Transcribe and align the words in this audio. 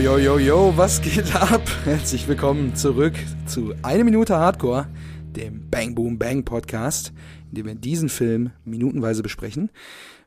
yo, 0.00 0.16
yo, 0.16 0.38
yo, 0.38 0.72
was 0.76 1.02
geht 1.02 1.34
ab? 1.36 1.60
Herzlich 1.84 2.26
willkommen 2.26 2.74
zurück 2.74 3.12
zu 3.44 3.74
Eine 3.82 4.02
Minute 4.02 4.34
Hardcore, 4.34 4.88
dem 5.36 5.68
Bang 5.70 5.94
Boom 5.94 6.18
Bang 6.18 6.42
Podcast, 6.42 7.12
in 7.50 7.56
dem 7.56 7.66
wir 7.66 7.74
diesen 7.74 8.08
Film 8.08 8.50
minutenweise 8.64 9.22
besprechen. 9.22 9.70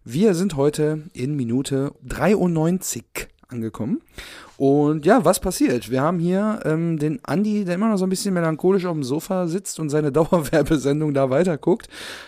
Wir 0.04 0.36
sind 0.36 0.58
heute 0.58 1.10
in 1.14 1.36
Minute 1.36 1.96
93 2.04 3.04
angekommen. 3.48 4.02
Und 4.58 5.06
ja, 5.06 5.26
was 5.26 5.40
passiert? 5.40 5.90
Wir 5.90 6.02
haben 6.02 6.20
hier 6.20 6.60
ähm, 6.64 7.00
den 7.00 7.20
Andi, 7.24 7.66
der 7.66 7.76
immer 7.76 7.90
noch 7.90 7.98
so 7.98 8.06
ein 8.06 8.10
bisschen 8.10 8.34
melancholisch 8.34 8.86
auf 8.86 8.94
dem 8.94 9.04
Sofa 9.04 9.48
sitzt 9.48 9.80
und 9.80 9.90
seine 9.90 10.12
Dauerwerbesendung 10.14 11.14
da 11.14 11.30
weiterguckt. 11.30 11.88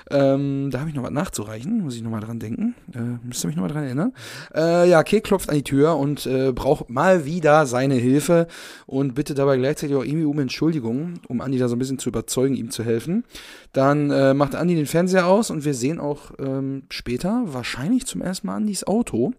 Ähm, 0.09 0.69
da 0.71 0.79
habe 0.79 0.89
ich 0.89 0.95
noch 0.95 1.03
was 1.03 1.11
nachzureichen, 1.11 1.83
muss 1.83 1.95
ich 1.95 2.01
nochmal 2.01 2.21
dran 2.21 2.39
denken. 2.39 2.75
Äh, 2.93 3.25
müsst 3.25 3.43
ihr 3.43 3.47
mich 3.47 3.55
nochmal 3.55 3.71
dran 3.71 3.83
erinnern. 3.83 4.13
Äh, 4.55 4.89
ja, 4.89 5.03
Kek 5.03 5.23
klopft 5.23 5.49
an 5.49 5.55
die 5.55 5.63
Tür 5.63 5.97
und 5.97 6.25
äh, 6.25 6.51
braucht 6.51 6.89
mal 6.89 7.25
wieder 7.25 7.65
seine 7.65 7.95
Hilfe 7.95 8.47
und 8.87 9.13
bittet 9.13 9.37
dabei 9.37 9.57
gleichzeitig 9.57 9.95
auch 9.95 10.03
irgendwie 10.03 10.25
um 10.25 10.39
Entschuldigung, 10.39 11.19
um 11.27 11.41
Andi 11.41 11.59
da 11.59 11.67
so 11.67 11.75
ein 11.75 11.79
bisschen 11.79 11.99
zu 11.99 12.09
überzeugen, 12.09 12.55
ihm 12.55 12.71
zu 12.71 12.83
helfen. 12.83 13.23
Dann 13.71 14.09
äh, 14.09 14.33
macht 14.33 14.55
Andi 14.55 14.75
den 14.75 14.85
Fernseher 14.87 15.27
aus 15.27 15.51
und 15.51 15.65
wir 15.65 15.73
sehen 15.73 15.99
auch 15.99 16.31
ähm, 16.39 16.83
später 16.89 17.43
wahrscheinlich 17.45 18.05
zum 18.05 18.21
ersten 18.21 18.47
Mal 18.47 18.55
Andis 18.55 18.85
Auto. 18.85 19.33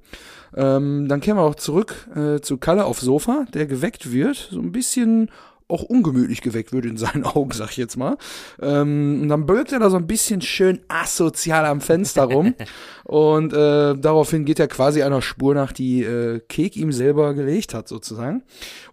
Ähm, 0.57 1.07
dann 1.09 1.21
kehren 1.21 1.37
wir 1.37 1.43
auch 1.43 1.55
zurück 1.55 2.09
äh, 2.17 2.41
zu 2.41 2.57
Kalle 2.57 2.87
auf 2.87 3.01
Sofa, 3.01 3.47
der 3.53 3.67
geweckt 3.67 4.13
wird, 4.13 4.49
so 4.51 4.61
ein 4.61 4.73
bisschen 4.73 5.31
auch 5.69 5.83
ungemütlich 5.83 6.43
geweckt 6.43 6.73
wird 6.73 6.85
in 6.85 6.97
seinen 6.97 7.25
Augen, 7.25 7.51
sag 7.51 7.71
ich 7.71 7.77
jetzt 7.77 7.97
mal. 7.97 8.17
Ähm, 8.61 9.21
und 9.23 9.29
dann 9.29 9.47
bölkt 9.47 9.73
er 9.73 9.81
da 9.81 9.91
so 9.91 9.97
ein 9.97 10.07
bisschen 10.07 10.41
schön 10.41 10.81
asozial 10.89 11.65
am 11.67 11.81
Fenster 11.81 12.25
rum. 12.25 12.55
und 13.05 13.53
äh, 13.53 13.95
daraufhin 13.95 14.45
geht 14.45 14.61
er 14.61 14.69
quasi 14.69 15.03
einer 15.03 15.23
Spur 15.23 15.55
nach, 15.55 15.73
die 15.73 16.03
äh, 16.03 16.41
Kek 16.41 16.77
ihm 16.77 16.93
selber 16.93 17.35
gelegt 17.35 17.75
hat, 17.75 17.89
sozusagen. 17.89 18.43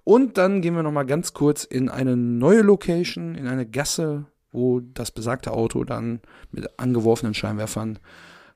Und 0.03 0.37
dann 0.37 0.61
gehen 0.61 0.75
wir 0.75 0.83
nochmal 0.83 1.05
ganz 1.05 1.33
kurz 1.33 1.63
in 1.63 1.89
eine 1.89 2.17
neue 2.17 2.61
Location, 2.61 3.35
in 3.35 3.47
eine 3.47 3.65
Gasse, 3.65 4.25
wo 4.51 4.79
das 4.79 5.11
besagte 5.11 5.51
Auto 5.51 5.83
dann 5.83 6.21
mit 6.51 6.79
angeworfenen 6.79 7.33
Scheinwerfern 7.33 7.99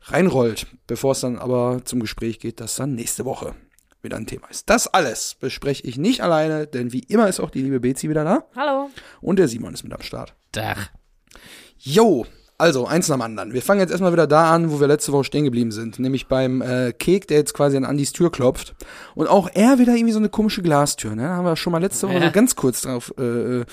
reinrollt, 0.03 0.67
bevor 0.87 1.11
es 1.11 1.21
dann 1.21 1.37
aber 1.37 1.81
zum 1.85 1.99
Gespräch 1.99 2.39
geht, 2.39 2.59
das 2.59 2.75
dann 2.75 2.95
nächste 2.95 3.25
Woche 3.25 3.55
wieder 4.01 4.17
ein 4.17 4.27
Thema 4.27 4.47
ist. 4.47 4.69
Das 4.69 4.87
alles 4.87 5.35
bespreche 5.39 5.85
ich 5.85 5.97
nicht 5.97 6.21
alleine, 6.21 6.67
denn 6.67 6.93
wie 6.93 6.99
immer 6.99 7.27
ist 7.27 7.39
auch 7.39 7.49
die 7.49 7.61
liebe 7.61 7.79
Bezi 7.79 8.09
wieder 8.09 8.23
da. 8.23 8.45
Hallo. 8.55 8.89
Und 9.21 9.39
der 9.39 9.47
Simon 9.47 9.73
ist 9.73 9.83
mit 9.83 9.93
am 9.93 10.01
Start. 10.01 10.35
Dach. 10.51 10.89
Jo, 11.79 12.25
also 12.59 12.87
eins 12.87 13.07
nach 13.07 13.17
dem 13.17 13.21
anderen. 13.21 13.53
Wir 13.53 13.61
fangen 13.61 13.79
jetzt 13.81 13.91
erstmal 13.91 14.11
wieder 14.13 14.25
da 14.25 14.51
an, 14.51 14.71
wo 14.71 14.79
wir 14.79 14.87
letzte 14.87 15.11
Woche 15.11 15.25
stehen 15.25 15.43
geblieben 15.43 15.71
sind, 15.71 15.99
nämlich 15.99 16.25
beim 16.27 16.63
äh, 16.63 16.91
Kek, 16.91 17.27
der 17.27 17.37
jetzt 17.37 17.53
quasi 17.53 17.77
an 17.77 17.85
Andys 17.85 18.13
Tür 18.13 18.31
klopft. 18.31 18.73
Und 19.13 19.27
auch 19.27 19.47
er 19.53 19.77
wieder 19.77 19.93
irgendwie 19.93 20.13
so 20.13 20.17
eine 20.17 20.29
komische 20.29 20.63
Glastür, 20.63 21.13
ne? 21.15 21.21
Da 21.23 21.35
haben 21.35 21.45
wir 21.45 21.55
schon 21.55 21.71
mal 21.71 21.81
letzte 21.81 22.07
Woche 22.07 22.17
Ja. 22.17 22.25
so 22.25 22.31
ganz 22.31 22.55
kurz 22.55 22.81
drauf 22.81 23.13
äh, 23.19 23.59
äh, 23.59 23.63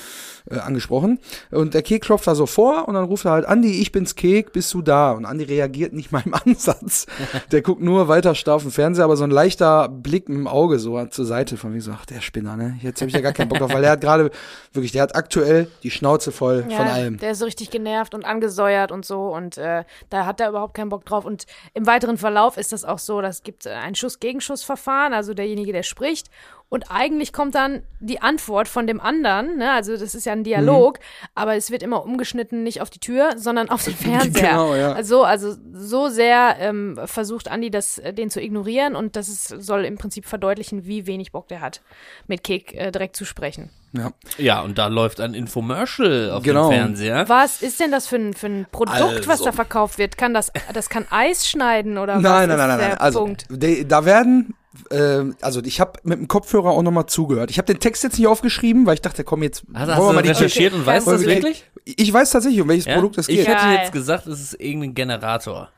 angesprochen. 0.60 1.18
Und 1.50 1.72
der 1.72 1.80
Kek 1.80 2.02
klopft 2.02 2.26
da 2.26 2.34
so 2.34 2.44
vor 2.44 2.86
und 2.86 2.92
dann 2.92 3.04
ruft 3.04 3.24
er 3.24 3.30
halt, 3.30 3.46
Andi, 3.46 3.80
ich 3.80 3.90
bin's 3.90 4.16
Kek, 4.16 4.52
bist 4.52 4.74
du 4.74 4.82
da? 4.82 5.12
Und 5.12 5.24
Andi 5.24 5.44
reagiert 5.44 5.94
nicht 5.94 6.12
mal 6.12 6.22
im 6.26 6.34
Ansatz. 6.44 7.06
Der 7.52 7.62
guckt 7.62 7.80
nur 7.80 8.08
weiter 8.08 8.34
starr 8.34 8.56
auf 8.56 8.62
den 8.64 8.70
Fernseher, 8.70 9.04
aber 9.06 9.16
so 9.16 9.24
ein 9.24 9.30
leichter 9.30 9.88
Blick 9.88 10.28
im 10.28 10.46
Auge 10.46 10.78
so 10.78 11.02
zur 11.06 11.24
Seite 11.24 11.56
von 11.56 11.72
mir 11.72 11.80
so, 11.80 11.92
ach, 11.92 12.04
der 12.04 12.20
Spinner, 12.20 12.56
ne? 12.58 12.78
Jetzt 12.82 13.00
habe 13.00 13.08
ich 13.08 13.14
ja 13.14 13.22
gar 13.22 13.32
keinen 13.32 13.48
Bock 13.48 13.60
drauf, 13.60 13.72
weil 13.72 13.80
der 13.80 13.92
hat 13.92 14.02
gerade, 14.02 14.30
wirklich, 14.74 14.92
der 14.92 15.00
hat 15.04 15.16
aktuell 15.16 15.68
die 15.82 15.90
Schnauze 15.90 16.32
voll 16.32 16.64
von 16.64 16.72
allem. 16.86 17.16
Der 17.16 17.30
ist 17.30 17.38
so 17.38 17.46
richtig 17.46 17.70
genervt 17.70 18.14
und 18.14 18.26
angesäuert 18.26 18.73
und 18.92 19.04
so 19.04 19.28
und 19.34 19.58
äh, 19.58 19.84
da 20.10 20.26
hat 20.26 20.40
er 20.40 20.48
überhaupt 20.48 20.74
keinen 20.74 20.88
Bock 20.88 21.04
drauf. 21.04 21.24
Und 21.24 21.46
im 21.72 21.86
weiteren 21.86 22.18
Verlauf 22.18 22.56
ist 22.56 22.72
das 22.72 22.84
auch 22.84 22.98
so, 22.98 23.20
das 23.20 23.42
gibt 23.42 23.66
äh, 23.66 23.70
ein 23.70 23.94
Schuss-Gegenschuss-Verfahren, 23.94 25.12
also 25.12 25.34
derjenige, 25.34 25.72
der 25.72 25.82
spricht. 25.82 26.28
Und 26.74 26.90
eigentlich 26.90 27.32
kommt 27.32 27.54
dann 27.54 27.84
die 28.00 28.20
Antwort 28.20 28.66
von 28.66 28.88
dem 28.88 29.00
anderen, 29.00 29.58
ne? 29.58 29.70
also 29.70 29.96
das 29.96 30.14
ist 30.16 30.26
ja 30.26 30.32
ein 30.32 30.42
Dialog, 30.42 30.98
aber 31.34 31.54
es 31.54 31.70
wird 31.70 31.84
immer 31.84 32.04
umgeschnitten, 32.04 32.64
nicht 32.64 32.80
auf 32.80 32.90
die 32.90 32.98
Tür, 32.98 33.34
sondern 33.36 33.68
auf 33.70 33.84
den 33.84 33.94
Fernseher. 33.94 34.50
Genau, 34.50 34.74
ja. 34.74 34.92
Also, 34.92 35.22
also 35.22 35.54
so 35.72 36.08
sehr 36.08 36.56
ähm, 36.58 36.98
versucht 37.04 37.48
Andi 37.48 37.70
das, 37.70 37.98
äh, 37.98 38.12
den 38.12 38.28
zu 38.28 38.40
ignorieren 38.42 38.96
und 38.96 39.14
das 39.14 39.28
ist, 39.28 39.48
soll 39.48 39.84
im 39.84 39.98
Prinzip 39.98 40.26
verdeutlichen, 40.26 40.84
wie 40.84 41.06
wenig 41.06 41.30
Bock 41.30 41.46
der 41.46 41.60
hat, 41.60 41.80
mit 42.26 42.42
Kek 42.42 42.74
äh, 42.74 42.90
direkt 42.90 43.14
zu 43.14 43.24
sprechen. 43.24 43.70
Ja. 43.96 44.10
Ja, 44.38 44.60
und 44.62 44.76
da 44.76 44.88
läuft 44.88 45.20
ein 45.20 45.34
Infomercial 45.34 46.32
auf 46.32 46.42
Genau. 46.42 46.68
dem 46.68 46.76
Fernseher. 46.78 47.28
Was 47.28 47.62
ist 47.62 47.78
denn 47.78 47.92
das 47.92 48.06
für 48.08 48.16
ein, 48.16 48.34
für 48.34 48.46
ein 48.48 48.66
Produkt, 48.72 49.26
was 49.28 49.38
Also. 49.40 49.44
da 49.46 49.52
verkauft 49.52 49.98
wird? 49.98 50.18
Kann 50.18 50.34
das, 50.34 50.50
das 50.72 50.88
kann 50.88 51.06
Eis 51.10 51.48
schneiden 51.48 51.96
oder 51.98 52.16
was 52.16 52.22
Nein, 52.22 52.50
ist 52.50 52.56
nein, 52.56 52.68
nein, 52.68 52.78
nein, 52.78 52.88
nein. 52.90 52.98
Also, 52.98 53.30
de, 53.50 53.84
da 53.84 54.04
werden, 54.04 54.54
äh, 54.90 55.22
also 55.40 55.62
ich 55.62 55.80
habe 55.80 56.00
mit 56.02 56.18
dem 56.18 56.26
Kopfhörer 56.26 56.70
auch 56.70 56.82
nochmal 56.82 57.06
zugehört. 57.06 57.50
Ich 57.50 57.58
habe 57.58 57.66
den 57.72 57.78
Text 57.78 58.02
jetzt 58.02 58.18
nicht 58.18 58.26
aufgeschrieben, 58.26 58.84
weil 58.86 58.94
ich 58.94 59.02
dachte, 59.02 59.22
komm, 59.22 59.42
jetzt 59.44 59.62
Hast, 59.72 59.86
wollen 59.86 59.88
hast 59.90 59.98
wir 59.98 60.08
du 60.08 60.12
mal 60.14 60.22
die 60.22 60.28
recherchiert 60.30 60.74
und 60.74 60.84
weißt 60.86 61.06
du 61.06 61.10
das 61.12 61.20
wir- 61.20 61.28
wirklich? 61.28 61.64
Ich 61.84 62.12
weiß 62.12 62.30
tatsächlich, 62.30 62.60
um 62.62 62.68
welches 62.68 62.86
Ja? 62.86 62.94
Produkt 62.94 63.18
es 63.18 63.28
ich 63.28 63.36
geht. 63.36 63.46
hätte 63.46 63.58
Geil. 63.62 63.78
jetzt 63.80 63.92
gesagt, 63.92 64.26
es 64.26 64.40
ist 64.40 64.60
irgendein 64.60 64.94
Generator. 64.94 65.68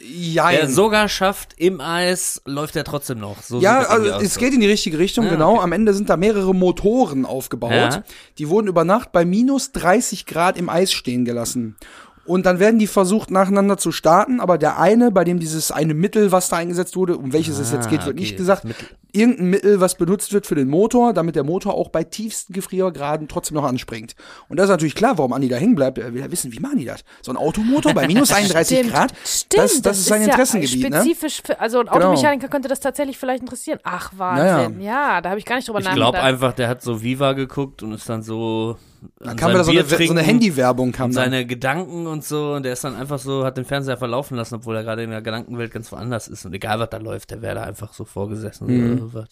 Ja, 0.00 0.50
Der 0.50 0.68
sogar 0.68 1.08
schafft, 1.08 1.54
im 1.56 1.80
Eis 1.80 2.40
läuft 2.44 2.76
er 2.76 2.84
trotzdem 2.84 3.18
noch. 3.18 3.42
So 3.42 3.60
ja, 3.60 3.80
also 3.80 4.06
es 4.20 4.32
aus. 4.32 4.38
geht 4.38 4.54
in 4.54 4.60
die 4.60 4.68
richtige 4.68 4.96
Richtung, 4.98 5.26
Ah, 5.26 5.30
genau. 5.30 5.54
okay. 5.54 5.62
Am 5.64 5.72
Ende 5.72 5.92
sind 5.92 6.08
da 6.08 6.16
mehrere 6.16 6.54
Motoren 6.54 7.26
aufgebaut. 7.26 7.72
Ja. 7.72 8.02
Die 8.38 8.48
wurden 8.48 8.68
über 8.68 8.84
Nacht 8.84 9.10
bei 9.10 9.24
minus 9.24 9.72
30 9.72 10.26
Grad 10.26 10.56
im 10.56 10.68
Eis 10.68 10.92
stehen 10.92 11.24
gelassen. 11.24 11.76
Und 12.24 12.44
dann 12.44 12.58
werden 12.60 12.78
die 12.78 12.86
versucht, 12.86 13.30
nacheinander 13.30 13.78
zu 13.78 13.90
starten, 13.90 14.38
aber 14.38 14.58
der 14.58 14.78
eine, 14.78 15.10
bei 15.10 15.24
dem 15.24 15.38
dieses 15.40 15.70
eine 15.72 15.94
Mittel, 15.94 16.30
was 16.30 16.50
da 16.50 16.56
eingesetzt 16.58 16.94
wurde, 16.94 17.16
um 17.16 17.32
welches 17.32 17.58
es 17.58 17.72
jetzt 17.72 17.88
geht, 17.88 18.00
wird 18.00 18.08
Ah, 18.08 18.10
okay, 18.10 18.20
nicht 18.20 18.36
gesagt. 18.36 18.64
Das. 19.12 19.20
Irgendein 19.20 19.50
Mittel, 19.50 19.80
was 19.80 19.94
benutzt 19.96 20.32
wird 20.32 20.46
für 20.46 20.54
den 20.54 20.68
Motor, 20.68 21.12
damit 21.12 21.36
der 21.36 21.44
Motor 21.44 21.74
auch 21.74 21.88
bei 21.88 22.04
tiefsten 22.04 22.52
Gefriergraden 22.52 23.28
trotzdem 23.28 23.56
noch 23.56 23.64
anspringt. 23.64 24.14
Und 24.48 24.58
das 24.58 24.64
ist 24.64 24.70
natürlich 24.70 24.94
klar, 24.94 25.18
warum 25.18 25.32
Andi 25.32 25.48
da 25.48 25.56
hängen 25.56 25.74
bleibt. 25.74 25.98
Er 25.98 26.12
will 26.14 26.20
ja 26.20 26.30
wissen, 26.30 26.52
wie 26.52 26.60
machen 26.60 26.78
die 26.78 26.84
das? 26.84 27.04
So 27.22 27.32
ein 27.32 27.36
Automotor 27.36 27.94
bei 27.94 28.06
minus 28.06 28.32
31 28.32 28.78
Stimmt, 28.78 28.92
Grad, 28.92 29.12
stimmt, 29.24 29.64
das, 29.64 29.82
das, 29.82 29.98
ist 29.98 30.06
sein 30.06 30.22
ja 30.22 30.28
Interessengebiet, 30.28 30.90
ne? 30.90 31.00
spezifisch 31.00 31.42
für, 31.44 31.60
also 31.60 31.80
ein 31.80 31.88
Automechaniker 31.88 32.48
könnte 32.48 32.68
das 32.68 32.80
tatsächlich 32.80 33.18
vielleicht 33.18 33.40
interessieren. 33.40 33.78
Ach, 33.82 34.12
Wahnsinn. 34.16 34.80
Ja, 34.80 35.20
da 35.20 35.30
habe 35.30 35.38
ich 35.38 35.44
gar 35.44 35.56
nicht 35.56 35.68
drüber 35.68 35.80
Ich 35.80 35.84
glaube 35.86 36.18
nachgedacht. 36.18 36.24
einfach, 36.24 36.52
der 36.52 36.68
hat 36.68 36.82
so 36.82 37.02
Viva 37.02 37.32
geguckt 37.32 37.82
und 37.82 37.92
ist 37.92 38.08
dann 38.08 38.22
so. 38.22 38.76
Da 39.20 39.30
an 39.30 39.36
kam 39.36 39.50
wieder 39.50 39.62
so 39.62 39.70
eine, 39.70 39.84
so 39.84 40.12
eine 40.12 40.22
Handywerbung 40.22 40.90
kam 40.90 41.10
und 41.10 41.16
dann. 41.16 41.30
seine 41.30 41.46
Gedanken 41.46 42.08
und 42.08 42.24
so 42.24 42.54
und 42.54 42.64
der 42.64 42.72
ist 42.72 42.82
dann 42.82 42.96
einfach 42.96 43.20
so, 43.20 43.44
hat 43.44 43.56
den 43.56 43.64
Fernseher 43.64 43.96
verlaufen 43.96 44.36
lassen, 44.36 44.56
obwohl 44.56 44.74
er 44.74 44.82
gerade 44.82 45.04
in 45.04 45.10
der 45.10 45.22
Gedankenwelt 45.22 45.70
ganz 45.70 45.92
woanders 45.92 46.26
ist 46.26 46.44
und 46.44 46.52
egal 46.52 46.80
was 46.80 46.90
da 46.90 46.96
läuft, 46.96 47.30
der 47.30 47.40
wäre 47.40 47.54
da 47.54 47.62
einfach 47.62 47.92
so 47.92 48.04
vorgesessen. 48.04 48.66
Mhm. 48.66 48.97
Was- 49.12 49.28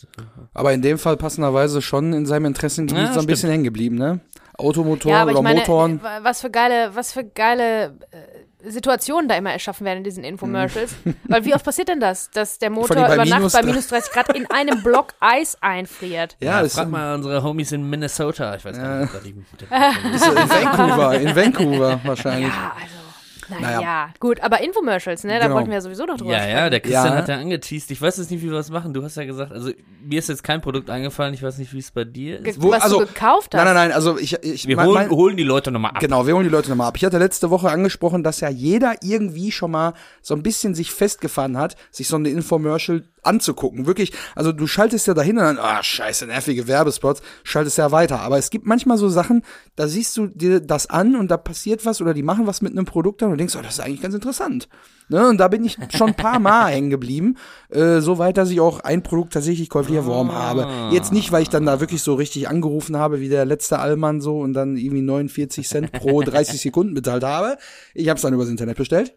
Aber 0.55 0.73
in 0.73 0.83
dem 0.83 0.99
Fall 0.99 1.17
passenderweise 1.17 1.83
schon 1.83 2.13
in 2.13 2.27
seinem 2.27 2.47
Interessengebiet 2.47 2.99
Ja, 2.99 3.05
so 3.07 3.11
ein 3.11 3.15
stimmt. 3.15 3.29
bisschen 3.29 3.51
hängen 3.51 3.65
geblieben, 3.65 3.97
ne? 3.97 4.21
Automotor 4.59 5.13
ja, 5.13 5.23
aber 5.23 5.33
oder 5.33 5.43
meine, 5.43 5.61
Motoren. 5.61 6.01
äh, 6.01 6.25
was 6.25 6.41
für 6.41 6.51
geile, 6.51 6.91
was 6.95 7.13
für 7.13 7.25
geile 7.25 7.99
äh, 8.11 8.71
Situationen 8.71 9.29
da 9.29 9.37
immer 9.37 9.53
erschaffen 9.53 9.85
werden 9.85 9.99
in 9.99 10.05
diesen 10.05 10.25
Infomercials. 10.25 10.93
Weil 11.29 11.45
wie 11.45 11.55
oft 11.55 11.65
passiert 11.65 11.89
denn 11.89 12.01
das, 12.01 12.31
dass 12.31 12.59
der 12.59 12.71
Motor 12.71 12.97
über 12.97 13.17
Nacht 13.27 13.39
minus 13.39 13.53
bei 13.53 13.63
minus 13.63 13.87
30 13.89 14.13
Grad 14.13 14.35
in 14.35 14.51
einem 14.51 14.83
Block 14.83 15.09
Eis 15.21 15.59
einfriert? 15.61 16.37
Ja, 16.41 16.53
Ja, 16.57 16.63
das 16.63 16.75
frag 16.75 16.89
mal 16.89 17.15
unsere 17.15 17.43
Homies 17.43 17.71
in 17.73 17.89
Minnesota. 17.89 18.57
Ich 18.57 18.65
weiß 18.65 18.77
gar 18.79 19.01
nicht, 19.01 19.15
ob 19.15 19.21
da 19.23 19.29
die. 19.29 20.15
ist 20.15 20.27
in 20.27 20.35
Vancouver, 20.37 21.21
in 21.21 21.37
Vancouver 21.37 22.01
wahrscheinlich. 22.05 22.49
Ja, 22.49 22.73
also. 22.75 23.06
Naja, 23.49 23.77
Naja. 23.77 24.09
gut, 24.21 24.41
aber 24.41 24.61
Infomercials, 24.63 25.25
ne? 25.25 25.39
Da 25.39 25.45
Genau. 25.45 25.55
wollten 25.57 25.69
wir 25.69 25.75
ja 25.77 25.81
sowieso 25.81 26.05
noch 26.05 26.17
drüber 26.17 26.33
Ja, 26.33 26.39
sprechen. 26.41 26.57
ja, 26.57 26.71
der 26.71 26.81
Christian 26.81 27.07
Ja. 27.07 27.15
hat 27.17 27.29
ja 27.29 27.37
angeteased. 27.37 27.91
Ich 27.91 28.01
weiß 28.03 28.17
jetzt 28.19 28.31
nicht, 28.31 28.43
wie 28.43 28.51
wir 28.51 28.57
was 28.57 28.71
machen. 28.71 28.93
Du 28.93 29.03
hast 29.03 29.17
ja 29.17 29.25
gesagt, 29.25 29.53
also 29.53 29.71
mir 30.05 30.19
ist 30.19 30.29
jetzt 30.29 30.43
kein 30.45 30.61
Produkt 30.61 30.91
eingefallen. 30.91 31.35
Ich 31.35 31.43
weiß 31.43 31.59
nicht, 31.59 31.73
wie 31.73 31.79
es 31.79 31.91
bei 31.91 32.05
dir 32.05 32.39
ist. 32.39 32.45
Ge- 32.45 32.55
Wo- 32.59 32.71
was 32.71 32.83
also- 32.83 33.01
du 33.01 33.07
gekauft 33.07 33.55
hast. 33.55 33.59
Nein, 33.65 33.67
nein, 33.75 33.89
nein, 33.89 33.93
also 33.93 34.19
ich, 34.19 34.35
ich 34.43 34.67
Wir 34.67 34.77
mein- 34.77 34.87
holen, 34.87 34.95
mein- 34.95 35.11
holen 35.11 35.37
die 35.37 35.45
Leute 35.45 35.71
nochmal 35.71 35.93
ab. 35.93 36.01
Genau, 36.01 36.27
wir 36.27 36.35
holen 36.35 36.45
die 36.45 36.51
Leute 36.51 36.69
nochmal 36.71 36.89
ab. 36.89 36.97
Ich 36.97 37.05
hatte 37.05 37.19
letzte 37.19 37.51
Woche 37.51 37.71
angesprochen, 37.71 38.23
dass 38.23 38.41
ja 38.41 38.49
jeder 38.49 38.95
irgendwie 39.03 39.53
schon 39.53 39.71
mal 39.71 39.95
so 40.23 40.35
ein 40.35 40.43
bisschen 40.43 40.75
sich 40.75 40.91
festgefahren 40.93 41.57
hat, 41.59 41.77
sich 41.91 42.09
so 42.09 42.17
eine 42.17 42.29
Infomercial 42.31 43.05
anzugucken. 43.23 43.87
Wirklich, 43.87 44.13
also 44.37 44.53
du 44.53 44.69
schaltest 44.69 45.07
ja 45.09 45.15
dahin 45.15 45.37
und 45.39 45.45
dann, 45.45 45.59
ah, 45.59 45.83
scheiße, 45.83 46.27
nervige 46.27 46.69
Werbespots, 46.69 47.23
schaltest 47.43 47.77
ja 47.77 47.91
weiter. 47.91 48.21
Aber 48.21 48.39
es 48.39 48.51
gibt 48.51 48.67
manchmal 48.67 48.99
so 48.99 49.09
Sachen, 49.09 49.43
da 49.75 49.89
siehst 49.89 50.17
du 50.17 50.29
dir 50.29 50.61
das 50.61 50.89
an 50.89 51.17
und 51.17 51.29
da 51.29 51.37
passiert 51.37 51.85
was 51.85 52.01
oder 52.01 52.15
die 52.15 52.23
machen 52.23 52.47
was 52.47 52.63
mit 52.63 52.71
einem 52.73 52.85
Produkt 52.85 53.23
dann 53.23 53.36
und 53.37 53.39
denkst, 53.39 53.55
oh, 53.57 53.63
das 53.63 53.75
ist 53.75 53.81
eigentlich 53.81 54.01
ganz 54.01 54.15
interessant. 54.15 54.67
Ne? 55.09 55.29
Und 55.29 55.39
da 55.39 55.49
bin 55.49 55.63
ich 55.63 55.77
schon 55.95 56.09
ein 56.09 56.17
paar 56.17 56.39
Mal 56.39 56.67
hängen 56.73 56.89
geblieben, 56.89 57.37
äh, 57.69 58.01
so 58.01 58.17
weit, 58.17 58.39
dass 58.39 58.51
ich 58.51 58.61
auch 58.61 58.81
ein 58.81 59.03
Produkt 59.03 59.35
tatsächlich 59.35 59.69
käuflich 59.69 59.97
erworben 59.97 60.33
habe. 60.33 60.67
Jetzt 60.91 61.13
nicht, 61.13 61.33
weil 61.33 61.43
ich 61.43 61.51
dann 61.51 61.67
da 61.67 61.81
wirklich 61.81 62.03
so 62.03 62.15
richtig 62.15 62.49
angerufen 62.49 62.97
habe, 62.97 63.21
wie 63.21 63.29
der 63.29 63.45
letzte 63.45 63.79
Allmann 63.79 64.23
so 64.23 64.41
und 64.41 64.55
dann 64.55 64.77
irgendwie 64.77 65.03
49 65.03 65.69
Cent 65.69 65.93
pro 65.93 66.23
30 66.23 66.61
Sekunden 66.61 66.95
bezahlt 66.95 67.25
habe. 67.25 67.59
Ich 67.95 68.09
habe 68.09 68.17
es 68.17 68.23
dann 68.23 68.33
übers 68.33 68.49
Internet 68.49 68.79
bestellt. 68.79 69.15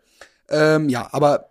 Ähm, 0.49 0.89
ja, 0.89 1.07
aber 1.11 1.49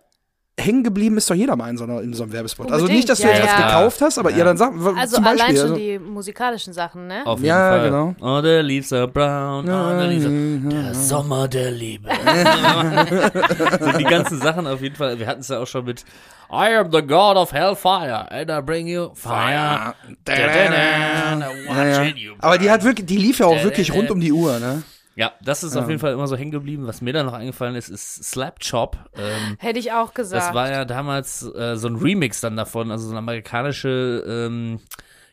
hängen 0.59 0.83
geblieben 0.83 1.17
ist 1.17 1.29
doch 1.29 1.35
jeder 1.35 1.55
mal 1.55 1.69
in 1.69 1.77
so, 1.77 1.85
einer, 1.85 2.01
in 2.01 2.13
so 2.13 2.23
einem 2.23 2.31
Werbespot. 2.33 2.67
Also 2.71 2.83
Unbedingt, 2.85 2.97
nicht, 2.99 3.09
dass 3.09 3.19
du 3.19 3.27
ja, 3.27 3.33
jetzt 3.33 3.43
was 3.43 3.59
ja. 3.59 3.65
gekauft 3.67 4.01
hast, 4.01 4.19
aber 4.19 4.31
Ja. 4.31 4.37
ihr 4.37 4.43
dann 4.45 4.57
sagt, 4.57 4.73
Also 4.97 5.15
zum 5.15 5.23
Beispiel. 5.23 5.41
allein 5.43 5.55
schon 5.55 5.63
also, 5.65 5.75
die 5.75 5.99
musikalischen 5.99 6.73
Sachen, 6.73 7.07
ne? 7.07 7.21
Auf 7.25 7.39
jeden 7.39 7.49
Ja, 7.49 7.69
Fall. 7.71 7.83
genau. 7.85 8.15
Oh, 8.21 8.41
der 8.41 8.61
leaves 8.63 8.93
are 8.93 9.07
brown. 9.07 9.63
Oh, 9.63 9.97
der, 9.97 10.07
leaves 10.07 10.25
are, 10.25 10.83
der 10.83 10.93
Sommer 10.93 11.47
der 11.47 11.71
Liebe. 11.71 12.09
so 13.79 13.97
die 13.97 14.03
ganzen 14.03 14.39
Sachen 14.39 14.67
auf 14.67 14.81
jeden 14.81 14.95
Fall. 14.95 15.19
Wir 15.19 15.27
hatten 15.27 15.41
es 15.41 15.47
ja 15.47 15.59
auch 15.59 15.67
schon 15.67 15.85
mit 15.85 16.03
I 16.51 16.75
am 16.75 16.91
the 16.91 17.01
God 17.01 17.37
of 17.37 17.51
Hellfire 17.53 18.31
and 18.31 18.49
I 18.49 18.61
bring 18.61 18.87
you 18.87 19.09
fire. 19.13 19.93
Da, 20.25 20.35
da, 20.35 20.35
da, 20.35 21.83
ja, 21.83 22.05
ja. 22.05 22.13
Aber 22.39 22.57
die 22.57 22.71
hat 22.71 22.83
wirklich, 22.83 23.05
die 23.05 23.17
lief 23.17 23.39
ja 23.39 23.45
auch 23.45 23.55
Da, 23.57 23.63
wirklich 23.63 23.89
da, 23.89 23.93
rund 23.93 24.09
um 24.11 24.19
die 24.19 24.31
Uhr, 24.31 24.59
ne? 24.59 24.81
Ja, 25.19 25.33
das 25.41 25.65
ist 25.65 25.75
auf 25.75 25.89
jeden 25.89 25.99
Fall 25.99 26.13
immer 26.13 26.27
so 26.27 26.37
hängen 26.37 26.51
geblieben. 26.51 26.87
Was 26.87 27.01
mir 27.01 27.11
dann 27.11 27.25
noch 27.25 27.33
eingefallen 27.33 27.75
ist, 27.75 27.89
ist 27.89 28.23
Slap 28.23 28.61
Chop. 28.61 28.95
Ähm, 29.17 29.57
Hätte 29.59 29.77
ich 29.77 29.91
auch 29.91 30.13
gesagt. 30.13 30.47
Das 30.47 30.53
war 30.53 30.71
ja 30.71 30.85
damals 30.85 31.43
äh, 31.55 31.75
so 31.75 31.89
ein 31.89 31.97
Remix 31.97 32.39
dann 32.39 32.55
davon, 32.55 32.89
also 32.89 33.05
so 33.09 33.13
ein 33.13 33.17
amerikanische 33.17 34.23
ähm, 34.25 34.79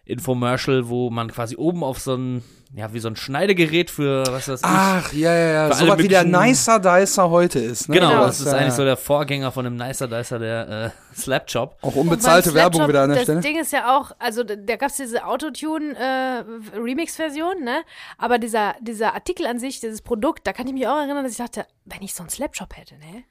Infomercial, 0.04 0.88
wo 0.88 1.10
man 1.10 1.30
quasi 1.30 1.54
oben 1.56 1.84
auf 1.84 2.00
so 2.00 2.16
ein, 2.16 2.42
ja, 2.74 2.92
wie 2.92 2.98
so 2.98 3.06
ein 3.06 3.14
Schneidegerät 3.14 3.88
für, 3.90 4.24
was 4.26 4.48
weiß 4.48 4.60
ich. 4.60 4.66
Ach, 4.66 5.12
ja, 5.12 5.32
ja, 5.32 5.52
ja. 5.68 5.72
So 5.72 5.86
was 5.86 5.98
wie 5.98 6.08
der 6.08 6.24
Nicer 6.24 6.80
Dicer 6.80 7.30
heute 7.30 7.60
ist, 7.60 7.88
ne? 7.88 7.94
genau, 7.94 8.10
Genau. 8.10 8.26
das 8.26 8.40
ist 8.40 8.46
ja, 8.46 8.54
eigentlich 8.54 8.66
ja. 8.70 8.70
so 8.72 8.84
der 8.84 8.96
Vorgänger 8.96 9.52
von 9.52 9.64
dem 9.64 9.76
Nicer 9.76 10.08
Dicer, 10.08 10.40
der 10.40 10.68
äh, 10.68 10.90
Slap 11.16 11.50
Chop. 11.50 11.76
Auch 11.82 11.94
Und 11.96 12.02
unbezahlte 12.02 12.54
Werbung 12.54 12.86
wieder 12.88 13.02
an 13.02 13.08
der 13.08 13.16
das 13.16 13.24
Stelle. 13.24 13.40
Ding 13.40 13.58
ist 13.58 13.72
ja 13.72 13.96
auch, 13.96 14.12
also 14.18 14.44
da, 14.44 14.76
gab 14.76 14.90
es 14.90 14.96
diese 14.96 15.24
Autotune-Remix-Version, 15.24 17.62
ne? 17.62 17.82
Aber 18.18 18.38
dieser, 18.38 18.74
dieser 18.80 19.14
Artikel 19.14 19.46
an 19.46 19.58
sich, 19.58 19.80
dieses 19.80 20.02
Produkt, 20.02 20.46
da 20.46 20.52
kann 20.52 20.66
ich 20.66 20.72
mich 20.72 20.86
auch 20.86 20.96
erinnern, 20.98 21.22
dass 21.24 21.32
ich 21.32 21.38
dachte, 21.38 21.66
wenn 21.84 22.02
ich 22.02 22.14
so 22.14 22.22
einen 22.22 22.30
Slapshop 22.30 22.76
hätte, 22.76 22.94
ne? 22.98 23.24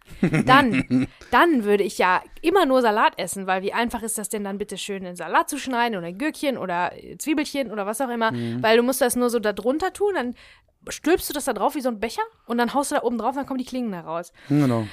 Dann, 0.46 1.08
dann 1.32 1.64
würde 1.64 1.84
ich 1.84 1.98
ja 1.98 2.22
immer 2.42 2.66
nur 2.66 2.82
Salat 2.82 3.14
essen, 3.18 3.48
weil 3.48 3.62
wie 3.62 3.74
einfach 3.74 4.02
ist 4.04 4.18
das 4.18 4.30
denn 4.30 4.44
dann 4.44 4.58
bitte 4.58 4.78
schön, 4.78 5.06
einen 5.06 5.16
Salat 5.16 5.50
zu 5.50 5.58
schneiden 5.58 5.98
oder 5.98 6.08
ein 6.08 6.18
Gürkchen 6.18 6.58
oder 6.58 6.92
Zwiebelchen 7.18 7.72
oder 7.72 7.86
was 7.86 8.02
auch 8.02 8.10
immer, 8.10 8.32
Mhm. 8.32 8.62
weil 8.64 8.78
du 8.78 8.84
musst 8.84 9.02
das 9.02 9.16
nur 9.16 9.30
so 9.30 9.40
da 9.40 9.54
drunter 9.54 9.94
tun, 9.94 10.14
dann 10.16 10.36
stülpst 10.90 11.30
du 11.30 11.34
das 11.34 11.46
da 11.46 11.54
drauf 11.54 11.76
wie 11.76 11.82
so 11.82 11.90
ein 11.90 12.00
Becher 12.00 12.22
und 12.48 12.58
dann 12.58 12.74
haust 12.74 12.92
du 12.92 12.96
da 12.96 13.04
oben 13.04 13.18
drauf, 13.18 13.36
dann 13.36 13.46
kommen 13.46 13.60
die 13.60 13.66
Klingen 13.66 13.92
da 13.92 14.02
raus. 14.02 14.32
Genau. 14.50 14.86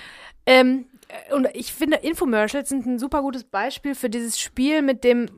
Ähm, 0.47 0.87
äh, 0.92 0.92
und 1.35 1.49
ich 1.55 1.73
finde, 1.73 1.99
Infomercials 1.99 2.69
sind 2.69 2.87
ein 2.87 2.99
super 2.99 3.23
gutes 3.23 3.45
Beispiel 3.45 3.95
für 3.95 4.11
dieses 4.11 4.41
Spiel 4.41 4.83
mit 4.83 5.05
dem, 5.05 5.29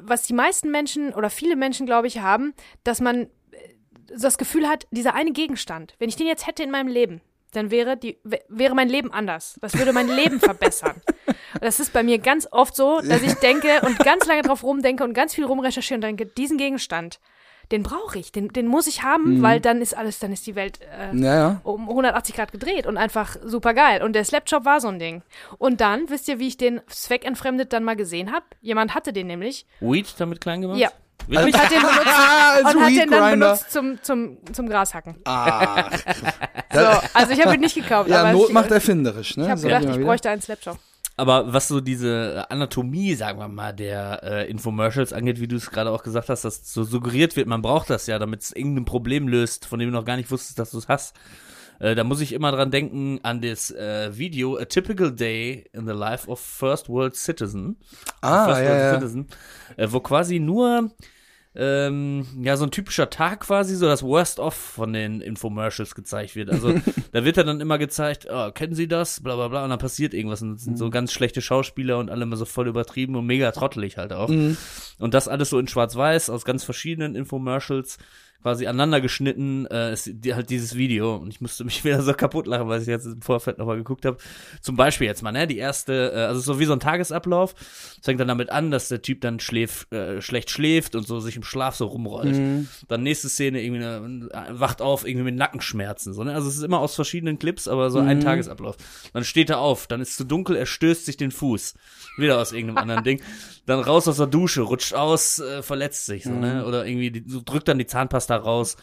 was 0.00 0.22
die 0.22 0.34
meisten 0.34 0.70
Menschen 0.70 1.12
oder 1.14 1.30
viele 1.30 1.56
Menschen, 1.56 1.86
glaube 1.86 2.06
ich, 2.06 2.20
haben, 2.20 2.54
dass 2.84 3.00
man 3.00 3.22
äh, 3.22 3.28
das 4.16 4.38
Gefühl 4.38 4.68
hat, 4.68 4.86
dieser 4.90 5.14
eine 5.14 5.32
Gegenstand, 5.32 5.94
wenn 5.98 6.08
ich 6.08 6.16
den 6.16 6.26
jetzt 6.26 6.46
hätte 6.46 6.62
in 6.62 6.70
meinem 6.70 6.88
Leben, 6.88 7.20
dann 7.52 7.70
wäre, 7.70 7.96
die, 7.96 8.18
wäre 8.48 8.74
mein 8.74 8.88
Leben 8.88 9.12
anders. 9.12 9.58
Das 9.60 9.76
würde 9.76 9.92
mein 9.92 10.08
Leben 10.08 10.40
verbessern. 10.40 11.00
Das 11.62 11.80
ist 11.80 11.94
bei 11.94 12.02
mir 12.02 12.18
ganz 12.18 12.46
oft 12.50 12.76
so, 12.76 13.00
dass 13.00 13.22
ich 13.22 13.32
denke 13.34 13.80
und 13.82 13.98
ganz 14.00 14.26
lange 14.26 14.42
drauf 14.42 14.62
rumdenke 14.62 15.02
und 15.02 15.14
ganz 15.14 15.34
viel 15.34 15.44
rumrecherchiere 15.44 15.96
und 15.96 16.02
denke, 16.02 16.26
diesen 16.26 16.58
Gegenstand, 16.58 17.20
den 17.70 17.82
brauche 17.82 18.18
ich, 18.18 18.32
den, 18.32 18.48
den 18.48 18.66
muss 18.66 18.86
ich 18.86 19.02
haben, 19.02 19.42
weil 19.42 19.60
dann 19.60 19.82
ist 19.82 19.96
alles, 19.96 20.18
dann 20.18 20.32
ist 20.32 20.46
die 20.46 20.54
Welt 20.54 20.78
äh, 20.80 21.14
Ja, 21.16 21.34
ja. 21.36 21.60
um 21.64 21.88
180 21.88 22.34
Grad 22.34 22.50
gedreht 22.52 22.86
und 22.86 22.96
einfach 22.96 23.36
super 23.44 23.74
geil. 23.74 24.02
Und 24.02 24.14
der 24.14 24.24
Slapshop 24.24 24.64
war 24.64 24.80
so 24.80 24.88
ein 24.88 24.98
Ding. 24.98 25.22
Und 25.58 25.80
dann, 25.80 26.08
wisst 26.08 26.28
ihr, 26.28 26.38
wie 26.38 26.48
ich 26.48 26.56
den 26.56 26.80
zweckentfremdet 26.88 27.72
dann 27.72 27.84
mal 27.84 27.96
gesehen 27.96 28.32
habe? 28.32 28.44
Jemand 28.62 28.94
hatte 28.94 29.12
den 29.12 29.26
nämlich. 29.26 29.66
Weed 29.80 30.14
damit 30.18 30.40
klein 30.40 30.62
gemacht? 30.62 30.78
Ja. 30.78 30.90
Wirklich? 31.26 31.54
Und 31.54 31.60
hat 31.62 31.70
den 31.70 31.80
benutzt, 31.80 32.06
Als 32.64 32.74
und 32.74 32.80
hat 32.82 32.90
den 32.90 33.10
dann 33.10 33.30
benutzt 33.40 33.70
zum, 33.72 34.02
zum, 34.02 34.38
zum 34.52 34.68
Grashacken. 34.68 35.16
Ach, 35.24 35.90
So, 36.72 36.80
also 37.12 37.32
ich 37.32 37.44
habe 37.44 37.54
ihn 37.56 37.60
nicht 37.60 37.74
gekauft. 37.74 38.08
ja, 38.08 38.20
aber 38.20 38.32
Not 38.32 38.48
ich, 38.48 38.54
macht 38.54 38.70
erfinderisch, 38.70 39.36
ne? 39.36 39.44
Ich 39.44 39.50
habe 39.50 39.60
Sag 39.60 39.68
gedacht, 39.68 39.84
ich 39.84 39.96
wieder. 39.96 40.06
bräuchte 40.06 40.30
einen 40.30 40.40
Slapshop. 40.40 40.78
Aber 41.18 41.52
was 41.52 41.66
so 41.66 41.80
diese 41.80 42.46
Anatomie, 42.48 43.14
sagen 43.16 43.40
wir 43.40 43.48
mal, 43.48 43.72
der 43.74 44.22
äh, 44.22 44.48
Infomercials 44.48 45.12
angeht, 45.12 45.40
wie 45.40 45.48
du 45.48 45.56
es 45.56 45.68
gerade 45.68 45.90
auch 45.90 46.04
gesagt 46.04 46.28
hast, 46.28 46.44
dass 46.44 46.72
so 46.72 46.84
suggeriert 46.84 47.34
wird, 47.34 47.48
man 47.48 47.60
braucht 47.60 47.90
das 47.90 48.06
ja, 48.06 48.20
damit 48.20 48.42
es 48.42 48.52
irgendein 48.52 48.84
Problem 48.84 49.26
löst, 49.26 49.66
von 49.66 49.80
dem 49.80 49.90
du 49.90 49.96
noch 49.96 50.04
gar 50.04 50.16
nicht 50.16 50.30
wusstest, 50.30 50.60
dass 50.60 50.70
du 50.70 50.78
es 50.78 50.86
hast. 50.86 51.16
Äh, 51.80 51.96
da 51.96 52.04
muss 52.04 52.20
ich 52.20 52.32
immer 52.32 52.52
dran 52.52 52.70
denken 52.70 53.18
an 53.24 53.40
das 53.40 53.72
äh, 53.72 54.16
Video 54.16 54.58
A 54.58 54.66
Typical 54.66 55.10
Day 55.10 55.64
in 55.72 55.86
the 55.86 55.92
Life 55.92 56.30
of 56.30 56.38
First 56.38 56.88
World 56.88 57.16
Citizen. 57.16 57.78
Ah, 58.20 58.46
First 58.46 58.60
ja, 58.60 58.68
World 58.68 58.80
ja. 58.80 58.94
Citizen, 58.94 59.26
äh, 59.76 59.88
wo 59.90 59.98
quasi 59.98 60.38
nur 60.38 60.92
ähm, 61.60 62.24
ja, 62.40 62.56
so 62.56 62.64
ein 62.64 62.70
typischer 62.70 63.10
Tag 63.10 63.40
quasi, 63.40 63.74
so 63.74 63.86
das 63.86 64.04
Worst-of 64.04 64.54
von 64.54 64.92
den 64.92 65.20
Infomercials 65.20 65.96
gezeigt 65.96 66.36
wird. 66.36 66.50
Also 66.50 66.72
da 67.12 67.24
wird 67.24 67.36
ja 67.36 67.42
dann 67.42 67.60
immer 67.60 67.78
gezeigt, 67.78 68.28
oh, 68.30 68.52
kennen 68.52 68.74
Sie 68.74 68.86
das? 68.86 69.20
Bla 69.20 69.34
bla 69.34 69.48
bla, 69.48 69.64
und 69.64 69.70
dann 69.70 69.78
passiert 69.80 70.14
irgendwas. 70.14 70.40
Und 70.40 70.56
sind 70.58 70.74
Mhm. 70.74 70.76
so 70.76 70.90
ganz 70.90 71.12
schlechte 71.12 71.42
Schauspieler 71.42 71.98
und 71.98 72.10
alle 72.10 72.22
immer 72.22 72.36
so 72.36 72.44
voll 72.44 72.68
übertrieben 72.68 73.16
und 73.16 73.26
mega 73.26 73.50
trottelig 73.50 73.96
halt 73.98 74.12
auch. 74.12 74.28
Mhm. 74.28 74.56
Und 75.00 75.14
das 75.14 75.26
alles 75.26 75.50
so 75.50 75.58
in 75.58 75.66
Schwarz-Weiß 75.66 76.30
aus 76.30 76.44
ganz 76.44 76.62
verschiedenen 76.62 77.16
Infomercials 77.16 77.98
quasi 78.42 78.66
aneinander 78.66 79.00
geschnitten, 79.00 79.66
äh, 79.66 79.92
ist 79.92 80.10
die, 80.12 80.34
halt 80.34 80.50
dieses 80.50 80.76
Video. 80.76 81.16
Und 81.16 81.28
ich 81.28 81.40
musste 81.40 81.64
mich 81.64 81.84
wieder 81.84 82.02
so 82.02 82.12
kaputt 82.12 82.46
lachen, 82.46 82.68
weil 82.68 82.80
ich 82.80 82.86
jetzt 82.86 83.06
im 83.06 83.20
Vorfeld 83.20 83.58
nochmal 83.58 83.76
geguckt 83.76 84.04
habe. 84.04 84.18
Zum 84.60 84.76
Beispiel 84.76 85.06
jetzt 85.06 85.22
mal, 85.22 85.32
ne, 85.32 85.46
die 85.46 85.58
erste, 85.58 86.12
äh, 86.14 86.20
also 86.20 86.40
so 86.40 86.60
wie 86.60 86.64
so 86.64 86.72
ein 86.72 86.80
Tagesablauf. 86.80 87.54
Es 87.98 88.04
fängt 88.04 88.20
dann 88.20 88.28
damit 88.28 88.50
an, 88.50 88.70
dass 88.70 88.88
der 88.88 89.02
Typ 89.02 89.20
dann 89.22 89.40
schläft, 89.40 89.92
äh, 89.92 90.22
schlecht 90.22 90.50
schläft 90.50 90.94
und 90.94 91.06
so 91.06 91.18
sich 91.20 91.36
im 91.36 91.42
Schlaf 91.42 91.74
so 91.74 91.86
rumrollt. 91.86 92.36
Mhm. 92.36 92.68
Dann 92.86 93.02
nächste 93.02 93.28
Szene 93.28 93.62
irgendwie 93.62 93.84
eine, 93.84 94.28
äh, 94.30 94.60
wacht 94.60 94.82
auf 94.82 95.06
irgendwie 95.06 95.24
mit 95.24 95.36
Nackenschmerzen. 95.36 96.12
So, 96.12 96.22
ne? 96.22 96.34
Also 96.34 96.48
es 96.48 96.56
ist 96.56 96.62
immer 96.62 96.78
aus 96.78 96.94
verschiedenen 96.94 97.38
Clips, 97.38 97.66
aber 97.66 97.90
so 97.90 97.98
ein 97.98 98.20
Tagesablauf. 98.20 98.76
Dann 99.12 99.24
steht 99.24 99.50
er 99.50 99.58
auf, 99.58 99.86
dann 99.86 100.00
ist 100.00 100.10
es 100.10 100.16
zu 100.16 100.24
dunkel, 100.24 100.56
er 100.56 100.66
stößt 100.66 101.06
sich 101.06 101.16
den 101.16 101.30
Fuß. 101.30 101.74
Wieder 102.18 102.38
aus 102.38 102.52
irgendeinem 102.52 102.78
anderen 102.78 103.04
Ding. 103.04 103.20
Dann 103.68 103.80
raus 103.80 104.08
aus 104.08 104.16
der 104.16 104.26
Dusche, 104.26 104.62
rutscht 104.62 104.94
aus, 104.94 105.38
äh, 105.40 105.62
verletzt 105.62 106.06
sich 106.06 106.24
so, 106.24 106.30
ne? 106.30 106.64
Oder 106.64 106.86
irgendwie 106.86 107.10
die, 107.10 107.24
so 107.26 107.42
drückt 107.44 107.68
dann 107.68 107.78
die 107.78 107.86
Zahnpasta 107.86 108.34
raus. 108.34 108.76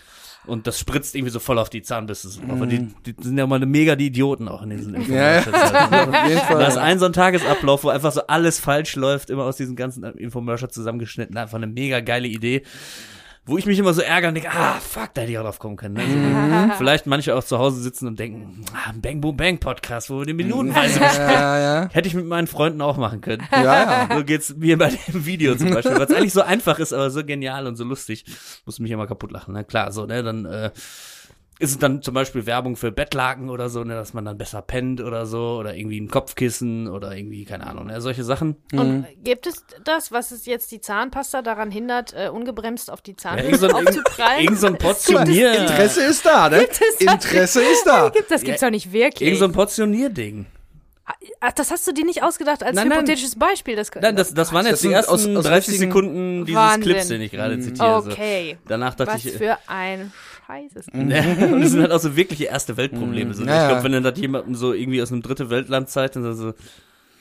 Und 0.45 0.67
das 0.67 0.79
spritzt 0.79 1.15
irgendwie 1.15 1.31
so 1.31 1.39
voll 1.39 1.57
auf 1.57 1.71
die 1.71 1.81
Zahnbisse. 1.81 2.29
Aber 2.47 2.67
die, 2.67 2.93
die 3.03 3.15
sind 3.19 3.35
ja 3.35 3.47
mal 3.47 3.59
mega 3.65 3.95
die 3.95 4.05
Idioten 4.05 4.47
auch 4.47 4.61
in 4.61 4.69
diesen 4.69 4.93
Ja, 5.11 5.31
ja. 5.31 5.37
Infomercials. 5.39 5.73
halt, 5.73 5.91
ne? 5.91 6.01
Auf 6.21 6.29
jeden 6.29 6.41
Fall. 6.41 6.59
Da 6.59 6.67
ist 6.67 6.77
ein 6.77 6.99
so 6.99 7.05
ein 7.07 7.13
Tagesablauf, 7.13 7.83
wo 7.83 7.89
einfach 7.89 8.11
so 8.11 8.27
alles 8.27 8.59
falsch 8.59 8.95
läuft, 8.95 9.31
immer 9.31 9.45
aus 9.45 9.57
diesen 9.57 9.75
ganzen 9.75 10.03
Infomercials 10.03 10.75
zusammengeschnitten. 10.75 11.35
Einfach 11.35 11.57
eine 11.57 11.65
mega 11.65 11.99
geile 12.01 12.27
Idee. 12.27 12.61
Wo 13.47 13.59
ich 13.59 13.67
mich 13.67 13.77
immer 13.77 13.93
so 13.93 14.01
ärgere 14.01 14.29
und 14.29 14.35
denke, 14.35 14.49
ah, 14.51 14.79
fuck, 14.79 15.13
da 15.13 15.21
hätte 15.21 15.31
ich 15.31 15.37
auch 15.37 15.43
drauf 15.43 15.59
kommen 15.59 15.75
können. 15.75 15.93
Ne? 15.93 16.03
Mhm. 16.03 16.69
So, 16.71 16.77
vielleicht 16.77 17.05
manche 17.05 17.35
auch 17.35 17.43
zu 17.43 17.59
Hause 17.59 17.79
sitzen 17.79 18.07
und 18.07 18.19
denken, 18.19 18.65
ah, 18.73 18.89
ein 18.89 19.01
Bang 19.01 19.21
Boom 19.21 19.37
Bang 19.37 19.59
Podcast, 19.59 20.09
wo 20.09 20.17
wir 20.17 20.25
den 20.25 20.35
minutenweise 20.35 20.99
besprechen. 20.99 21.29
ja, 21.29 21.59
ja. 21.59 21.89
Hätte 21.91 22.07
ich 22.07 22.15
mit 22.15 22.25
meinen 22.25 22.47
Freunden 22.47 22.81
auch 22.81 22.97
machen 22.97 23.21
können. 23.21 23.47
Ja, 23.51 23.63
ja. 23.63 24.15
So 24.17 24.23
geht's 24.23 24.55
mir 24.55 24.79
bei 24.79 24.89
dem 24.89 25.25
Video 25.27 25.55
zum 25.55 25.69
Beispiel, 25.71 25.95
weil 25.95 26.05
es 26.05 26.11
eigentlich 26.11 26.33
so 26.33 26.41
einfach 26.41 26.79
ist, 26.79 26.91
aber 26.91 27.11
so 27.11 27.23
genial 27.23 27.67
und 27.67 27.75
so 27.75 27.83
lustig. 27.83 28.25
Muss 28.65 28.79
mich 28.79 28.89
immer 28.89 29.05
kaputt 29.05 29.31
lachen. 29.31 29.53
Ne? 29.53 29.63
Klar, 29.63 29.91
so, 29.91 30.07
ne, 30.07 30.23
dann 30.23 30.45
äh, 30.45 30.71
ist 31.59 31.71
es 31.71 31.77
dann 31.79 32.01
zum 32.01 32.13
Beispiel 32.13 32.45
Werbung 32.45 32.75
für 32.75 32.91
Bettlaken 32.91 33.49
oder 33.49 33.69
so, 33.69 33.83
ne, 33.83 33.93
dass 33.95 34.13
man 34.13 34.25
dann 34.25 34.37
besser 34.37 34.61
pennt 34.61 34.99
oder 35.01 35.25
so, 35.25 35.57
oder 35.59 35.75
irgendwie 35.75 35.99
ein 36.01 36.09
Kopfkissen 36.09 36.87
oder 36.89 37.15
irgendwie, 37.15 37.45
keine 37.45 37.65
Ahnung, 37.67 37.87
ne, 37.87 38.01
solche 38.01 38.23
Sachen. 38.25 38.57
Und 38.73 39.05
gibt 39.23 39.47
es 39.47 39.63
das, 39.83 40.11
was 40.11 40.31
es 40.31 40.45
jetzt 40.45 40.71
die 40.71 40.81
Zahnpasta 40.81 41.41
daran 41.41 41.71
hindert, 41.71 42.13
äh, 42.13 42.27
ungebremst 42.29 42.91
auf 42.91 43.01
die 43.01 43.15
Ja, 43.23 43.57
so 43.57 43.67
ein, 43.67 43.73
aufzuprallen? 43.87 44.43
irgend 44.43 44.59
so 44.59 44.67
ein 44.67 44.77
Portionier. 44.77 45.53
Interesse 45.53 46.03
ist 46.03 46.25
da, 46.25 46.49
ne? 46.49 46.67
Interesse 46.99 47.61
ist 47.61 47.83
da. 47.85 48.09
Gibt, 48.13 48.29
das 48.31 48.41
gibt's 48.41 48.61
doch 48.61 48.69
nicht 48.69 48.91
wirklich. 48.91 49.21
Irgend 49.27 49.39
so 49.39 49.45
ein 49.45 49.51
Portionierding. 49.53 50.47
Ach, 51.39 51.51
das 51.51 51.69
hast 51.69 51.87
du 51.87 51.91
dir 51.91 52.03
nicht 52.03 52.23
ausgedacht 52.23 52.63
als 52.63 52.75
Nein, 52.75 52.87
nein. 52.87 52.97
hypothetisches 52.99 53.37
Beispiel. 53.37 53.75
Das, 53.75 53.91
Nein, 54.01 54.15
das, 54.15 54.33
das 54.33 54.51
waren 54.51 54.63
Das 54.63 54.71
jetzt 54.71 54.83
die 54.83 54.87
sind 54.87 54.93
ersten 54.95 55.11
aus- 55.13 55.27
aus 55.37 55.43
30 55.45 55.73
richtigen- 55.73 55.91
Sekunden 55.91 56.45
dieses 56.45 56.59
Wahnsinn. 56.59 56.81
Clips, 56.81 57.07
den 57.09 57.21
ich 57.21 57.31
gerade 57.31 57.59
zitiere. 57.59 58.01
so. 58.01 58.09
Okay. 58.11 58.57
Danach 58.67 58.95
dachte 58.95 59.13
Was 59.13 59.23
ich, 59.23 59.33
für 59.33 59.55
ein 59.67 60.11
Scheiß 60.47 60.73
ist 60.73 60.89
das? 60.91 60.99
und 61.01 61.09
das 61.61 61.71
sind 61.71 61.81
halt 61.81 61.91
auch 61.91 61.99
so 61.99 62.15
wirkliche 62.15 62.45
erste 62.45 62.77
Weltprobleme. 62.77 63.33
So. 63.33 63.43
Ja, 63.43 63.53
ja. 63.53 63.61
Ich 63.63 63.67
glaube, 63.69 63.83
wenn 63.83 63.91
dann 63.91 64.03
das 64.03 64.19
jemandem 64.19 64.55
so 64.55 64.73
irgendwie 64.73 65.01
aus 65.01 65.11
einem 65.11 65.21
dritte 65.21 65.49
Weltland 65.49 65.89
zeigt, 65.89 66.15
dann 66.15 66.23
so, 66.23 66.33
so, 66.33 66.53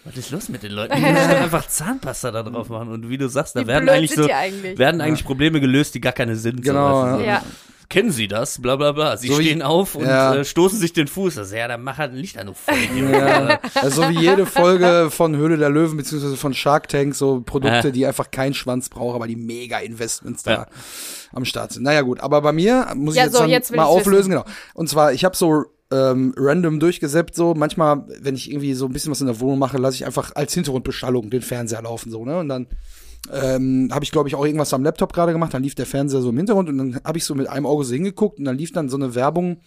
was 0.04 0.16
ist 0.16 0.30
los 0.30 0.48
mit 0.50 0.62
den 0.62 0.72
Leuten? 0.72 0.94
Die 0.96 1.00
müssen 1.00 1.14
doch 1.30 1.36
einfach 1.42 1.66
Zahnpasta 1.66 2.30
da 2.30 2.42
drauf 2.42 2.68
machen. 2.68 2.90
Und 2.90 3.08
wie 3.08 3.16
du 3.16 3.28
sagst, 3.28 3.56
da 3.56 3.62
Wie 3.62 3.66
werden 3.66 3.88
eigentlich 3.88 4.10
sind 4.10 4.24
so, 4.24 4.30
eigentlich? 4.30 4.78
werden 4.78 5.00
eigentlich 5.00 5.24
Probleme 5.24 5.60
gelöst, 5.60 5.94
die 5.94 6.00
gar 6.00 6.12
keine 6.12 6.36
sind. 6.36 6.62
Genau, 6.62 7.00
So, 7.00 7.06
weißt 7.06 7.14
du, 7.14 7.18
so. 7.20 7.26
Ja. 7.26 7.42
Kennen 7.88 8.10
Sie 8.10 8.28
das? 8.28 8.60
Bla 8.60 8.76
bla 8.76 8.92
bla. 8.92 9.16
Sie 9.16 9.28
So 9.28 9.38
wie- 9.38 9.44
stehen 9.44 9.62
auf 9.62 9.94
und 9.94 10.04
Ja. 10.06 10.34
äh, 10.36 10.44
stoßen 10.44 10.78
sich 10.78 10.92
den 10.92 11.06
Fuß. 11.06 11.38
Also, 11.38 11.54
ja, 11.54 11.68
dann 11.68 11.82
mach 11.82 11.98
halt 11.98 12.12
ein 12.12 12.16
Licht 12.18 12.38
an, 12.38 12.46
du. 12.48 12.54
Ja, 13.12 13.60
also 13.74 14.08
wie 14.08 14.18
jede 14.20 14.46
Folge 14.46 15.08
von 15.10 15.36
Höhle 15.36 15.56
der 15.58 15.70
Löwen 15.70 15.96
beziehungsweise 15.96 16.36
von 16.36 16.54
Shark 16.54 16.88
Tank, 16.88 17.14
so 17.14 17.40
Produkte, 17.42 17.88
Ja. 17.88 17.90
die 17.90 18.06
einfach 18.06 18.30
keinen 18.30 18.54
Schwanz 18.54 18.88
brauchen, 18.88 19.14
aber 19.14 19.26
die 19.26 19.36
mega 19.36 19.78
Investments 19.78 20.42
da 20.42 20.50
Ja. 20.52 20.66
am 21.32 21.44
Start 21.44 21.72
sind. 21.72 21.82
Naja 21.82 22.02
gut, 22.02 22.20
aber 22.20 22.40
bei 22.42 22.52
mir 22.52 22.88
muss 22.94 23.14
ich 23.16 23.22
jetzt, 23.22 23.32
so, 23.34 23.40
dann 23.40 23.50
jetzt 23.50 23.74
mal 23.74 23.84
auflösen, 23.84 24.30
genau. 24.30 24.44
Und 24.74 24.88
zwar, 24.88 25.12
ich 25.12 25.24
habe 25.24 25.36
so 25.36 25.64
ähm, 25.92 26.34
random 26.36 26.80
durchgesäppt, 26.80 27.34
so 27.36 27.54
manchmal, 27.54 28.04
wenn 28.20 28.34
ich 28.34 28.50
irgendwie 28.50 28.74
so 28.74 28.86
ein 28.86 28.92
bisschen 28.92 29.12
was 29.12 29.20
in 29.20 29.26
der 29.28 29.38
Wohnung 29.38 29.58
mache, 29.58 29.76
lasse 29.78 29.94
ich 29.96 30.06
einfach 30.06 30.32
als 30.34 30.52
Hintergrundbeschallung 30.54 31.30
den 31.30 31.42
Fernseher 31.42 31.82
laufen, 31.82 32.10
so, 32.10 32.24
ne? 32.24 32.38
Und 32.38 32.48
dann 32.48 32.66
ähm, 33.32 33.88
habe 33.92 34.04
ich, 34.04 34.10
glaube 34.10 34.28
ich, 34.28 34.34
auch 34.34 34.44
irgendwas 34.44 34.74
am 34.74 34.84
Laptop 34.84 35.12
gerade 35.12 35.32
gemacht, 35.32 35.54
dann 35.54 35.62
lief 35.62 35.74
der 35.74 35.86
Fernseher 35.86 36.20
so 36.20 36.30
im 36.30 36.36
Hintergrund 36.36 36.68
und 36.68 36.78
dann 36.78 37.00
habe 37.04 37.18
ich 37.18 37.24
so 37.24 37.34
mit 37.34 37.48
einem 37.48 37.66
Auge 37.66 37.84
so 37.84 37.94
hingeguckt 37.94 38.38
und 38.38 38.44
dann 38.44 38.58
lief 38.58 38.72
dann 38.72 38.88
so 38.88 38.96
eine 38.96 39.14
Werbung 39.14 39.58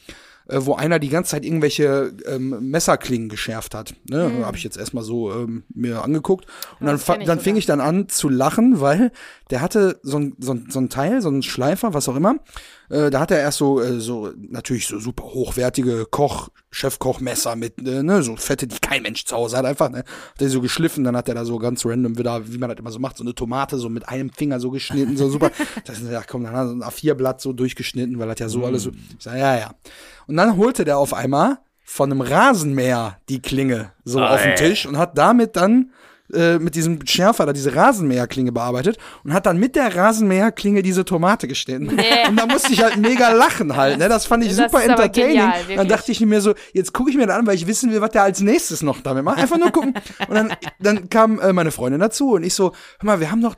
äh, 0.49 0.65
wo 0.65 0.75
einer 0.75 0.99
die 0.99 1.09
ganze 1.09 1.31
Zeit 1.31 1.45
irgendwelche 1.45 2.13
ähm, 2.25 2.69
Messerklingen 2.69 3.29
geschärft 3.29 3.75
hat. 3.75 3.93
Ne? 4.09 4.29
Mhm. 4.29 4.45
Habe 4.45 4.57
ich 4.57 4.63
jetzt 4.63 4.77
erstmal 4.77 5.03
so 5.03 5.31
ähm, 5.33 5.63
mir 5.73 6.03
angeguckt. 6.03 6.45
Und 6.79 6.87
dann, 6.87 6.95
das 6.95 7.05
dann 7.05 7.21
sogar. 7.21 7.37
fing 7.39 7.55
ich 7.57 7.65
dann 7.65 7.81
an 7.81 8.07
zu 8.07 8.29
lachen, 8.29 8.79
weil 8.79 9.11
der 9.49 9.61
hatte 9.61 9.99
so 10.03 10.17
ein, 10.17 10.35
so 10.39 10.53
ein, 10.53 10.67
so 10.69 10.79
ein 10.79 10.89
Teil, 10.89 11.21
so 11.21 11.29
ein 11.29 11.43
Schleifer, 11.43 11.93
was 11.93 12.07
auch 12.07 12.15
immer. 12.15 12.37
Äh, 12.89 13.09
da 13.09 13.19
hat 13.19 13.31
er 13.31 13.39
erst 13.39 13.57
so, 13.57 13.81
äh, 13.81 13.99
so 13.99 14.31
natürlich 14.37 14.87
so 14.87 14.99
super 14.99 15.23
hochwertige 15.23 16.05
Koch, 16.09 16.49
Chefkochmesser 16.71 17.55
mit, 17.55 17.77
äh, 17.79 18.03
ne, 18.03 18.21
so 18.23 18.35
fette, 18.35 18.67
die 18.67 18.77
kein 18.79 19.01
Mensch 19.01 19.25
zu 19.25 19.35
Hause 19.35 19.57
hat 19.57 19.65
einfach, 19.65 19.89
ne. 19.89 19.99
Hat 19.99 20.41
er 20.41 20.49
so 20.49 20.61
geschliffen, 20.61 21.03
dann 21.03 21.15
hat 21.15 21.27
er 21.29 21.35
da 21.35 21.45
so 21.45 21.57
ganz 21.59 21.85
random 21.85 22.17
wieder, 22.17 22.41
wie 22.51 22.57
man 22.57 22.69
das 22.69 22.79
immer 22.79 22.91
so 22.91 22.99
macht, 22.99 23.17
so 23.17 23.23
eine 23.23 23.33
Tomate 23.33 23.77
so 23.77 23.89
mit 23.89 24.07
einem 24.07 24.29
Finger 24.31 24.59
so 24.59 24.69
geschnitten, 24.71 25.17
so 25.17 25.29
super. 25.29 25.51
Das 25.85 25.99
ist, 25.99 26.11
ja, 26.11 26.21
komm, 26.27 26.43
dann 26.43 26.53
hat 26.53 26.65
er 26.65 26.67
so 26.69 26.73
ein 26.75 26.83
A4-Blatt 26.83 27.41
so 27.41 27.53
durchgeschnitten, 27.53 28.19
weil 28.19 28.27
das 28.27 28.39
ja 28.39 28.49
so 28.49 28.65
alles 28.65 28.83
so, 28.83 28.91
ich 28.91 29.23
sag, 29.23 29.37
ja, 29.37 29.57
ja. 29.57 29.71
Und 30.27 30.35
dann 30.37 30.57
holte 30.57 30.83
der 30.85 30.97
auf 30.97 31.13
einmal 31.13 31.59
von 31.83 32.11
einem 32.11 32.19
Rasenmäher 32.21 33.17
die 33.29 33.41
Klinge 33.41 33.93
so 34.03 34.19
Ah, 34.19 34.35
auf 34.35 34.43
den. 34.43 34.55
Tisch 34.57 34.85
und 34.85 34.97
hat 34.97 35.17
damit 35.17 35.55
dann 35.55 35.91
äh, 36.33 36.59
mit 36.59 36.75
diesem 36.75 37.05
Schärfer 37.05 37.45
da 37.45 37.53
diese 37.53 37.75
Rasenmäherklinge 37.75 38.51
bearbeitet 38.51 38.97
und 39.23 39.33
hat 39.33 39.45
dann 39.45 39.57
mit 39.57 39.75
der 39.75 39.95
Rasenmäherklinge 39.95 40.81
diese 40.81 41.05
Tomate 41.05 41.47
geschnitten. 41.47 41.89
Und 41.89 42.35
da 42.37 42.45
musste 42.45 42.73
ich 42.73 42.83
halt 42.83 42.97
mega 42.97 43.29
lachen 43.31 43.75
halt, 43.75 43.97
ne? 43.97 44.09
Das 44.09 44.25
fand 44.25 44.43
ich 44.43 44.55
Das 44.55 44.71
super 44.71 44.83
entertaining. 44.83 45.37
genial, 45.37 45.53
dann 45.75 45.87
dachte 45.87 46.11
ich 46.11 46.19
mir 46.21 46.41
so, 46.41 46.53
jetzt 46.73 46.93
gucke 46.93 47.09
ich 47.09 47.17
mir 47.17 47.27
das 47.27 47.37
an, 47.37 47.47
weil 47.47 47.55
ich 47.55 47.67
wissen 47.67 47.91
will, 47.91 48.01
was 48.01 48.11
der 48.11 48.23
als 48.23 48.41
nächstes 48.41 48.81
noch 48.81 49.01
damit 49.01 49.23
macht. 49.23 49.37
Einfach 49.37 49.57
nur 49.57 49.71
gucken. 49.71 49.93
Und 50.27 50.35
dann, 50.35 50.53
dann 50.79 51.09
kam 51.09 51.39
äh, 51.39 51.53
meine 51.53 51.71
Freundin 51.71 51.99
dazu 52.01 52.33
und 52.33 52.43
ich 52.43 52.53
so, 52.53 52.73
hör 52.99 53.05
mal, 53.05 53.19
wir 53.19 53.31
haben 53.31 53.41
doch 53.41 53.55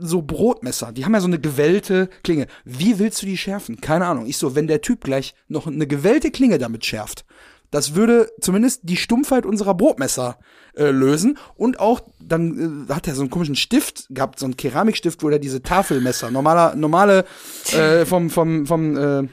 so 0.00 0.20
Brotmesser, 0.22 0.90
die 0.92 1.04
haben 1.04 1.14
ja 1.14 1.20
so 1.20 1.28
eine 1.28 1.38
gewellte 1.38 2.08
Klinge. 2.24 2.46
Wie 2.64 2.98
willst 2.98 3.22
du 3.22 3.26
die 3.26 3.36
schärfen? 3.36 3.80
Keine 3.80 4.06
Ahnung. 4.06 4.26
Ich 4.26 4.36
so, 4.36 4.56
wenn 4.56 4.66
der 4.66 4.80
Typ 4.80 5.04
gleich 5.04 5.34
noch 5.48 5.66
eine 5.66 5.86
gewellte 5.86 6.30
Klinge 6.32 6.58
damit 6.58 6.84
schärft, 6.84 7.24
das 7.70 7.94
würde 7.94 8.30
zumindest 8.40 8.80
die 8.84 8.96
Stumpfheit 8.96 9.46
unserer 9.46 9.74
Brotmesser 9.74 10.38
äh, 10.76 10.90
lösen. 10.90 11.38
Und 11.56 11.80
auch, 11.80 12.00
dann 12.20 12.86
äh, 12.88 12.92
hat 12.92 13.08
er 13.08 13.14
so 13.14 13.22
einen 13.22 13.30
komischen 13.30 13.56
Stift 13.56 14.06
gehabt, 14.10 14.38
so 14.38 14.46
einen 14.46 14.56
Keramikstift, 14.56 15.22
wo 15.22 15.28
er 15.28 15.38
diese 15.38 15.62
Tafelmesser, 15.62 16.30
normaler, 16.30 16.74
normale, 16.74 17.24
äh, 17.72 18.04
vom, 18.04 18.30
vom, 18.30 18.66
vom, 18.66 18.96
äh, 18.96 19.28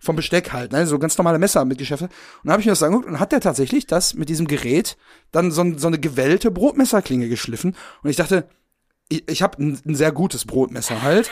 vom 0.00 0.16
Besteck 0.16 0.52
halt, 0.52 0.72
ne, 0.72 0.86
so 0.86 0.98
ganz 0.98 1.16
normale 1.16 1.38
Messer 1.38 1.64
mitgeschärft 1.64 2.02
hat. 2.04 2.10
Und 2.10 2.44
dann 2.44 2.52
habe 2.52 2.60
ich 2.60 2.66
mir 2.66 2.72
das 2.72 2.82
angeguckt 2.82 3.08
und 3.08 3.20
hat 3.20 3.32
der 3.32 3.40
tatsächlich 3.40 3.86
das 3.86 4.14
mit 4.14 4.28
diesem 4.28 4.46
Gerät 4.46 4.96
dann 5.32 5.50
so, 5.50 5.64
so 5.76 5.86
eine 5.86 5.98
gewellte 5.98 6.50
Brotmesserklinge 6.50 7.28
geschliffen. 7.28 7.74
Und 8.02 8.10
ich 8.10 8.16
dachte, 8.16 8.46
ich, 9.08 9.28
ich 9.28 9.42
habe 9.42 9.62
ein, 9.62 9.80
ein 9.86 9.94
sehr 9.94 10.12
gutes 10.12 10.44
Brotmesser 10.44 11.02
halt. 11.02 11.30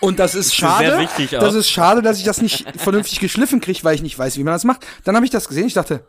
Und 0.00 0.18
das 0.18 0.34
ist 0.34 0.54
schade. 0.54 0.86
sehr 0.86 0.98
wichtig 0.98 1.36
auch. 1.36 1.40
Das 1.40 1.54
ist 1.54 1.68
schade, 1.68 2.00
dass 2.02 2.18
ich 2.18 2.24
das 2.24 2.40
nicht 2.40 2.64
vernünftig 2.80 3.20
geschliffen 3.20 3.60
kriege, 3.60 3.80
weil 3.82 3.94
ich 3.94 4.02
nicht 4.02 4.18
weiß, 4.18 4.36
wie 4.38 4.44
man 4.44 4.54
das 4.54 4.64
macht. 4.64 4.86
Dann 5.04 5.14
habe 5.14 5.24
ich 5.26 5.30
das 5.30 5.46
gesehen, 5.48 5.66
ich 5.66 5.74
dachte, 5.74 6.04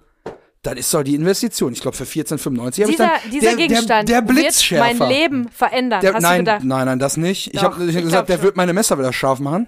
das 0.64 0.76
ist 0.76 0.94
doch 0.94 1.04
die 1.04 1.14
Investition. 1.16 1.74
Ich 1.74 1.82
glaube 1.82 1.96
für 1.98 2.06
14,95 2.06 2.58
habe 2.60 2.70
ich 2.72 2.86
Dieser, 2.86 2.98
dann 2.98 3.32
dieser 3.32 3.42
der, 3.50 3.56
Gegenstand 3.56 4.10
der, 4.10 4.22
der 4.22 4.28
wird 4.30 4.40
Blitzschärfer. 4.46 4.96
mein 4.98 5.10
Leben 5.10 5.50
verändern. 5.50 6.02
Der, 6.02 6.14
Hast 6.14 6.24
nein, 6.24 6.40
du 6.40 6.52
gedacht? 6.52 6.64
nein, 6.64 6.86
nein, 6.86 7.00
das 7.00 7.18
nicht. 7.18 7.48
Ich 7.54 7.60
Doch, 7.60 7.64
habe 7.64 7.76
hab 7.76 7.82
ich 7.90 7.96
gesagt, 7.96 8.10
glaub 8.10 8.28
der 8.28 8.34
schon. 8.36 8.44
wird 8.44 8.56
meine 8.56 8.74
Messer 8.74 8.98
wieder 8.98 9.14
scharf 9.14 9.40
machen. 9.40 9.68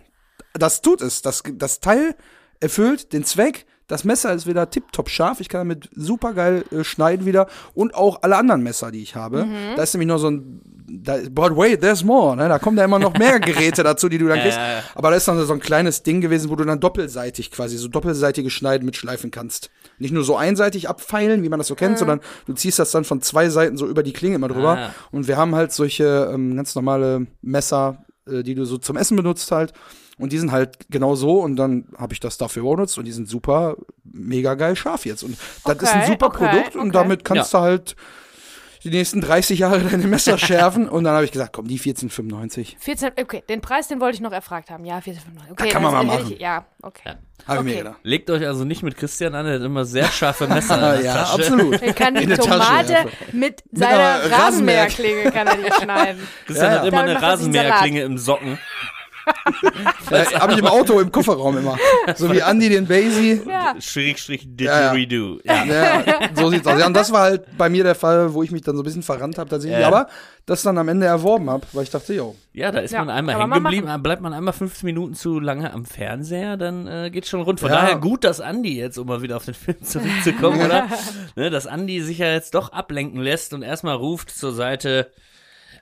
Das 0.54 0.82
tut 0.82 1.02
es. 1.02 1.22
Das, 1.22 1.44
das 1.54 1.82
Teil 1.82 2.16
erfüllt 2.60 3.14
den 3.14 3.24
Zweck. 3.26 3.66
Das 3.88 4.04
Messer 4.06 4.34
ist 4.34 4.48
wieder 4.48 4.70
tipptopp 4.70 5.10
scharf. 5.10 5.40
Ich 5.40 5.50
kann 5.50 5.60
damit 5.62 5.90
super 5.96 6.34
geil 6.34 6.66
äh, 6.72 6.84
schneiden 6.84 7.26
wieder. 7.26 7.48
Und 7.76 7.94
auch 7.94 8.24
alle 8.24 8.36
anderen 8.38 8.64
Messer, 8.64 8.90
die 8.92 9.02
ich 9.04 9.16
habe. 9.16 9.46
Mhm. 9.46 9.76
Da 9.76 9.84
ist 9.84 9.94
nämlich 9.94 10.08
noch 10.08 10.18
so 10.18 10.30
ein. 10.32 10.62
Da, 10.90 11.18
but 11.30 11.56
wait, 11.58 11.82
there's 11.82 12.04
more. 12.04 12.36
Ne? 12.36 12.48
Da 12.48 12.60
kommen 12.60 12.78
da 12.78 12.86
immer 12.86 12.98
noch 12.98 13.18
mehr 13.18 13.40
Geräte 13.42 13.84
dazu, 13.84 14.08
die 14.08 14.18
du 14.18 14.28
dann 14.28 14.40
kriegst. 14.40 14.58
Ja, 14.58 14.78
ja. 14.78 14.84
Aber 14.96 15.10
da 15.10 15.18
ist 15.18 15.28
dann 15.28 15.46
so 15.46 15.52
ein 15.54 15.60
kleines 15.60 16.04
Ding 16.04 16.22
gewesen, 16.22 16.50
wo 16.50 16.56
du 16.56 16.64
dann 16.64 16.80
doppelseitig 16.80 17.52
quasi 17.52 17.78
so 17.78 17.90
doppelseitige 17.90 18.50
Schneiden 18.50 18.86
mitschleifen 18.86 19.30
kannst. 19.30 19.70
Nicht 20.00 20.14
nur 20.14 20.24
so 20.24 20.38
einseitig 20.38 20.88
abfeilen, 20.88 21.44
wie 21.44 21.50
man 21.50 21.60
das 21.60 21.68
so 21.68 21.76
kennt, 21.76 21.98
sondern 21.98 22.22
du 22.46 22.54
ziehst 22.54 22.80
das 22.80 22.92
dann 22.92 23.04
von 23.04 23.22
zwei 23.22 23.50
Seiten 23.50 23.76
so 23.76 23.86
über 23.86 24.02
die 24.02 24.14
Klinge 24.14 24.36
immer 24.36 24.48
drüber. 24.48 24.78
Ah. 24.78 24.96
Und 25.12 25.28
wir 25.28 25.36
haben 25.36 25.56
halt 25.56 25.74
solche 25.74 26.32
ähm, 26.34 26.56
ganz 26.56 26.74
normale 26.76 27.28
Messer, 27.42 28.06
äh, 28.26 28.44
die 28.44 28.56
du 28.56 28.64
so 28.64 28.78
zum 28.78 28.96
Essen 28.96 29.18
benutzt 29.18 29.52
halt. 29.52 29.74
Und 30.18 30.32
die 30.32 30.40
sind 30.40 30.52
halt 30.52 30.90
genau 30.90 31.16
so 31.16 31.42
und 31.42 31.58
dann 31.58 31.86
habe 31.98 32.14
ich 32.14 32.20
das 32.20 32.38
dafür 32.38 32.64
benutzt 32.64 32.98
und 32.98 33.06
die 33.06 33.12
sind 33.12 33.30
super, 33.30 33.76
mega 34.04 34.56
geil 34.56 34.76
scharf 34.76 35.06
jetzt. 35.06 35.24
Und 35.24 35.38
das 35.64 35.78
ist 35.78 35.94
ein 35.94 36.02
Okay, 36.02 36.12
super 36.12 36.28
okay, 36.28 36.38
Produkt 36.38 36.76
und 36.76 36.82
okay. 36.82 36.92
damit 36.92 37.24
kannst 37.24 37.54
du 37.54 37.60
halt 37.60 37.96
die 38.90 38.98
nächsten 38.98 39.22
30 39.22 39.60
Jahre 39.60 39.80
deine 39.80 40.08
Messer 40.08 40.38
schärfen. 40.38 40.88
Und 40.90 41.04
dann 41.04 41.14
habe 41.14 41.26
ich 41.26 41.32
gesagt, 41.32 41.54
komm, 41.54 41.68
die 41.68 41.80
14,95. 41.80 42.76
14, 42.80 43.12
okay, 43.22 43.44
den 43.50 43.62
Preis, 43.62 43.88
den 43.88 44.00
wollte 44.00 44.16
ich 44.16 44.22
noch 44.22 44.32
erfragt 44.32 44.70
haben. 44.70 44.86
Ja, 44.86 44.98
14,95. 45.00 45.52
Okay, 45.52 45.70
kann 45.70 45.82
man 45.84 45.94
mal 45.94 46.04
machen. 46.04 46.32
Ich, 46.34 46.40
ja, 46.40 46.66
okay. 46.82 47.02
Ja. 47.06 47.16
Habe 47.48 47.60
ich 47.60 47.64
mir 47.66 47.70
Okay. 47.72 47.78
gedacht. 47.80 48.00
Legt 48.04 48.30
euch 48.30 48.46
also 48.46 48.66
nicht 48.66 48.84
mit 48.84 48.98
Christian 48.98 49.36
an, 49.36 49.46
der 49.46 49.56
hat 49.56 49.62
immer 49.62 49.86
sehr 49.86 50.06
scharfe 50.08 50.48
Messer 50.48 50.76
in 50.76 50.82
der 51.02 51.02
ja, 51.06 51.14
Tasche. 51.14 51.34
absolut. 51.34 51.82
Er 51.82 51.94
kann 51.94 52.16
die 52.16 52.24
In 52.24 52.30
der 52.30 52.38
Tasche 52.40 52.50
Tomate 52.50 52.98
einfach. 52.98 53.12
mit 53.32 53.64
einer 53.76 53.80
seiner 53.80 53.98
Rasenmäher- 54.24 54.32
Rasenmäherklinge 54.40 55.32
kann 55.32 55.48
er 55.48 55.56
die 55.58 55.72
schneiden. 55.84 56.28
Christian 56.46 56.72
Ja, 56.72 56.78
hat 56.78 56.84
ja. 56.84 56.88
immer 56.90 56.98
Damit 57.04 57.16
eine 57.18 57.26
er. 57.26 57.32
Rasenmäherklinge 57.34 58.02
im 58.02 58.18
Socken. 58.18 58.58
Äh, 60.12 60.26
habe 60.40 60.54
ich 60.54 60.60
im 60.60 60.68
Auto 60.68 61.00
im 61.00 61.12
Kofferraum 61.12 61.58
immer. 61.58 61.78
So 62.16 62.32
wie 62.32 62.40
Andy 62.40 62.70
den 62.70 62.88
Basie. 62.88 63.42
Ja. 63.48 63.76
Schrägstrich 63.80 64.48
Ja, 64.60 64.82
ja. 64.82 64.94
Didgeridoo. 64.94 65.40
Ja. 65.44 65.64
Ja, 65.66 66.04
so 66.34 66.50
sieht's 66.50 66.66
aus. 66.68 66.80
Ja, 66.80 66.88
und 66.88 66.94
das 66.94 67.12
war 67.12 67.22
halt 67.22 67.58
bei 67.58 67.70
mir 67.70 67.84
der 67.84 67.96
Fall, 67.96 68.34
wo 68.34 68.44
ich 68.44 68.52
mich 68.52 68.62
dann 68.62 68.76
so 68.76 68.82
ein 68.82 68.86
bisschen 68.86 69.04
verrannt 69.04 69.38
habe 69.38 69.50
tatsächlich, 69.50 69.80
Ja. 69.80 69.88
aber 69.88 70.08
das 70.46 70.62
dann 70.62 70.78
am 70.78 70.88
Ende 70.88 71.06
erworben 71.06 71.50
habe, 71.50 71.66
weil 71.74 71.84
ich 71.84 71.90
dachte, 71.90 72.14
jo, 72.14 72.36
Ja, 72.54 72.72
da 72.72 72.80
ist 72.80 72.92
Ja, 72.92 73.00
man 73.00 73.10
einmal 73.10 73.36
hängen 73.38 73.52
geblieben, 73.52 74.02
bleibt 74.02 74.22
man 74.22 74.34
einmal 74.34 74.54
15 74.54 74.86
Minuten 74.86 75.14
zu 75.14 75.40
lange 75.40 75.74
am 75.74 75.86
Fernseher, 75.86 76.56
dann 76.58 76.88
äh, 76.88 77.10
geht's 77.12 77.30
schon 77.30 77.42
rund. 77.42 77.60
Von 77.60 77.70
Ja. 77.70 77.82
daher 77.82 77.98
gut, 77.98 78.24
dass 78.24 78.40
Andi 78.40 78.78
jetzt, 78.78 78.98
um 78.98 79.08
mal 79.08 79.22
wieder 79.22 79.36
auf 79.36 79.46
den 79.46 79.54
Film 79.54 79.82
zurückzukommen, 79.84 80.62
oder? 80.66 80.88
Ne, 81.36 81.50
dass 81.50 81.68
Andi 81.68 82.02
sich 82.02 82.20
ja 82.20 82.28
jetzt 82.32 82.56
doch 82.56 82.72
ablenken 82.72 83.20
lässt 83.22 83.54
und 83.54 83.62
erstmal 83.62 83.96
ruft 83.96 84.30
zur 84.32 84.54
Seite, 84.54 85.12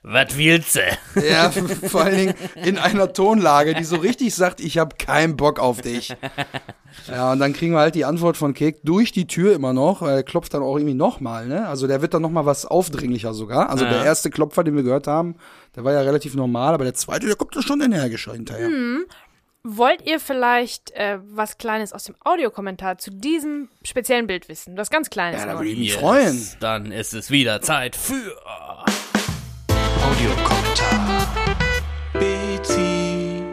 was 0.08 0.36
willst 0.38 0.76
du? 0.76 0.80
ja, 1.28 1.50
vor 1.88 2.02
allen 2.02 2.16
Dingen 2.16 2.34
in 2.64 2.78
einer 2.78 3.12
Tonlage, 3.12 3.74
die 3.74 3.82
so 3.84 3.96
richtig 3.96 4.34
sagt, 4.34 4.60
ich 4.60 4.78
habe 4.78 4.94
keinen 4.96 5.36
Bock 5.36 5.58
auf 5.58 5.80
dich. 5.82 6.14
Ja, 7.08 7.32
und 7.32 7.40
dann 7.40 7.52
kriegen 7.52 7.72
wir 7.72 7.80
halt 7.80 7.94
die 7.96 8.04
Antwort 8.04 8.36
von 8.36 8.54
Kek 8.54 8.78
durch 8.84 9.10
die 9.12 9.26
Tür 9.26 9.54
immer 9.54 9.72
noch. 9.72 10.02
Er 10.02 10.22
klopft 10.22 10.54
dann 10.54 10.62
auch 10.62 10.76
irgendwie 10.76 10.94
nochmal, 10.94 11.46
ne? 11.46 11.66
Also 11.68 11.86
der 11.86 12.02
wird 12.02 12.14
dann 12.14 12.22
nochmal 12.22 12.46
was 12.46 12.64
aufdringlicher 12.64 13.34
sogar. 13.34 13.68
Also 13.68 13.84
Ja. 13.84 13.90
der 13.90 14.04
erste 14.04 14.30
Klopfer, 14.30 14.64
den 14.64 14.76
wir 14.76 14.82
gehört 14.84 15.06
haben, 15.08 15.36
der 15.74 15.84
war 15.84 15.92
ja 15.92 16.00
relativ 16.00 16.34
normal, 16.34 16.72
aber 16.74 16.84
der 16.84 16.94
zweite, 16.94 17.26
der 17.26 17.34
kommt 17.36 17.54
da 17.56 17.62
schon 17.62 17.80
energisch 17.80 18.30
hinterher. 18.30 18.70
Wollt 19.68 20.06
ihr 20.06 20.20
vielleicht 20.20 20.92
äh, 20.92 21.18
was 21.28 21.58
Kleines 21.58 21.92
aus 21.92 22.04
dem 22.04 22.14
Audiokommentar 22.24 22.98
zu 22.98 23.10
diesem 23.10 23.68
speziellen 23.82 24.28
Bild 24.28 24.48
wissen? 24.48 24.76
Was 24.76 24.90
ganz 24.90 25.10
Kleines. 25.10 25.40
Ja, 25.40 25.48
da 25.48 25.58
würde 25.58 25.70
ich 25.70 25.76
mich 25.78 25.94
freuen. 25.94 26.40
Dann 26.60 26.92
ist 26.92 27.12
es 27.14 27.32
wieder 27.32 27.60
Zeit 27.60 27.96
für 27.96 28.14
Audiokommentar. 30.16 31.26
Bezi. 32.14 33.44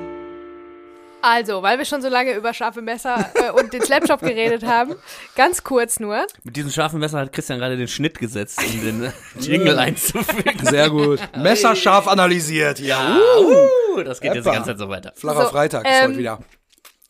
Also, 1.22 1.62
weil 1.62 1.78
wir 1.78 1.84
schon 1.84 2.02
so 2.02 2.08
lange 2.08 2.34
über 2.36 2.54
scharfe 2.54 2.82
Messer 2.82 3.32
äh, 3.36 3.52
und 3.52 3.74
den 3.74 3.82
Slapshop 3.82 4.22
geredet 4.22 4.64
haben, 4.66 4.96
ganz 5.36 5.66
kurz 5.66 6.00
nur. 6.00 6.26
Mit 6.44 6.56
diesem 6.56 6.72
scharfen 6.72 7.02
Messer 7.02 7.20
hat 7.20 7.34
Christian 7.34 7.60
gerade 7.60 7.76
den 7.76 7.90
Schnitt 7.90 8.18
gesetzt, 8.18 8.62
um 8.66 8.82
den 8.82 9.04
äh, 9.04 9.12
Jingle 9.40 9.78
einzufügen. 9.78 10.66
Sehr 10.66 10.90
gut. 10.90 11.20
Messerscharf 11.36 12.08
analysiert, 12.08 12.80
ja. 12.80 13.18
Uh, 13.18 14.04
das 14.04 14.22
geht 14.22 14.34
jetzt 14.34 14.46
die 14.46 14.52
ganze 14.52 14.70
Zeit 14.70 14.80
so 14.80 14.88
weiter. 14.88 15.12
Flacher 15.16 15.44
So, 15.44 15.50
Freitag 15.50 15.86
ist 15.86 15.92
ähm, 15.92 16.12
heute 16.12 16.18
wieder. 16.18 16.40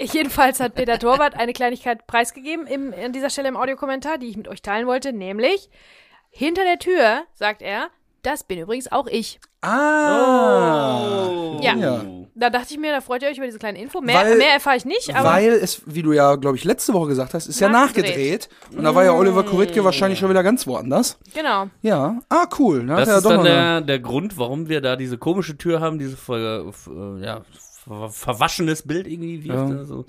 Jedenfalls 0.02 0.60
hat 0.62 0.74
Peter 0.74 0.98
Torwart 0.98 1.36
eine 1.36 1.54
Kleinigkeit 1.54 2.08
preisgegeben 2.08 2.66
im, 2.66 2.92
an 2.92 3.14
dieser 3.14 3.30
Stelle 3.30 3.50
im 3.50 3.58
Audiokommentar, 3.58 4.18
die 4.18 4.30
ich 4.30 4.38
mit 4.38 4.48
euch 4.48 4.64
teilen 4.64 4.88
wollte, 4.88 5.14
nämlich 5.14 5.70
hinter 6.32 6.64
der 6.64 6.80
Tür, 6.80 7.26
sagt 7.36 7.62
er, 7.62 7.92
das 8.24 8.44
bin 8.44 8.60
übrigens 8.60 8.92
auch 8.92 9.08
ich. 9.08 9.40
Ah. 9.62 11.58
Ja. 11.62 11.76
Ja. 11.76 12.02
Da 12.36 12.50
dachte 12.50 12.74
ich 12.74 12.80
mir, 12.80 12.92
da 12.92 13.00
freut 13.02 13.22
ihr 13.22 13.30
euch 13.30 13.38
über 13.38 13.46
diese 13.46 13.60
kleine 13.60 13.80
Info. 13.80 14.02
Mehr, 14.02 14.16
Weil- 14.16 14.38
mehr 14.38 14.54
erfahre 14.54 14.76
ich 14.76 14.86
nicht, 14.86 15.16
aber 15.16 15.30
Weil 15.30 15.52
es, 15.52 15.84
wie 15.86 16.02
du 16.02 16.14
ja, 16.14 16.36
glaube 16.36 16.58
ich, 16.58 16.64
letzte 16.64 16.94
Woche 16.94 17.10
gesagt 17.10 17.36
hast, 17.36 17.46
ist 17.48 17.60
ja 17.60 17.70
Nachgedreht. 17.70 18.50
Und 18.76 18.84
da 18.84 18.96
war 18.96 19.04
ja 19.04 19.14
Oliver 19.14 19.44
Kuritke 19.44 19.84
wahrscheinlich 19.84 20.18
schon 20.20 20.30
wieder 20.30 20.42
ganz 20.44 20.66
woanders. 20.66 21.18
genau. 21.34 21.68
Ja. 21.84 22.20
Ah, 22.30 22.48
cool. 22.58 22.88
Da 22.88 22.98
Das 22.98 23.10
ist 23.10 23.26
doch 23.26 23.32
dann 23.32 23.44
der, 23.44 23.82
der 23.82 24.00
Grund, 24.00 24.38
warum 24.40 24.68
wir 24.68 24.82
da 24.82 24.96
diese 24.96 25.18
komische 25.20 25.58
Tür 25.58 25.80
haben, 25.80 26.00
diese 26.00 26.18
ver, 26.18 26.66
ver, 26.74 27.18
ja, 27.22 27.42
ver, 27.88 28.10
verwaschenes 28.10 28.84
Bild 28.84 29.08
irgendwie, 29.08 29.44
wie 29.44 29.48
Ja, 29.50 29.66
da 29.68 29.84
so, 29.86 30.06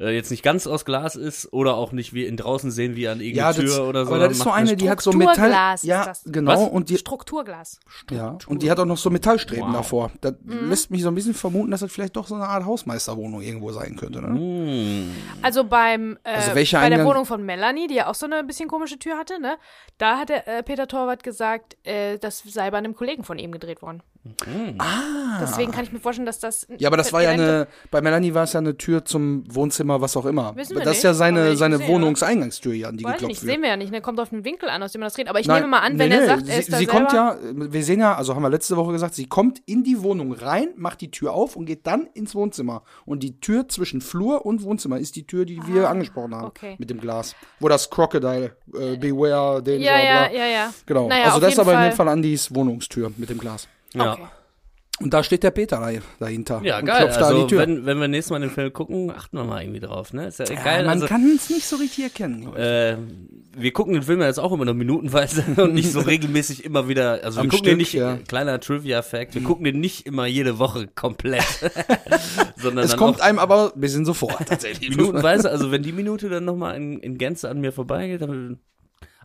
äh, 0.00 0.14
jetzt 0.14 0.30
nicht 0.30 0.42
ganz 0.42 0.66
aus 0.66 0.84
Glas 0.84 1.16
ist 1.16 1.52
oder 1.52 1.76
auch 1.76 1.92
nicht 1.92 2.12
wie 2.14 2.24
in 2.24 2.36
draußen 2.36 2.70
sehen 2.70 2.96
wie 2.96 3.08
an 3.08 3.18
ja, 3.20 3.24
irgendeine 3.50 3.66
das, 3.66 3.76
Tür 3.76 3.88
oder 3.88 4.04
so. 4.06 4.14
aber 4.14 4.28
das 4.28 4.36
ist 4.38 4.42
so 4.44 4.50
eine, 4.50 4.76
die 4.76 4.90
hat 4.90 5.00
so 5.00 5.12
Metall. 5.12 5.50
Ja, 5.82 6.04
das. 6.04 6.22
genau. 6.26 6.50
Was? 6.52 6.68
Und 6.70 6.88
die, 6.90 6.98
Strukturglas. 6.98 7.80
ja, 8.10 8.38
und 8.46 8.62
die 8.62 8.70
hat 8.70 8.78
auch 8.80 8.84
noch 8.84 8.98
so 8.98 9.10
Metallstreben 9.10 9.68
Wow. 9.68 9.72
davor. 9.76 10.10
Das 10.20 10.34
Mhm. 10.42 10.68
lässt 10.68 10.90
mich 10.90 11.02
so 11.02 11.08
ein 11.08 11.14
bisschen 11.14 11.34
vermuten, 11.34 11.70
dass 11.70 11.80
das 11.80 11.92
vielleicht 11.92 12.16
doch 12.16 12.26
so 12.26 12.34
eine 12.34 12.46
Art 12.48 12.64
Hausmeisterwohnung 12.64 13.40
irgendwo 13.42 13.72
sein 13.72 13.96
könnte. 13.96 14.20
Ne? 14.20 14.28
Hm. 14.38 15.10
Also 15.42 15.64
beim 15.64 16.18
äh, 16.24 16.30
Also 16.34 16.52
bei 16.54 16.90
der 16.90 17.04
Wohnung 17.04 17.24
von 17.26 17.44
Melanie, 17.44 17.86
die 17.86 17.94
ja 17.94 18.08
auch 18.08 18.14
so 18.14 18.26
eine 18.26 18.42
bisschen 18.44 18.68
komische 18.68 18.98
Tür 18.98 19.16
hatte, 19.18 19.40
ne? 19.40 19.56
Da 19.98 20.18
hat 20.18 20.28
der, 20.28 20.46
äh, 20.48 20.62
Peter 20.62 20.88
Torwart 20.88 21.22
gesagt, 21.22 21.76
äh, 21.84 22.18
das 22.18 22.42
sei 22.46 22.70
bei 22.70 22.78
einem 22.78 22.94
Kollegen 22.94 23.24
von 23.24 23.38
ihm 23.38 23.52
gedreht 23.52 23.82
worden. 23.82 24.02
Deswegen 25.40 25.72
kann 25.72 25.84
ich 25.84 25.92
mir 25.92 26.00
vorstellen, 26.00 26.26
dass 26.26 26.38
das. 26.38 26.66
Ja, 26.78 26.88
aber 26.88 26.96
das 26.96 27.03
war 27.12 27.22
ja 27.22 27.30
eine, 27.30 27.66
bei 27.90 28.00
Melanie 28.00 28.34
war 28.34 28.44
es 28.44 28.52
ja 28.52 28.60
eine 28.60 28.76
Tür 28.76 29.04
zum 29.04 29.44
Wohnzimmer, 29.52 30.00
was 30.00 30.16
auch 30.16 30.26
immer. 30.26 30.54
Wissen 30.56 30.76
wir 30.76 30.84
das 30.84 30.98
ist 30.98 31.02
ja 31.02 31.14
seine, 31.14 31.56
seine 31.56 31.76
oder? 31.76 31.88
Wohnungseingangstür 31.88 32.72
hier, 32.72 32.88
an 32.88 32.96
die 32.96 33.04
Weiß 33.04 33.12
ich 33.12 33.16
geklopft 33.18 33.28
nicht, 33.30 33.42
wird. 33.42 33.52
sehen 33.52 33.62
wir 33.62 33.68
ja 33.70 33.76
nicht. 33.76 33.92
Ne? 33.92 34.00
Kommt 34.00 34.20
auf 34.20 34.30
den 34.30 34.44
Winkel 34.44 34.68
an, 34.68 34.82
aus 34.82 34.92
dem 34.92 35.00
man 35.00 35.06
das 35.06 35.18
redet. 35.18 35.28
Aber 35.30 35.40
ich 35.40 35.46
Nein, 35.46 35.62
nehme 35.62 35.70
mal 35.70 35.80
an, 35.80 35.98
wenn 35.98 36.08
nee, 36.08 36.16
er 36.16 36.26
sagt, 36.26 36.48
er 36.48 36.54
sie, 36.54 36.60
ist 36.60 36.72
da 36.72 36.78
sie 36.78 36.86
kommt 36.86 37.12
ja, 37.12 37.36
wir 37.42 37.84
sehen 37.84 38.00
ja, 38.00 38.14
also 38.14 38.34
haben 38.34 38.42
wir 38.42 38.50
letzte 38.50 38.76
Woche 38.76 38.92
gesagt, 38.92 39.14
sie 39.14 39.26
kommt 39.26 39.60
in 39.66 39.84
die 39.84 40.02
Wohnung 40.02 40.32
rein, 40.32 40.68
macht 40.76 41.00
die 41.00 41.10
Tür 41.10 41.32
auf 41.32 41.56
und 41.56 41.66
geht 41.66 41.86
dann 41.86 42.06
ins 42.14 42.34
Wohnzimmer. 42.34 42.82
Und 43.04 43.22
die 43.22 43.40
Tür 43.40 43.68
zwischen 43.68 44.00
Flur 44.00 44.46
und 44.46 44.62
Wohnzimmer 44.62 44.98
ist 44.98 45.16
die 45.16 45.26
Tür, 45.26 45.44
die 45.44 45.60
wir 45.66 45.88
angesprochen 45.88 46.34
haben. 46.34 46.44
Ah, 46.44 46.48
okay. 46.48 46.76
Mit 46.78 46.90
dem 46.90 47.00
Glas. 47.00 47.34
Wo 47.60 47.68
das 47.68 47.90
Crocodile, 47.90 48.56
äh, 48.74 48.96
Beware, 48.96 49.62
Danger, 49.62 49.78
Ja, 49.78 49.98
ja, 49.98 50.28
bla. 50.28 50.32
ja, 50.38 50.46
ja. 50.46 50.74
Genau. 50.86 51.08
Naja, 51.08 51.24
also 51.26 51.40
das 51.40 51.52
ist 51.52 51.58
aber 51.58 51.72
in 51.72 51.78
Fall. 51.78 51.90
dem 51.90 51.96
Fall 51.96 52.08
Andys 52.08 52.54
Wohnungstür 52.54 53.12
mit 53.16 53.30
dem 53.30 53.38
Glas. 53.38 53.68
Ja. 53.92 54.12
Okay. 54.12 54.22
Und 55.00 55.12
da 55.12 55.24
steht 55.24 55.42
der 55.42 55.50
Peter 55.50 55.80
da, 55.80 55.90
dahinter. 56.20 56.60
Ja, 56.62 56.80
geil. 56.80 57.08
Also, 57.08 57.42
die 57.42 57.46
Tür. 57.48 57.60
wenn, 57.60 57.84
wenn 57.84 57.98
wir 58.00 58.06
nächstes 58.06 58.30
Mal 58.30 58.38
den 58.40 58.50
Film 58.50 58.72
gucken, 58.72 59.10
achten 59.10 59.36
wir 59.36 59.44
mal 59.44 59.60
irgendwie 59.60 59.80
drauf, 59.80 60.12
ne? 60.12 60.28
Ist 60.28 60.38
ja, 60.38 60.44
ja, 60.46 60.62
geil. 60.62 60.84
man 60.84 60.94
Also, 60.94 61.06
kann 61.06 61.34
es 61.34 61.50
nicht 61.50 61.66
so 61.66 61.76
richtig 61.76 62.04
erkennen. 62.04 62.54
äh, 62.54 62.96
wir 63.56 63.72
gucken 63.72 63.94
den 63.94 64.02
Film 64.04 64.20
ja 64.20 64.26
jetzt 64.26 64.38
auch 64.38 64.52
immer 64.52 64.64
nur 64.64 64.74
minutenweise 64.74 65.44
und 65.56 65.74
nicht 65.74 65.90
so 65.90 66.00
regelmäßig 66.00 66.64
immer 66.64 66.88
wieder. 66.88 67.20
Also 67.24 67.40
Am 67.40 67.46
wir 67.46 67.50
gucken 67.50 67.64
den 67.64 67.70
Stück, 67.70 67.78
nicht, 67.78 67.92
ja. 67.94 68.18
kleiner 68.28 68.60
Trivia-Fact, 68.60 69.34
wir 69.34 69.42
gucken 69.42 69.64
den 69.64 69.80
nicht 69.80 70.06
immer 70.06 70.26
jede 70.26 70.60
Woche 70.60 70.86
komplett. 70.86 71.44
sondern 72.56 72.84
es 72.84 72.96
kommt 72.96 73.20
einem 73.20 73.40
aber 73.40 73.72
ein 73.74 73.80
bisschen 73.80 74.04
so 74.04 74.14
vor, 74.14 74.36
tatsächlich. 74.46 74.90
minutenweise. 74.90 75.50
Also 75.50 75.72
wenn 75.72 75.82
die 75.82 75.92
Minute 75.92 76.28
dann 76.28 76.44
nochmal 76.44 76.76
in, 76.76 77.00
in 77.00 77.18
Gänze 77.18 77.48
an 77.48 77.60
mir 77.60 77.72
vorbeigeht, 77.72 78.22
dann 78.22 78.60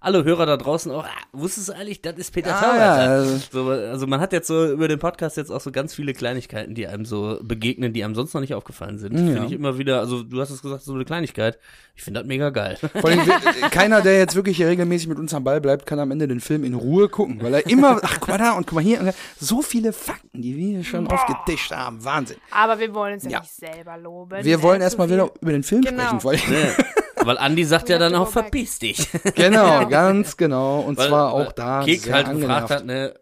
alle 0.02 0.24
Hörer 0.24 0.46
da 0.46 0.58
draußen 0.58 0.92
auch, 0.92 1.04
ah, 1.06 1.10
wusstest 1.34 1.70
du 1.70 1.74
eigentlich, 1.74 2.02
das 2.02 2.16
ist 2.18 2.32
Peter 2.34 2.56
Ah, 2.56 2.60
Taubert. 2.62 2.80
ja, 2.80 2.96
also- 2.96 3.40
So, 3.52 3.70
also 3.70 4.08
man 4.08 4.20
hat 4.20 4.34
jetzt 4.34 4.48
so 4.48 4.72
über 4.72 4.88
den 4.88 5.00
Podcast 5.00 5.38
jetzt 5.38 5.52
auch 5.52 5.62
so 5.62 5.72
ganz 5.72 5.94
viele 5.94 6.14
Kleinigkeiten, 6.14 6.76
die 6.76 6.88
einem 6.88 7.06
so 7.06 7.40
begegnen, 7.42 7.94
die 7.94 8.04
einem 8.04 8.16
sonst 8.16 8.34
noch 8.34 8.42
nicht 8.42 8.54
aufgefallen 8.54 8.98
sind. 8.98 9.14
Ja. 9.14 9.20
Finde 9.34 9.46
ich 9.48 9.52
immer 9.54 9.78
wieder, 9.78 10.00
also 10.00 10.24
du 10.24 10.40
hast 10.40 10.50
es 10.52 10.62
gesagt, 10.62 10.84
so 10.84 10.94
eine 10.94 11.06
Kleinigkeit. 11.06 11.60
Ich 11.96 12.04
finde 12.04 12.22
das 12.22 12.28
mega 12.28 12.50
geil. 12.50 12.78
Vor 12.78 13.10
allem, 13.10 13.20
keiner, 13.72 14.02
der 14.02 14.18
jetzt 14.18 14.36
wirklich 14.36 14.58
hier 14.58 14.68
regelmäßig 14.68 15.08
mit 15.10 15.20
uns 15.20 15.34
am 15.34 15.44
Ball 15.44 15.60
bleibt, 15.60 15.86
kann 15.86 16.00
am 16.00 16.12
Ende 16.12 16.28
den 16.28 16.40
Film 16.40 16.64
in 16.64 16.74
Ruhe 16.74 17.10
gucken, 17.10 17.42
weil 17.42 17.54
er 17.54 17.68
immer, 17.68 18.00
ach 18.02 18.18
guck 18.20 18.30
mal 18.30 18.38
da 18.38 18.54
und 18.54 18.66
guck 18.68 18.76
mal 18.76 18.84
hier, 18.84 19.04
da, 19.04 19.12
so 19.40 19.62
viele 19.62 19.92
Fakten, 19.92 20.42
die 20.42 20.56
wir 20.56 20.68
hier 20.68 20.84
schon 20.84 21.08
aufgetischt 21.08 21.72
haben, 21.72 22.04
Wahnsinn. 22.06 22.38
Aber 22.52 22.80
wir 22.80 22.94
wollen 22.94 23.16
uns 23.16 23.24
ja, 23.26 23.32
Ja. 23.32 23.40
nicht 23.42 23.52
selber 23.54 23.98
loben. 23.98 24.44
Wir 24.44 24.62
wollen 24.64 24.80
Äh, 24.80 24.86
erstmal 24.86 25.10
wieder 25.10 25.30
über 25.42 25.52
den 25.52 25.64
Film 25.64 25.82
Genau. 25.82 26.20
sprechen, 26.20 26.24
weil, 26.54 26.86
Weil 27.24 27.38
Andi 27.38 27.64
sagt 27.66 27.90
ja 27.90 27.98
dann 27.98 28.16
auch, 28.16 28.30
verpiss 28.30 28.80
dich. 28.80 29.08
genau, 29.36 29.86
ganz 29.90 30.38
genau, 30.38 30.80
und 30.82 30.98
Weil, 30.98 31.10
zwar 31.10 31.34
auch 31.34 31.52
da 31.52 31.84
Kek 31.84 32.02
sehr 32.02 32.14
halt 32.14 32.28
angenervt. 32.28 32.62
gefragt 32.62 32.72
hat, 32.72 32.86
ne, 32.86 33.14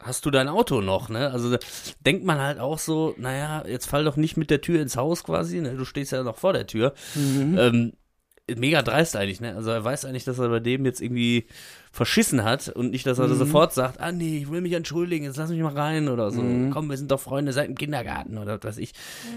hast 0.00 0.24
du 0.26 0.30
dein 0.30 0.48
Auto 0.48 0.80
noch, 0.80 1.08
ne? 1.08 1.30
Also 1.30 1.50
da 1.50 1.58
denkt 2.04 2.24
man 2.24 2.40
halt 2.40 2.58
auch 2.58 2.78
so, 2.78 3.14
naja, 3.16 3.64
jetzt 3.66 3.86
fall 3.86 4.04
doch 4.04 4.16
nicht 4.16 4.36
mit 4.36 4.50
der 4.50 4.60
Tür 4.60 4.80
ins 4.80 4.96
Haus 4.96 5.24
quasi, 5.24 5.60
ne? 5.60 5.74
Du 5.74 5.84
stehst 5.84 6.12
ja 6.12 6.22
noch 6.22 6.36
vor 6.36 6.52
der 6.52 6.66
Tür. 6.66 6.94
Mhm. 7.14 7.56
Ähm, 7.58 7.92
mega 8.56 8.82
dreist 8.82 9.16
eigentlich, 9.16 9.40
ne? 9.40 9.54
Also 9.54 9.70
er 9.70 9.84
weiß 9.84 10.04
eigentlich, 10.04 10.24
dass 10.24 10.38
er 10.38 10.48
bei 10.48 10.60
dem 10.60 10.84
jetzt 10.84 11.00
irgendwie 11.00 11.46
verschissen 11.90 12.44
hat 12.44 12.68
und 12.68 12.90
nicht, 12.90 13.06
dass 13.06 13.18
er 13.18 13.26
Mhm. 13.28 13.34
sofort 13.36 13.72
sagt, 13.72 13.98
ah 14.00 14.12
nee, 14.12 14.38
ich 14.38 14.50
will 14.50 14.60
mich 14.60 14.72
entschuldigen, 14.74 15.24
jetzt 15.24 15.36
lass 15.36 15.50
mich 15.50 15.60
mal 15.60 15.72
rein 15.72 16.08
oder 16.08 16.30
so. 16.30 16.42
Mhm. 16.42 16.70
Komm, 16.70 16.88
wir 16.90 16.96
sind 16.96 17.10
doch 17.10 17.18
Freunde 17.18 17.52
seit 17.52 17.66
dem 17.68 17.74
Kindergarten 17.76 18.38
oder 18.38 18.56
was 18.58 18.64
weiß 18.64 18.78
ich. 18.78 18.92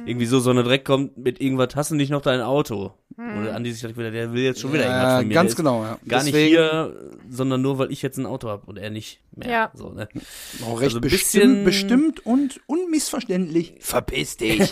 Irgendwie 0.06 0.25
so, 0.25 0.39
so 0.39 0.50
eine 0.51 0.63
Dreck 0.63 0.84
kommt 0.86 1.18
mit 1.18 1.41
irgendwas, 1.41 1.75
hast 1.75 1.91
du 1.91 1.96
nicht 1.96 2.10
noch 2.10 2.22
dein 2.22 2.41
Auto? 2.41 2.94
Oder 3.18 3.56
Andi 3.56 3.72
sich 3.72 3.82
direkt 3.82 4.00
wieder, 4.00 4.10
der 4.12 4.34
will 4.34 4.41
jetzt 4.44 4.60
schon 4.60 4.74
wieder 4.74 4.84
irgendwas 4.84 5.03
Ja, 5.12 5.18
von 5.20 5.27
mir. 5.27 5.34
ganz 5.34 5.56
genau, 5.56 5.84
ja. 5.84 5.98
Gar 6.08 6.24
nicht 6.24 6.34
Deswegen 6.34 6.50
hier, 6.50 7.12
sondern 7.30 7.62
nur, 7.62 7.77
weil 7.77 7.91
ich 7.91 8.01
jetzt 8.01 8.18
ein 8.18 8.25
Auto 8.25 8.50
habe 8.50 8.65
und 8.65 8.77
er 8.77 8.89
nicht 8.89 9.20
mehr. 9.36 9.50
Ja. 9.50 9.72
So, 9.74 9.89
ne? 9.89 10.08
Auch 10.65 10.80
recht 10.80 10.96
Also 10.96 10.98
ein 10.98 11.01
bestimmt, 11.01 11.63
bisschen- 11.63 11.63
bestimmt 11.65 12.25
und 12.25 12.60
unmissverständlich. 12.68 13.75
Verpiss 13.80 14.38
dich. 14.38 14.70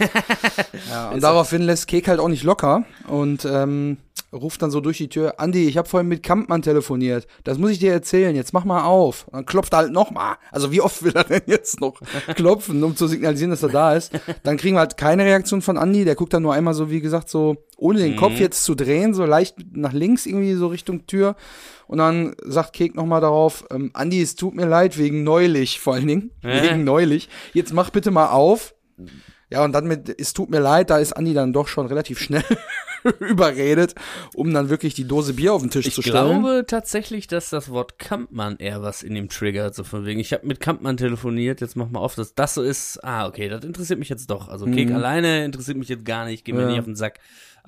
ja, 0.90 1.12
und 1.12 1.22
daraufhin 1.24 1.62
lässt 1.62 1.88
Kek 1.88 2.08
halt 2.08 2.20
auch 2.20 2.28
nicht 2.28 2.44
locker 2.44 2.86
und 3.08 3.46
ähm, 3.46 3.98
ruft 4.34 4.62
dann 4.62 4.72
so 4.72 4.80
durch 4.82 4.98
die 4.98 5.10
Tür, 5.10 5.40
Andi, 5.40 5.68
ich 5.68 5.78
habe 5.78 5.88
vorhin 5.90 6.08
mit 6.08 6.22
Kampmann 6.24 6.62
telefoniert. 6.62 7.28
Das 7.44 7.58
muss 7.58 7.72
ich 7.72 7.80
dir 7.80 7.92
erzählen. 7.92 8.36
Jetzt 8.36 8.54
mach 8.54 8.64
mal 8.66 8.84
auf. 8.84 9.28
Und 9.28 9.34
dann 9.36 9.46
klopft 9.46 9.74
er 9.74 9.78
halt 9.80 9.92
noch 9.92 10.12
mal. 10.12 10.38
Also 10.52 10.72
wie 10.72 10.82
oft 10.82 11.04
will 11.04 11.14
er 11.16 11.24
denn 11.24 11.42
jetzt 11.48 11.82
noch 11.82 12.00
klopfen, 12.36 12.84
um 12.84 12.96
zu 12.96 13.08
signalisieren, 13.08 13.52
dass 13.52 13.64
er 13.64 13.70
da 13.70 13.94
ist? 13.96 14.12
Dann 14.44 14.58
kriegen 14.58 14.76
wir 14.76 14.80
halt 14.82 14.98
keine 14.98 15.26
Reaktion 15.26 15.62
von 15.62 15.78
Andi. 15.78 16.06
Der 16.06 16.16
guckt 16.16 16.34
dann 16.34 16.44
nur 16.44 16.54
einmal 16.54 16.74
so, 16.74 16.90
wie 16.92 17.02
gesagt, 17.02 17.30
so 17.30 17.58
ohne 17.78 18.00
den 18.00 18.16
Kopf 18.18 18.34
jetzt 18.40 18.64
zu 18.66 18.76
drehen, 18.76 19.14
so 19.14 19.26
leicht 19.26 19.56
nach 19.72 19.94
links 19.94 20.26
irgendwie 20.26 20.54
so 20.54 20.68
Richtung 20.68 21.08
Tür. 21.08 21.36
Und 21.88 21.98
dann 21.98 22.36
sagt 22.44 22.74
Kek 22.74 22.94
noch 22.96 23.06
mal 23.06 23.22
darauf, 23.22 23.66
ähm, 23.72 23.90
Andi, 23.94 24.22
es 24.22 24.36
tut 24.36 24.54
mir 24.54 24.66
leid 24.68 24.98
wegen 25.00 25.24
neulich, 25.24 25.80
vor 25.80 25.94
allen 25.96 26.08
Dingen 26.08 26.32
Äh. 26.44 26.70
wegen 26.70 26.84
neulich. 26.84 27.30
Jetzt 27.54 27.74
mach 27.74 27.90
bitte 27.90 28.12
mal 28.12 28.28
auf. 28.30 28.76
Ja, 29.52 29.64
und 29.64 29.72
dann 29.74 29.88
mit, 29.88 30.20
es 30.22 30.34
tut 30.34 30.50
mir 30.52 30.60
leid, 30.60 30.90
da 30.92 31.00
ist 31.00 31.14
Andi 31.14 31.34
dann 31.34 31.54
doch 31.54 31.68
schon 31.68 31.88
relativ 31.88 32.20
schnell 32.20 32.44
überredet, 33.20 33.96
um 34.36 34.54
dann 34.54 34.70
wirklich 34.70 34.94
die 34.94 35.06
Dose 35.08 35.34
Bier 35.34 35.54
auf 35.54 35.62
den 35.62 35.72
Tisch 35.72 35.88
Ich 35.88 35.96
zu 35.96 36.02
stellen. 36.02 36.42
glaube 36.42 36.66
tatsächlich, 36.68 37.28
dass 37.28 37.50
das 37.50 37.70
Wort 37.70 37.98
Kampmann 37.98 38.58
eher 38.58 38.82
was 38.82 39.04
in 39.04 39.16
ihm 39.16 39.30
triggert, 39.30 39.74
so 39.76 39.84
von 39.84 40.06
wegen, 40.06 40.20
ich 40.20 40.34
habe 40.34 40.46
mit 40.46 40.60
Kampmann 40.60 40.98
telefoniert, 40.98 41.62
jetzt 41.62 41.76
mach 41.76 41.90
mal 41.90 42.00
auf, 42.00 42.16
dass 42.16 42.36
das 42.36 42.54
so 42.54 42.62
ist. 42.62 43.04
Ah, 43.04 43.28
okay, 43.28 43.50
das 43.50 43.64
interessiert 43.64 44.00
mich 44.00 44.10
jetzt 44.10 44.30
doch. 44.30 44.50
Also 44.50 44.66
Kek 44.66 44.92
alleine 44.92 45.46
interessiert 45.46 45.78
mich 45.78 45.90
jetzt 45.90 46.06
gar 46.06 46.26
nicht, 46.26 46.46
geh 46.46 46.52
mir 46.54 46.60
Mhm. 46.60 46.64
Ja. 46.66 46.70
nicht 46.72 46.80
auf 46.80 46.86
den 46.86 46.96
Sack. 46.96 47.20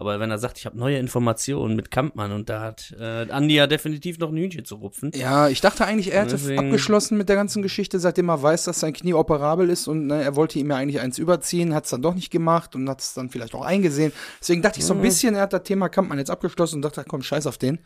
Aber 0.02 0.20
wenn 0.20 0.32
er 0.32 0.40
sagt, 0.40 0.58
ich 0.58 0.66
habe 0.66 0.78
neue 0.80 0.98
Informationen 0.98 1.76
mit 1.76 1.92
Kampmann 1.92 2.32
und 2.32 2.50
da 2.50 2.60
hat 2.62 2.94
äh, 3.00 3.30
Andi 3.30 3.54
ja 3.54 3.68
definitiv 3.68 4.18
noch 4.18 4.30
ein 4.32 4.36
Hühnchen 4.38 4.66
zu 4.66 4.76
rupfen. 4.76 5.12
Ja, 5.14 5.48
ich 5.48 5.62
dachte 5.62 5.86
eigentlich, 5.86 6.12
er 6.12 6.22
hätte 6.24 6.32
Deswegen- 6.32 6.60
abgeschlossen 6.60 7.20
mit 7.20 7.30
der 7.30 7.36
ganzen 7.36 7.62
Geschichte, 7.62 8.00
seitdem 8.00 8.30
er 8.30 8.42
weiß, 8.42 8.64
dass 8.64 8.80
sein 8.80 8.94
Knie 8.94 9.14
operabel 9.14 9.70
ist 9.70 9.88
und 9.88 10.08
ne, 10.08 10.24
er 10.24 10.36
wollte 10.36 10.58
ihm 10.58 10.72
ja 10.72 10.78
eigentlich 10.78 11.00
eins 11.00 11.20
überziehen, 11.20 11.76
hat 11.76 11.84
es 11.84 11.92
dann 11.92 12.02
doch 12.02 12.16
nicht 12.16 12.32
gemacht 12.32 12.76
und 12.76 12.90
hat 12.90 13.00
es 13.00 13.14
dann 13.14 13.30
vielleicht 13.30 13.54
auch 13.54 13.64
eingesehen. 13.64 14.12
Deswegen 14.42 14.64
dachte 14.64 14.80
ich 14.80 14.86
Mhm. 14.86 14.88
so 14.88 14.94
ein 14.96 15.02
bisschen, 15.02 15.36
er 15.36 15.42
hat 15.44 15.54
das 15.54 15.62
Thema 15.64 15.88
Kampmann 15.88 16.18
jetzt 16.18 16.32
abgeschlossen 16.32 16.78
und 16.78 16.82
dachte, 16.82 17.06
komm, 17.08 17.22
scheiß 17.22 17.46
auf 17.46 17.60
den. 17.60 17.78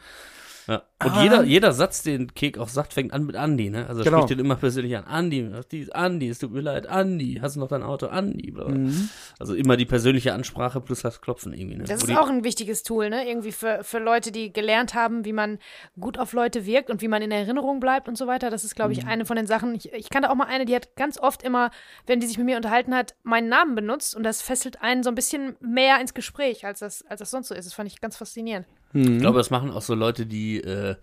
Ja. 0.68 0.84
Und 1.04 1.12
Ah. 1.12 1.24
jeder, 1.24 1.44
jeder 1.44 1.72
Satz, 1.74 2.02
den 2.04 2.34
Kek 2.34 2.58
auch 2.58 2.70
sagt, 2.70 2.94
fängt 2.94 3.14
an 3.14 3.26
mit 3.26 3.36
Andi, 3.36 3.70
ne? 3.70 3.88
Also 3.88 4.02
er 4.02 4.06
Genau. 4.06 4.18
spricht 4.20 4.32
den 4.32 4.40
immer 4.46 4.56
persönlich 4.56 4.96
an. 4.98 5.04
Andi, 5.06 5.52
Andi, 5.92 6.30
es 6.30 6.40
tut 6.40 6.52
mir 6.52 6.62
leid, 6.62 6.88
Andi, 6.88 7.40
hast 7.42 7.56
du 7.56 7.60
noch 7.60 7.68
dein 7.68 7.84
Auto? 7.84 8.08
Andi, 8.08 8.52
bla, 8.52 8.66
bla. 8.66 8.76
Mhm. 8.76 9.10
Also 9.40 9.54
immer 9.54 9.78
die 9.78 9.86
persönliche 9.86 10.34
Ansprache 10.34 10.82
plus 10.82 11.02
das 11.02 11.22
Klopfen 11.22 11.54
irgendwie, 11.54 11.76
ne? 11.78 11.84
Das 11.84 12.02
Wo 12.08 12.12
ist 12.12 12.18
auch 12.18 12.30
ein 12.30 12.44
wichtiges 12.44 12.84
Tool, 12.84 13.10
ne? 13.10 13.28
Irgendwie 13.28 13.52
für, 13.52 13.84
für 13.84 14.00
Leute, 14.00 14.32
die 14.32 14.52
gelernt 14.52 14.94
haben, 14.96 15.26
wie 15.26 15.34
man 15.34 15.60
gut 16.00 16.18
auf 16.18 16.34
Leute 16.34 16.66
wirkt 16.66 16.90
und 16.90 17.02
wie 17.02 17.08
man 17.08 17.22
in 17.22 17.32
Erinnerung 17.32 17.80
bleibt 17.80 18.08
und 18.08 18.18
so 18.18 18.26
weiter. 18.28 18.50
Das 18.50 18.64
ist, 18.64 18.76
glaube 18.76 18.94
ich, 18.94 19.06
eine 19.06 19.26
von 19.26 19.36
den 19.36 19.48
Sachen. 19.48 19.76
Ich, 19.76 19.92
ich 19.94 20.10
kannte 20.10 20.30
auch 20.32 20.36
mal 20.36 20.48
eine, 20.48 20.66
die 20.66 20.76
hat 20.76 20.96
ganz 20.96 21.20
oft 21.20 21.44
immer, 21.44 21.70
wenn 22.08 22.20
die 22.20 22.28
sich 22.28 22.38
mit 22.38 22.46
mir 22.46 22.58
unterhalten 22.58 22.96
hat, 22.96 23.16
meinen 23.24 23.50
Namen 23.50 23.76
benutzt 23.76 24.16
und 24.16 24.24
das 24.24 24.42
fesselt 24.42 24.82
einen 24.82 25.04
so 25.04 25.10
ein 25.10 25.16
bisschen 25.16 25.56
mehr 25.60 26.00
ins 26.02 26.14
Gespräch, 26.14 26.66
als 26.66 26.80
das, 26.80 27.04
als 27.08 27.20
das 27.20 27.30
sonst 27.32 27.50
so 27.50 27.54
ist. 27.56 27.66
Das 27.66 27.74
fand 27.74 27.88
ich 27.92 28.02
ganz 28.02 28.18
faszinierend. 28.18 28.66
Ich 28.96 29.20
glaube, 29.20 29.38
das 29.38 29.50
machen 29.50 29.72
auch 29.72 29.82
so 29.82 29.94
Leute, 29.96 30.26
die 30.26 30.62
äh, 30.62 30.96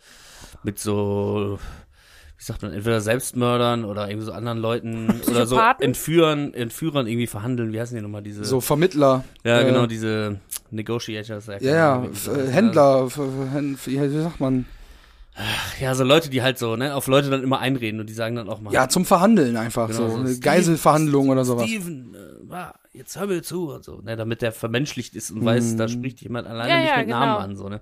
mit 0.62 0.78
so, 0.78 1.59
wie 2.38 2.44
sagt 2.44 2.62
man, 2.62 2.72
entweder 2.72 3.00
Selbstmördern 3.00 3.85
oder 3.85 4.09
irgendwie 4.09 4.26
so 4.26 4.33
anderen 4.33 4.59
Leuten 4.59 5.20
oder 5.31 5.46
so? 5.46 5.57
Entführern, 5.81 6.55
Entführern 6.55 7.07
irgendwie 7.07 7.26
verhandeln. 7.26 7.72
Wie 7.72 7.81
heißen 7.81 7.94
die 7.96 8.02
nochmal 8.02 8.22
diese? 8.22 8.44
So 8.44 8.61
Vermittler. 8.61 9.24
ja, 9.44 9.61
äh, 9.61 9.64
genau, 9.64 9.87
diese 9.87 10.40
Negotiators. 10.70 11.46
Ja, 11.46 11.59
ja, 11.61 12.05
f- 12.05 12.28
äh, 12.28 12.48
Händler, 12.50 13.09
ja, 13.87 14.02
wie 14.11 14.22
sagt 14.22 14.40
man? 14.40 14.64
Ja, 15.81 15.94
so 15.94 16.05
Leute, 16.05 16.28
die 16.28 16.42
halt 16.42 16.59
so, 16.59 16.76
ne, 16.76 16.94
auf 16.94 17.07
Leute 17.07 17.31
dann 17.31 17.42
immer 17.42 17.59
einreden 17.59 18.00
und 18.00 18.09
die 18.09 18.12
sagen 18.12 18.37
dann 18.37 18.50
auch 18.50 18.61
mal. 18.61 18.72
Ja, 18.72 18.88
zum 18.88 19.07
Verhandeln 19.07 19.57
einfach, 19.57 19.87
Genau, 19.88 20.09
so, 20.09 20.14
so 20.16 20.20
eine 20.20 20.37
Geiselverhandlung 20.38 21.31
oder 21.31 21.44
sowas. 21.46 21.64
Steven, 21.66 22.14
äh, 22.14 22.18
wa, 22.50 22.74
jetzt 22.94 23.18
hör 23.18 23.26
mir 23.26 23.42
zu 23.42 23.70
und 23.70 23.85
so, 23.85 24.00
ne, 24.02 24.16
damit 24.16 24.42
der 24.42 24.52
vermenschlicht 24.52 25.14
ist 25.16 25.31
und 25.31 25.44
weiß, 25.44 25.72
Mhm. 25.72 25.76
da 25.78 25.88
spricht 25.88 26.20
jemand 26.20 26.46
alleine 26.46 26.68
Ja, 26.70 26.76
nicht 26.81 26.88
ja, 26.90 26.96
mit 26.98 27.07
genau. 27.07 27.18
Namen 27.20 27.44
an, 27.44 27.57
so, 27.57 27.68
ne. 27.68 27.81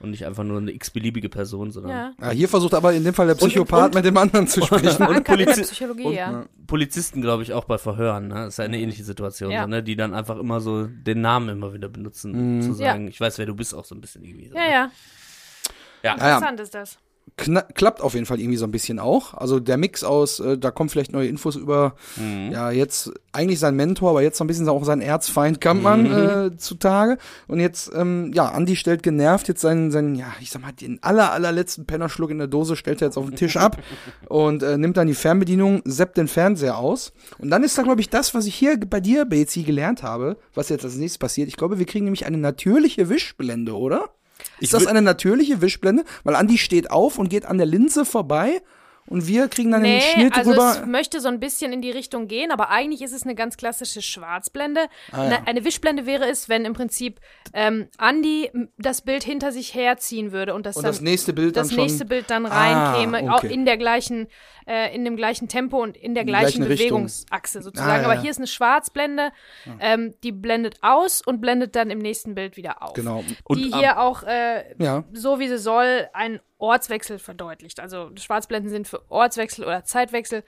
Und 0.00 0.10
nicht 0.10 0.26
einfach 0.26 0.44
nur 0.44 0.58
eine 0.58 0.70
x-beliebige 0.72 1.28
Person, 1.28 1.70
sondern 1.70 1.90
Ja. 1.92 2.12
Ja, 2.20 2.30
hier 2.30 2.48
versucht 2.48 2.74
aber 2.74 2.92
in 2.92 3.04
dem 3.04 3.14
Fall 3.14 3.26
der 3.26 3.34
Psychopath 3.36 3.86
und- 3.86 3.94
mit 3.94 4.04
dem 4.04 4.16
anderen 4.16 4.46
zu 4.46 4.60
sprechen. 4.66 4.84
Der 4.98 5.22
Polizi- 5.24 5.84
und- 5.90 6.12
ja. 6.12 6.44
Polizisten, 6.66 7.22
glaube 7.22 7.42
ich, 7.42 7.52
auch 7.54 7.64
bei 7.64 7.78
Verhören, 7.78 8.28
ne? 8.28 8.34
Das 8.34 8.48
ist 8.48 8.58
ja 8.58 8.64
eine 8.66 8.78
ähnliche 8.78 9.02
Situation, 9.02 9.50
Ja. 9.50 9.62
so, 9.62 9.68
ne? 9.68 9.82
Die 9.82 9.96
dann 9.96 10.12
einfach 10.14 10.38
immer 10.38 10.60
so 10.60 10.86
den 10.86 11.20
Namen 11.22 11.48
immer 11.48 11.72
wieder 11.72 11.88
benutzen, 11.88 12.34
um 12.34 12.62
zu 12.62 12.74
sagen, 12.74 13.08
ich 13.08 13.18
weiß, 13.20 13.38
wer 13.38 13.46
du 13.46 13.54
bist, 13.54 13.74
auch 13.74 13.84
so 13.86 13.94
ein 13.94 14.00
bisschen 14.02 14.22
irgendwie. 14.24 14.48
So, 14.50 14.56
Ja, 14.56 14.62
ne? 14.64 14.70
ja. 14.70 14.90
Ja, 16.04 16.12
Interessant 16.12 16.60
ist 16.60 16.74
das. 16.74 16.98
Kna 17.36 17.62
klappt 17.62 18.00
auf 18.00 18.14
jeden 18.14 18.26
Fall 18.26 18.40
irgendwie 18.40 18.56
so 18.56 18.64
ein 18.64 18.70
bisschen 18.70 18.98
auch. 18.98 19.34
Also 19.34 19.60
der 19.60 19.76
Mix 19.76 20.04
aus, 20.04 20.40
äh, 20.40 20.56
da 20.58 20.70
kommen 20.70 20.88
vielleicht 20.88 21.12
neue 21.12 21.28
Infos 21.28 21.56
über, 21.56 21.94
Mhm. 22.16 22.50
ja, 22.52 22.70
jetzt 22.70 23.12
eigentlich 23.32 23.58
sein 23.58 23.76
Mentor, 23.76 24.10
aber 24.10 24.22
jetzt 24.22 24.38
so 24.38 24.44
ein 24.44 24.46
bisschen 24.46 24.68
auch 24.68 24.84
sein 24.84 25.00
Erzfeind 25.00 25.60
Kampmann 25.60 26.02
Mhm. 26.04 26.52
äh, 26.54 26.56
zutage. 26.56 27.18
Und 27.46 27.60
jetzt, 27.60 27.90
ähm, 27.94 28.32
ja, 28.34 28.46
Andi 28.46 28.76
stellt 28.76 29.02
genervt 29.02 29.48
jetzt 29.48 29.60
seinen, 29.60 29.90
seinen, 29.90 30.14
ja, 30.14 30.26
ich 30.40 30.50
sag 30.50 30.62
mal, 30.62 30.72
den 30.72 30.98
aller, 31.02 31.32
allerletzten 31.32 31.86
Pennerschluck 31.86 32.30
in 32.30 32.38
der 32.38 32.46
Dose 32.48 32.76
stellt 32.76 33.02
er 33.02 33.08
jetzt 33.08 33.16
auf 33.16 33.26
den 33.26 33.36
Tisch 33.36 33.56
ab 33.56 33.76
und 34.28 34.62
äh, 34.62 34.76
nimmt 34.78 34.96
dann 34.96 35.06
die 35.06 35.14
Fernbedienung, 35.14 35.82
seppt 35.84 36.16
den 36.16 36.28
Fernseher 36.28 36.78
aus. 36.78 37.12
Und 37.38 37.50
dann 37.50 37.62
ist 37.62 37.76
da, 37.78 37.82
glaube 37.82 38.00
ich, 38.00 38.08
das, 38.10 38.34
was 38.34 38.46
ich 38.46 38.54
hier 38.54 38.78
bei 38.78 39.00
dir, 39.00 39.24
Bezi, 39.24 39.62
gelernt 39.62 40.02
habe, 40.02 40.36
was 40.54 40.68
jetzt 40.68 40.84
als 40.84 40.96
nächstes 40.96 41.18
passiert. 41.18 41.48
Ich 41.48 41.56
glaube, 41.56 41.78
wir 41.78 41.86
kriegen 41.86 42.04
nämlich 42.04 42.26
eine 42.26 42.38
natürliche 42.38 43.08
Wischblende, 43.08 43.76
oder? 43.76 44.10
Ist 44.60 44.74
das 44.74 44.86
eine 44.86 45.02
natürliche 45.02 45.60
Wischblende? 45.60 46.04
Weil 46.24 46.34
Andi 46.34 46.58
steht 46.58 46.90
auf 46.90 47.18
und 47.18 47.28
geht 47.28 47.46
an 47.46 47.58
der 47.58 47.66
Linse 47.66 48.04
vorbei 48.04 48.62
und 49.08 49.26
wir 49.26 49.48
kriegen 49.48 49.70
dann 49.70 49.82
Nee, 49.82 50.00
den 50.00 50.20
Schnitt 50.20 50.36
also 50.36 50.50
rüber. 50.52 50.76
es 50.80 50.86
möchte 50.86 51.20
so 51.20 51.28
ein 51.28 51.40
bisschen 51.40 51.72
in 51.72 51.82
die 51.82 51.90
Richtung 51.90 52.28
gehen, 52.28 52.50
aber 52.50 52.70
eigentlich 52.70 53.02
ist 53.02 53.12
es 53.12 53.22
eine 53.24 53.34
ganz 53.34 53.56
klassische 53.56 54.02
Schwarzblende. 54.02 54.86
Ah, 55.12 55.28
ja. 55.30 55.42
eine, 55.46 55.64
Wischblende 55.64 56.06
wäre 56.06 56.28
es, 56.28 56.48
wenn 56.48 56.64
im 56.64 56.72
Prinzip 56.74 57.20
ähm, 57.54 57.88
Andy 58.00 58.50
m, 58.52 58.68
das 58.78 59.02
Bild 59.02 59.24
hinter 59.24 59.52
sich 59.52 59.74
herziehen 59.74 60.32
würde 60.32 60.54
und 60.54 60.66
das 60.66 60.76
Und 60.76 60.84
dann 60.84 60.92
das 60.92 61.00
nächste 61.00 61.32
Bild 61.32 61.56
das 61.56 61.68
dann 61.68 61.74
schon. 61.76 61.84
nächste 61.84 62.04
Bild 62.04 62.30
dann 62.30 62.46
Ah, 62.46 62.92
reinkäme, 62.92 63.32
auch 63.32 63.38
okay. 63.42 63.52
in 63.52 63.64
der 63.64 63.76
gleichen, 63.76 64.28
äh, 64.66 64.94
in 64.94 65.04
dem 65.04 65.16
gleichen 65.16 65.48
Tempo 65.48 65.82
und 65.82 65.96
in 65.96 66.14
der 66.14 66.22
In 66.22 66.28
gleichen 66.28 66.64
gleichen. 66.64 66.68
Bewegungsachse 66.68 67.62
sozusagen. 67.62 67.90
Ah, 67.90 67.98
ja, 68.02 68.04
Aber 68.10 68.20
hier 68.20 68.30
ist 68.30 68.38
eine 68.38 68.46
Schwarzblende, 68.46 69.30
ähm, 69.80 70.14
die 70.22 70.32
blendet 70.32 70.76
aus 70.82 71.22
und 71.24 71.40
blendet 71.40 71.74
dann 71.76 71.90
im 71.90 71.98
nächsten 71.98 72.34
Bild 72.34 72.56
wieder 72.56 72.82
auf. 72.82 72.92
Genau. 72.94 73.24
die 73.54 73.72
hier 73.72 73.98
auch 74.00 74.22
äh, 74.24 74.64
so 75.12 75.38
wie 75.40 75.48
sie 75.48 75.58
soll, 75.58 76.08
einen 76.12 76.40
Ortswechsel 76.58 77.18
verdeutlicht. 77.18 77.80
Also 77.80 78.10
Schwarzblenden 78.16 78.70
sind 78.70 78.86
für 78.88 79.02
Ortswechsel 79.10 79.64
oder 79.64 79.84
Zeitwechsel 79.84 80.42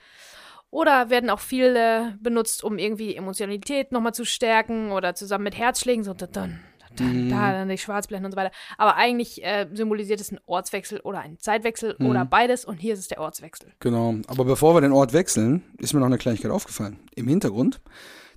oder 0.69 1.09
werden 1.09 1.29
auch 1.29 1.39
viel 1.39 1.75
äh, 1.75 2.11
benutzt, 2.21 2.63
um 2.63 2.77
irgendwie 2.77 3.15
Emotionalität 3.15 3.91
nochmal 3.91 4.13
zu 4.13 4.25
stärken 4.25 4.91
oder 4.91 5.15
zusammen 5.15 5.43
mit 5.45 5.57
Herzschlägen 5.57 6.03
so 6.03 6.13
da, 6.13 6.27
da, 6.27 6.47
da, 6.95 7.03
Mhm. 7.03 7.29
da 7.29 7.51
dann 7.53 7.69
die 7.69 7.77
Schwarzblenden 7.77 8.25
und 8.25 8.31
so 8.31 8.37
weiter. 8.37 8.51
Aber 8.77 8.95
eigentlich 8.97 9.43
äh, 9.43 9.67
symbolisiert 9.73 10.19
es 10.19 10.29
einen 10.29 10.39
Ortswechsel 10.45 10.99
oder 10.99 11.19
einen 11.19 11.39
Zeitwechsel 11.39 11.95
Mhm. 11.99 12.05
oder 12.05 12.25
beides 12.25 12.65
und 12.65 12.77
hier 12.77 12.93
ist 12.93 12.99
es 12.99 13.07
der 13.07 13.19
Ortswechsel. 13.21 13.71
Genau. 13.79 14.15
Aber 14.27 14.43
bevor 14.45 14.73
wir 14.75 14.81
den 14.81 14.91
Ort 14.91 15.13
wechseln, 15.13 15.63
ist 15.79 15.93
mir 15.93 15.99
noch 16.01 16.07
eine 16.07 16.17
Kleinigkeit 16.17 16.51
aufgefallen. 16.51 16.99
Im 17.15 17.27
Hintergrund. 17.29 17.79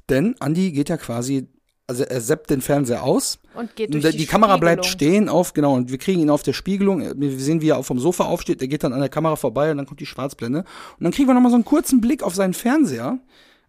Denn 0.08 0.36
Andi 0.40 0.70
geht 0.72 0.88
ja 0.88 0.96
quasi, 0.98 1.48
also 1.86 2.04
er 2.04 2.20
seppt 2.20 2.50
den 2.50 2.60
Fernseher 2.60 3.02
aus. 3.02 3.38
Und 3.54 3.76
geht 3.76 3.94
Und 3.94 4.02
durch 4.02 4.12
die, 4.12 4.22
die, 4.22 4.26
Kamera 4.26 4.56
bleibt 4.56 4.86
stehen 4.86 5.28
auf, 5.28 5.52
genau, 5.52 5.74
und 5.74 5.90
wir 5.90 5.98
kriegen 5.98 6.20
ihn 6.20 6.30
auf 6.30 6.42
der 6.42 6.52
Spiegelung. 6.52 7.20
Wir 7.20 7.38
sehen, 7.38 7.60
wie 7.60 7.68
er 7.68 7.82
vom 7.82 7.98
Sofa 7.98 8.24
aufsteht. 8.24 8.62
Er 8.62 8.68
geht 8.68 8.84
dann 8.84 8.92
an 8.92 9.00
der 9.00 9.08
Kamera 9.08 9.36
vorbei 9.36 9.70
und 9.70 9.76
dann 9.76 9.86
kommt 9.86 10.00
die 10.00 10.06
Schwarzblende. 10.06 10.60
Und 10.60 11.04
dann 11.04 11.12
kriegen 11.12 11.28
wir 11.28 11.34
nochmal 11.34 11.50
so 11.50 11.56
einen 11.56 11.64
kurzen 11.64 12.00
Blick 12.00 12.22
auf 12.22 12.34
seinen 12.34 12.54
Fernseher. 12.54 13.18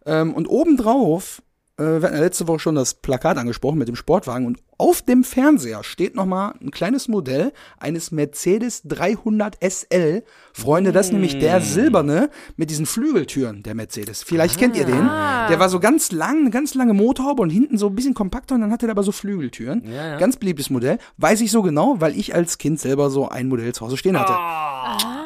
Ähm, 0.05 0.33
und 0.33 0.47
obendrauf, 0.47 1.41
wir 1.77 2.01
hatten 2.01 2.15
ja 2.15 2.21
letzte 2.21 2.47
Woche 2.47 2.59
schon 2.59 2.75
das 2.75 2.93
Plakat 2.93 3.37
angesprochen 3.37 3.77
mit 3.77 3.87
dem 3.87 3.95
Sportwagen. 3.97 4.45
Und 4.45 4.59
auf 4.77 5.01
dem 5.01 5.23
Fernseher 5.23 5.83
steht 5.83 6.15
nochmal 6.15 6.53
ein 6.61 6.71
kleines 6.71 7.07
Modell 7.07 7.51
eines 7.77 8.11
Mercedes 8.11 8.83
300 8.83 9.57
SL. 9.61 10.23
Freunde, 10.53 10.93
das 10.93 11.07
ist 11.07 11.11
nämlich 11.11 11.37
der 11.37 11.59
silberne 11.59 12.29
mit 12.55 12.69
diesen 12.69 12.85
Flügeltüren, 12.85 13.63
der 13.63 13.75
Mercedes. 13.75 14.23
Vielleicht 14.23 14.57
kennt 14.57 14.77
ihr 14.77 14.85
den. 14.85 15.01
Ah. 15.01 15.49
Der 15.49 15.59
war 15.59 15.67
so 15.67 15.79
ganz 15.79 16.11
lang, 16.11 16.41
eine 16.41 16.49
ganz 16.49 16.75
lange 16.75 16.93
Motorhaube 16.93 17.41
und 17.41 17.49
hinten 17.49 17.77
so 17.77 17.87
ein 17.87 17.95
bisschen 17.95 18.13
kompakter 18.13 18.55
und 18.55 18.61
dann 18.61 18.71
hatte 18.71 18.85
der 18.85 18.93
aber 18.93 19.03
so 19.03 19.11
Flügeltüren. 19.11 19.83
Ja, 19.85 20.07
ja. 20.07 20.17
Ganz 20.17 20.37
beliebtes 20.37 20.69
Modell. 20.69 20.97
Weiß 21.17 21.41
ich 21.41 21.51
so 21.51 21.61
genau, 21.61 21.99
weil 21.99 22.17
ich 22.17 22.33
als 22.33 22.57
Kind 22.57 22.79
selber 22.79 23.09
so 23.09 23.27
ein 23.27 23.47
Modell 23.49 23.73
zu 23.73 23.85
Hause 23.85 23.97
stehen 23.97 24.17
hatte. 24.17 24.33
Ah. 24.33 25.24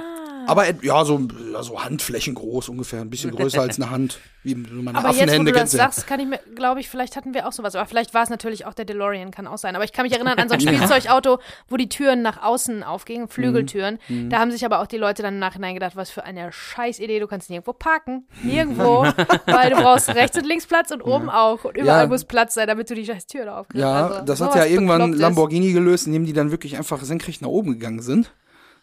Aber 0.49 0.67
äh, 0.67 0.73
ja, 0.81 1.05
so, 1.05 1.27
ja, 1.53 1.63
so 1.63 1.83
Handflächen 1.83 2.35
groß 2.35 2.69
ungefähr, 2.69 3.01
ein 3.01 3.09
bisschen 3.09 3.31
größer 3.31 3.61
als 3.61 3.79
eine 3.79 3.89
Hand. 3.89 4.19
Wie 4.43 4.55
meine 4.55 4.97
Aber 4.97 5.09
jetzt, 5.09 5.17
wo 5.19 5.23
Affenhände 5.23 5.51
du 5.51 5.59
das 5.59 5.73
ja. 5.73 5.79
sagst, 5.79 6.07
kann 6.07 6.19
ich 6.21 6.27
mir, 6.27 6.39
glaube 6.55 6.79
ich, 6.79 6.87
vielleicht 6.87 7.15
hatten 7.17 7.33
wir 7.33 7.47
auch 7.47 7.51
sowas. 7.51 7.75
Aber 7.75 7.85
vielleicht 7.85 8.13
war 8.13 8.23
es 8.23 8.29
natürlich 8.29 8.65
auch 8.65 8.73
der 8.73 8.85
DeLorean, 8.85 9.31
kann 9.31 9.47
auch 9.47 9.57
sein. 9.57 9.75
Aber 9.75 9.83
ich 9.83 9.91
kann 9.91 10.03
mich 10.03 10.13
erinnern 10.13 10.39
an 10.39 10.47
so 10.47 10.53
ein 10.55 10.61
Spielzeugauto, 10.61 11.39
wo 11.67 11.77
die 11.77 11.89
Türen 11.89 12.21
nach 12.21 12.41
außen 12.41 12.83
aufgingen, 12.83 13.27
Flügeltüren. 13.27 13.99
Mhm. 14.07 14.29
Da 14.29 14.39
haben 14.39 14.51
sich 14.51 14.63
aber 14.65 14.79
auch 14.79 14.87
die 14.87 14.97
Leute 14.97 15.23
dann 15.23 15.33
im 15.35 15.39
Nachhinein 15.39 15.73
gedacht, 15.73 15.95
was 15.95 16.09
für 16.09 16.23
eine 16.23 16.51
scheiß 16.51 16.99
Idee, 16.99 17.19
du 17.19 17.27
kannst 17.27 17.49
nirgendwo 17.49 17.73
parken. 17.73 18.25
Nirgendwo. 18.43 19.05
weil 19.45 19.69
du 19.71 19.75
brauchst 19.75 20.09
rechts 20.09 20.37
und 20.37 20.45
links 20.45 20.65
Platz 20.67 20.91
und 20.91 21.01
oben 21.01 21.29
auch. 21.29 21.65
Und 21.65 21.75
überall 21.77 22.03
Ja. 22.03 22.07
muss 22.07 22.23
Platz 22.25 22.53
sein, 22.53 22.67
damit 22.67 22.89
du 22.89 22.95
die 22.95 23.05
scheiß 23.05 23.27
Tür 23.27 23.45
da 23.45 23.59
aufkriegst. 23.59 23.81
Ja, 23.81 24.07
Also, 24.07 24.25
das 24.25 24.41
hat 24.41 24.55
ja 24.55 24.65
irgendwann. 24.65 25.13
Lamborghini 25.13 25.73
gelöst, 25.73 26.07
indem 26.07 26.25
die 26.25 26.33
dann 26.33 26.51
wirklich 26.51 26.77
einfach 26.77 27.01
senkrecht 27.03 27.41
nach 27.41 27.49
oben 27.49 27.73
gegangen 27.73 28.01
sind. 28.01 28.31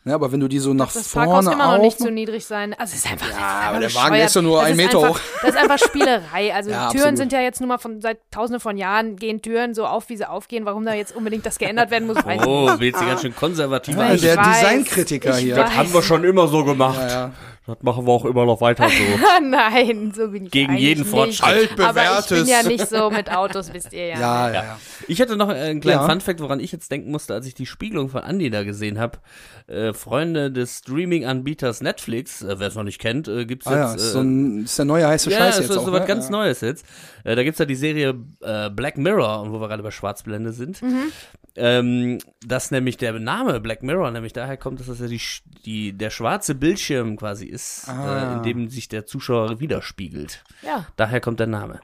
Ja, 0.07 0.15
aber 0.15 0.31
wenn 0.31 0.39
du 0.39 0.47
die 0.47 0.61
so 0.61 0.73
nach 0.73 0.93
Das 0.93 1.09
vorne 1.09 1.27
Parkhaus 1.33 1.53
immer 1.53 1.77
noch 1.77 1.83
nicht 1.83 1.99
so 1.99 2.09
niedrig 2.11 2.47
sein. 2.47 2.75
Also 2.79 2.93
es 2.95 3.05
ist 3.05 3.11
einfach. 3.11 3.29
Ja, 3.29 3.71
aber 3.71 3.81
der 3.81 3.93
Wagen 3.95 4.15
ist 4.15 4.37
ja 4.37 4.41
nur 4.43 4.63
ein 4.63 4.77
Meter 4.77 5.09
hoch. 5.09 5.19
Das 5.43 5.51
ist 5.51 5.57
einfach 5.57 5.79
Spielerei. 5.79 6.53
Also 6.55 6.71
Ja, 6.71 6.89
Türen 6.91 7.01
absolut. 7.01 7.17
sind 7.19 7.33
ja 7.33 7.41
jetzt 7.41 7.61
nun 7.61 7.69
mal 7.69 7.79
von 7.79 8.01
seit 8.01 8.19
Tausenden 8.31 8.61
von 8.61 8.77
Jahren 8.77 9.17
gehen 9.17 9.43
Türen 9.43 9.75
so 9.75 9.85
auf, 9.85 10.09
wie 10.09 10.17
sie 10.17 10.29
aufgehen. 10.29 10.65
Warum 10.65 10.85
da 10.85 10.95
jetzt 10.95 11.15
unbedingt 11.17 11.45
das 11.45 11.59
geändert 11.59 11.91
werden 11.91 12.07
muss, 12.07 12.17
weiß 12.25 12.41
ich 12.41 12.47
Oh, 12.47 12.71
nicht. 12.71 12.81
willst 12.81 13.01
du 13.01 13.07
ganz 13.07 13.21
schön 13.23 13.35
konservativ 13.35 13.97
Ja, 13.97 14.13
Ich 14.15 14.21
der 14.21 14.37
weiß, 14.37 14.61
Designkritiker 14.61 15.37
hier. 15.37 15.57
weiß. 15.57 15.75
haben 15.77 15.93
wir 15.93 16.03
schon 16.03 16.23
immer 16.25 16.47
so 16.47 16.65
gemacht. 16.65 16.99
Ja, 17.01 17.09
ja. 17.09 17.31
Das 17.67 17.79
machen 17.83 18.07
wir 18.07 18.13
auch 18.13 18.25
immer 18.25 18.47
noch 18.47 18.61
weiter 18.61 18.89
so. 18.89 18.95
Nein, 19.43 20.13
so 20.15 20.29
bin 20.29 20.47
ich 20.47 20.53
Gegen 20.53 20.77
jeden. 20.77 21.05
Fortschritt. 21.05 21.79
Aber 21.81 22.21
ich 22.21 22.27
bin 22.27 22.47
ja 22.47 22.63
nicht 22.63 22.89
so 22.89 23.11
mit 23.11 23.31
Autos, 23.31 23.73
wisst 23.73 23.93
ihr 23.93 24.07
ja. 24.07 24.21
Ja, 24.21 24.49
ja, 24.49 24.55
ja. 24.55 24.79
Ich 25.09 25.21
hatte 25.21 25.37
noch 25.37 25.49
einen 25.49 25.81
kleinen 25.81 26.01
Ja. 26.01 26.09
Funfact, 26.09 26.41
woran 26.41 26.61
ich 26.61 26.71
jetzt 26.71 26.93
denken 26.93 27.11
musste, 27.11 27.35
als 27.35 27.47
ich 27.47 27.55
die 27.55 27.67
Spiegelung 27.67 28.09
von 28.09 28.23
Andy 28.23 28.51
da 28.51 28.63
gesehen 28.63 29.01
habe. 29.01 29.19
Äh, 29.67 29.93
Freunde 29.95 30.53
des 30.53 30.79
Streaming-Anbieters 30.79 31.81
Netflix, 31.81 32.43
äh, 32.43 32.61
wer 32.61 32.69
es 32.69 32.77
noch 32.77 32.85
nicht 32.85 33.01
kennt, 33.01 33.27
äh, 33.27 33.47
gibt's 33.47 33.67
Ah 33.67 33.75
ja, 33.77 33.91
jetzt 33.91 34.01
ist, 34.01 34.09
äh, 34.11 34.13
so 34.13 34.21
ein, 34.21 34.65
ist 34.65 34.79
der 34.79 34.85
neue 34.85 35.09
heiße 35.09 35.29
ja, 35.31 35.39
Scheiß 35.39 35.57
das 35.57 35.65
jetzt 35.65 35.71
ist 35.71 35.77
auch. 35.79 35.87
so 35.87 35.93
was 35.93 36.01
ne? 36.03 36.07
ganz 36.07 36.27
ja. 36.27 36.31
Neues 36.31 36.61
jetzt. 36.61 36.87
Äh, 37.25 37.35
da 37.35 37.43
gibt's 37.43 37.59
ja 37.59 37.65
die 37.65 37.75
Serie 37.75 38.15
äh, 38.43 38.71
Black 38.71 38.97
Mirror, 38.97 39.43
und 39.43 39.53
wo 39.53 39.61
wir 39.61 39.67
gerade 39.67 39.83
bei 39.83 39.91
Schwarzblende 39.91 40.53
sind. 40.53 40.83
Mhm. 40.83 41.13
Ähm, 41.59 42.19
dass 42.47 42.71
nämlich 42.71 42.99
der 42.99 43.15
Name 43.19 43.61
Black 43.61 43.83
Mirror 43.83 44.11
nämlich 44.11 44.35
daher 44.35 44.59
kommt, 44.59 44.79
dass 44.79 44.89
das 44.89 45.01
ja 45.01 45.07
die, 45.07 45.21
die, 45.65 45.93
der 45.95 46.11
schwarze 46.11 46.55
Bildschirm 46.55 47.17
quasi 47.17 47.47
ist, 47.47 47.56
Ah. 47.89 48.33
äh, 48.33 48.37
in 48.37 48.43
dem 48.43 48.69
sich 48.69 48.89
der 48.89 49.07
Zuschauer 49.07 49.61
widerspiegelt. 49.61 50.45
Ja. 50.63 50.87
Daher 50.97 51.21
kommt 51.21 51.41
der 51.41 51.47
Name. 51.47 51.81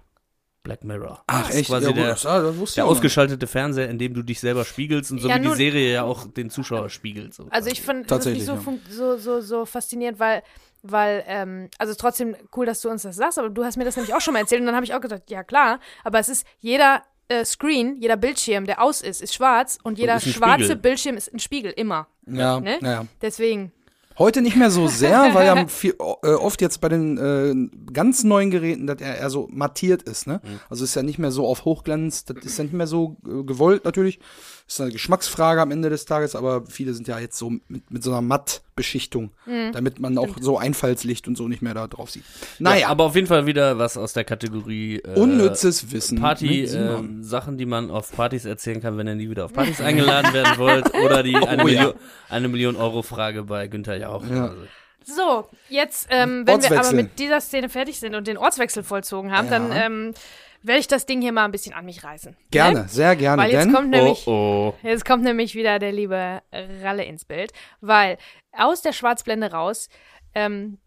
Black 0.65 0.85
Mirror. 0.85 1.25
Ach 1.27 1.41
Das 1.41 1.51
ist 1.51 1.57
echt? 1.57 1.69
Quasi 1.71 1.87
ja, 1.87 1.93
der, 1.93 2.07
das, 2.11 2.25
ah, 2.25 2.41
das 2.41 2.57
wusste 2.57 2.77
der 2.77 2.87
ausgeschaltete 2.87 3.47
Fernseher, 3.49 3.89
in 3.91 3.99
dem 3.99 4.15
du 4.15 4.23
dich 4.23 4.39
selber 4.39 4.65
spiegelst 4.65 5.11
und 5.11 5.19
so 5.19 5.29
Ja, 5.29 5.35
wie 5.37 5.41
die 5.41 5.47
nun- 5.49 5.57
Serie 5.57 5.93
ja 5.93 6.03
auch 6.05 6.25
den 6.27 6.51
Zuschauer 6.51 6.89
spiegelt. 6.89 7.35
So 7.35 7.49
Also 7.51 7.69
ich 7.69 7.83
finde 7.83 8.03
das 8.03 8.09
Tatsächlich, 8.11 8.47
nicht 8.49 8.65
so, 8.65 8.71
ja. 8.71 8.79
so, 8.89 9.17
so, 9.17 9.41
so 9.41 9.67
faszinierend, 9.67 10.21
weil, 10.21 10.45
weil, 10.85 11.25
ähm, 11.27 11.69
also 11.79 11.95
trotzdem 11.95 12.37
cool, 12.57 12.65
dass 12.67 12.81
du 12.81 12.91
uns 12.91 13.03
das 13.03 13.17
sagst, 13.17 13.41
aber 13.41 13.51
du 13.51 13.65
hast 13.65 13.77
mir 13.77 13.85
das 13.85 13.97
nämlich 13.97 14.15
auch 14.15 14.21
schon 14.21 14.35
mal 14.35 14.41
erzählt 14.41 14.61
und 14.61 14.67
dann 14.67 14.77
habe 14.77 14.85
ich 14.87 14.95
auch 14.95 15.01
gesagt, 15.01 15.31
ja 15.31 15.43
klar, 15.43 15.81
aber 16.05 16.21
es 16.21 16.29
ist 16.29 16.47
jeder 16.61 17.03
äh, 17.27 17.45
Screen, 17.45 17.97
jeder 18.01 18.17
Bildschirm, 18.17 18.65
der 18.65 18.81
aus 18.81 19.01
ist, 19.01 19.21
ist 19.21 19.35
schwarz 19.35 19.79
und 19.83 19.99
jeder 19.99 20.17
ist 20.17 20.29
schwarze 20.29 20.63
Spiegel. 20.65 20.77
Bildschirm 20.77 21.17
ist 21.17 21.33
ein 21.35 21.41
Spiegel, 21.41 21.73
immer. 21.73 22.07
Ja, 22.27 22.61
Ne? 22.61 22.79
ja. 22.83 23.05
Deswegen. 23.21 23.73
Heute 24.19 24.43
nicht 24.43 24.57
mehr 24.57 24.71
so 24.71 24.89
sehr, 24.89 25.35
weil 25.35 25.47
ja 25.47 25.67
viel, 25.69 25.95
äh, 26.23 26.29
oft 26.29 26.61
jetzt 26.61 26.81
bei 26.81 26.89
den 26.89 27.19
äh, 27.19 27.93
ganz 27.93 28.25
neuen 28.25 28.51
Geräten, 28.51 28.87
dass 28.87 29.01
er 29.01 29.19
eher 29.19 29.31
so 29.31 29.49
mattiert 29.51 30.03
ist, 30.03 30.27
ne? 30.27 30.41
Mhm. 30.45 30.61
Also 30.69 30.85
ist 30.85 30.95
ja 30.95 31.03
nicht 31.03 31.19
mehr 31.19 31.31
so 31.31 31.47
auf 31.47 31.65
Hochglanz, 31.65 32.25
das 32.25 32.45
ist 32.45 32.59
ja 32.59 32.65
nicht 32.65 32.75
mehr 32.75 32.87
so 32.87 33.17
äh, 33.27 33.43
gewollt 33.45 33.85
natürlich. 33.85 34.21
Ist 34.67 34.81
eine 34.81 34.91
Geschmacksfrage 34.93 35.61
am 35.61 35.71
Ende 35.71 35.91
des 35.91 36.05
Tages, 36.07 36.35
aber 36.35 36.65
viele 36.67 36.95
sind 36.95 37.07
ja 37.09 37.19
jetzt 37.19 37.37
so 37.37 37.51
mit, 37.69 37.91
mit 37.91 38.03
so 38.03 38.11
einer 38.11 38.23
Mattbeschichtung, 38.23 39.31
Mhm. 39.45 39.73
damit 39.73 39.99
man 40.01 40.17
auch 40.19 40.37
so 40.41 40.57
Einfallslicht 40.59 41.29
und 41.29 41.37
so 41.37 41.49
nicht 41.49 41.63
mehr 41.63 41.75
da 41.75 41.87
drauf 41.89 42.11
sieht. 42.11 42.23
Naja, 42.59 42.75
Naja, 42.77 42.89
aber 42.89 43.05
auf 43.05 43.15
jeden 43.15 43.27
Fall 43.27 43.45
wieder 43.47 43.77
was 43.79 43.97
aus 43.99 44.13
der 44.13 44.25
Kategorie 44.25 44.97
äh, 45.05 45.19
unnützes 45.19 45.93
Wissen. 45.93 46.21
Party, 46.21 46.65
ähm, 46.65 47.23
Sachen, 47.23 47.59
die 47.59 47.67
man 47.67 47.91
auf 47.91 48.13
Partys 48.13 48.45
erzählen 48.45 48.81
kann, 48.81 48.97
wenn 48.97 49.07
ihr 49.09 49.15
nie 49.15 49.29
wieder 49.29 49.45
auf 49.45 49.53
Partys 49.53 49.81
eingeladen 49.81 50.33
werden 50.33 50.57
wollt. 50.59 50.95
Oder 50.95 51.23
die 51.23 51.37
eine, 51.37 51.65
Oh, 51.65 51.67
ja. 51.69 51.83
Million, 51.83 51.95
eine 52.29 52.49
Million 52.49 52.77
Euro 52.77 53.03
Frage 53.03 53.43
bei 53.45 53.67
Günther 53.69 53.97
Jauch. 53.99 54.25
Ja. 54.25 54.45
Also, 54.49 54.57
So, 55.05 55.49
jetzt, 55.69 56.07
ähm, 56.11 56.47
wenn 56.47 56.63
wir 56.63 56.79
aber 56.79 56.93
mit 56.93 57.19
dieser 57.19 57.41
Szene 57.41 57.69
fertig 57.69 57.99
sind 57.99 58.15
und 58.15 58.27
den 58.29 58.39
Ortswechsel 58.39 58.85
vollzogen 58.85 59.33
haben, 59.33 59.49
Ja. 59.49 59.59
dann 59.59 59.71
ähm, 59.73 60.15
werde 60.63 60.81
ich 60.81 60.89
das 60.89 61.07
Ding 61.07 61.21
hier 61.21 61.33
mal 61.33 61.45
ein 61.45 61.53
bisschen 61.53 61.75
an 61.75 61.85
mich 61.85 62.05
reißen. 62.05 62.37
Gerne, 62.51 62.81
Ne? 62.83 62.89
sehr 62.89 63.17
gerne, 63.17 63.43
Weil 63.43 63.51
jetzt 63.53 63.65
denn 63.67 63.73
kommt 63.73 63.91
nämlich. 63.91 64.27
oh, 64.27 64.75
oh. 64.83 64.87
Jetzt 64.87 65.05
kommt 65.05 65.25
nämlich 65.25 65.55
wieder 65.55 65.79
der 65.79 65.93
liebe 65.93 66.43
Ralle 66.83 67.05
ins 67.05 67.25
Bild, 67.25 67.53
weil 67.81 68.19
aus 68.53 68.83
der 68.83 68.93
Schwarzblende 68.93 69.51
raus 69.53 69.89
ähm, 70.35 70.79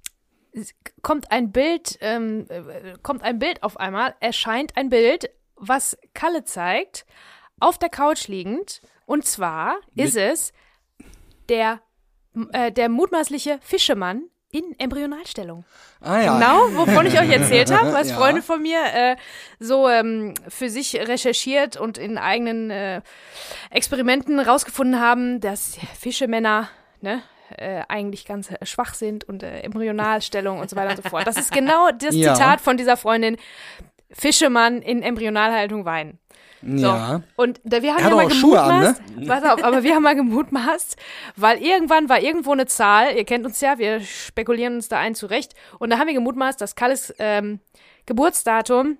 kommt 1.02 1.32
ein 1.32 1.52
Bild, 1.52 1.98
ähm, 2.02 2.46
äh, 2.50 2.94
kommt 3.04 3.24
ein 3.24 3.40
Bild 3.40 3.62
auf 3.64 3.78
einmal, 3.78 4.16
erscheint 4.20 4.78
ein 4.78 4.90
Bild, 4.90 5.30
was 5.56 5.98
Kalle 6.14 6.44
zeigt, 6.44 7.06
auf 7.60 7.78
der 7.78 7.90
Couch 7.90 8.28
liegend. 8.28 8.82
Und 9.06 9.26
zwar 9.26 9.78
ist 9.96 10.16
es 10.18 10.52
der, 11.50 11.82
äh, 12.54 12.72
der 12.72 12.90
mutmaßliche 12.90 13.60
Fischemann 13.62 14.24
in 14.58 14.80
Embryonalstellung. 14.80 15.66
ah, 16.02 16.20
ja. 16.22 16.34
Genau, 16.34 16.78
wovon 16.80 17.06
ich 17.06 17.20
euch 17.20 17.30
erzählt 17.30 17.72
habe, 17.72 17.92
was 17.92 18.10
Ja. 18.10 18.16
Freunde 18.16 18.42
von 18.42 18.62
mir 18.62 18.80
äh, 18.94 19.16
so 19.60 19.90
ähm, 19.90 20.34
für 20.48 20.70
sich 20.70 20.96
recherchiert 20.96 21.76
und 21.78 21.98
in 21.98 22.18
eigenen 22.18 22.70
äh, 22.70 23.02
Experimenten 23.70 24.40
rausgefunden 24.40 25.00
haben, 25.02 25.42
dass 25.42 25.78
Fischemänner 26.00 26.70
ne, 27.02 27.22
äh, 27.58 27.82
eigentlich 27.90 28.26
ganz 28.26 28.50
äh, 28.52 28.66
schwach 28.66 28.94
sind 28.94 29.24
und 29.26 29.44
äh, 29.44 29.60
Embryonalstellung 29.62 30.60
und 30.60 30.70
so 30.70 30.76
weiter 30.76 30.92
und 30.92 31.04
so 31.04 31.10
fort. 31.10 31.28
Das 31.28 31.38
ist 31.38 31.52
genau 31.52 31.90
das 31.92 32.16
Ja. 32.16 32.34
Zitat 32.34 32.62
von 32.62 32.78
dieser 32.78 32.96
Freundin. 32.98 33.38
Fischemann 34.12 34.82
in 34.82 35.02
Embryonalhaltung 35.04 35.84
weinen. 35.84 36.20
So. 36.62 36.88
Ja. 36.88 37.22
Und 37.36 37.60
da, 37.64 37.82
wir 37.82 37.94
haben 37.94 38.04
ja 38.04 38.10
mal 38.10 38.26
auch 38.26 38.32
Schuhe 38.32 38.62
an, 38.62 38.82
ne? 38.82 38.96
gemutmaßt, 38.96 39.28
pass 39.28 39.52
auf, 39.52 39.64
aber 39.64 39.84
wir 39.84 39.96
haben 39.96 40.04
mal 40.04 40.16
gemutmaßt, 40.16 40.98
weil 41.36 41.62
irgendwann 41.62 42.10
war 42.10 42.20
irgendwo 42.20 42.52
eine 42.52 42.66
Zahl, 42.66 43.16
ihr 43.16 43.26
kennt 43.26 43.46
uns 43.46 43.62
ja, 43.62 43.78
wir 43.78 44.02
spekulieren 44.02 44.76
uns 44.76 44.88
da 44.88 44.98
ein 44.98 45.16
zurecht, 45.16 45.54
und 45.80 45.90
da 45.90 46.00
haben 46.00 46.08
wir 46.08 46.14
gemutmaßt, 46.14 46.60
dass 46.60 46.76
Kalles 46.76 47.14
ähm, 47.20 47.60
Geburtsdatum 48.06 48.98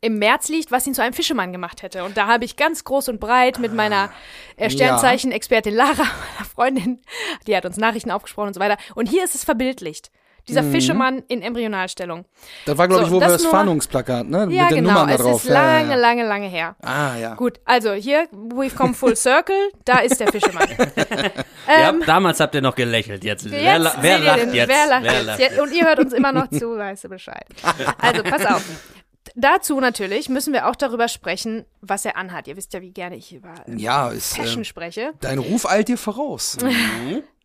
im 0.00 0.18
März 0.18 0.48
liegt, 0.48 0.70
was 0.70 0.86
ihn 0.86 0.94
zu 0.94 1.02
einem 1.02 1.14
Fischemann 1.14 1.52
gemacht 1.52 1.82
hätte. 1.82 2.04
Und 2.04 2.16
da 2.16 2.26
habe 2.26 2.44
ich 2.44 2.56
ganz 2.56 2.84
groß 2.84 3.08
und 3.08 3.18
breit 3.18 3.58
mit 3.58 3.72
meiner 3.72 4.12
äh, 4.56 4.70
Sternzeichen-Expertin 4.70 5.74
Lara, 5.74 5.94
meiner 5.94 6.48
Freundin, 6.54 7.02
die 7.46 7.56
hat 7.56 7.64
uns 7.64 7.76
Nachrichten 7.76 8.10
aufgesprochen 8.10 8.48
und 8.48 8.54
so 8.54 8.60
weiter. 8.60 8.76
Und 8.94 9.08
hier 9.08 9.24
ist 9.24 9.34
es 9.34 9.44
verbildlicht. 9.44 10.10
Dieser 10.48 10.62
Fischemann 10.62 11.22
in 11.28 11.42
Embryonalstellung. 11.42 12.24
Das 12.66 12.78
war, 12.78 12.86
glaube 12.86 13.02
So, 13.02 13.08
ich, 13.08 13.14
wo 13.14 13.20
wir 13.20 13.28
das 13.28 13.42
nur- 13.42 13.50
Fahndungsplakat, 13.50 14.26
ne? 14.28 14.46
Ja, 14.50 14.62
Mit 14.64 14.70
den 14.70 14.84
genau. 14.84 14.90
Nummern 14.92 15.08
da 15.08 15.14
Es 15.14 15.20
drauf. 15.20 15.44
ist 15.44 15.48
Ja, 15.50 15.54
ja, 15.54 15.60
lange, 15.78 15.90
ja. 15.90 15.96
lange, 15.96 16.26
lange 16.26 16.46
her. 16.48 16.76
Ah, 16.82 17.16
ja. 17.16 17.34
Gut, 17.34 17.58
also 17.64 17.92
hier, 17.92 18.28
we've 18.32 18.74
come 18.74 18.94
full 18.94 19.16
circle, 19.16 19.56
da 19.84 19.98
ist 19.98 20.20
der 20.20 20.28
Fischemann. 20.30 20.68
ja, 21.68 21.92
damals 22.06 22.38
habt 22.40 22.54
ihr 22.54 22.62
noch 22.62 22.74
gelächelt. 22.76 23.24
Jetzt, 23.24 23.50
wer, 23.50 23.60
Jetzt 23.60 23.82
la- 23.82 23.94
wer 24.00 24.16
seht 24.18 24.24
ihr 24.24 24.26
lacht 24.30 24.40
den- 24.42 24.54
jetzt? 24.54 24.68
Wer 24.68 24.86
lacht 24.86 25.02
Wer 25.04 25.12
jetzt? 25.12 25.26
lacht 25.26 25.40
Ja, 25.56 25.62
Und 25.62 25.72
ihr 25.74 25.84
hört 25.84 25.98
uns 25.98 26.12
immer 26.12 26.32
noch 26.32 26.48
zu, 26.50 26.76
weißt 26.78 27.04
du 27.04 27.08
Bescheid. 27.08 27.46
Also, 28.00 28.22
pass 28.22 28.46
auf. 28.46 28.62
Dazu 29.34 29.80
natürlich 29.80 30.28
müssen 30.28 30.52
wir 30.54 30.68
auch 30.68 30.76
darüber 30.76 31.08
sprechen, 31.08 31.66
was 31.82 32.04
er 32.04 32.16
anhat. 32.16 32.46
Ihr 32.46 32.56
wisst 32.56 32.72
ja, 32.72 32.80
wie 32.80 32.92
gerne 32.92 33.16
ich 33.16 33.34
über 33.34 33.52
Ja, 33.66 34.08
ist, 34.10 34.36
Fashion 34.36 34.62
äh, 34.62 34.64
spreche. 34.64 35.12
dein 35.20 35.38
Ruf 35.38 35.66
eilt 35.68 35.88
dir 35.88 35.98
voraus. 35.98 36.56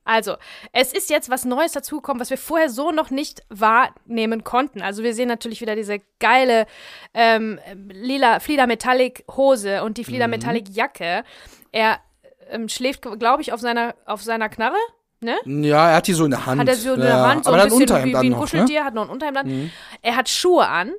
Also, 0.04 0.36
es 0.74 0.94
ist 0.94 1.10
jetzt 1.10 1.30
was 1.30 1.46
Neues 1.46 1.74
dazugekommen, 1.74 2.20
was 2.20 2.30
wir 2.32 2.38
vorher 2.38 2.70
so 2.70 2.92
noch 2.92 3.12
nicht 3.12 3.42
wahrnehmen 3.50 4.44
konnten. 4.44 4.82
Also, 4.82 5.04
wir 5.04 5.14
sehen 5.14 5.28
natürlich 5.28 5.62
wieder 5.62 5.76
diese 5.76 6.00
geile 6.20 6.66
ähm, 7.14 7.60
lila 7.90 8.40
Flieder 8.40 8.68
Metallic 8.68 9.24
Hose 9.36 9.84
und 9.84 9.98
die 9.98 10.02
Mhm. 10.02 10.06
Flieder 10.06 10.28
Metallic 10.28 10.70
Jacke. 10.70 11.24
Er 11.72 12.00
ähm, 12.50 12.68
schläft, 12.68 13.02
glaube 13.04 13.42
ich, 13.42 13.54
auf 13.54 13.60
seiner, 13.62 13.96
auf 14.06 14.22
seiner 14.24 14.50
Knarre. 14.50 14.76
Ne? 15.24 15.38
Ja, 15.46 15.92
er 15.92 15.96
hat 15.98 16.08
die 16.08 16.14
so 16.14 16.26
in 16.26 16.32
der 16.32 16.46
Hand. 16.48 16.60
Hat 16.60 16.68
er 16.68 16.76
so 16.76 16.94
in 16.96 17.00
der 17.02 17.10
ja, 17.10 17.28
Hand, 17.28 17.46
so 17.46 17.52
ein 17.52 17.64
bisschen 17.70 17.80
wie, 18.06 18.12
wie 18.12 18.16
ein 18.16 18.30
noch, 18.30 18.30
ne? 18.30 18.36
Kuscheltier, 18.38 18.84
hat 18.84 18.96
noch 18.96 19.04
ein 19.04 19.10
Unterhemd 19.10 19.38
an. 19.38 19.72
Er 20.02 20.16
hat 20.16 20.28
Schuhe 20.30 20.68
an. 20.68 20.94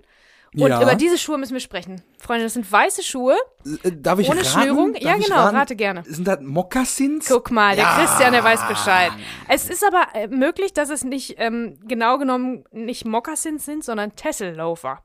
Und 0.55 0.69
Ja. 0.69 0.81
über 0.83 0.95
diese 0.95 1.19
Schuhe 1.19 1.39
müssen 1.39 1.55
wir 1.55 1.61
sprechen. 1.61 2.03
Freunde, 2.23 2.45
das 2.45 2.53
sind 2.55 2.71
weiße 2.71 3.03
Schuhe, 3.03 3.37
Äh, 3.83 3.93
Darf 3.97 4.19
ich 4.21 4.29
ohne 4.29 4.41
raten? 4.41 4.49
Schnürung. 4.63 4.93
Darf 4.95 5.03
Ja, 5.03 5.17
genau, 5.17 5.37
raten? 5.37 5.57
rate 5.57 5.77
gerne. 5.77 6.03
Sind 6.07 6.27
das 6.29 6.39
Mokassins? 6.41 7.27
Guck 7.29 7.51
mal, 7.51 7.75
der 7.75 7.85
Ja. 7.85 7.97
Christian, 7.99 8.33
der 8.33 8.43
weiß 8.45 8.67
Bescheid. 8.69 9.11
Es 9.49 9.69
ist 9.69 9.85
aber 9.85 10.07
äh, 10.15 10.29
möglich, 10.29 10.73
dass 10.73 10.89
es 10.91 11.03
nicht 11.05 11.35
ähm, 11.39 11.79
genau 11.87 12.19
genommen 12.19 12.65
nicht 12.71 13.05
Mokassins 13.07 13.65
sind, 13.65 13.85
sondern 13.85 14.15
Tesselloafer. 14.15 15.01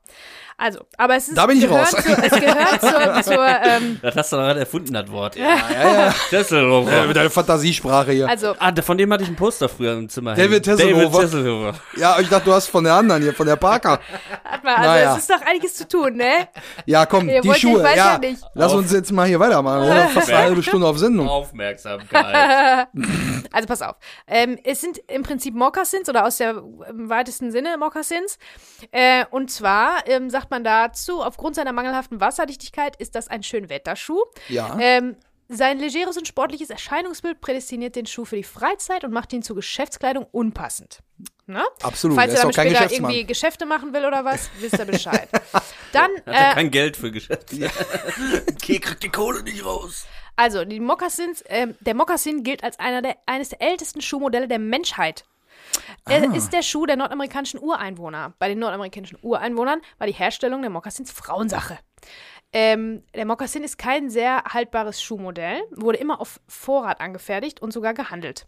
Also, 0.56 0.80
aber 0.96 1.14
es 1.16 1.28
ist 1.28 1.36
Da 1.38 1.46
bin 1.46 1.58
ich 1.58 1.70
raus. 1.70 1.90
Zu, 1.90 1.98
es 2.20 2.30
gehört 2.32 2.80
zur, 2.80 3.22
zur 3.34 3.46
ähm, 3.46 3.98
Das 4.02 4.16
hast 4.16 4.32
du 4.32 4.36
doch 4.36 4.42
gerade 4.42 4.60
erfunden, 4.60 4.92
das 4.92 5.10
Wort. 5.10 5.36
Ja, 5.36 5.56
Ja, 5.72 5.94
ja. 6.06 6.14
Tesselhofer. 6.30 7.06
Mit 7.06 7.16
deiner 7.16 7.30
Fantasiesprache 7.30 8.10
hier. 8.12 8.28
also 8.28 8.54
Ah, 8.58 8.72
von 8.82 8.98
dem 8.98 9.12
hatte 9.12 9.22
ich 9.22 9.28
ein 9.28 9.36
Poster 9.36 9.68
früher 9.68 9.92
im 9.94 10.08
Zimmer. 10.08 10.34
David. 10.34 10.64
Tesselhofer. 10.64 11.74
Ja, 11.96 12.18
ich 12.20 12.28
dachte, 12.28 12.46
du 12.46 12.52
hast 12.54 12.66
von 12.68 12.82
der 12.82 12.94
anderen 12.94 13.22
hier, 13.22 13.32
von 13.34 13.46
der 13.46 13.54
Parker. 13.56 14.00
hat 14.44 14.64
man, 14.64 14.74
also 14.74 14.88
Naja. 14.88 15.12
es 15.14 15.18
ist 15.20 15.30
doch 15.30 15.40
einiges 15.46 15.74
zu 15.74 15.86
tun, 15.86 16.14
ne? 16.16 16.48
Ja, 16.86 17.06
komm, 17.08 17.28
Ihr 17.28 17.40
die 17.40 17.54
Schuhe. 17.54 17.82
ja, 17.82 17.94
ja 17.94 18.18
nicht. 18.18 18.42
lass 18.54 18.72
uns 18.72 18.92
jetzt 18.92 19.12
mal 19.12 19.26
hier 19.26 19.40
weitermachen. 19.40 19.82
Wir 19.82 20.08
fast 20.14 20.28
eine 20.30 20.38
halbe 20.38 20.62
Stunde 20.62 20.86
auf 20.86 20.98
Sendung. 20.98 21.28
Aufmerksamkeit. 21.28 22.88
Also 23.50 23.66
pass 23.66 23.80
auf. 23.80 23.96
Ähm, 24.26 24.58
es 24.62 24.82
sind 24.82 24.98
im 25.08 25.22
Prinzip 25.22 25.54
Mokassins 25.54 26.08
oder 26.08 26.26
aus 26.26 26.36
der 26.36 26.62
im 26.90 27.08
weitesten 27.08 27.50
Sinne 27.50 27.78
Mokassins. 27.78 28.38
Äh, 28.90 29.24
und 29.30 29.50
zwar 29.50 30.06
ähm, 30.06 30.28
sagt 30.28 30.50
man 30.50 30.64
dazu, 30.64 31.22
aufgrund 31.22 31.54
seiner 31.56 31.72
mangelhaften 31.72 32.20
Wasserdichtigkeit 32.20 32.96
ist 32.96 33.14
das 33.14 33.28
ein 33.28 33.42
Schönwetterschuh. 33.42 34.22
Ja. 34.48 34.76
Ähm, 34.78 35.16
sein 35.48 35.78
legeres 35.78 36.18
und 36.18 36.28
sportliches 36.28 36.68
Erscheinungsbild 36.68 37.40
prädestiniert 37.40 37.96
den 37.96 38.04
Schuh 38.04 38.26
für 38.26 38.36
die 38.36 38.44
Freizeit 38.44 39.02
und 39.04 39.12
macht 39.12 39.32
ihn 39.32 39.42
zu 39.42 39.54
Geschäftskleidung 39.54 40.26
unpassend. 40.30 41.00
Ne? 41.46 41.64
Absolut. 41.82 42.18
Falls 42.18 42.34
er 42.34 42.40
damit 42.42 42.54
später 42.54 42.92
irgendwie 42.92 43.24
Geschäfte 43.24 43.64
machen 43.64 43.94
will 43.94 44.04
oder 44.04 44.26
was, 44.26 44.50
wisst 44.60 44.78
ihr 44.78 44.84
Bescheid. 44.84 45.28
Dann, 45.92 46.10
Hat 46.26 46.26
er 46.26 46.50
äh, 46.50 46.54
kein 46.54 46.70
Geld 46.70 46.96
für 46.96 47.10
Geschäft. 47.10 47.52
Okay, 47.52 48.78
kriegt 48.78 49.02
die 49.02 49.08
Kohle 49.08 49.42
nicht 49.42 49.64
raus. 49.64 50.06
also 50.36 50.64
die 50.64 50.80
Mokassins, 50.80 51.42
ähm, 51.48 51.74
der 51.80 51.94
Mokassin 51.94 52.42
gilt 52.42 52.62
als 52.62 52.78
einer 52.78 53.02
der, 53.02 53.16
eines 53.26 53.50
der 53.50 53.62
ältesten 53.62 54.00
Schuhmodelle 54.00 54.48
der 54.48 54.58
Menschheit. 54.58 55.24
Er 56.08 56.34
ist 56.34 56.52
der 56.52 56.62
Schuh 56.62 56.86
der 56.86 56.96
nordamerikanischen 56.96 57.60
Ureinwohner. 57.60 58.32
Bei 58.38 58.48
den 58.48 58.58
nordamerikanischen 58.58 59.18
Ureinwohnern 59.20 59.80
war 59.98 60.06
die 60.06 60.14
Herstellung 60.14 60.62
der 60.62 60.70
Mokassins 60.70 61.10
Frauensache. 61.10 61.78
Ähm, 62.52 63.02
der 63.14 63.26
Mokassin 63.26 63.62
ist 63.62 63.76
kein 63.76 64.08
sehr 64.08 64.42
haltbares 64.44 65.02
Schuhmodell, 65.02 65.60
wurde 65.70 65.98
immer 65.98 66.20
auf 66.20 66.40
Vorrat 66.48 67.00
angefertigt 67.00 67.60
und 67.60 67.72
sogar 67.72 67.92
gehandelt. 67.92 68.46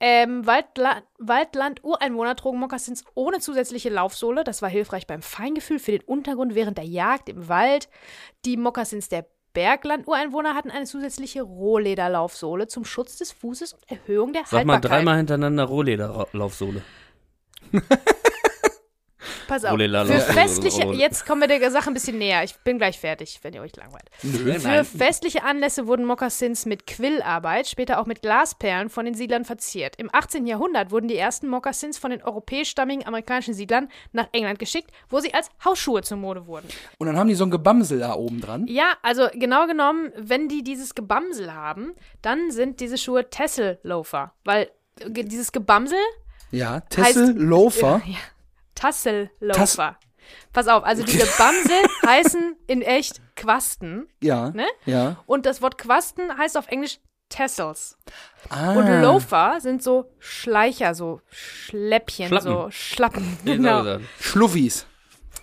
Ähm, 0.00 0.46
Waldla 0.46 1.02
Waldland-Ureinwohner 1.18 2.36
trugen 2.36 2.58
Mokassins 2.60 3.04
ohne 3.14 3.40
zusätzliche 3.40 3.88
Laufsohle. 3.88 4.44
Das 4.44 4.62
war 4.62 4.68
hilfreich 4.68 5.06
beim 5.06 5.22
Feingefühl 5.22 5.78
für 5.78 5.92
den 5.92 6.02
Untergrund 6.02 6.54
während 6.54 6.78
der 6.78 6.84
Jagd 6.84 7.28
im 7.28 7.48
Wald. 7.48 7.88
Die 8.44 8.56
Mokassins 8.56 9.08
der 9.08 9.26
Bergland-Ureinwohner 9.54 10.54
hatten 10.54 10.70
eine 10.70 10.84
zusätzliche 10.84 11.42
Rohlederlaufsohle 11.42 12.68
zum 12.68 12.84
Schutz 12.84 13.16
des 13.16 13.32
Fußes 13.32 13.72
und 13.72 13.90
Erhöhung 13.90 14.32
der 14.32 14.42
Sag 14.44 14.64
mal 14.64 14.74
Haltbarkeit. 14.74 14.98
dreimal 14.98 15.16
hintereinander 15.16 15.64
Rohleder-Laufsohle. 15.64 16.82
Pass 19.48 19.64
auf. 19.64 19.78
Für 19.78 20.20
festliche, 20.20 20.92
jetzt 20.92 21.26
kommen 21.26 21.40
wir 21.40 21.48
der 21.48 21.70
Sache 21.70 21.90
ein 21.90 21.94
bisschen 21.94 22.18
näher. 22.18 22.44
Ich 22.44 22.54
bin 22.58 22.76
gleich 22.78 23.00
fertig, 23.00 23.40
wenn 23.42 23.54
ihr 23.54 23.62
euch 23.62 23.74
langweilt. 23.76 24.04
Für 24.18 24.68
Nein. 24.68 24.84
festliche 24.84 25.42
Anlässe 25.42 25.86
wurden 25.86 26.04
Mokassins 26.04 26.66
mit 26.66 26.86
Quillarbeit, 26.86 27.66
später 27.66 27.98
auch 27.98 28.04
mit 28.06 28.20
Glasperlen 28.20 28.90
von 28.90 29.06
den 29.06 29.14
Siedlern 29.14 29.46
verziert. 29.46 29.96
Im 29.96 30.10
18. 30.12 30.46
Jahrhundert 30.46 30.90
wurden 30.90 31.08
die 31.08 31.16
ersten 31.16 31.48
Mokassins 31.48 31.96
von 31.96 32.10
den 32.10 32.22
europäischstammigen 32.22 33.06
amerikanischen 33.06 33.54
Siedlern 33.54 33.88
nach 34.12 34.28
England 34.32 34.58
geschickt, 34.58 34.90
wo 35.08 35.18
sie 35.20 35.32
als 35.32 35.50
Hausschuhe 35.64 36.02
zur 36.02 36.18
Mode 36.18 36.46
wurden. 36.46 36.68
Und 36.98 37.06
dann 37.06 37.16
haben 37.16 37.28
die 37.28 37.34
so 37.34 37.44
ein 37.44 37.50
Gebamsel 37.50 38.00
da 38.00 38.14
oben 38.14 38.42
dran. 38.42 38.66
Ja, 38.68 38.92
also 39.02 39.28
genau 39.32 39.66
genommen, 39.66 40.12
wenn 40.16 40.48
die 40.48 40.62
dieses 40.62 40.94
Gebamsel 40.94 41.54
haben, 41.54 41.94
dann 42.20 42.50
sind 42.50 42.80
diese 42.80 42.98
Schuhe 42.98 43.30
Tessel-Loafer. 43.30 44.34
Weil 44.44 44.68
äh, 45.00 45.24
dieses 45.24 45.52
Gebamsel 45.52 45.98
Ja, 46.50 46.80
Tessel 46.80 47.34
Loafer. 47.34 48.02
Ja, 48.06 48.14
Tassel-Loafer. 48.78 49.96
Pass 50.52 50.68
auf, 50.68 50.84
also 50.84 51.02
diese 51.02 51.26
Bamsel 51.38 51.82
heißen 52.06 52.56
in 52.66 52.82
echt 52.82 53.20
Quasten. 53.34 54.08
Ja. 54.22 54.50
Ne? 54.50 54.66
Ja. 54.84 55.16
Und 55.26 55.46
das 55.46 55.62
Wort 55.62 55.78
Quasten 55.78 56.36
heißt 56.36 56.56
auf 56.56 56.68
Englisch 56.68 56.98
Tassels. 57.28 57.98
Ah. 58.48 58.72
Und 58.72 59.02
Loafer 59.02 59.60
sind 59.60 59.82
so 59.82 60.10
Schleicher, 60.18 60.94
so 60.94 61.20
Schläppchen, 61.28 62.28
Schlappen. 62.28 62.50
so 62.52 62.70
Schlappen. 62.70 63.38
Genau. 63.44 63.96
ich 63.96 64.26
Schluffis. 64.26 64.86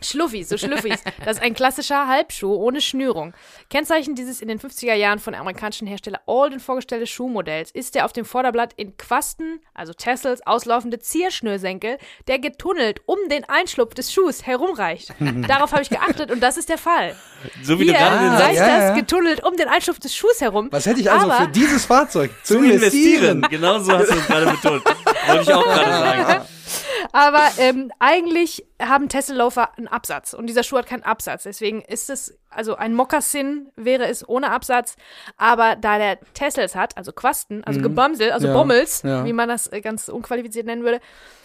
Schluffis, 0.01 0.49
so 0.49 0.57
Schluffis. 0.57 1.03
Das 1.23 1.37
ist 1.37 1.43
ein 1.43 1.53
klassischer 1.53 2.07
Halbschuh 2.07 2.53
ohne 2.53 2.81
Schnürung. 2.81 3.33
Kennzeichen 3.69 4.15
dieses 4.15 4.41
in 4.41 4.47
den 4.47 4.59
50er 4.59 4.93
Jahren 4.93 5.19
von 5.19 5.35
amerikanischen 5.35 5.87
Hersteller 5.87 6.21
Alden 6.27 6.59
vorgestellte 6.59 7.07
Schuhmodells 7.07 7.71
ist 7.71 7.95
der 7.95 8.05
auf 8.05 8.13
dem 8.13 8.25
Vorderblatt 8.25 8.73
in 8.77 8.97
Quasten, 8.97 9.59
also 9.73 9.93
Tassels, 9.93 10.45
auslaufende 10.45 10.99
Zierschnürsenkel, 10.99 11.97
der 12.27 12.39
getunnelt 12.39 13.01
um 13.05 13.17
den 13.29 13.43
Einschlupf 13.47 13.93
des 13.93 14.11
Schuhs 14.11 14.45
herumreicht. 14.45 15.13
Darauf 15.47 15.71
habe 15.71 15.81
ich 15.81 15.89
geachtet 15.89 16.31
und 16.31 16.41
das 16.41 16.57
ist 16.57 16.69
der 16.69 16.77
Fall. 16.77 17.15
So 17.61 17.79
wie 17.79 17.85
Hier 17.85 17.93
du 17.93 17.99
gerade 17.99 18.19
den 18.19 18.33
reicht 18.33 18.59
ja, 18.59 18.67
das 18.67 18.89
ja. 18.89 18.95
getunnelt 18.95 19.43
um 19.43 19.55
den 19.55 19.67
Einschlupf 19.67 19.99
des 19.99 20.15
Schuhs 20.15 20.41
herum. 20.41 20.69
Was 20.71 20.85
hätte 20.85 20.99
ich 20.99 21.11
also 21.11 21.29
für 21.31 21.47
dieses 21.47 21.85
Fahrzeug 21.85 22.31
zu, 22.43 22.55
zu 22.55 22.63
investieren. 22.63 23.37
investieren? 23.37 23.41
Genau 23.49 23.79
so 23.79 23.93
hast 23.93 24.09
du 24.09 24.15
es 24.15 24.27
gerade 24.27 24.45
betont. 24.45 24.83
Wollte 25.27 25.43
ich 25.43 25.53
auch 25.53 25.63
gerade 25.63 25.91
sagen. 25.91 26.45
Aber 27.11 27.43
ähm, 27.57 27.91
eigentlich 27.99 28.65
haben 28.81 29.09
Tesselloafer 29.09 29.77
einen 29.77 29.87
Absatz 29.87 30.33
und 30.33 30.47
dieser 30.47 30.63
Schuh 30.63 30.77
hat 30.77 30.87
keinen 30.87 31.03
Absatz. 31.03 31.43
Deswegen 31.43 31.81
ist 31.81 32.09
es, 32.09 32.37
also 32.55 32.75
ein 32.75 32.93
Mokassin 32.93 33.67
wäre 33.75 34.05
es 34.07 34.27
ohne 34.27 34.51
Absatz, 34.51 34.95
aber 35.37 35.75
da 35.75 35.97
der 35.97 36.19
Tessels 36.33 36.75
hat, 36.75 36.97
also 36.97 37.11
Quasten, 37.11 37.63
also 37.63 37.81
Gebamsel, 37.81 38.31
also 38.31 38.47
Ja, 38.47 38.53
Bommels, 38.53 39.01
ja. 39.03 39.25
wie 39.25 39.33
man 39.33 39.49
das 39.49 39.67
äh, 39.71 39.81
ganz 39.81 40.07
unqualifiziert 40.09 40.65
nennen 40.65 40.83
würde, 40.83 40.99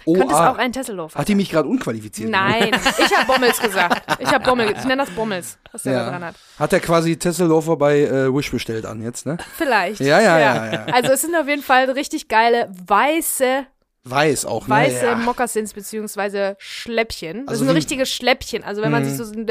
Oh, 0.06 0.14
könnte 0.14 0.32
es 0.32 0.40
ah. 0.40 0.50
auch 0.50 0.56
ein 0.56 0.72
Tesselloafer 0.72 1.18
Hat 1.18 1.28
die 1.28 1.34
mich 1.34 1.50
gerade 1.50 1.68
unqualifiziert? 1.68 2.30
Nein, 2.30 2.70
ich 2.98 3.16
habe 3.16 3.26
Bommels 3.26 3.60
gesagt. 3.60 4.02
Ich 4.18 4.28
habe 4.32 4.42
Bommel, 4.44 4.70
ich 4.70 4.84
nenne 4.84 5.04
das 5.04 5.10
Bommels, 5.14 5.58
was 5.72 5.82
der 5.82 5.92
da 6.04 6.10
dran 6.10 6.22
Ja. 6.22 6.28
hat. 6.28 6.34
Hat 6.58 6.72
er 6.72 6.80
quasi 6.80 7.18
Tessel 7.18 7.48
Loafer 7.48 7.76
bei 7.76 8.00
äh, 8.00 8.34
Wish 8.34 8.50
bestellt 8.50 8.86
an 8.86 9.02
jetzt, 9.02 9.26
ne? 9.26 9.36
Vielleicht. 9.56 10.00
Ja, 10.00 10.20
ja, 10.20 10.38
ja, 10.38 10.72
ja. 10.72 10.84
Also 10.92 11.12
es 11.12 11.20
sind 11.20 11.34
auf 11.36 11.46
jeden 11.48 11.62
Fall 11.62 11.90
richtig 11.90 12.28
geile 12.28 12.70
weiße 12.86 13.66
Weiß 14.04 14.46
auch, 14.46 14.66
ne? 14.66 14.74
weiße 14.74 15.04
ja. 15.06 15.14
Mokassins 15.16 15.74
beziehungsweise 15.74 16.56
Schläppchen. 16.58 17.40
Das 17.44 17.48
Also 17.48 17.58
sind 17.60 17.68
so 17.68 17.74
richtige 17.74 18.06
Schläppchen. 18.06 18.64
Also 18.64 18.80
wenn 18.80 18.90
man 18.90 19.02
Mhm. 19.02 19.08
sich 19.08 19.16
so 19.18 19.30
den- 19.30 19.46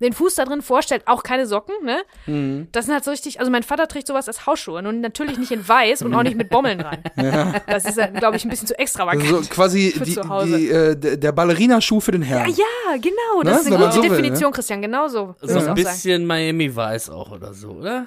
den 0.00 0.12
Fuß 0.12 0.34
da 0.34 0.44
drin 0.44 0.62
vorstellt, 0.62 1.02
auch 1.06 1.22
keine 1.22 1.46
Socken, 1.46 1.74
ne? 1.84 2.02
Mhm. 2.26 2.68
Das 2.72 2.86
sind 2.86 2.94
halt 2.94 3.04
so 3.04 3.12
richtig, 3.12 3.38
also 3.38 3.52
mein 3.52 3.62
Vater 3.62 3.86
trägt 3.86 4.08
sowas 4.08 4.26
als 4.26 4.46
Hausschuhe 4.46 4.78
und 4.80 5.00
natürlich 5.00 5.38
nicht 5.38 5.52
in 5.52 5.66
weiß 5.66 6.02
und 6.02 6.12
auch 6.14 6.24
nicht 6.24 6.36
mit 6.36 6.50
Bommeln 6.50 6.78
dran. 6.78 6.98
Das 7.68 7.84
ist, 7.84 7.98
glaube 8.16 8.36
ich, 8.36 8.44
ein 8.44 8.48
bisschen 8.50 8.66
zu 8.66 8.78
extravagant. 8.78 9.24
Also 9.24 9.42
so 9.42 9.48
quasi 9.48 9.92
Für 9.96 10.04
die, 10.04 10.14
zu 10.14 10.28
Hause. 10.28 10.56
die, 10.58 10.68
äh, 10.70 11.16
der 11.16 11.32
Ballerina-Schuh 11.32 12.00
für 12.00 12.12
den 12.12 12.22
Herrn. 12.22 12.48
ja, 12.50 12.96
genau, 12.96 13.42
Ne? 13.42 13.50
das 13.50 13.60
ist 13.60 13.66
Wenn 13.66 13.74
eine 13.74 13.84
man 13.84 13.90
gute 13.94 14.02
so 14.08 14.10
will, 14.12 14.22
Definition, 14.22 14.52
Christian, 14.52 14.82
genau 14.82 15.06
so. 15.08 15.34
So 15.40 15.58
ein 15.60 15.74
bisschen 15.74 16.26
Miami 16.26 16.74
Weiß 16.74 17.10
auch 17.10 17.30
oder 17.30 17.54
so, 17.54 17.68
oder? 17.70 18.06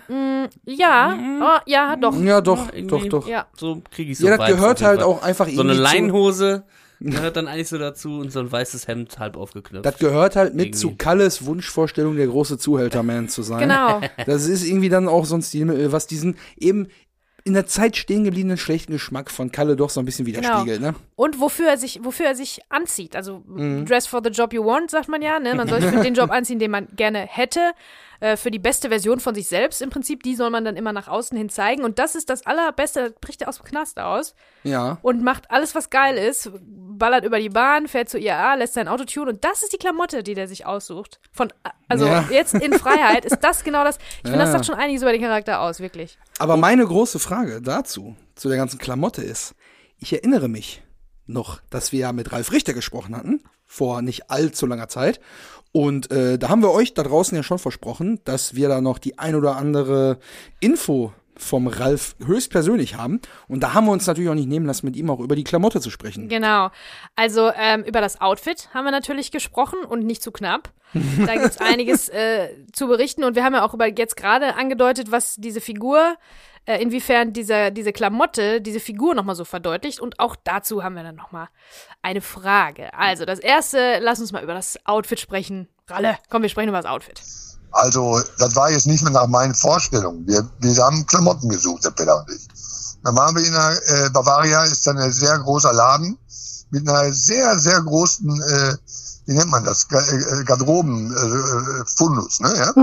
Ja, 0.65 1.17
oh, 1.41 1.59
ja, 1.65 1.95
doch. 1.95 2.15
Ja, 2.21 2.41
doch, 2.41 2.67
doch, 2.87 3.05
doch. 3.05 3.27
Ja. 3.27 3.45
So 3.55 3.81
kriege 3.91 4.11
ich 4.11 4.17
so 4.17 4.27
Ja, 4.27 4.37
das 4.37 4.47
gehört 4.49 4.81
halt 4.81 5.01
auch 5.01 5.21
einfach 5.23 5.47
irgendwie 5.47 5.76
Leinhose 5.81 6.63
gehört 6.99 7.35
dann 7.37 7.47
eigentlich 7.47 7.67
so 7.67 7.77
dazu 7.77 8.19
und 8.19 8.31
so 8.31 8.39
ein 8.39 8.51
weißes 8.51 8.87
Hemd 8.87 9.19
halb 9.19 9.37
aufgeknöpft. 9.37 9.85
Das 9.85 9.97
gehört 9.99 10.35
halt 10.35 10.55
mit 10.55 10.67
Irgendwie. 10.67 10.79
zu 10.79 10.95
Kalles 10.95 11.45
Wunschvorstellung, 11.45 12.15
der 12.15 12.27
große 12.27 12.57
Zuhälterman 12.57 13.29
zu 13.29 13.43
sein. 13.43 13.59
Genau. 13.59 14.01
Das 14.25 14.47
ist 14.47 14.65
irgendwie 14.65 14.89
dann 14.89 15.07
auch 15.07 15.25
sonst 15.25 15.53
die, 15.53 15.67
was 15.91 16.07
diesen 16.07 16.37
eben 16.57 16.87
in 17.43 17.53
der 17.53 17.65
Zeit 17.65 17.95
stehen 17.95 18.25
gebliebenen 18.25 18.57
schlechten 18.57 18.91
Geschmack 18.91 19.31
von 19.31 19.51
Kalle 19.53 19.75
doch 19.77 19.89
so 19.89 20.01
ein 20.01 20.05
bisschen 20.05 20.25
widerspiegelt, 20.25 20.81
ne? 20.81 20.95
Und 21.15 21.39
wofür 21.39 21.69
er 21.69 21.77
sich, 21.77 22.01
wofür 22.03 22.25
er 22.25 22.35
sich 22.35 22.59
anzieht. 22.67 23.15
Also 23.15 23.41
Mhm. 23.45 23.85
dress 23.85 24.05
for 24.05 24.19
the 24.21 24.29
job 24.31 24.51
you 24.51 24.65
want, 24.65 24.91
sagt 24.91 25.07
man 25.07 25.21
ja. 25.21 25.39
Ne? 25.39 25.55
Man 25.55 25.67
soll 25.69 25.81
sich 25.81 25.91
für 25.91 26.01
den 26.03 26.13
Job 26.13 26.29
anziehen, 26.29 26.59
den 26.59 26.71
man 26.71 26.87
gerne 26.97 27.19
hätte. 27.19 27.59
Äh, 28.19 28.35
für 28.37 28.49
die 28.51 28.59
beste 28.59 28.89
Version 28.89 29.19
von 29.19 29.35
sich 29.35 29.47
selbst 29.47 29.81
im 29.81 29.89
Prinzip, 29.89 30.23
die 30.23 30.35
soll 30.35 30.49
man 30.49 30.65
dann 30.65 30.75
immer 30.75 30.91
nach 30.93 31.07
außen 31.07 31.37
hin 31.37 31.49
zeigen. 31.49 31.83
Und 31.83 31.99
das 31.99 32.15
ist 32.15 32.29
das 32.29 32.45
Allerbeste, 32.45 33.11
da 33.11 33.15
bricht 33.21 33.41
er 33.41 33.49
aus 33.49 33.57
dem 33.57 33.65
Knast 33.65 33.99
aus 33.99 34.33
Ja. 34.63 34.97
und 35.01 35.23
macht 35.23 35.51
alles, 35.51 35.75
was 35.75 35.89
geil 35.89 36.17
ist, 36.17 36.49
ballert 36.61 37.23
über 37.25 37.39
die 37.39 37.49
Bahn, 37.49 37.87
fährt 37.87 38.09
zur 38.09 38.19
IAA, 38.19 38.55
lässt 38.55 38.73
sein 38.73 38.87
Auto 38.87 39.03
tunen 39.05 39.29
und 39.35 39.43
das 39.45 39.61
ist 39.63 39.71
die 39.73 39.77
Klamotte, 39.77 40.23
die 40.23 40.33
der 40.33 40.47
sich 40.47 40.65
aussucht. 40.65 41.19
Von, 41.31 41.53
also 41.87 42.05
Ja. 42.07 42.25
jetzt 42.31 42.55
in 42.55 42.73
Freiheit 42.73 43.23
ist 43.25 43.39
das 43.41 43.63
genau 43.63 43.83
das. 43.83 43.97
Ich 43.97 44.21
finde, 44.29 44.39
das 44.39 44.47
Ja. 44.49 44.53
sagt 44.53 44.65
schon 44.65 44.75
einiges 44.75 45.03
über 45.03 45.11
den 45.11 45.21
Charakter 45.21 45.61
aus, 45.61 45.79
wirklich. 45.79 46.17
Aber 46.39 46.57
meine 46.57 46.85
große 46.85 47.19
Frage 47.19 47.61
dazu, 47.61 48.15
zu 48.35 48.47
der 48.49 48.57
ganzen 48.57 48.79
Klamotte 48.79 49.21
ist, 49.21 49.53
ich 49.99 50.13
erinnere 50.13 50.47
mich 50.47 50.81
noch, 51.27 51.59
dass 51.69 51.91
wir 51.91 51.99
ja 51.99 52.13
mit 52.13 52.31
Ralf 52.31 52.51
Richter 52.51 52.73
gesprochen 52.73 53.15
hatten, 53.15 53.43
vor 53.65 54.01
nicht 54.01 54.31
allzu 54.31 54.65
langer 54.65 54.87
Zeit. 54.87 55.19
Und 55.71 56.11
äh, 56.11 56.37
da 56.37 56.49
haben 56.49 56.61
wir 56.61 56.71
euch 56.71 56.93
da 56.93 57.03
draußen 57.03 57.35
ja 57.35 57.43
schon 57.43 57.59
versprochen, 57.59 58.19
dass 58.25 58.55
wir 58.55 58.69
da 58.69 58.81
noch 58.81 58.97
die 58.97 59.19
ein 59.19 59.35
oder 59.35 59.55
andere 59.55 60.19
Info 60.59 61.13
vom 61.37 61.67
Ralf 61.67 62.15
höchstpersönlich 62.25 62.95
haben. 62.95 63.21
Und 63.47 63.61
da 63.61 63.73
haben 63.73 63.85
wir 63.85 63.91
uns 63.91 64.07
natürlich 64.07 64.29
auch 64.29 64.35
nicht 64.35 64.49
nehmen 64.49 64.65
lassen, 64.65 64.85
mit 64.85 64.95
ihm 64.95 65.09
auch 65.09 65.19
über 65.19 65.35
die 65.35 65.43
Klamotte 65.43 65.79
zu 65.81 65.89
sprechen. 65.89 66.27
Genau. 66.27 66.69
Also 67.15 67.51
ähm, 67.55 67.83
über 67.83 68.01
das 68.01 68.19
Outfit 68.21 68.69
haben 68.73 68.85
wir 68.85 68.91
natürlich 68.91 69.31
gesprochen 69.31 69.79
und 69.87 70.05
nicht 70.05 70.21
zu 70.21 70.31
knapp. 70.31 70.71
Da 71.25 71.35
gibt's 71.35 71.57
einiges 71.59 72.09
äh, 72.09 72.49
zu 72.71 72.87
berichten 72.87 73.23
und 73.23 73.35
wir 73.35 73.43
haben 73.43 73.53
ja 73.53 73.65
auch 73.65 73.73
über 73.73 73.87
jetzt 73.87 74.17
gerade 74.17 74.55
angedeutet, 74.55 75.11
was 75.11 75.35
diese 75.35 75.61
Figur, 75.61 76.15
äh, 76.67 76.79
inwiefern 76.81 77.33
diese, 77.33 77.71
diese 77.71 77.91
Klamotte 77.93 78.61
diese 78.61 78.79
Figur 78.79 79.15
nochmal 79.15 79.35
so 79.35 79.45
verdeutlicht 79.45 79.99
und 79.99 80.19
auch 80.19 80.35
dazu 80.43 80.83
haben 80.83 80.93
wir 80.95 81.01
dann 81.03 81.15
nochmal 81.15 81.47
eine 82.03 82.21
Frage. 82.21 82.93
Also 82.93 83.25
das 83.25 83.39
erste, 83.39 83.97
lass 83.99 84.19
uns 84.19 84.31
mal 84.31 84.43
über 84.43 84.53
das 84.53 84.77
Outfit 84.85 85.19
sprechen. 85.19 85.67
Ralle, 85.87 86.17
komm, 86.29 86.43
wir 86.43 86.49
sprechen 86.49 86.69
über 86.69 86.81
das 86.81 86.85
Outfit. 86.91 87.19
Also, 87.71 88.21
das 88.39 88.55
war 88.55 88.71
jetzt 88.71 88.87
nicht 88.87 89.03
mehr 89.03 89.11
nach 89.11 89.27
meinen 89.27 89.53
Vorstellungen. 89.53 90.25
Wir, 90.27 90.49
wir 90.59 90.75
haben 90.83 91.05
Klamotten 91.05 91.49
gesucht, 91.49 91.83
der 91.85 91.91
Peter 91.91 92.17
und 92.19 92.29
ich. 92.33 92.47
Dann 93.03 93.15
waren 93.15 93.35
wir 93.35 93.45
in 93.45 93.51
der 93.51 94.05
äh, 94.05 94.09
Bavaria, 94.09 94.63
ist 94.63 94.87
dann 94.87 94.97
ein 94.97 95.11
sehr 95.11 95.37
großer 95.39 95.73
Laden 95.73 96.17
mit 96.71 96.87
einer 96.89 97.11
sehr, 97.13 97.57
sehr 97.59 97.81
großen, 97.81 98.29
äh, 98.29 98.75
wie 99.25 99.33
nennt 99.33 99.49
man 99.51 99.63
das, 99.65 99.87
Ga- 99.87 99.99
äh, 99.99 100.43
Garderoben-Fundus. 100.45 102.39
ne, 102.39 102.53
ja? 102.57 102.73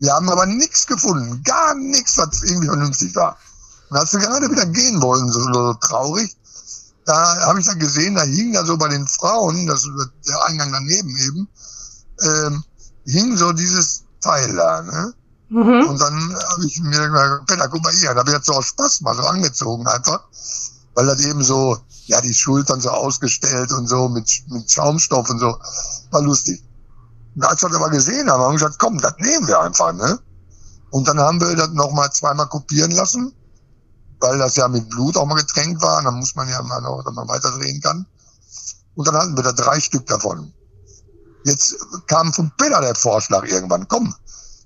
Wir 0.00 0.14
haben 0.14 0.28
aber 0.28 0.46
nichts 0.46 0.86
gefunden, 0.86 1.42
gar 1.44 1.74
nichts, 1.74 2.16
was 2.18 2.42
irgendwie 2.42 2.68
vernünftig 2.68 3.14
war. 3.14 3.36
Und 3.90 3.98
als 3.98 4.12
wir 4.12 4.20
gerade 4.20 4.50
wieder 4.50 4.66
gehen 4.66 5.00
wollten, 5.02 5.30
so, 5.30 5.40
so 5.52 5.74
traurig, 5.74 6.36
da 7.04 7.46
habe 7.46 7.60
ich 7.60 7.66
dann 7.66 7.78
gesehen, 7.78 8.14
da 8.14 8.22
hing 8.22 8.52
da 8.52 8.64
so 8.64 8.76
bei 8.76 8.88
den 8.88 9.06
Frauen, 9.06 9.66
das 9.66 9.86
der 10.26 10.44
Eingang 10.46 10.72
daneben 10.72 11.16
eben, 11.16 11.48
ähm, 12.22 12.64
hing 13.04 13.36
so 13.36 13.52
dieses 13.52 14.04
Teil 14.20 14.54
da, 14.54 14.82
ne? 14.82 15.14
Und 15.88 16.00
dann 16.00 16.36
habe 16.48 16.64
ich 16.64 16.80
mir 16.80 17.08
gedacht, 17.08 17.46
Peter, 17.46 17.68
guck 17.68 17.82
mal 17.82 17.92
hier, 17.92 18.14
da 18.14 18.20
habe 18.20 18.30
ich 18.30 18.36
jetzt 18.36 18.46
so 18.46 18.52
aus 18.52 18.66
Spaß 18.66 19.00
mal 19.00 19.16
so 19.16 19.22
angezogen 19.22 19.86
einfach, 19.86 20.22
weil 20.94 21.06
das 21.06 21.20
eben 21.24 21.42
so, 21.42 21.76
ja, 22.06 22.20
die 22.20 22.34
Schultern 22.34 22.80
so 22.80 22.90
ausgestellt 22.90 23.72
und 23.72 23.88
so 23.88 24.08
mit, 24.08 24.30
mit 24.48 24.70
Schaumstoff 24.70 25.28
und 25.28 25.40
so, 25.40 25.58
war 26.10 26.22
lustig. 26.22 26.62
Und 27.34 27.44
als 27.44 27.62
wir 27.62 27.68
das 27.68 27.78
aber 27.78 27.90
gesehen 27.90 28.30
haben, 28.30 28.42
haben 28.42 28.52
wir 28.52 28.58
gesagt, 28.58 28.78
komm, 28.78 28.98
das 28.98 29.14
nehmen 29.18 29.46
wir 29.46 29.60
einfach, 29.60 29.92
ne? 29.92 30.18
Und 30.90 31.06
dann 31.06 31.20
haben 31.20 31.40
wir 31.40 31.54
das 31.54 31.70
nochmal 31.70 32.10
zweimal 32.12 32.48
kopieren 32.48 32.90
lassen, 32.90 33.32
weil 34.18 34.38
das 34.38 34.56
ja 34.56 34.66
mit 34.68 34.88
Blut 34.90 35.16
auch 35.16 35.26
mal 35.26 35.36
getränkt 35.36 35.80
war, 35.80 35.98
und 35.98 36.04
dann 36.04 36.18
muss 36.18 36.34
man 36.34 36.48
ja 36.48 36.60
mal 36.62 36.80
noch, 36.80 37.02
dass 37.04 37.14
man 37.14 37.28
weiterdrehen 37.28 37.80
kann. 37.80 38.06
Und 38.96 39.06
dann 39.06 39.16
hatten 39.16 39.36
wir 39.36 39.44
da 39.44 39.52
drei 39.52 39.78
Stück 39.78 40.06
davon. 40.06 40.52
Jetzt 41.44 41.76
kam 42.06 42.32
von 42.32 42.52
Peter 42.58 42.80
der 42.80 42.94
Vorschlag 42.94 43.44
irgendwann, 43.44 43.86
komm, 43.88 44.14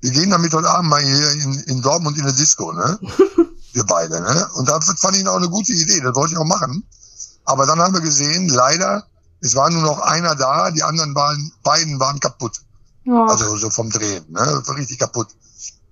wir 0.00 0.10
gehen 0.10 0.30
damit 0.30 0.52
heute 0.52 0.68
Abend 0.68 0.90
mal 0.90 1.02
hier 1.02 1.30
in, 1.32 1.54
in 1.60 1.82
Dortmund 1.82 2.18
in 2.18 2.24
der 2.24 2.32
Disco, 2.32 2.72
ne? 2.72 2.98
Wir 3.72 3.84
beide, 3.84 4.20
ne? 4.20 4.48
Und 4.54 4.68
das 4.68 4.84
fand 5.00 5.16
ich 5.16 5.26
auch 5.26 5.36
eine 5.36 5.48
gute 5.48 5.72
Idee, 5.72 6.00
das 6.00 6.14
wollte 6.14 6.34
ich 6.34 6.38
auch 6.38 6.44
machen. 6.44 6.86
Aber 7.44 7.66
dann 7.66 7.80
haben 7.80 7.92
wir 7.92 8.00
gesehen, 8.00 8.48
leider, 8.48 9.04
es 9.44 9.54
war 9.54 9.70
nur 9.70 9.82
noch 9.82 10.00
einer 10.00 10.34
da, 10.34 10.70
die 10.70 10.82
anderen 10.82 11.14
waren, 11.14 11.52
beiden 11.62 12.00
waren 12.00 12.18
kaputt. 12.18 12.62
Also 13.06 13.58
so 13.58 13.68
vom 13.68 13.90
Drehen, 13.90 14.24
ne? 14.30 14.62
Richtig 14.74 14.98
kaputt. 14.98 15.28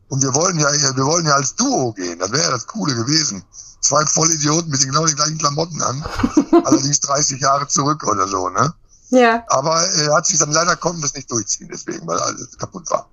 Und 0.09 0.23
wir 0.23 0.35
wollten 0.35 0.59
ja, 0.59 0.73
wir 0.73 1.05
wollten 1.05 1.29
ja 1.29 1.35
als 1.35 1.55
Duo 1.55 1.93
gehen, 1.93 2.19
das 2.19 2.33
wäre 2.33 2.45
ja 2.45 2.51
das 2.51 2.67
Coole 2.67 2.95
gewesen. 2.95 3.45
Zwei 3.81 4.07
Vollidioten 4.07 4.71
mit 4.71 4.81
den 4.81 4.91
genau 4.91 5.05
den 5.05 5.17
gleichen 5.17 5.37
Klamotten 5.37 5.83
an, 5.83 6.03
allerdings 6.65 7.01
30 7.01 7.41
Jahre 7.41 7.69
zurück 7.69 8.03
oder 8.05 8.27
so, 8.27 8.49
ne? 8.49 8.73
Ja. 9.11 9.45
Aber 9.49 9.83
äh, 9.83 10.09
hat 10.15 10.25
sich 10.25 10.39
dann 10.39 10.53
leider 10.53 10.75
konnten 10.77 11.03
wir 11.03 11.07
es 11.07 11.15
nicht 11.15 11.31
durchziehen, 11.31 11.69
deswegen, 11.71 12.07
weil 12.07 12.19
alles 12.19 12.57
kaputt 12.57 12.91
war. 12.91 13.11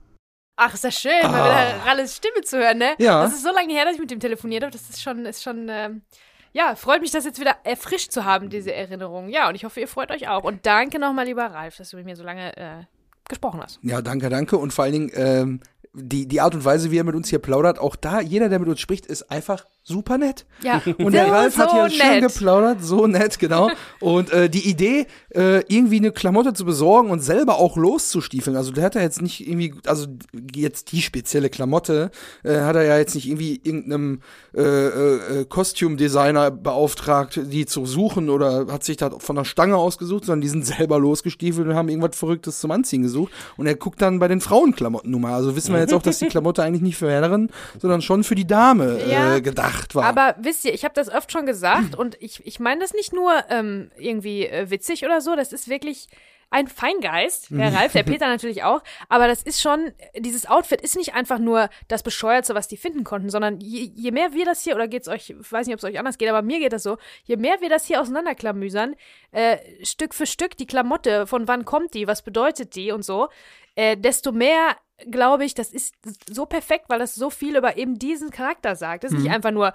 Ach, 0.55 0.73
ist 0.73 0.83
das 0.85 0.95
schön, 0.95 1.21
mal 1.23 1.43
wieder 1.43 1.85
Ralles 1.85 2.15
Stimme 2.15 2.41
zu 2.45 2.57
hören, 2.57 2.77
ne? 2.77 2.91
Ah. 2.91 3.03
Ja. 3.03 3.23
Das 3.23 3.33
ist 3.33 3.43
so 3.43 3.51
lange 3.51 3.73
her, 3.73 3.83
dass 3.83 3.95
ich 3.95 3.99
mit 3.99 4.11
dem 4.11 4.21
telefoniert 4.21 4.63
habe. 4.63 4.71
Das 4.71 4.89
ist 4.89 5.01
schon, 5.01 5.25
ist 5.25 5.43
schon, 5.43 5.67
ähm, 5.69 6.01
ja, 6.51 6.75
freut 6.75 7.01
mich, 7.01 7.11
das 7.11 7.25
jetzt 7.25 7.39
wieder 7.39 7.55
erfrischt 7.63 8.11
zu 8.11 8.25
haben, 8.25 8.49
diese 8.49 8.73
Erinnerung. 8.73 9.29
Ja, 9.29 9.49
und 9.49 9.55
ich 9.55 9.65
hoffe, 9.65 9.79
ihr 9.79 9.87
freut 9.87 10.11
euch 10.11 10.27
auch. 10.27 10.43
Und 10.43 10.65
danke 10.65 10.99
nochmal, 10.99 11.25
lieber 11.25 11.45
Ralf, 11.45 11.77
dass 11.77 11.91
du 11.91 11.97
mit 11.97 12.05
mir 12.05 12.15
so 12.15 12.23
lange 12.23 12.55
äh, 12.57 12.83
gesprochen 13.27 13.61
hast. 13.61 13.79
Ja, 13.83 14.01
danke, 14.01 14.29
danke. 14.29 14.57
Und 14.57 14.73
vor 14.73 14.85
allen 14.85 14.93
Dingen, 14.93 15.11
ähm, 15.13 15.59
die, 15.93 16.27
die 16.27 16.41
Art 16.41 16.55
und 16.55 16.65
Weise, 16.65 16.91
wie 16.91 16.97
er 16.97 17.03
mit 17.03 17.15
uns 17.15 17.29
hier 17.29 17.39
plaudert, 17.39 17.79
auch 17.79 17.95
da, 17.95 18.21
jeder, 18.21 18.49
der 18.49 18.59
mit 18.59 18.69
uns 18.69 18.79
spricht, 18.79 19.05
ist 19.05 19.31
einfach 19.31 19.65
super 19.83 20.17
nett. 20.17 20.45
Ja, 20.63 20.81
Und 20.97 21.13
der 21.13 21.25
so, 21.25 21.31
Ralf 21.31 21.57
hat 21.57 21.71
so 21.71 21.75
hier 21.77 21.89
schön 21.89 22.21
geplaudert, 22.21 22.83
so 22.83 23.07
nett, 23.07 23.39
genau. 23.39 23.71
Und 23.99 24.31
äh, 24.31 24.49
die 24.49 24.69
Idee, 24.69 25.07
äh, 25.33 25.63
irgendwie 25.67 25.97
eine 25.97 26.11
Klamotte 26.11 26.53
zu 26.53 26.63
besorgen 26.63 27.09
und 27.09 27.21
selber 27.21 27.57
auch 27.57 27.75
loszustiefeln, 27.75 28.55
also 28.55 28.71
der 28.71 28.83
hat 28.83 28.95
ja 28.95 29.01
jetzt 29.01 29.21
nicht 29.21 29.47
irgendwie, 29.47 29.73
also 29.85 30.07
jetzt 30.53 30.91
die 30.91 31.01
spezielle 31.01 31.49
Klamotte, 31.49 32.11
äh, 32.43 32.59
hat 32.61 32.75
er 32.75 32.83
ja 32.83 32.97
jetzt 32.97 33.15
nicht 33.15 33.27
irgendwie 33.27 33.59
irgendeinem 33.63 34.21
äh, 34.55 34.61
äh, 34.61 35.45
Costume-Designer 35.45 36.51
beauftragt, 36.51 37.39
die 37.43 37.65
zu 37.65 37.85
suchen 37.85 38.29
oder 38.29 38.67
hat 38.71 38.83
sich 38.83 38.97
da 38.97 39.11
von 39.17 39.35
der 39.35 39.45
Stange 39.45 39.75
ausgesucht, 39.75 40.25
sondern 40.25 40.41
die 40.41 40.49
sind 40.49 40.65
selber 40.65 40.99
losgestiefelt 40.99 41.67
und 41.67 41.75
haben 41.75 41.89
irgendwas 41.89 42.17
Verrücktes 42.17 42.59
zum 42.59 42.71
Anziehen 42.71 43.01
gesucht. 43.01 43.31
Und 43.57 43.65
er 43.65 43.75
guckt 43.75 44.01
dann 44.01 44.19
bei 44.19 44.27
den 44.27 44.41
Frauenklamotten 44.41 45.09
nun 45.11 45.21
mal. 45.21 45.33
Also 45.33 45.55
wissen 45.55 45.73
wir 45.73 45.79
jetzt 45.79 45.93
auch, 45.93 46.01
dass 46.01 46.19
die 46.19 46.25
Klamotte 46.29 46.63
eigentlich 46.63 46.81
nicht 46.81 46.97
für 46.97 47.09
Herren, 47.09 47.49
sondern 47.79 48.01
schon 48.01 48.23
für 48.23 48.35
die 48.35 48.47
Dame 48.47 48.99
Ja, 49.09 49.35
äh, 49.35 49.41
gedacht 49.41 49.68
war. 49.95 50.05
Aber 50.05 50.35
wisst 50.39 50.65
ihr, 50.65 50.73
ich 50.73 50.83
habe 50.83 50.93
das 50.93 51.09
oft 51.09 51.31
schon 51.31 51.45
gesagt 51.45 51.95
und 51.95 52.17
ich, 52.21 52.45
ich 52.45 52.59
meine 52.59 52.81
das 52.81 52.93
nicht 52.93 53.13
nur 53.13 53.31
ähm, 53.49 53.91
irgendwie 53.97 54.45
äh, 54.45 54.69
witzig 54.69 55.05
oder 55.05 55.21
so, 55.21 55.35
das 55.35 55.53
ist 55.53 55.69
wirklich 55.69 56.07
ein 56.51 56.67
Feingeist, 56.67 57.51
der 57.51 57.73
Ralf, 57.73 57.93
der 57.93 58.03
Peter 58.05 58.27
natürlich 58.27 58.63
auch, 58.63 58.81
aber 59.07 59.27
das 59.27 59.43
ist 59.43 59.61
schon, 59.61 59.91
dieses 60.17 60.47
Outfit 60.47 60.81
ist 60.81 60.95
nicht 60.95 61.13
einfach 61.13 61.37
nur 61.37 61.69
das 61.87 62.01
Bescheuerste, 62.01 62.55
was 62.55 62.67
die 62.67 62.77
finden 62.77 63.03
konnten, 63.03 63.29
sondern 63.29 63.59
je, 63.59 63.91
je 63.93 64.11
mehr 64.11 64.33
wir 64.33 64.45
das 64.45 64.63
hier, 64.63 64.75
oder 64.75 64.87
geht's 64.87 65.07
euch, 65.07 65.29
ich 65.29 65.51
weiß 65.51 65.67
nicht, 65.67 65.75
ob 65.75 65.79
es 65.79 65.83
euch 65.83 65.99
anders 65.99 66.17
geht, 66.17 66.29
aber 66.29 66.41
mir 66.41 66.59
geht 66.59 66.73
das 66.73 66.83
so, 66.83 66.97
je 67.23 67.37
mehr 67.37 67.61
wir 67.61 67.69
das 67.69 67.85
hier 67.85 68.01
auseinanderklamüsern, 68.01 68.95
äh, 69.31 69.57
Stück 69.83 70.15
für 70.15 70.25
Stück 70.25 70.57
die 70.57 70.65
Klamotte, 70.65 71.27
von 71.27 71.47
wann 71.47 71.65
kommt 71.65 71.93
die, 71.93 72.07
was 72.07 72.23
bedeutet 72.23 72.75
die 72.75 72.91
und 72.91 73.03
so, 73.03 73.29
äh, 73.75 73.95
desto 73.95 74.31
mehr 74.31 74.75
glaube 75.09 75.45
ich, 75.45 75.53
das 75.53 75.71
ist 75.71 75.95
so 76.29 76.45
perfekt, 76.45 76.85
weil 76.89 76.99
das 76.99 77.15
so 77.15 77.29
viel 77.29 77.55
über 77.55 77.77
eben 77.77 77.97
diesen 77.99 78.29
Charakter 78.31 78.75
sagt. 78.75 79.03
Das 79.03 79.11
ist 79.11 79.19
nicht 79.19 79.31
einfach 79.31 79.51
nur, 79.51 79.73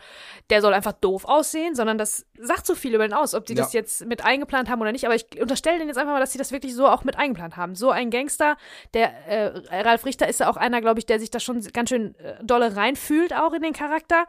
der 0.51 0.61
soll 0.61 0.75
einfach 0.75 0.93
doof 0.93 1.25
aussehen, 1.25 1.75
sondern 1.75 1.99
das 1.99 2.27
sagt 2.39 2.67
so 2.67 2.75
viel 2.75 2.95
über 2.95 3.05
ihn 3.05 3.13
aus, 3.13 3.35
ob 3.35 3.47
die 3.47 3.55
Ja. 3.55 3.63
das 3.63 3.73
jetzt 3.73 4.05
mit 4.07 4.25
eingeplant 4.25 4.69
haben 4.69 4.81
oder 4.81 4.93
nicht. 4.93 5.05
Aber 5.07 5.15
ich 5.15 5.27
unterstelle 5.41 5.79
denen 5.79 5.89
jetzt 5.89 5.97
einfach 5.99 6.13
mal, 6.13 6.21
dass 6.21 6.33
sie 6.33 6.39
das 6.39 6.53
wirklich 6.53 6.75
so 6.75 6.87
auch 6.89 7.05
mit 7.05 7.17
eingeplant 7.17 7.57
haben. 7.57 7.75
So 7.75 7.91
ein 7.91 8.11
Gangster, 8.11 8.57
der 8.93 9.13
äh, 9.27 9.81
Ralf 9.83 10.05
Richter 10.05 10.29
ist 10.29 10.41
ja 10.41 10.49
auch 10.51 10.57
einer, 10.57 10.81
glaube 10.81 10.99
ich, 10.99 11.07
der 11.07 11.19
sich 11.21 11.31
da 11.31 11.41
schon 11.41 11.61
ganz 11.73 11.89
schön 11.89 12.15
äh, 12.17 12.43
dolle 12.43 12.77
reinfühlt, 12.77 13.35
auch 13.35 13.53
in 13.53 13.63
den 13.63 13.73
Charakter. 13.73 14.27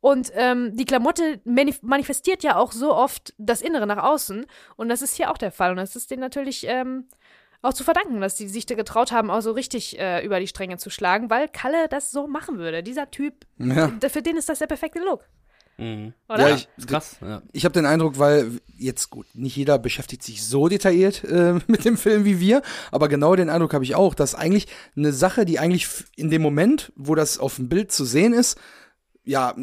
Und 0.00 0.32
ähm, 0.34 0.76
die 0.76 0.84
Klamotte 0.84 1.40
manif 1.44 1.80
manifestiert 1.82 2.42
ja 2.42 2.56
auch 2.56 2.72
so 2.72 2.92
oft 2.92 3.34
das 3.38 3.62
Innere 3.62 3.86
nach 3.86 4.02
außen. 4.02 4.46
Und 4.74 4.88
das 4.88 5.00
ist 5.00 5.14
hier 5.14 5.30
auch 5.30 5.38
der 5.38 5.52
Fall. 5.52 5.70
Und 5.70 5.76
das 5.76 5.94
ist 5.94 6.10
denen 6.10 6.20
natürlich 6.22 6.66
ähm, 6.66 7.06
auch 7.62 7.72
zu 7.72 7.84
verdanken, 7.84 8.20
dass 8.20 8.34
die 8.34 8.48
sich 8.48 8.66
da 8.66 8.74
getraut 8.74 9.12
haben, 9.12 9.30
auch 9.30 9.40
so 9.40 9.52
richtig 9.52 9.98
äh, 9.98 10.24
über 10.24 10.40
die 10.40 10.48
Stränge 10.48 10.78
zu 10.78 10.90
schlagen, 10.90 11.30
weil 11.30 11.48
Kalle 11.48 11.88
das 11.88 12.10
so 12.10 12.26
machen 12.26 12.58
würde. 12.58 12.82
Dieser 12.82 13.10
Typ, 13.10 13.46
ja. 13.58 13.90
für 14.08 14.22
den 14.22 14.36
ist 14.36 14.48
das 14.48 14.58
der 14.58 14.66
perfekte 14.66 14.98
Look. 14.98 15.24
Mhm. 15.78 16.12
Oder? 16.28 16.50
Ja, 16.50 16.56
ich- 16.56 16.68
krass, 16.86 17.16
ja. 17.20 17.42
Ich 17.52 17.64
habe 17.64 17.72
den 17.72 17.86
Eindruck, 17.86 18.18
weil 18.18 18.60
jetzt 18.76 19.10
gut, 19.10 19.26
nicht 19.34 19.56
jeder 19.56 19.78
beschäftigt 19.78 20.22
sich 20.22 20.44
so 20.44 20.68
detailliert 20.68 21.24
äh, 21.24 21.54
mit 21.66 21.84
dem 21.84 21.96
Film 21.96 22.24
wie 22.24 22.40
wir, 22.40 22.62
aber 22.90 23.08
genau 23.08 23.34
den 23.36 23.48
Eindruck 23.48 23.74
habe 23.74 23.84
ich 23.84 23.94
auch, 23.94 24.14
dass 24.14 24.34
eigentlich 24.34 24.66
eine 24.96 25.12
Sache, 25.12 25.44
die 25.44 25.58
eigentlich 25.58 25.88
in 26.16 26.30
dem 26.30 26.42
Moment, 26.42 26.92
wo 26.96 27.14
das 27.14 27.38
auf 27.38 27.56
dem 27.56 27.68
Bild 27.68 27.90
zu 27.92 28.04
sehen 28.04 28.32
ist, 28.32 28.58
ja, 29.24 29.54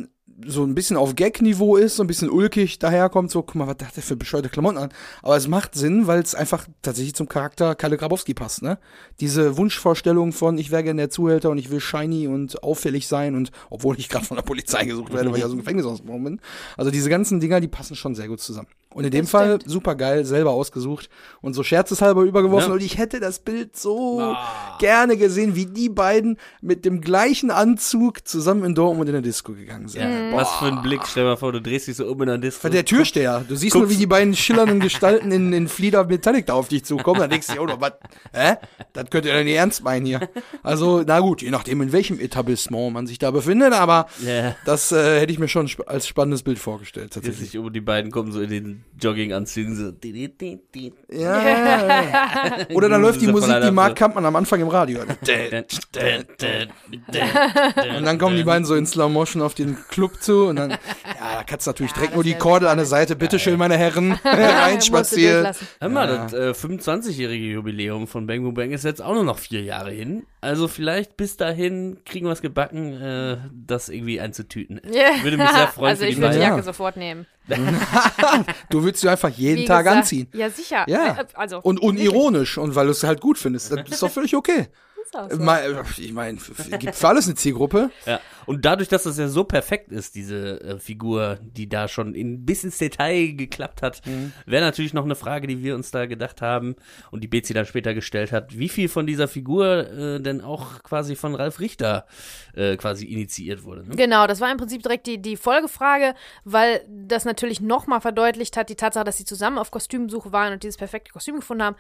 so 0.46 0.64
ein 0.64 0.76
bisschen 0.76 0.98
auf 0.98 1.16
Gag-Niveau 1.16 1.76
ist, 1.76 1.96
so 1.96 2.04
ein 2.04 2.08
bisschen 2.08 2.30
ulkig 2.30 2.80
daherkommt, 2.80 3.32
so, 3.32 3.42
guck 3.42 3.56
mal, 3.56 3.68
was 3.68 3.86
hat 3.86 3.96
der 3.96 4.04
für 4.04 4.16
bescheuerte 4.16 4.50
Klamotten 4.50 4.78
an. 4.78 4.90
Aber 5.22 5.36
es 5.36 5.48
macht 5.48 5.76
Sinn, 5.76 6.08
weil 6.08 6.22
es 6.22 6.36
einfach 6.36 6.68
tatsächlich 6.82 7.16
zum 7.16 7.28
Charakter 7.28 7.76
Kalle 7.76 7.98
Grabowski 7.98 8.34
passt, 8.34 8.62
ne? 8.62 8.80
Diese 9.20 9.58
Wunschvorstellung 9.58 10.32
von, 10.32 10.58
ich 10.58 10.72
wäre 10.72 10.84
gerne 10.84 11.02
der 11.02 11.10
Zuhälter 11.10 11.50
und 11.50 11.58
ich 11.58 11.70
will 11.70 11.80
shiny 11.80 12.28
und 12.28 12.64
auffällig 12.64 13.08
sein 13.08 13.36
und, 13.36 13.52
obwohl 13.70 14.00
ich 14.00 14.10
gerade 14.10 14.26
von 14.26 14.38
der 14.38 14.44
Polizei 14.44 14.86
gesucht 14.86 15.14
werde, 15.14 15.32
weil 15.32 15.40
ich 15.40 15.46
aus 15.46 15.52
dem 15.52 15.60
Gefängnis 15.60 15.86
ausgebrochen 15.86 16.24
bin. 16.24 16.42
Also 16.78 16.92
diese 16.92 17.10
ganzen 17.10 17.40
Dinger, 17.40 17.60
die 17.60 17.68
passen 17.68 17.96
schon 17.96 18.16
sehr 18.16 18.28
gut 18.28 18.40
zusammen. 18.40 18.68
Und 18.92 19.04
in 19.04 19.12
dem 19.12 19.22
Das 19.26 19.30
Fall 19.30 19.56
stimmt. 19.58 19.72
super 19.72 19.94
geil, 19.94 20.26
selber 20.26 20.50
ausgesucht 20.50 21.10
und 21.42 21.54
so 21.54 21.62
scherzeshalber 21.62 22.24
übergeworfen. 22.24 22.70
Ja. 22.70 22.74
Und 22.74 22.82
ich 22.82 22.98
hätte 22.98 23.20
das 23.20 23.38
Bild 23.38 23.78
so 23.78 24.20
Ah. 24.20 24.78
gerne 24.80 25.16
gesehen, 25.16 25.56
wie 25.56 25.68
die 25.68 25.90
beiden 25.90 26.38
mit 26.60 26.86
dem 26.86 27.00
gleichen 27.00 27.52
Anzug 27.52 28.28
zusammen 28.28 28.64
in 28.64 28.74
Dortmund 28.74 29.08
in 29.08 29.14
der 29.14 29.22
Disco 29.22 29.54
gegangen 29.54 29.90
sind. 29.90 30.02
Ja, 30.02 30.36
was 30.36 30.52
für 30.56 30.66
ein 30.66 30.82
Blick. 30.82 31.02
Stell 31.06 31.24
dir 31.24 31.30
mal 31.30 31.36
vor, 31.38 31.52
du 31.52 31.62
drehst 31.62 31.88
dich 31.88 31.98
so 31.98 32.08
um 32.08 32.20
in 32.24 32.28
der 32.30 32.38
Disco. 32.40 32.62
Von 32.62 32.72
der 32.72 32.84
Türsteher. 32.84 33.46
Du 33.48 33.56
siehst 33.56 33.76
nur, 33.76 33.92
wie 33.92 33.96
die 33.96 34.08
beiden 34.08 34.36
schillernden 34.36 34.80
Gestalten 34.80 35.32
in, 35.32 35.54
in 35.54 35.68
Flieder 35.68 36.06
Metallic 36.06 36.48
da 36.48 36.54
auf 36.56 36.68
dich 36.68 36.84
zukommen. 36.84 37.20
Dann 37.20 37.30
denkst 37.30 37.46
du 37.46 37.54
dir, 37.54 37.62
oh, 37.62 37.68
was, 37.80 37.94
hä? 38.34 38.56
Das 38.94 39.08
könnt 39.12 39.26
ihr 39.28 39.34
doch 39.38 39.44
nicht 39.44 39.54
ernst 39.56 39.84
meinen 39.84 40.08
hier. 40.08 40.28
Also, 40.64 41.04
na 41.06 41.20
gut, 41.20 41.44
je 41.44 41.52
nachdem, 41.52 41.82
in 41.84 41.92
welchem 41.92 42.20
Etablissement 42.20 42.92
man 42.92 43.06
sich 43.06 43.20
da 43.20 43.30
befindet, 43.30 43.74
aber 43.74 44.08
Ja. 44.26 44.56
das 44.66 44.92
äh, 44.92 45.20
hätte 45.20 45.32
ich 45.32 45.38
mir 45.38 45.48
schon 45.48 45.70
als 45.86 46.08
spannendes 46.08 46.42
Bild 46.42 46.58
vorgestellt, 46.58 47.06
Jetzt 47.06 47.14
tatsächlich. 47.14 47.52
sich 47.52 47.60
um 47.60 47.72
die 47.72 47.82
beiden 47.82 48.10
kommen 48.12 48.32
so 48.32 48.42
in 48.42 48.50
den 48.50 48.79
Jogginganzügen 49.02 49.76
so. 49.76 49.92
Ja, 51.10 51.48
ja, 51.48 51.88
ja. 51.88 52.58
Oder 52.74 52.90
dann 52.90 53.02
läuft 53.02 53.22
die 53.22 53.28
Musik, 53.28 53.56
die 53.64 53.72
Mark 53.72 53.96
Kampmann 53.96 54.26
am 54.26 54.36
Anfang 54.36 54.60
im 54.62 54.68
Radio. 54.68 55.00
Und 57.98 58.06
dann 58.06 58.18
kommen 58.18 58.36
die 58.36 58.44
beiden 58.44 58.66
so 58.66 58.76
in 58.76 58.86
Slow 58.86 59.10
Motion 59.10 59.42
auf 59.42 59.54
den 59.54 59.78
Club 59.90 60.22
zu 60.22 60.48
und 60.48 60.58
dann, 60.58 60.70
ja, 60.72 60.78
da 61.38 61.44
kannst 61.44 61.66
du 61.68 61.72
natürlich 61.72 61.94
direkt 61.94 62.16
nur 62.16 62.24
die 62.24 62.36
Kordel 62.36 62.68
an 62.68 62.78
der 62.78 62.86
Seite. 62.86 63.16
Bitteschön, 63.16 63.58
meine 63.58 63.78
Herren, 63.78 64.14
reinspaziert. 64.24 65.58
Hör 65.80 65.90
mal, 65.90 66.08
das 66.08 66.34
äh, 66.34 66.52
25-jährige 66.52 67.46
Jubiläum 67.46 68.08
von 68.08 68.28
Bang 68.28 68.44
Boom 68.44 68.54
Bang 68.54 68.72
ist 68.72 68.84
jetzt 68.84 69.02
auch 69.02 69.14
nur 69.14 69.24
noch 69.24 69.40
vier 69.40 69.62
Jahre 69.62 69.92
hin. 69.92 70.24
Also 70.42 70.68
vielleicht 70.68 71.18
bis 71.18 71.38
dahin 71.38 71.98
kriegen 72.06 72.26
wir 72.26 72.34
es 72.34 72.42
gebacken, 72.42 72.94
äh, 73.02 73.38
das 73.54 73.90
irgendwie 73.90 74.20
einzutüten. 74.20 74.82
Ja. 74.92 75.24
Würde 75.24 75.38
mich 75.38 75.50
sehr 75.50 75.68
freuen 75.68 75.90
Also 75.90 76.06
ich 76.06 76.16
die 76.16 76.22
würde 76.22 76.36
die. 76.36 76.42
Jacke 76.42 76.58
Ja. 76.58 76.64
sofort 76.64 76.98
nehmen. 76.98 77.26
Du 78.70 78.84
würdest 78.84 79.02
sie 79.02 79.10
einfach 79.10 79.30
jeden 79.30 79.62
Wie 79.62 79.66
Tag 79.66 79.84
gesagt, 79.84 79.98
anziehen. 79.98 80.28
Ja, 80.34 80.50
sicher. 80.50 80.86
Ja. 80.88 81.18
Äh, 81.20 81.26
Also, 81.34 81.60
Und 81.60 81.80
unironisch 81.80 82.58
und 82.58 82.76
weil 82.76 82.86
du 82.86 82.92
es 82.92 83.04
halt 83.04 83.22
gut 83.22 83.38
findest. 83.38 83.72
Das 83.72 83.90
ist 83.90 84.02
doch 84.02 84.12
völlig 84.12 84.36
okay. 84.36 84.68
ist 85.10 85.18
auch 85.18 85.30
so. 85.30 85.38
Mal, 85.44 85.84
Ich 85.98 86.14
meine, 86.14 86.38
gibt 86.80 86.96
für 86.96 87.08
alles 87.08 87.26
eine 87.26 87.36
Zielgruppe. 87.36 87.92
Ja. 88.06 88.20
Und 88.50 88.66
dadurch, 88.66 88.90
dass 88.90 89.04
das 89.04 89.20
ja 89.20 89.28
so 89.28 89.44
perfekt 89.44 89.92
ist, 89.92 90.16
diese 90.16 90.60
äh, 90.62 90.80
Figur, 90.80 91.38
die 91.40 91.70
da 91.70 91.88
schon 91.88 92.16
in, 92.16 92.48
bis 92.48 92.64
ins 92.64 92.80
Detail 92.80 93.34
geklappt 93.34 93.84
hat, 93.84 94.02
Mhm. 94.08 94.34
wäre 94.48 94.66
natürlich 94.66 94.92
noch 94.92 95.06
eine 95.06 95.14
Frage, 95.14 95.46
die 95.46 95.62
wir 95.62 95.76
uns 95.76 95.92
da 95.92 96.08
gedacht 96.08 96.42
haben 96.42 96.76
und 97.12 97.24
die 97.24 97.28
Betsy 97.28 97.54
dann 97.54 97.68
später 97.68 97.94
gestellt 97.94 98.32
hat, 98.32 98.58
wie 98.58 98.70
viel 98.70 98.90
von 98.90 99.06
dieser 99.06 99.28
Figur 99.28 99.88
äh, 99.92 100.20
denn 100.20 100.42
auch 100.42 100.82
quasi 100.82 101.16
von 101.16 101.36
Ralf 101.36 101.60
Richter 101.60 102.08
äh, 102.56 102.76
quasi 102.76 103.06
initiiert 103.06 103.64
wurde. 103.64 103.88
Ne? 103.88 103.96
Genau, 103.96 104.26
das 104.26 104.42
war 104.42 104.52
im 104.52 104.58
Prinzip 104.58 104.82
direkt 104.82 105.06
die, 105.06 105.22
die 105.22 105.38
Folgefrage, 105.38 106.16
weil 106.44 106.82
das 106.90 107.26
natürlich 107.26 107.62
nochmal 107.62 108.02
verdeutlicht 108.02 108.58
hat, 108.58 108.70
die 108.70 108.76
Tatsache, 108.76 109.06
dass 109.06 109.18
sie 109.18 109.26
zusammen 109.26 109.60
auf 109.60 109.70
Kostümsuche 109.70 110.32
waren 110.32 110.54
und 110.54 110.64
dieses 110.64 110.78
perfekte 110.78 111.12
Kostüm 111.12 111.36
gefunden 111.36 111.62
haben, 111.62 111.76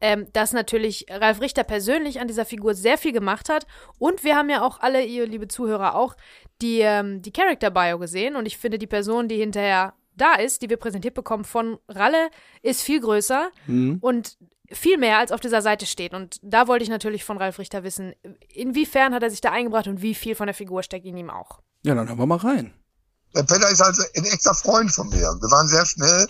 ähm, 0.00 0.26
dass 0.32 0.54
natürlich 0.54 1.04
Ralf 1.10 1.42
Richter 1.42 1.64
persönlich 1.64 2.18
an 2.18 2.28
dieser 2.28 2.46
Figur 2.46 2.74
sehr 2.74 2.96
viel 2.96 3.12
gemacht 3.12 3.50
hat. 3.50 3.66
Und 3.98 4.24
wir 4.24 4.36
haben 4.36 4.48
ja 4.48 4.62
auch 4.62 4.80
alle, 4.80 5.04
ihr 5.04 5.26
liebe 5.26 5.48
Zuhörer 5.48 5.94
auch, 5.96 6.13
die, 6.62 6.80
ähm, 6.80 7.22
die 7.22 7.32
Character-Bio 7.32 7.98
gesehen. 7.98 8.36
Und 8.36 8.46
ich 8.46 8.58
finde, 8.58 8.78
die 8.78 8.86
Person, 8.86 9.28
die 9.28 9.36
hinterher 9.36 9.94
da 10.16 10.34
ist, 10.34 10.62
die 10.62 10.70
wir 10.70 10.76
präsentiert 10.76 11.14
bekommen 11.14 11.44
von 11.44 11.78
Ralle, 11.88 12.30
ist 12.62 12.82
viel 12.82 13.00
größer 13.00 13.50
und 14.00 14.38
viel 14.70 14.96
mehr 14.96 15.18
als 15.18 15.32
auf 15.32 15.40
dieser 15.40 15.62
Seite 15.62 15.86
steht. 15.86 16.14
Und 16.14 16.38
da 16.42 16.68
wollte 16.68 16.84
ich 16.84 16.90
natürlich 16.90 17.24
von 17.24 17.36
Ralf 17.36 17.58
Richter 17.58 17.82
wissen, 17.82 18.14
inwiefern 18.48 19.14
hat 19.14 19.22
er 19.22 19.30
sich 19.30 19.40
da 19.40 19.50
eingebracht 19.50 19.88
und 19.88 20.02
wie 20.02 20.14
viel 20.14 20.34
von 20.34 20.46
der 20.46 20.54
Figur 20.54 20.82
steckt 20.82 21.06
in 21.06 21.16
ihm 21.16 21.30
auch. 21.30 21.60
Ja, 21.84 21.94
dann 21.94 22.08
hören 22.08 22.18
wir 22.18 22.26
mal 22.26 22.38
rein. 22.38 22.72
Der 23.34 23.42
Peter 23.42 23.68
ist 23.68 23.82
halt 23.82 23.96
ein 24.16 24.24
echter 24.24 24.54
Freund 24.54 24.92
von 24.92 25.08
mir. 25.08 25.36
Wir 25.40 25.50
waren 25.50 25.68
sehr 25.68 25.84
schnell 25.84 26.28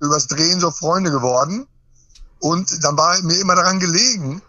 übers 0.00 0.26
Drehen 0.26 0.60
so 0.60 0.70
Freunde 0.70 1.10
geworden. 1.10 1.66
Und 2.40 2.84
dann 2.84 2.96
war 2.96 3.20
mir 3.22 3.38
immer 3.40 3.54
daran 3.54 3.80
gelegen, 3.80 4.42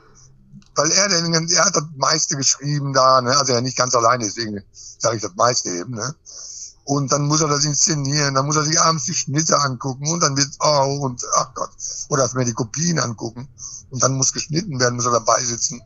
weil 0.78 0.92
er, 0.92 1.10
den, 1.10 1.50
er 1.50 1.66
hat 1.66 1.76
das 1.76 1.84
meiste 1.96 2.38
geschrieben 2.38 2.94
da, 2.94 3.22
ne? 3.22 3.36
also 3.36 3.54
er 3.54 3.62
nicht 3.62 3.78
ganz 3.78 3.96
alleine, 3.96 4.26
deswegen 4.26 4.64
sage 5.00 5.18
ich 5.18 5.22
das 5.22 5.36
meiste 5.36 5.70
eben. 5.70 5.96
Ne? 5.96 6.16
Und 6.86 7.12
dann 7.12 7.24
muss 7.28 7.42
er 7.42 7.48
das 7.48 7.66
inszenieren, 7.66 8.36
dann 8.36 8.46
muss 8.46 8.56
er 8.56 8.64
sich 8.64 8.80
abends 8.80 9.06
die 9.06 9.14
Schnitte 9.14 9.60
angucken 9.60 10.08
und 10.08 10.22
dann 10.22 10.38
wird, 10.38 10.50
oh, 10.60 11.00
und 11.02 11.22
ach 11.36 11.54
Gott, 11.54 11.72
oder 12.10 12.30
mir 12.36 12.46
die 12.46 12.54
Kopien 12.54 13.00
angucken. 13.00 13.50
Und 13.90 14.04
dann 14.04 14.16
muss 14.16 14.32
geschnitten 14.32 14.80
werden, 14.80 14.96
muss 14.96 15.06
er 15.06 15.12
dabei 15.12 15.44
sitzen. 15.44 15.82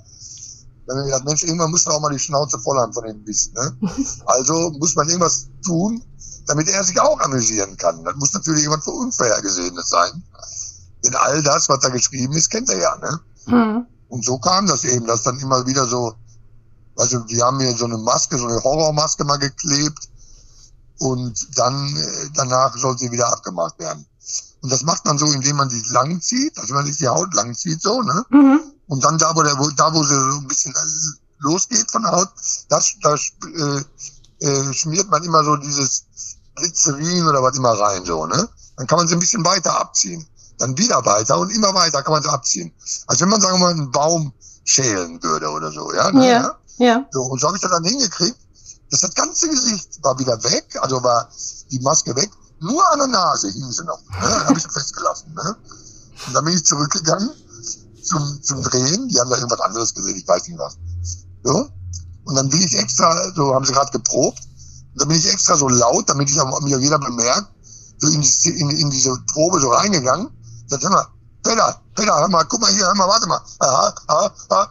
Dann 0.85 0.97
habe 0.97 1.07
ich 1.07 1.13
gedacht, 1.13 1.25
Mensch, 1.25 1.43
irgendwann 1.43 1.71
muss 1.71 1.85
man 1.85 1.95
auch 1.95 2.01
mal 2.01 2.11
die 2.11 2.19
Schnauze 2.19 2.59
voll 2.59 2.77
haben 2.77 2.93
von 2.93 3.05
dem 3.05 3.23
Biss. 3.23 3.51
Ne? 3.53 3.77
Also 4.25 4.71
muss 4.71 4.95
man 4.95 5.07
irgendwas 5.07 5.47
tun, 5.65 6.03
damit 6.47 6.67
er 6.67 6.83
sich 6.83 6.99
auch 6.99 7.19
amüsieren 7.21 7.77
kann. 7.77 8.03
Das 8.03 8.15
muss 8.17 8.33
natürlich 8.33 8.63
jemand 8.63 8.83
für 8.83 8.91
Unvorhergesehenes 8.91 9.89
sein. 9.89 10.23
Denn 11.03 11.15
all 11.15 11.41
das, 11.41 11.69
was 11.69 11.79
da 11.79 11.89
geschrieben 11.89 12.33
ist, 12.33 12.49
kennt 12.49 12.69
er 12.69 12.79
ja. 12.79 12.97
Ne? 12.97 13.19
Mhm. 13.47 13.87
Und 14.11 14.25
so 14.25 14.37
kam 14.37 14.67
das 14.67 14.83
eben, 14.83 15.07
dass 15.07 15.23
dann 15.23 15.39
immer 15.39 15.65
wieder 15.65 15.87
so, 15.87 16.13
also 16.97 17.19
die 17.19 17.41
haben 17.41 17.57
mir 17.57 17.73
so 17.75 17.85
eine 17.85 17.97
Maske, 17.97 18.37
so 18.37 18.45
eine 18.45 18.61
Horrormaske 18.61 19.23
mal 19.23 19.37
geklebt 19.37 20.09
und 20.99 21.57
dann 21.57 21.95
äh, 21.95 22.29
danach 22.35 22.77
soll 22.77 22.97
sie 22.97 23.09
wieder 23.09 23.31
abgemacht 23.31 23.79
werden. 23.79 24.05
Und 24.61 24.69
das 24.69 24.83
macht 24.83 25.05
man 25.05 25.17
so, 25.17 25.27
indem 25.27 25.55
man 25.55 25.69
die 25.69 25.81
lang 25.91 26.19
zieht, 26.19 26.57
also 26.57 26.69
wenn 26.69 26.75
man 26.75 26.85
sich 26.87 26.97
die 26.97 27.07
Haut 27.07 27.33
lang 27.33 27.55
zieht, 27.55 27.81
so, 27.81 28.01
ne? 28.01 28.25
Mhm. 28.31 28.59
Und 28.87 29.01
dann 29.01 29.17
da, 29.17 29.33
wo 29.33 29.43
der, 29.43 29.57
wo, 29.57 29.69
da, 29.69 29.93
wo 29.93 30.03
sie 30.03 30.13
so 30.13 30.37
ein 30.39 30.47
bisschen 30.47 30.73
losgeht 31.39 31.89
von 31.89 32.01
der 32.01 32.11
Haut, 32.11 32.29
das, 32.67 32.93
da 33.01 33.15
äh, 33.15 34.45
äh, 34.45 34.73
schmiert 34.73 35.09
man 35.09 35.23
immer 35.23 35.45
so 35.45 35.55
dieses 35.55 36.03
Glycerin 36.55 37.25
oder 37.25 37.41
was 37.41 37.55
immer 37.55 37.79
rein, 37.79 38.03
so, 38.03 38.25
ne? 38.25 38.49
Dann 38.75 38.87
kann 38.87 38.97
man 38.97 39.07
sie 39.07 39.15
ein 39.15 39.19
bisschen 39.19 39.45
weiter 39.45 39.79
abziehen. 39.79 40.27
Dann 40.61 40.77
wieder 40.77 41.03
weiter 41.03 41.39
und 41.39 41.49
immer 41.49 41.73
weiter 41.73 42.03
kann 42.03 42.13
man 42.13 42.21
sie 42.21 42.29
abziehen. 42.29 42.71
Also 43.07 43.21
wenn 43.21 43.29
man, 43.29 43.41
sagen 43.41 43.55
wir 43.55 43.65
mal, 43.65 43.71
einen 43.71 43.89
Baum 43.89 44.31
schälen 44.63 45.21
würde 45.23 45.49
oder 45.49 45.71
so, 45.71 45.91
ja? 45.91 46.11
ne, 46.11 46.27
Ja. 46.27 46.57
Ja. 46.77 47.05
So, 47.11 47.23
und 47.23 47.41
so 47.41 47.47
habe 47.47 47.57
ich 47.57 47.61
das 47.63 47.71
dann 47.71 47.83
hingekriegt, 47.83 48.37
dass 48.91 49.01
das 49.01 49.15
ganze 49.15 49.49
Gesicht 49.49 50.03
war 50.03 50.19
wieder 50.19 50.41
weg, 50.43 50.65
also 50.81 51.01
war 51.03 51.29
die 51.71 51.79
Maske 51.79 52.15
weg, 52.15 52.29
nur 52.59 52.87
an 52.91 52.99
der 52.99 53.07
Nase 53.07 53.49
hing 53.49 53.71
sie 53.71 53.83
noch. 53.85 54.01
Ne? 54.21 54.45
Habe 54.45 54.57
ich 54.59 54.63
festgelassen. 54.63 55.33
Ne? 55.33 55.55
Und 56.27 56.33
dann 56.35 56.45
bin 56.45 56.53
ich 56.53 56.63
zurückgegangen 56.63 57.31
zum, 58.03 58.43
zum 58.43 58.61
Drehen, 58.61 59.07
die 59.07 59.19
haben 59.19 59.31
da 59.31 59.37
irgendwas 59.37 59.61
anderes 59.61 59.93
gesehen, 59.95 60.15
ich 60.15 60.27
weiß 60.27 60.47
nicht 60.47 60.59
was. 60.59 60.77
So. 61.43 61.69
Und 62.25 62.35
dann 62.35 62.49
bin 62.49 62.61
ich 62.61 62.77
extra, 62.77 63.31
so 63.33 63.55
haben 63.55 63.65
sie 63.65 63.73
gerade 63.73 63.91
geprobt, 63.91 64.39
und 64.93 65.01
dann 65.01 65.07
bin 65.07 65.17
ich 65.17 65.27
extra 65.27 65.55
so 65.55 65.69
laut, 65.69 66.07
damit 66.07 66.29
ich 66.29 66.39
auch, 66.39 66.61
mich 66.61 66.75
auch 66.75 66.79
jeder 66.79 66.99
bemerkt, 66.99 67.47
so 67.97 68.07
in, 68.07 68.21
die, 68.21 68.49
in, 68.49 68.69
in 68.69 68.89
diese 68.89 69.15
Probe 69.33 69.59
so 69.59 69.69
reingegangen. 69.69 70.29
Sag, 70.71 70.81
hör 70.83 70.89
mal, 70.89 71.05
Peter, 71.43 71.81
Peter, 71.95 72.15
hör 72.15 72.29
mal, 72.29 72.45
guck 72.45 72.61
mal 72.61 72.71
hier, 72.71 72.85
hör 72.85 72.95
mal, 72.95 73.07
warte 73.09 73.27
mal. 73.27 73.41
Aha, 73.59 73.93
aha, 74.07 74.33
aha, 74.49 74.69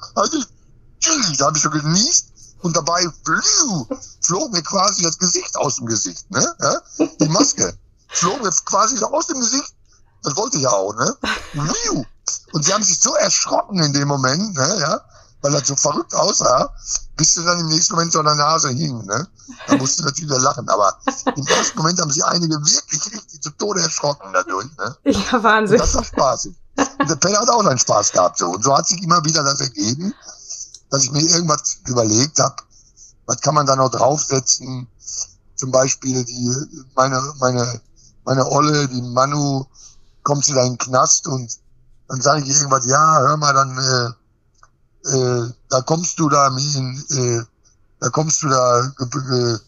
da 1.39 1.47
habe 1.47 1.57
ich 1.57 1.63
so 1.63 1.69
genießt 1.69 2.27
und 2.63 2.75
dabei 2.75 3.07
fliu, 3.23 3.87
flog 4.23 4.51
mir 4.51 4.63
quasi 4.63 5.03
das 5.03 5.19
Gesicht 5.19 5.55
aus 5.59 5.77
dem 5.77 5.85
Gesicht, 5.85 6.31
ne? 6.31 6.57
Ja? 6.59 6.81
Die 7.21 7.29
Maske 7.29 7.77
flog 8.09 8.43
mir 8.43 8.51
quasi 8.65 8.97
so 8.97 9.13
aus 9.13 9.27
dem 9.27 9.41
Gesicht. 9.41 9.75
Das 10.23 10.37
wollte 10.37 10.57
ich 10.57 10.63
ja 10.63 10.71
auch, 10.71 10.95
ne? 10.95 11.17
Und 12.53 12.65
sie 12.65 12.73
haben 12.73 12.83
sich 12.83 12.99
so 12.99 13.15
erschrocken 13.17 13.83
in 13.83 13.93
dem 13.93 14.09
Moment, 14.09 14.55
ne? 14.55 14.77
Ja? 14.81 15.01
Weil 15.43 15.53
das 15.53 15.69
so 15.69 15.77
verrückt 15.77 16.15
aussah, 16.15 16.71
bis 17.17 17.35
sie 17.35 17.45
dann 17.45 17.59
im 17.61 17.69
nächsten 17.69 17.95
Moment 17.95 18.13
so 18.13 18.19
an 18.19 18.27
der 18.27 18.35
Nase 18.35 18.69
hing, 18.71 19.05
ne? 19.07 19.27
Da 19.69 19.77
musste 19.77 20.03
natürlich 20.05 20.31
wieder 20.31 20.39
lachen. 20.41 20.69
Aber 20.69 20.99
im 21.35 21.47
ersten 21.47 21.79
Moment 21.79 22.01
haben 22.01 22.11
sich 22.11 22.25
einige 22.25 22.55
wirklich 22.57 23.13
richtig 23.13 23.41
zu 23.43 23.51
Tode 23.53 23.81
erschrocken 23.81 24.31
dadurch, 24.33 24.69
ne? 24.77 24.97
Ja, 25.05 25.37
Und 25.37 25.43
Wahnsinn. 25.43 25.79
das 25.79 25.95
war 25.95 26.05
spaßig. 26.05 26.55
Und 26.99 27.09
der 27.11 27.17
Penner 27.17 27.41
hat 27.41 27.49
auch 27.51 27.65
seinen 27.65 27.79
Spaß 27.79 28.13
gehabt. 28.13 28.39
So. 28.39 28.49
Und 28.51 28.63
so 28.63 28.77
hat 28.77 28.87
sich 28.87 29.03
immer 29.03 29.25
wieder 29.25 29.43
das 29.43 29.61
ergeben, 29.61 30.15
dass 30.91 31.05
ich 31.05 31.13
mir 31.13 31.23
irgendwas 31.23 31.79
überlegt 31.87 32.39
habe, 32.39 32.57
was 33.27 33.41
kann 33.41 33.55
man 33.55 33.67
da 33.67 33.77
noch 33.77 33.91
draufsetzen. 33.91 34.87
Zum 35.57 35.71
Beispiel 35.71 36.25
die, 36.25 36.55
meine, 36.95 37.23
meine, 37.39 37.81
meine 38.25 38.47
Olle, 38.51 38.89
die 38.89 39.03
Manu, 39.03 39.65
kommt 40.23 40.45
sie 40.45 40.53
da 40.53 40.63
in 40.63 40.73
den 40.73 40.79
Knast 40.79 41.27
und 41.27 41.59
dann 42.09 42.21
sage 42.21 42.43
ich 42.43 42.49
irgendwas, 42.49 42.87
ja, 42.87 43.19
hör 43.21 43.37
mal, 43.37 43.53
dann, 43.55 43.77
äh, 43.79 44.11
äh, 45.07 45.53
da 45.69 45.81
kommst 45.83 46.19
du 46.19 46.29
da 46.29 46.49
in, 46.49 47.05
äh, 47.11 47.43
da 48.01 48.09
kommst 48.11 48.43
du 48.43 48.49
da 48.49 48.81
äh, 48.81 49.59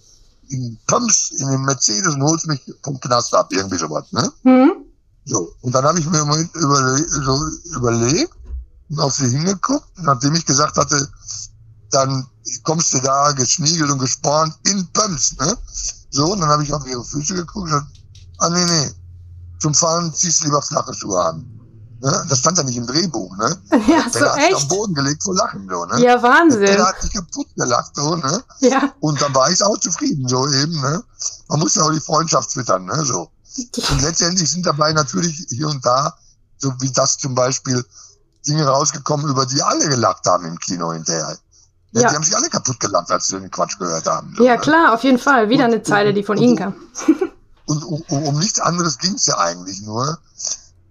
in 0.48 0.78
Pumps, 0.86 1.30
in 1.38 1.48
den 1.48 1.62
Mercedes 1.62 2.14
und 2.14 2.22
holst 2.22 2.46
mich 2.46 2.60
vom 2.82 3.00
Knast 3.00 3.34
ab, 3.34 3.48
irgendwie 3.50 3.78
sowas, 3.78 4.12
ne? 4.12 4.30
Mhm. 4.44 4.84
So, 5.24 5.54
und 5.60 5.74
dann 5.74 5.84
habe 5.84 5.98
ich 6.00 6.06
mir 6.06 6.20
überle 6.20 7.08
so 7.08 7.38
überlegt 7.76 8.34
und 8.90 9.00
auf 9.00 9.14
sie 9.14 9.28
hingeguckt, 9.28 9.86
nachdem 9.98 10.34
ich 10.34 10.44
gesagt 10.44 10.76
hatte, 10.76 11.08
dann 11.90 12.26
kommst 12.64 12.92
du 12.92 13.00
da 13.00 13.32
geschniegelt 13.32 13.90
und 13.90 13.98
gespornt 13.98 14.54
in 14.66 14.86
Pumps, 14.92 15.36
ne? 15.38 15.56
So, 16.10 16.32
und 16.32 16.40
dann 16.40 16.48
habe 16.48 16.64
ich 16.64 16.72
auf 16.72 16.86
ihre 16.86 17.04
Füße 17.04 17.34
geguckt 17.34 17.56
und 17.56 17.64
gesagt, 17.66 17.86
ah 18.38 18.50
nee, 18.50 18.64
nee, 18.64 18.90
zum 19.60 19.74
Fahren 19.74 20.12
ziehst 20.12 20.40
du 20.40 20.46
lieber 20.46 20.60
flache 20.60 20.92
Schuhe 20.92 21.22
an. 21.24 21.61
Ne? 22.02 22.26
Das 22.28 22.40
stand 22.40 22.58
ja 22.58 22.64
nicht 22.64 22.76
im 22.76 22.86
Drehbuch, 22.86 23.36
ne? 23.36 23.56
Ja, 23.86 24.04
so 24.10 24.18
Der 24.18 24.32
hat 24.32 24.40
sich 24.40 24.50
am 24.50 24.56
echt? 24.56 24.68
Boden 24.68 24.92
gelegt 24.94 25.22
vor 25.22 25.34
Lachen, 25.36 25.68
so, 25.70 25.84
ne? 25.84 25.94
Ja, 26.00 26.14
Der 26.16 26.22
Wahnsinn. 26.22 26.84
hat 26.84 27.00
sich 27.00 27.12
kaputt 27.12 27.46
gelacht, 27.56 27.94
so, 27.94 28.16
ne? 28.16 28.42
Ja. 28.60 28.92
Und 28.98 29.22
dann 29.22 29.32
war 29.34 29.48
ich 29.50 29.62
auch 29.62 29.78
zufrieden, 29.78 30.26
so 30.28 30.44
eben, 30.48 30.80
ne? 30.80 31.02
Man 31.48 31.60
muss 31.60 31.76
ja 31.76 31.84
auch 31.84 31.92
die 31.92 32.00
Freundschaft 32.00 32.52
füttern, 32.52 32.86
ne? 32.86 33.04
So. 33.04 33.30
Und 33.90 34.02
letztendlich 34.02 34.50
sind 34.50 34.66
dabei 34.66 34.92
natürlich 34.92 35.46
hier 35.50 35.68
und 35.68 35.84
da, 35.86 36.16
so 36.58 36.72
wie 36.80 36.90
das 36.90 37.18
zum 37.18 37.34
Beispiel, 37.36 37.84
Dinge 38.48 38.66
rausgekommen, 38.66 39.28
über 39.30 39.46
die 39.46 39.62
alle 39.62 39.88
gelacht 39.88 40.26
haben 40.26 40.44
im 40.46 40.58
Kino 40.58 40.92
hinterher. 40.92 41.36
Ja. 41.92 42.08
Die 42.08 42.16
haben 42.16 42.24
sich 42.24 42.34
alle 42.34 42.48
kaputt 42.48 42.80
gelacht, 42.80 43.12
als 43.12 43.28
sie 43.28 43.38
den 43.38 43.50
Quatsch 43.50 43.78
gehört 43.78 44.06
haben. 44.08 44.34
so, 44.36 44.44
Ja, 44.44 44.54
ne? 44.54 44.58
klar, 44.60 44.94
auf 44.94 45.04
jeden 45.04 45.18
Fall. 45.18 45.48
Wieder 45.50 45.66
eine 45.66 45.82
Zeile, 45.84 46.12
die 46.12 46.24
von 46.24 46.36
Ihnen 46.38 46.56
kam. 46.56 46.74
Und 47.66 47.84
um, 47.84 48.02
um, 48.08 48.22
um 48.24 48.38
nichts 48.40 48.58
anderes 48.58 48.98
ging's 48.98 49.26
ja 49.26 49.38
eigentlich 49.38 49.82
nur, 49.82 50.18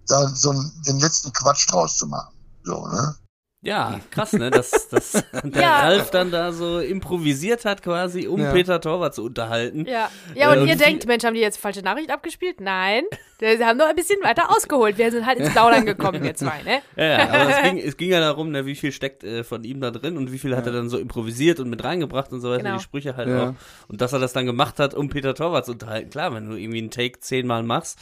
da 0.08 0.28
so 0.28 0.50
einen, 0.50 0.70
den 0.86 0.98
letzten 1.00 1.32
Quatsch 1.32 1.70
draus 1.70 1.96
zu 1.96 2.06
machen. 2.06 2.34
So, 2.64 2.86
ne? 2.86 3.14
Ja, 3.64 4.00
krass, 4.10 4.32
ne, 4.32 4.50
dass, 4.50 4.88
dass 4.88 5.12
der 5.44 5.62
Ja. 5.62 5.80
Ralf 5.82 6.10
dann 6.10 6.32
da 6.32 6.50
so 6.52 6.80
improvisiert 6.80 7.64
hat 7.64 7.80
quasi, 7.80 8.26
um 8.26 8.40
Ja. 8.40 8.50
Peter 8.52 8.80
Torwart 8.80 9.14
zu 9.14 9.22
unterhalten. 9.24 9.86
Ja, 9.86 10.10
ja 10.34 10.50
und 10.50 10.58
Äh, 10.58 10.60
und 10.62 10.66
ihr 10.68 10.76
denkt, 10.76 11.06
Mensch, 11.06 11.22
haben 11.22 11.34
die 11.34 11.40
jetzt 11.40 11.58
falsche 11.58 11.80
Nachricht 11.80 12.10
abgespielt? 12.10 12.60
Nein, 12.60 13.04
sie 13.38 13.64
haben 13.64 13.78
nur 13.78 13.86
ein 13.86 13.94
bisschen 13.94 14.20
weiter 14.24 14.50
ausgeholt. 14.50 14.98
Wir 14.98 15.12
sind 15.12 15.26
halt 15.26 15.38
ins 15.38 15.52
Plaudern 15.52 15.86
gekommen, 15.86 16.24
wir 16.24 16.34
zwei, 16.34 16.60
ne? 16.64 16.80
Ja, 16.96 17.04
ja, 17.04 17.28
aber 17.30 17.50
es 17.50 17.62
ging, 17.70 17.78
es 17.78 17.96
ging 17.96 18.10
ja 18.10 18.18
darum, 18.18 18.50
ne, 18.50 18.66
wie 18.66 18.74
viel 18.74 18.90
steckt 18.90 19.22
äh, 19.22 19.44
von 19.44 19.62
ihm 19.62 19.80
da 19.80 19.92
drin 19.92 20.16
und 20.16 20.32
wie 20.32 20.38
viel 20.40 20.56
hat 20.56 20.66
er 20.66 20.72
dann 20.72 20.88
so 20.88 20.98
improvisiert 20.98 21.60
und 21.60 21.70
mit 21.70 21.84
reingebracht 21.84 22.32
und 22.32 22.40
so 22.40 22.50
weiter, 22.50 22.64
Genau. 22.64 22.78
die 22.78 22.82
Sprüche 22.82 23.16
halt 23.16 23.28
Ja. 23.28 23.50
auch. 23.50 23.54
Und 23.86 24.00
dass 24.00 24.12
er 24.12 24.18
das 24.18 24.32
dann 24.32 24.44
gemacht 24.46 24.80
hat, 24.80 24.92
um 24.94 25.08
Peter 25.08 25.36
Torwart 25.36 25.66
zu 25.66 25.72
unterhalten. 25.72 26.10
Klar, 26.10 26.34
wenn 26.34 26.50
du 26.50 26.56
irgendwie 26.56 26.78
einen 26.78 26.90
Take 26.90 27.20
zehnmal 27.20 27.62
machst, 27.62 28.00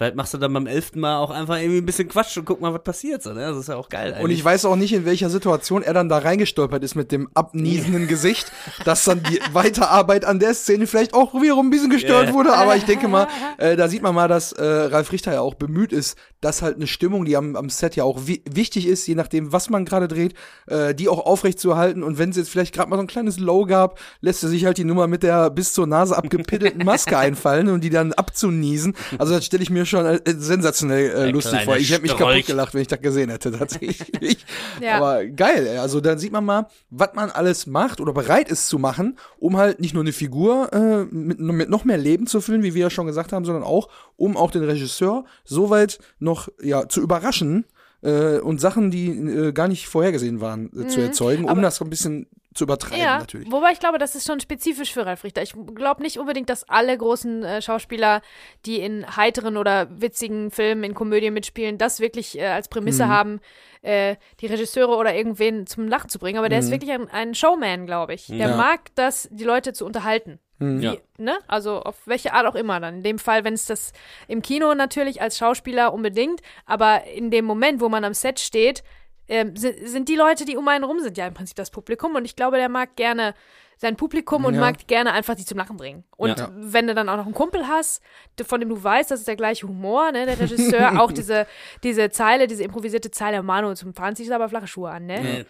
vielleicht 0.00 0.16
machst 0.16 0.32
du 0.32 0.38
dann 0.38 0.54
beim 0.54 0.66
elften 0.66 0.98
Mal 0.98 1.18
auch 1.18 1.30
einfach 1.30 1.58
irgendwie 1.58 1.76
ein 1.76 1.84
bisschen 1.84 2.08
Quatsch 2.08 2.34
und 2.38 2.46
guck 2.46 2.58
mal, 2.62 2.72
was 2.72 2.82
passiert. 2.82 3.22
So, 3.22 3.34
ne? 3.34 3.40
Das 3.40 3.58
ist 3.58 3.68
ja 3.68 3.76
auch 3.76 3.90
geil 3.90 4.14
eigentlich. 4.14 4.24
Und 4.24 4.30
ich 4.30 4.42
weiß 4.42 4.64
auch 4.64 4.76
nicht, 4.76 4.94
in 4.94 5.04
welcher 5.04 5.28
Situation 5.28 5.82
er 5.82 5.92
dann 5.92 6.08
da 6.08 6.16
reingestolpert 6.16 6.82
ist 6.82 6.94
mit 6.94 7.12
dem 7.12 7.28
abniesenden 7.34 8.06
Gesicht, 8.08 8.50
dass 8.86 9.04
dann 9.04 9.22
die 9.24 9.38
Weiterarbeit 9.52 10.24
an 10.24 10.38
der 10.38 10.54
Szene 10.54 10.86
vielleicht 10.86 11.12
auch 11.12 11.34
wiederum 11.34 11.66
ein 11.66 11.70
bisschen 11.70 11.90
gestört 11.90 12.28
Ja. 12.28 12.32
wurde. 12.32 12.54
Aber 12.54 12.76
ich 12.76 12.84
denke 12.86 13.08
mal, 13.08 13.28
äh, 13.58 13.76
da 13.76 13.88
sieht 13.88 14.00
man 14.00 14.14
mal, 14.14 14.26
dass 14.26 14.52
äh, 14.52 14.64
Ralf 14.64 15.12
Richter 15.12 15.34
ja 15.34 15.42
auch 15.42 15.52
bemüht 15.52 15.92
ist, 15.92 16.16
dass 16.40 16.62
halt 16.62 16.76
eine 16.76 16.86
Stimmung, 16.86 17.26
die 17.26 17.36
am, 17.36 17.54
am 17.54 17.68
Set 17.68 17.94
ja 17.94 18.04
auch 18.04 18.26
wi 18.26 18.42
wichtig 18.50 18.86
ist, 18.86 19.06
je 19.06 19.14
nachdem, 19.14 19.52
was 19.52 19.68
man 19.68 19.84
gerade 19.84 20.08
dreht, 20.08 20.32
äh, 20.66 20.94
die 20.94 21.10
auch 21.10 21.26
aufrecht 21.26 21.60
zu 21.60 21.72
erhalten. 21.72 22.02
Und 22.02 22.16
wenn 22.16 22.30
es 22.30 22.38
jetzt 22.38 22.48
vielleicht 22.48 22.74
gerade 22.74 22.88
mal 22.88 22.96
so 22.96 23.02
ein 23.02 23.06
kleines 23.06 23.38
Low 23.38 23.66
gab, 23.66 23.98
lässt 24.22 24.42
er 24.42 24.48
sich 24.48 24.64
halt 24.64 24.78
die 24.78 24.84
Nummer 24.84 25.08
mit 25.08 25.22
der 25.22 25.50
bis 25.50 25.74
zur 25.74 25.86
Nase 25.86 26.16
abgepiddelten 26.16 26.82
Maske 26.86 27.18
einfallen 27.18 27.68
und 27.68 27.84
die 27.84 27.90
dann 27.90 28.14
abzuniesen. 28.14 28.94
Also 29.18 29.34
das 29.34 29.44
stelle 29.44 29.62
ich 29.62 29.68
mir 29.68 29.84
schon 29.90 30.06
äh, 30.06 30.20
sensationell 30.26 31.10
äh, 31.10 31.30
lustig 31.30 31.60
vor. 31.64 31.76
Ich 31.76 31.90
hätte 31.90 32.02
mich 32.02 32.16
kaputt 32.16 32.46
gelacht, 32.46 32.74
wenn 32.74 32.82
ich 32.82 32.88
das 32.88 33.00
gesehen 33.00 33.30
hätte, 33.30 33.50
tatsächlich. 33.52 34.44
Ja. 34.80 34.96
Aber 34.96 35.26
geil, 35.26 35.76
also 35.78 36.00
dann 36.00 36.18
sieht 36.18 36.32
man 36.32 36.44
mal, 36.44 36.66
was 36.88 37.10
man 37.14 37.30
alles 37.30 37.66
macht 37.66 38.00
oder 38.00 38.12
bereit 38.14 38.48
ist 38.50 38.68
zu 38.68 38.78
machen, 38.78 39.18
um 39.38 39.56
halt 39.58 39.78
nicht 39.80 39.92
nur 39.92 40.02
eine 40.02 40.12
Figur 40.12 40.72
äh, 40.72 41.04
mit, 41.14 41.38
mit 41.38 41.68
noch 41.68 41.84
mehr 41.84 41.98
Leben 41.98 42.26
zu 42.26 42.40
füllen, 42.40 42.62
wie 42.62 42.74
wir 42.74 42.82
ja 42.84 42.90
schon 42.90 43.06
gesagt 43.06 43.32
haben, 43.32 43.44
sondern 43.44 43.62
auch, 43.64 43.88
um 44.16 44.36
auch 44.38 44.50
den 44.50 44.64
Regisseur 44.64 45.24
soweit 45.44 45.98
noch 46.18 46.48
ja 46.62 46.88
zu 46.88 47.02
überraschen 47.02 47.66
äh, 48.02 48.38
und 48.38 48.60
Sachen, 48.60 48.90
die 48.90 49.08
äh, 49.10 49.52
gar 49.52 49.68
nicht 49.68 49.86
vorhergesehen 49.88 50.40
waren, 50.40 50.70
äh, 50.78 50.86
zu 50.86 51.00
erzeugen, 51.00 51.44
um 51.44 51.50
aber- 51.50 51.60
das 51.62 51.76
so 51.76 51.84
ein 51.84 51.90
bisschen 51.90 52.26
zu 52.54 52.64
übertreiben 52.64 52.98
Ja, 53.00 53.18
natürlich. 53.18 53.50
wobei 53.50 53.70
ich 53.72 53.78
glaube, 53.78 53.98
das 53.98 54.14
ist 54.16 54.26
schon 54.26 54.40
spezifisch 54.40 54.92
für 54.92 55.06
Ralf 55.06 55.22
Richter. 55.22 55.42
Ich 55.42 55.54
glaube 55.74 56.02
nicht 56.02 56.18
unbedingt, 56.18 56.48
dass 56.50 56.68
alle 56.68 56.96
großen 56.98 57.44
äh, 57.44 57.62
Schauspieler, 57.62 58.22
die 58.66 58.80
in 58.80 59.16
heiteren 59.16 59.56
oder 59.56 59.86
witzigen 59.90 60.50
Filmen, 60.50 60.82
in 60.82 60.94
Komödien 60.94 61.32
mitspielen, 61.32 61.78
das 61.78 62.00
wirklich 62.00 62.38
äh, 62.38 62.46
als 62.46 62.68
Prämisse 62.68 63.06
haben, 63.08 63.40
äh, 63.82 64.16
die 64.40 64.46
Regisseure 64.46 64.96
oder 64.96 65.14
irgendwen 65.14 65.66
zum 65.66 65.86
Lachen 65.86 66.10
zu 66.10 66.18
bringen. 66.18 66.38
Aber 66.38 66.48
der 66.48 66.58
ist 66.58 66.70
wirklich 66.72 66.90
ein, 66.90 67.08
ein 67.08 67.34
Showman, 67.34 67.86
glaube 67.86 68.14
ich. 68.14 68.26
Der 68.26 68.48
Ja. 68.48 68.56
mag 68.56 68.94
das, 68.96 69.28
die 69.30 69.44
Leute 69.44 69.72
zu 69.72 69.86
unterhalten. 69.86 70.40
Wie, 70.58 70.84
Ja. 70.84 70.94
ne? 71.16 71.38
Also 71.46 71.80
auf 71.80 71.96
welche 72.06 72.34
Art 72.34 72.46
auch 72.46 72.54
immer 72.54 72.80
dann. 72.80 72.96
In 72.96 73.02
dem 73.02 73.18
Fall, 73.18 73.44
wenn 73.44 73.54
es 73.54 73.64
das 73.64 73.92
im 74.28 74.42
Kino 74.42 74.74
natürlich 74.74 75.22
als 75.22 75.38
Schauspieler 75.38 75.94
unbedingt, 75.94 76.42
aber 76.66 77.04
in 77.04 77.30
dem 77.30 77.46
Moment, 77.46 77.80
wo 77.80 77.88
man 77.88 78.04
am 78.04 78.12
Set 78.12 78.40
steht, 78.40 78.82
ähm, 79.30 79.56
sind, 79.56 79.88
sind 79.88 80.08
die 80.10 80.16
Leute, 80.16 80.44
die 80.44 80.56
um 80.58 80.68
einen 80.68 80.84
rum 80.84 81.00
sind, 81.00 81.16
ja 81.16 81.26
im 81.26 81.32
Prinzip 81.34 81.56
das 81.56 81.70
Publikum. 81.70 82.14
Und 82.16 82.24
ich 82.26 82.36
glaube, 82.36 82.56
der 82.58 82.68
mag 82.68 82.96
gerne 82.96 83.34
sein 83.78 83.96
Publikum 83.96 84.44
und 84.44 84.54
Ja. 84.54 84.60
mag 84.60 84.86
gerne 84.88 85.12
einfach 85.12 85.34
die 85.36 85.44
zum 85.46 85.56
Lachen 85.56 85.78
bringen. 85.78 86.04
Und 86.18 86.38
Ja. 86.38 86.50
wenn 86.52 86.86
du 86.86 86.94
dann 86.94 87.08
auch 87.08 87.16
noch 87.16 87.24
einen 87.24 87.32
Kumpel 87.34 87.66
hast, 87.66 88.02
von 88.44 88.60
dem 88.60 88.68
du 88.68 88.82
weißt, 88.84 89.10
das 89.10 89.20
ist 89.20 89.28
der 89.28 89.36
gleiche 89.36 89.66
Humor, 89.66 90.12
ne, 90.12 90.26
der 90.26 90.38
Regisseur, 90.38 91.00
auch 91.02 91.12
diese, 91.12 91.46
diese 91.82 92.10
Zeile, 92.10 92.46
diese 92.46 92.62
improvisierte 92.64 93.10
Zeile, 93.10 93.42
Manu, 93.42 93.72
zum 93.74 93.94
Fahren 93.94 94.14
ziehst 94.16 94.28
du 94.30 94.34
aber 94.34 94.50
flache 94.50 94.66
Schuhe 94.66 94.90
an, 94.90 95.06
ne? 95.06 95.20
Nee. 95.22 95.46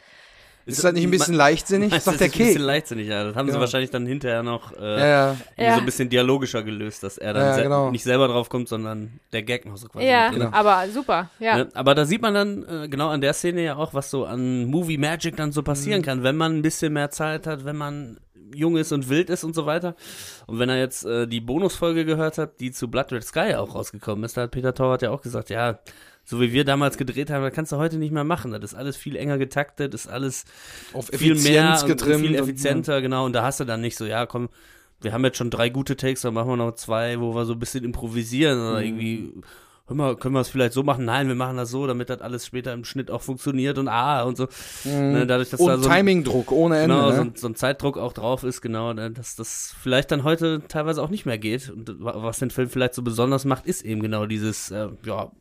Ist 0.67 0.85
das 0.85 0.93
nicht 0.93 1.05
ein 1.05 1.11
bisschen 1.11 1.35
leichtsinnig? 1.35 1.91
Meinst 1.91 2.07
du, 2.07 2.11
Sagt 2.13 2.21
der 2.21 2.29
das 2.29 2.37
ist 2.37 2.41
ein 2.43 2.47
bisschen 2.49 2.63
leichtsinnig, 2.63 3.09
ja. 3.09 3.25
Das 3.25 3.35
haben 3.35 3.49
sie 3.49 3.55
Ja. 3.55 3.61
wahrscheinlich 3.61 3.91
dann 3.91 4.07
hinterher 4.07 4.43
noch 4.43 4.73
äh, 4.79 5.01
Ja, 5.01 5.37
ja. 5.57 5.75
so 5.75 5.81
ein 5.81 5.85
bisschen 5.87 6.09
dialogischer 6.09 6.63
gelöst, 6.63 7.03
dass 7.03 7.19
er 7.19 7.33
dann 7.33 7.43
Ja, 7.47 7.55
se- 7.55 7.63
genau. 7.63 7.91
nicht 7.91 8.05
selber 8.05 8.29
drauf 8.29 8.49
kommt, 8.49 8.69
sondern 8.69 9.19
der 9.33 9.43
Gag 9.43 9.65
noch 9.67 9.77
so 9.77 9.89
quasi. 9.89 10.07
Ja, 10.07 10.31
drin. 10.31 10.43
aber 10.53 10.85
super, 10.93 11.31
ja. 11.41 11.57
Ne? 11.59 11.69
Aber 11.75 11.95
da 11.95 12.05
sieht 12.05 12.23
man 12.23 12.35
dann 12.35 12.65
äh, 12.85 12.89
genau 12.89 13.09
an 13.09 13.21
der 13.21 13.33
Szene 13.33 13.63
ja 13.65 13.77
auch, 13.77 13.95
was 13.95 14.11
so 14.11 14.25
an 14.27 14.67
Movie 14.67 14.99
Magic 14.99 15.37
dann 15.37 15.51
so 15.53 15.61
Mhm. 15.63 15.65
passieren 15.65 16.03
kann, 16.03 16.23
wenn 16.23 16.37
man 16.37 16.57
ein 16.59 16.63
bisschen 16.63 16.93
mehr 16.93 17.11
Zeit 17.11 17.47
hat, 17.47 17.65
wenn 17.65 17.77
man 17.77 18.19
jung 18.55 18.77
ist 18.77 18.91
und 18.93 19.09
wild 19.09 19.31
ist 19.31 19.45
und 19.45 19.55
so 19.55 19.65
weiter. 19.67 19.95
Und 20.47 20.59
wenn 20.59 20.69
er 20.69 20.77
jetzt 20.79 21.05
äh, 21.07 21.27
die 21.29 21.41
Bonusfolge 21.41 22.05
gehört 22.05 22.37
hat, 22.37 22.59
die 22.61 22.73
zu 22.73 22.89
Blood 22.89 23.13
Red 23.13 23.25
Sky 23.25 23.55
auch 23.55 23.75
rausgekommen 23.77 24.25
ist, 24.25 24.37
da 24.37 24.43
hat 24.43 24.51
Peter 24.51 24.75
Torwart 24.75 25.03
ja 25.03 25.11
auch 25.11 25.23
gesagt, 25.23 25.51
ja, 25.51 25.79
so 26.31 26.41
wie 26.41 26.53
wir 26.53 26.65
damals 26.65 26.97
gedreht 26.97 27.29
haben, 27.31 27.43
das 27.43 27.53
kannst 27.53 27.73
du 27.73 27.77
heute 27.77 27.97
nicht 27.97 28.13
mehr 28.13 28.25
machen. 28.25 28.53
Das 28.53 28.63
ist 28.63 28.75
alles 28.75 28.97
viel 28.97 29.17
enger 29.17 29.37
getaktet, 29.37 29.93
ist 29.95 30.07
alles 30.09 30.45
Auf 30.93 31.09
viel 31.09 31.35
mehr 31.35 31.75
Effizienz 31.75 31.83
und, 31.83 31.89
getrimmt. 31.89 32.15
und 32.17 32.21
viel 32.29 32.31
und- 32.41 32.49
effizienter, 32.49 33.03
genau. 33.03 33.25
Und 33.27 33.33
da 33.35 33.43
hast 33.43 33.61
du 33.61 33.65
dann 33.65 33.81
nicht 33.81 33.97
so, 33.99 34.07
ja, 34.07 34.27
komm, 34.27 34.49
wir 35.03 35.13
haben 35.13 35.25
jetzt 35.25 35.39
schon 35.39 35.51
drei 35.51 35.69
gute 35.71 35.97
Takes, 35.97 36.23
dann 36.23 36.35
machen 36.35 36.49
wir 36.49 36.57
noch 36.57 36.77
zwei, 36.77 37.19
wo 37.21 37.35
wir 37.35 37.45
so 37.47 37.55
ein 37.55 37.59
bisschen 37.59 37.85
improvisieren 37.85 38.59
Mhm. 38.61 38.67
oder 38.71 38.83
irgendwie, 38.83 39.33
hör 39.89 39.97
mal, 39.97 40.15
können 40.17 40.35
wir 40.35 40.41
es 40.43 40.51
vielleicht 40.51 40.73
so 40.75 40.83
machen? 40.85 41.05
Nein, 41.07 41.27
wir 41.27 41.35
machen 41.35 41.57
das 41.57 41.71
so, 41.71 41.87
damit 41.87 42.11
das 42.11 42.21
alles 42.21 42.47
später 42.47 42.73
im 42.75 42.85
Schnitt 42.85 43.11
auch 43.11 43.23
funktioniert 43.23 43.77
und 43.79 43.89
ah 43.89 44.23
und 44.23 44.37
so. 44.37 44.47
Ne, 44.85 45.27
dadurch, 45.27 45.51
dass 45.51 45.59
da 45.59 45.75
Und 45.75 45.83
so 45.83 45.89
ein, 45.89 45.97
Timingdruck 45.97 46.53
ohne 46.53 46.79
Ende. 46.79 46.95
genau, 46.95 47.11
so, 47.11 47.17
ne? 47.17 47.31
ein, 47.31 47.33
so 47.35 47.49
ein 47.49 47.55
Zeitdruck 47.57 47.99
auch 47.99 48.13
drauf 48.13 48.45
ist, 48.45 48.61
genau, 48.61 48.93
ne, 48.93 49.11
dass 49.11 49.35
das 49.35 49.75
vielleicht 49.83 50.13
dann 50.13 50.23
heute 50.23 50.63
teilweise 50.69 51.03
auch 51.03 51.11
nicht 51.11 51.27
mehr 51.27 51.39
geht. 51.39 51.71
Und 51.71 52.05
wa- 52.05 52.15
was 52.23 52.39
den 52.39 52.51
Film 52.51 52.69
vielleicht 52.69 52.95
so 52.95 53.03
besonders 53.03 53.45
macht, 53.45 53.67
ist 53.67 53.83
eben 53.83 54.03
genau 54.03 54.27
dieses, 54.27 54.71
äh, 54.71 54.89
ja, 55.07 55.33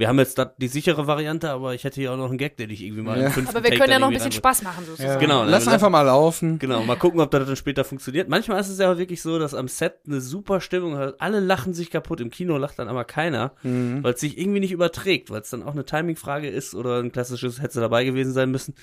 wir 0.00 0.08
haben 0.08 0.18
jetzt 0.18 0.40
die 0.58 0.68
sichere 0.68 1.06
Variante, 1.06 1.50
aber 1.50 1.74
ich 1.74 1.84
hätte 1.84 2.00
hier 2.00 2.12
auch 2.12 2.16
noch 2.16 2.30
einen 2.30 2.38
Gag, 2.38 2.56
den 2.56 2.70
ich 2.70 2.82
irgendwie 2.82 3.02
mal 3.02 3.20
Ja. 3.20 3.28
im 3.28 3.46
Aber 3.48 3.62
wir 3.62 3.70
Take 3.70 3.78
können 3.78 3.92
ja 3.92 3.98
noch 3.98 4.08
ein 4.08 4.14
bisschen. 4.14 4.32
Spaß 4.32 4.62
machen, 4.62 4.84
sozusagen. 4.86 5.20
Genau, 5.20 5.44
Lass 5.44 5.68
einfach 5.68 5.90
mal 5.90 6.02
laufen. 6.02 6.58
Genau, 6.58 6.82
mal 6.82 6.96
gucken, 6.96 7.20
ob 7.20 7.30
das 7.30 7.46
dann 7.46 7.54
später 7.56 7.84
funktioniert. 7.84 8.28
Manchmal 8.28 8.60
ist 8.60 8.68
es 8.70 8.78
ja 8.78 8.90
auch 8.92 8.98
wirklich 8.98 9.20
so, 9.22 9.38
dass 9.38 9.54
am 9.54 9.68
Set 9.68 9.94
eine 10.06 10.20
super 10.20 10.60
Stimmung 10.60 10.96
hat. 10.96 11.20
Alle 11.20 11.38
lachen 11.40 11.74
sich 11.74 11.90
kaputt. 11.90 12.20
Im 12.20 12.30
Kino 12.30 12.56
lacht 12.56 12.78
dann 12.78 12.88
aber 12.88 13.04
keiner, 13.04 13.52
Mhm. 13.62 14.02
weil 14.02 14.14
es 14.14 14.20
sich 14.20 14.38
irgendwie 14.38 14.60
nicht 14.60 14.72
überträgt, 14.72 15.30
weil 15.30 15.42
es 15.42 15.50
dann 15.50 15.62
auch 15.62 15.72
eine 15.72 15.84
Timingfrage 15.84 16.48
ist 16.48 16.74
oder 16.74 16.98
ein 17.00 17.12
klassisches 17.12 17.60
hätte 17.60 17.78
dabei 17.80 18.04
gewesen 18.04 18.32
sein 18.32 18.50
müssen. 18.50 18.74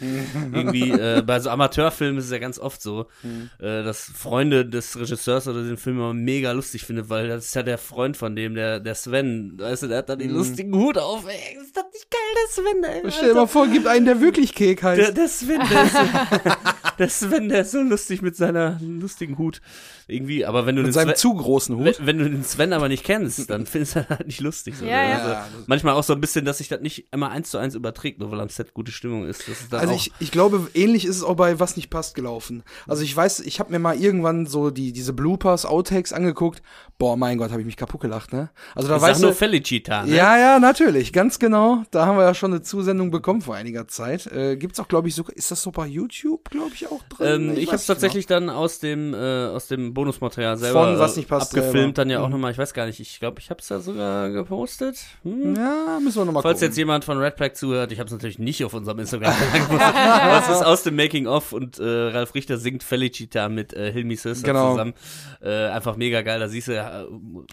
irgendwie 0.54 0.92
äh, 0.92 1.24
bei 1.26 1.40
so 1.40 1.50
Amateurfilmen 1.50 2.20
ist 2.20 2.26
es 2.26 2.32
ja 2.32 2.38
ganz 2.38 2.60
oft 2.60 2.82
so, 2.82 3.08
Mhm. 3.24 3.50
äh, 3.60 3.84
dass 3.84 4.04
Freunde 4.04 4.66
des 4.66 5.00
Regisseurs 5.00 5.48
oder 5.48 5.64
den 5.64 5.78
Film 5.78 5.98
immer 5.98 6.14
mega 6.14 6.52
lustig 6.52 6.84
findet, 6.86 7.10
weil 7.10 7.28
das 7.28 7.46
ist 7.46 7.56
ja 7.56 7.64
der 7.64 7.80
Freund 7.80 8.18
von 8.18 8.36
dem, 8.36 8.54
der 8.54 8.80
der 8.80 8.94
Sven, 8.96 9.54
weißt 9.60 9.84
du, 9.84 9.88
der 9.88 9.98
hat 10.00 10.10
dann 10.10 10.20
den 10.20 10.32
lustigen 10.32 10.76
Hut 10.76 10.98
auf. 10.98 11.07
Ey, 11.28 11.58
ist 11.62 11.76
das 11.76 11.86
nicht 11.94 12.08
geil, 12.12 12.20
der 12.36 12.50
Sven? 12.52 12.84
Ey. 13.06 13.12
Stell 13.12 13.30
dir 13.30 13.36
mal 13.36 13.48
vor, 13.48 13.68
gibt 13.68 13.88
einen, 13.88 14.06
der 14.06 14.20
wirklich 14.22 14.54
Kek 14.54 14.84
heißt. 14.84 15.00
der, 15.02 15.12
der 15.12 15.28
Sven, 15.28 15.62
der 15.70 15.84
ist, 15.84 15.94
so, 15.94 16.00
der 17.00 17.10
Sven, 17.10 17.50
der 17.50 17.62
ist 17.62 17.72
so 17.72 17.82
lustig 17.82 18.22
mit 18.22 18.36
seiner 18.36 18.78
lustigen 18.82 19.38
Hut. 19.38 19.62
Irgendwie, 20.10 20.46
aber 20.46 20.66
wenn 20.66 20.76
du 20.78 20.82
mit 20.84 20.90
den 20.90 20.94
seinem 20.94 21.10
Sven, 21.10 21.16
zu 21.18 21.34
großen 21.36 21.78
wenn, 21.80 21.86
Hut. 21.88 22.06
wenn 22.06 22.18
du 22.18 22.30
den 22.30 22.44
Sven 22.44 22.72
aber 22.72 22.88
nicht 22.88 23.04
kennst, 23.04 23.50
dann 23.50 23.66
findest 23.66 23.96
du 23.98 24.10
halt 24.10 24.26
nicht 24.26 24.40
lustig. 24.40 24.76
So. 24.78 24.86
Ja, 24.86 25.04
ja. 25.04 25.16
Also, 25.18 25.30
Ja, 25.30 25.48
manchmal 25.68 25.96
auch 25.96 26.04
so 26.04 26.14
ein 26.14 26.22
bisschen, 26.22 26.46
dass 26.46 26.60
sich 26.60 26.70
das 26.70 26.80
nicht 26.82 27.08
immer 27.12 27.30
eins 27.30 27.52
zu 27.52 27.58
eins 27.58 27.76
überträgt, 27.76 28.20
nur 28.20 28.32
weil 28.32 28.40
am 28.40 28.50
Set 28.50 28.74
gute 28.74 28.92
Stimmung 28.92 29.28
ist. 29.28 29.48
Das 29.48 29.60
ist 29.62 29.74
dann 29.74 29.82
Also 29.82 29.94
ich, 29.94 30.12
ich 30.20 30.32
glaube, 30.32 30.70
ähnlich 30.74 31.06
ist 31.06 31.18
es 31.18 31.24
auch 31.24 31.36
bei 31.36 31.60
Was 31.60 31.76
nicht 31.76 31.90
passt 31.90 32.16
gelaufen. 32.16 32.64
Also 32.88 33.04
ich 33.04 33.16
weiß, 33.16 33.42
ich 33.42 33.60
habe 33.60 33.72
mir 33.72 33.80
mal 33.80 34.00
irgendwann 34.00 34.46
so 34.46 34.70
die 34.70 34.94
diese 34.94 35.12
Bloopers, 35.14 35.66
Outtakes 35.66 36.14
angeguckt. 36.14 36.62
Boah, 37.00 37.16
mein 37.16 37.38
Gott, 37.38 37.52
habe 37.52 37.62
ich 37.62 37.66
mich 37.66 37.78
kaputt 37.78 38.02
gelacht, 38.02 38.34
ne? 38.34 38.50
Also 38.74 38.88
da 38.90 38.96
Ich 38.96 39.02
sag 39.02 39.10
weißt 39.12 39.22
nur 39.22 39.34
Felicita. 39.34 40.04
Ne? 40.04 40.16
ja, 40.16 40.38
ja, 40.38 40.60
natürlich, 40.60 41.14
ganz 41.14 41.38
genau. 41.40 41.84
Da 41.92 42.06
haben 42.08 42.18
wir 42.18 42.24
ja 42.24 42.34
schon 42.34 42.52
eine 42.52 42.62
Zusendung 42.64 43.12
bekommen 43.12 43.42
vor 43.42 43.56
einiger 43.56 43.88
Zeit. 43.88 44.26
Äh, 44.28 44.56
gibt's 44.58 44.80
auch, 44.80 44.88
glaube 44.88 45.08
ich, 45.08 45.16
sogar, 45.16 45.36
ist 45.36 45.52
das 45.52 45.62
so 45.62 45.72
bei 45.72 45.86
YouTube, 45.86 46.50
glaube 46.50 46.72
ich, 46.74 46.88
auch 46.92 47.04
drin? 47.10 47.50
Ähm, 47.50 47.52
ich 47.52 47.58
weiß 47.60 47.68
habe 47.68 47.76
nicht 47.78 47.88
tatsächlich 47.88 48.26
dann 48.26 48.50
aus 48.50 48.80
dem 48.80 49.14
äh, 49.14 49.18
aus 49.48 49.68
dem 49.68 49.94
Bonusmaterial 49.94 50.58
selber 50.58 50.86
Von 50.86 51.00
Was 51.00 51.16
nicht 51.18 51.30
passt 51.30 51.52
abgefilmt, 51.56 51.74
selber. 51.76 51.92
dann 51.94 52.10
ja 52.10 52.20
auch 52.22 52.26
Mhm. 52.28 52.32
nochmal. 52.34 52.52
Ich 52.52 52.58
weiß 52.58 52.74
gar 52.74 52.86
nicht. 52.88 53.00
Ich 53.00 53.20
glaube, 53.20 53.40
ich 53.40 53.50
habe 53.50 53.60
es 53.62 53.70
ja 53.70 53.80
sogar 53.80 54.30
gepostet. 54.30 54.98
Hm? 55.24 55.54
Genau. 55.54 55.60
Ja, 55.62 56.00
müssen 56.02 56.18
wir 56.20 56.26
nochmal 56.26 56.42
Falls 56.44 56.56
gucken. 56.60 56.70
jetzt 56.70 56.78
jemand 56.78 57.06
von 57.06 57.18
Red 57.20 57.36
Pack 57.36 57.56
zuhört, 57.56 57.92
ich 57.92 58.00
habe 58.00 58.08
es 58.08 58.14
natürlich 58.14 58.40
nicht 58.40 58.64
auf 58.66 58.74
unserem 58.74 59.00
Instagram 59.00 59.34
gemacht. 59.70 59.94
Das 59.96 60.50
ist 60.58 60.64
aus 60.66 60.84
dem 60.84 60.96
Making 60.96 61.28
of 61.28 61.54
und 61.54 61.78
äh, 61.80 61.84
Ralf 61.86 62.34
Richter 62.34 62.58
singt 62.58 62.84
Felicita 62.84 63.50
mit 63.50 63.74
äh, 63.74 63.92
Hilmi 63.92 64.16
Söster 64.16 64.48
Genau. 64.48 64.72
zusammen. 64.72 64.94
Äh, 65.42 65.68
einfach 65.68 65.96
mega 65.96 66.22
geil. 66.22 66.40
Da 66.40 66.48
siehst 66.48 66.68
du, 66.70 66.87
äh, 66.90 67.06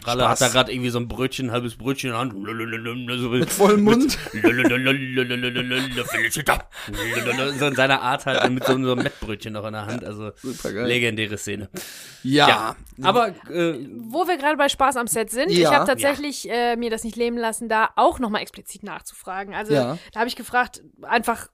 Ralle 0.05 0.21
Spaß. 0.23 0.29
hat 0.29 0.41
da 0.41 0.47
gerade 0.49 0.71
irgendwie 0.71 0.89
so 0.89 0.99
ein 0.99 1.07
Brötchen, 1.07 1.47
ein 1.47 1.51
halbes 1.51 1.75
Brötchen 1.75 2.09
in 2.09 2.13
der 2.13 2.19
Hand. 2.19 2.33
So 3.19 3.29
Mit 3.29 3.49
vollem 3.49 3.83
Mund. 3.83 4.17
Felicita. 6.05 6.69
So 7.59 7.65
in 7.67 7.75
seiner 7.75 8.01
Art 8.01 8.25
halt 8.25 8.49
mit 8.51 8.63
so 8.65 8.73
einem 8.73 8.97
Mettbrötchen 8.97 9.53
noch 9.53 9.65
in 9.65 9.73
der 9.73 9.85
Hand. 9.85 10.03
Also 10.03 10.31
legendäre 10.63 11.37
Szene. 11.37 11.69
Ja. 12.23 12.47
Ja, 12.47 12.75
aber 13.03 13.29
äh, 13.49 13.87
Wo 13.97 14.27
wir 14.27 14.37
gerade 14.37 14.57
bei 14.57 14.69
Spaß 14.69 14.97
am 14.97 15.07
Set 15.07 15.29
sind, 15.31 15.51
ich 15.51 15.59
Ja. 15.59 15.73
habe 15.73 15.85
tatsächlich 15.85 16.49
äh, 16.49 16.75
mir 16.75 16.89
das 16.89 17.03
nicht 17.03 17.15
leben 17.15 17.37
lassen, 17.37 17.69
da 17.69 17.89
auch 17.95 18.19
nochmal 18.19 18.41
explizit 18.41 18.83
nachzufragen. 18.83 19.53
Also 19.53 19.73
Ja. 19.73 19.97
da 20.13 20.19
habe 20.19 20.27
ich 20.27 20.35
gefragt, 20.35 20.81
einfach, 21.01 21.47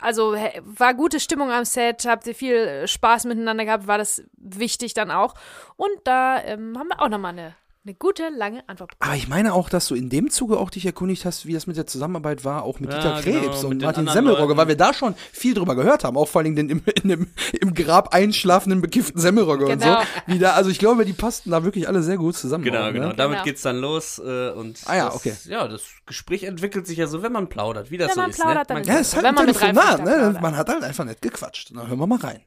also 0.00 0.34
war 0.34 0.94
gute 0.94 1.20
Stimmung 1.20 1.50
am 1.50 1.64
Set, 1.64 2.04
habt 2.06 2.26
ihr 2.26 2.34
viel 2.34 2.56
äh, 2.56 2.88
Spaß 2.88 3.24
miteinander 3.24 3.64
gehabt, 3.64 3.86
war 3.86 3.98
das 3.98 4.22
wichtig 4.36 4.94
dann 4.94 5.10
auch. 5.10 5.34
Und 5.76 5.92
da 6.04 6.42
ähm, 6.42 6.78
haben 6.78 6.88
wir 6.88 7.00
auch 7.00 7.08
nochmal 7.08 7.32
eine, 7.32 7.54
eine 7.86 7.94
gute, 7.94 8.30
lange 8.30 8.66
Antwort 8.66 8.92
bekommen. 8.92 9.10
Aber 9.10 9.16
ich 9.18 9.28
meine 9.28 9.52
auch, 9.52 9.68
dass 9.68 9.86
du 9.88 9.94
in 9.94 10.08
dem 10.08 10.30
Zuge 10.30 10.58
auch 10.58 10.70
dich 10.70 10.86
erkundigt 10.86 11.26
hast, 11.26 11.44
wie 11.44 11.52
das 11.52 11.66
mit 11.66 11.76
der 11.76 11.86
Zusammenarbeit 11.86 12.42
war, 12.42 12.62
auch 12.62 12.80
mit 12.80 12.90
Ja, 12.90 12.96
Dieter 12.96 13.22
genau, 13.22 13.40
Krebs 13.42 13.62
mit 13.62 13.70
und 13.72 13.82
Martin 13.82 14.08
Semmelrogge, 14.08 14.42
Leuten. 14.48 14.56
weil 14.56 14.68
wir 14.68 14.76
da 14.76 14.94
schon 14.94 15.14
viel 15.32 15.52
drüber 15.52 15.74
gehört 15.76 16.02
haben, 16.02 16.16
auch 16.16 16.26
vor 16.28 16.40
allem 16.40 16.56
den 16.56 16.70
im, 16.70 16.82
in 17.02 17.08
dem, 17.10 17.28
im 17.60 17.74
Grab 17.74 18.14
einschlafenden, 18.14 18.80
bekifften 18.80 19.20
Semmelrogge 19.20 19.66
und 19.66 19.82
so. 19.82 19.88
Genau. 19.88 20.02
Wie 20.26 20.38
da, 20.38 20.52
also 20.54 20.70
ich 20.70 20.78
glaube, 20.78 21.04
die 21.04 21.12
passten 21.12 21.50
da 21.50 21.62
wirklich 21.62 21.86
alle 21.86 22.02
sehr 22.02 22.16
gut 22.16 22.36
zusammen. 22.36 22.64
Genau, 22.64 22.88
auch, 22.88 22.92
genau. 22.92 23.08
Ne? 23.08 23.14
Damit 23.16 23.34
Genau. 23.36 23.44
geht's 23.44 23.62
dann 23.62 23.76
los 23.78 24.18
äh, 24.18 24.50
und 24.52 24.78
Ah 24.86 24.96
ja, 24.96 25.04
das, 25.06 25.16
okay. 25.16 25.34
ja, 25.44 25.68
das 25.68 25.82
Gespräch 26.06 26.44
entwickelt 26.44 26.86
sich 26.86 26.96
ja 26.96 27.06
so, 27.06 27.22
wenn 27.22 27.32
man 27.32 27.48
plaudert, 27.50 27.90
wie 27.90 27.98
das 27.98 28.08
Wenn 28.08 28.14
so 28.14 28.20
man 28.22 28.30
ist. 28.30 28.36
plaudert, 28.40 28.68
ne? 28.70 28.74
dann 28.76 28.84
Ja, 28.84 28.94
ist 28.94 29.00
es 29.00 29.08
ist 29.08 29.14
halt 29.16 29.24
Wenn 29.24 29.28
ein 29.28 29.34
man 29.34 29.46
mit 29.46 29.58
Telefonat, 29.58 30.04
ne? 30.04 30.38
Man 30.40 30.56
hat 30.56 30.68
halt 30.70 30.82
einfach 30.84 31.04
nett 31.04 31.20
gequatscht. 31.20 31.70
Na, 31.74 31.86
hören 31.86 31.98
wir 31.98 32.06
mal 32.06 32.18
rein. 32.18 32.40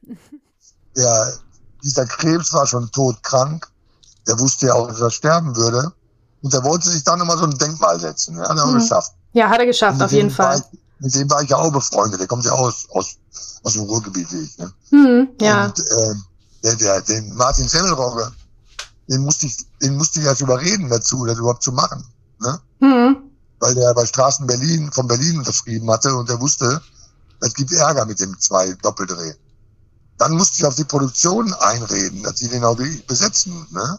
Der, 0.96 1.38
dieser 1.84 2.06
Krebs 2.06 2.52
war 2.52 2.66
schon 2.66 2.90
todkrank. 2.90 3.68
Der 4.28 4.38
wusste 4.38 4.66
ja 4.66 4.74
auch, 4.74 4.86
dass 4.88 5.00
er 5.00 5.10
sterben 5.10 5.56
würde. 5.56 5.92
Und 6.42 6.54
er 6.54 6.62
wollte 6.62 6.88
sich 6.90 7.02
dann 7.02 7.20
immer 7.20 7.36
so 7.36 7.44
ein 7.44 7.58
Denkmal 7.58 7.98
setzen. 7.98 8.36
Ja, 8.36 8.48
hat 8.48 8.56
er 8.56 8.64
auch 8.64 8.70
Mhm. 8.72 8.78
geschafft. 8.78 9.12
Ja, 9.32 9.48
hat 9.48 9.58
er 9.58 9.66
geschafft, 9.66 10.00
auf 10.02 10.12
jeden 10.12 10.30
Fall. 10.30 10.62
Ich, 10.72 10.78
mit 11.00 11.14
dem 11.14 11.30
war 11.30 11.42
ich 11.42 11.50
ja 11.50 11.56
auch 11.56 11.72
befreundet. 11.72 12.20
Der 12.20 12.26
kommt 12.26 12.44
ja 12.44 12.52
aus, 12.52 12.86
aus, 12.90 13.16
aus 13.64 13.72
dem 13.72 13.82
Ruhrgebiet, 13.82 14.30
wie 14.32 14.38
ich. 14.42 14.58
Ne? 14.58 14.72
Hm, 14.90 15.28
ja. 15.40 15.66
Und 15.66 15.80
äh, 15.80 16.14
der, 16.62 16.76
der, 16.76 17.00
den 17.02 17.34
Martin 17.34 17.68
Semmelrogge, 17.68 18.30
den 19.08 19.22
musste 19.22 19.46
ich, 19.46 19.56
den 19.82 19.96
musste 19.96 20.20
ich 20.20 20.26
erst 20.26 20.40
überreden 20.40 20.88
dazu, 20.88 21.24
das 21.24 21.38
überhaupt 21.38 21.62
zu 21.62 21.72
machen. 21.72 22.04
Ne? 22.40 22.60
Hm, 22.80 23.16
Weil 23.60 23.74
der 23.74 23.94
bei 23.94 24.06
Straßen 24.06 24.46
Berlin 24.46 24.90
von 24.92 25.06
Berlin 25.08 25.38
unterschrieben 25.38 25.90
hatte 25.90 26.14
und 26.14 26.28
er 26.30 26.40
wusste, 26.40 26.80
es 27.40 27.54
gibt 27.54 27.72
Ärger 27.72 28.04
mit 28.06 28.20
dem 28.20 28.38
zwei 28.40 28.72
Doppeldreh. 28.82 29.34
Dann 30.18 30.32
musste 30.36 30.58
ich 30.58 30.66
auf 30.66 30.74
die 30.74 30.84
Produktion 30.84 31.52
einreden, 31.54 32.22
dass 32.24 32.38
sie 32.38 32.48
den 32.48 32.64
auch 32.64 32.76
besetzen. 33.06 33.66
Ne? 33.70 33.98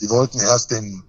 Die 0.00 0.08
wollten 0.10 0.38
erst 0.38 0.70
den, 0.70 1.02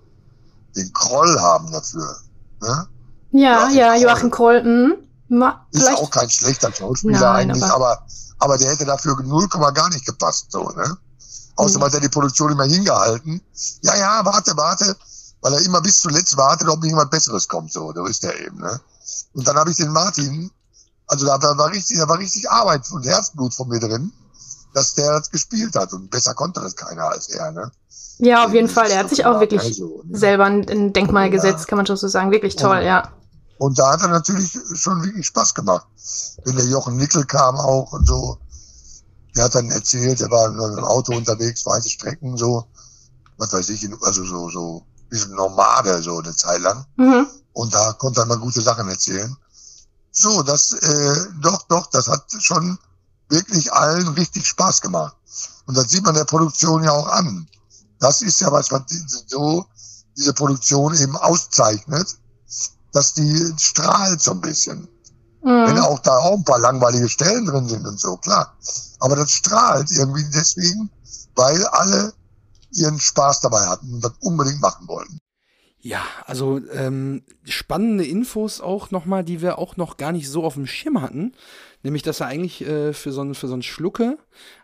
den 0.75 0.91
Kroll 0.93 1.39
haben 1.39 1.71
dafür. 1.71 2.17
Ne? 2.61 2.87
ja, 3.31 3.69
Joachim 3.69 3.75
ja, 3.77 3.87
Kroll. 3.93 4.01
Joachim 4.01 4.31
Kroll. 4.31 4.97
Ma, 5.31 5.65
Ist 5.71 5.81
vielleicht. 5.81 5.97
auch 6.01 6.09
kein 6.09 6.29
schlechter 6.29 6.71
Schauspieler 6.73 7.19
Nein, 7.19 7.51
eigentlich, 7.51 7.63
aber- 7.63 8.03
aber, 8.39 8.57
der 8.57 8.71
hätte 8.71 8.85
dafür 8.85 9.21
0, 9.21 9.47
gar 9.73 9.89
nicht 9.89 10.05
gepasst. 10.05 10.47
So, 10.51 10.69
ne? 10.69 10.97
Außerdem 11.57 11.81
Mhm. 11.81 11.85
hat 11.85 11.93
er 11.93 11.99
die 11.99 12.09
Produktion 12.09 12.51
immer 12.53 12.63
hingehalten. 12.63 13.41
Ja, 13.81 13.95
ja, 13.97 14.25
warte, 14.25 14.55
warte. 14.55 14.95
Weil 15.41 15.53
er 15.53 15.61
immer 15.61 15.81
bis 15.81 15.99
zuletzt 16.01 16.35
wartet, 16.37 16.67
ob 16.69 16.79
nicht 16.81 16.89
jemand 16.91 17.11
Besseres 17.11 17.47
kommt. 17.47 17.71
So, 17.71 17.93
so 17.93 18.05
ist 18.05 18.23
er 18.23 18.37
eben. 18.39 18.59
Ne? 18.59 18.79
Und 19.33 19.47
dann 19.47 19.55
habe 19.57 19.69
ich 19.71 19.77
den 19.77 19.91
Martin, 19.91 20.49
also 21.07 21.25
da 21.25 21.41
war, 21.41 21.57
war 21.57 21.69
richtig, 21.71 21.97
da 21.97 22.07
war 22.07 22.17
richtig 22.17 22.49
Arbeit 22.49 22.89
und 22.91 23.05
Herzblut 23.05 23.53
von 23.53 23.67
mir 23.67 23.79
drin, 23.79 24.11
dass 24.73 24.93
der 24.95 25.19
das 25.19 25.29
gespielt 25.29 25.75
hat. 25.75 25.93
Und 25.93 26.09
besser 26.09 26.33
konnte 26.33 26.61
das 26.61 26.75
keiner 26.75 27.03
als 27.09 27.27
er. 27.29 27.51
Ne? 27.51 27.71
Ja, 28.19 28.45
auf 28.45 28.53
jeden 28.53 28.67
Fall. 28.67 28.91
Er 28.91 28.99
hat 28.99 29.09
sich 29.09 29.25
auch 29.25 29.39
wirklich 29.39 29.61
Also, 29.61 30.03
selber 30.11 30.45
ein, 30.45 30.67
ein 30.69 30.91
Denkmal 30.93 31.25
Ja. 31.25 31.31
gesetzt, 31.31 31.67
kann 31.67 31.77
man 31.77 31.85
schon 31.85 31.95
so 31.97 32.07
sagen. 32.07 32.31
Wirklich 32.31 32.55
toll, 32.55 32.77
Ja. 32.77 32.83
ja. 32.83 33.11
Und 33.59 33.77
da 33.77 33.91
hat 33.91 34.01
er 34.01 34.07
natürlich 34.09 34.57
schon 34.75 35.03
wirklich 35.03 35.27
Spaß 35.27 35.53
gemacht. 35.53 35.85
Wenn 36.45 36.55
der 36.55 36.65
Jochen 36.65 36.95
Nickel 36.97 37.25
kam 37.25 37.55
auch 37.57 37.91
und 37.93 38.05
so. 38.07 38.37
Der 39.35 39.45
hat 39.45 39.55
dann 39.55 39.69
erzählt, 39.69 40.21
er 40.21 40.31
war 40.31 40.49
in 40.49 40.59
einem 40.59 40.83
Auto 40.85 41.13
unterwegs, 41.15 41.65
weite 41.65 41.89
Strecken, 41.89 42.35
so, 42.35 42.65
was 43.37 43.51
weiß 43.53 43.69
ich, 43.69 43.87
also 44.01 44.25
so, 44.25 44.49
so, 44.49 44.83
wie 45.09 45.17
so 45.17 45.27
ein 45.27 45.35
Nomade, 45.35 46.01
so 46.01 46.17
eine 46.19 46.35
Zeit 46.35 46.61
lang. 46.61 46.85
Mhm. 46.97 47.27
Und 47.53 47.73
da 47.73 47.93
konnte 47.93 48.21
er 48.21 48.25
mal 48.25 48.37
gute 48.39 48.61
Sachen 48.61 48.87
erzählen. 48.89 49.35
So, 50.11 50.41
das, 50.41 50.73
äh, 50.73 51.15
doch, 51.41 51.63
doch, 51.67 51.87
das 51.87 52.07
hat 52.07 52.25
schon 52.39 52.77
wirklich 53.29 53.71
allen 53.71 54.07
richtig 54.09 54.45
Spaß 54.47 54.81
gemacht. 54.81 55.15
Und 55.67 55.77
das 55.77 55.89
sieht 55.89 56.03
man 56.03 56.15
der 56.15 56.25
Produktion 56.25 56.83
ja 56.83 56.91
auch 56.91 57.07
an. 57.07 57.47
Das 57.99 58.21
ist 58.21 58.41
ja 58.41 58.51
was, 58.51 58.71
was 58.71 58.83
so 59.27 59.65
diese 60.17 60.33
Produktion 60.33 60.95
eben 60.95 61.15
auszeichnet, 61.17 62.07
dass 62.91 63.13
die 63.13 63.53
strahlt 63.57 64.21
so 64.21 64.31
ein 64.31 64.41
bisschen. 64.41 64.87
Wenn 65.41 65.75
Mhm. 65.75 65.81
auch 65.81 65.99
da 65.99 66.17
auch 66.17 66.35
ein 66.35 66.43
paar 66.43 66.59
langweilige 66.59 67.07
Stellen 67.07 67.45
drin 67.45 67.67
sind 67.69 67.85
und 67.87 67.99
so, 67.99 68.17
klar. 68.17 68.57
Aber 68.99 69.15
das 69.15 69.31
strahlt 69.31 69.89
irgendwie 69.91 70.25
deswegen, 70.33 70.89
weil 71.35 71.65
alle 71.67 72.13
ihren 72.73 72.99
Spaß 72.99 73.41
dabei 73.41 73.65
hatten 73.65 73.93
und 73.93 74.03
das 74.03 74.11
unbedingt 74.19 74.59
machen 74.59 74.87
wollten. 74.87 75.19
Ja, 75.81 76.01
also 76.25 76.59
ähm, 76.73 77.23
spannende 77.45 78.05
Infos 78.05 78.59
auch 78.59 78.91
nochmal, 78.91 79.23
die 79.23 79.41
wir 79.41 79.57
auch 79.57 79.77
noch 79.77 79.95
gar 79.95 80.11
nicht 80.11 80.29
so 80.29 80.43
auf 80.43 80.55
dem 80.55 80.67
Schirm 80.67 81.01
hatten. 81.01 81.33
Nämlich, 81.81 82.03
dass 82.03 82.19
er 82.19 82.27
eigentlich 82.27 82.65
äh, 82.65 82.91
für 82.93 83.11
so 83.11 83.21
einen 83.21 83.35
für 83.35 83.47
so 83.47 83.53
einen 83.53 83.63
Schlucke 83.63 84.17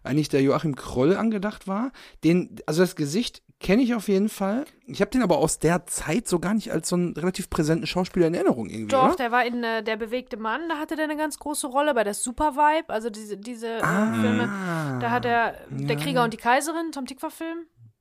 eigentlich 0.03 0.27
der 0.29 0.41
Joachim 0.41 0.75
Kroll 0.75 1.15
angedacht 1.15 1.67
war. 1.67 1.91
Den, 2.23 2.57
also 2.65 2.81
das 2.81 2.95
Gesicht 2.97 3.41
kenne 3.61 3.83
ich 3.83 3.95
auf 3.95 4.09
jeden 4.09 4.27
Fall. 4.27 4.65
Ich 4.85 4.99
habe 4.99 5.11
den 5.11 5.21
aber 5.23 5.37
aus 5.37 5.59
der 5.59 5.85
Zeit 5.85 6.27
so 6.27 6.39
gar 6.39 6.53
nicht 6.53 6.71
als 6.73 6.89
so 6.89 6.97
einen 6.97 7.13
relativ 7.13 7.49
präsenten 7.49 7.87
Schauspieler 7.87 8.27
in 8.27 8.33
Erinnerung 8.33 8.67
irgendwie. 8.69 8.89
Doch, 8.89 9.05
oder? 9.07 9.15
der 9.15 9.31
war 9.31 9.45
in 9.45 9.63
äh, 9.63 9.81
Der 9.81 9.95
bewegte 9.95 10.35
Mann, 10.35 10.67
da 10.67 10.77
hatte 10.77 10.97
der 10.97 11.05
eine 11.05 11.15
ganz 11.15 11.39
große 11.39 11.67
Rolle 11.67 11.93
bei 11.93 12.03
der 12.03 12.13
Super 12.13 12.55
Vibe, 12.55 12.93
also 12.93 13.09
diese, 13.09 13.37
diese 13.37 13.67
äh, 13.77 13.81
Ah. 13.81 14.13
Filme. 14.13 14.99
Da 15.01 15.09
hat 15.09 15.23
er 15.25 15.55
Der 15.69 15.95
Ja. 15.95 16.01
Krieger 16.03 16.23
und 16.25 16.33
die 16.33 16.37
Kaiserin, 16.37 16.91
Tom 16.91 17.05
Tickwer-Film. 17.05 17.59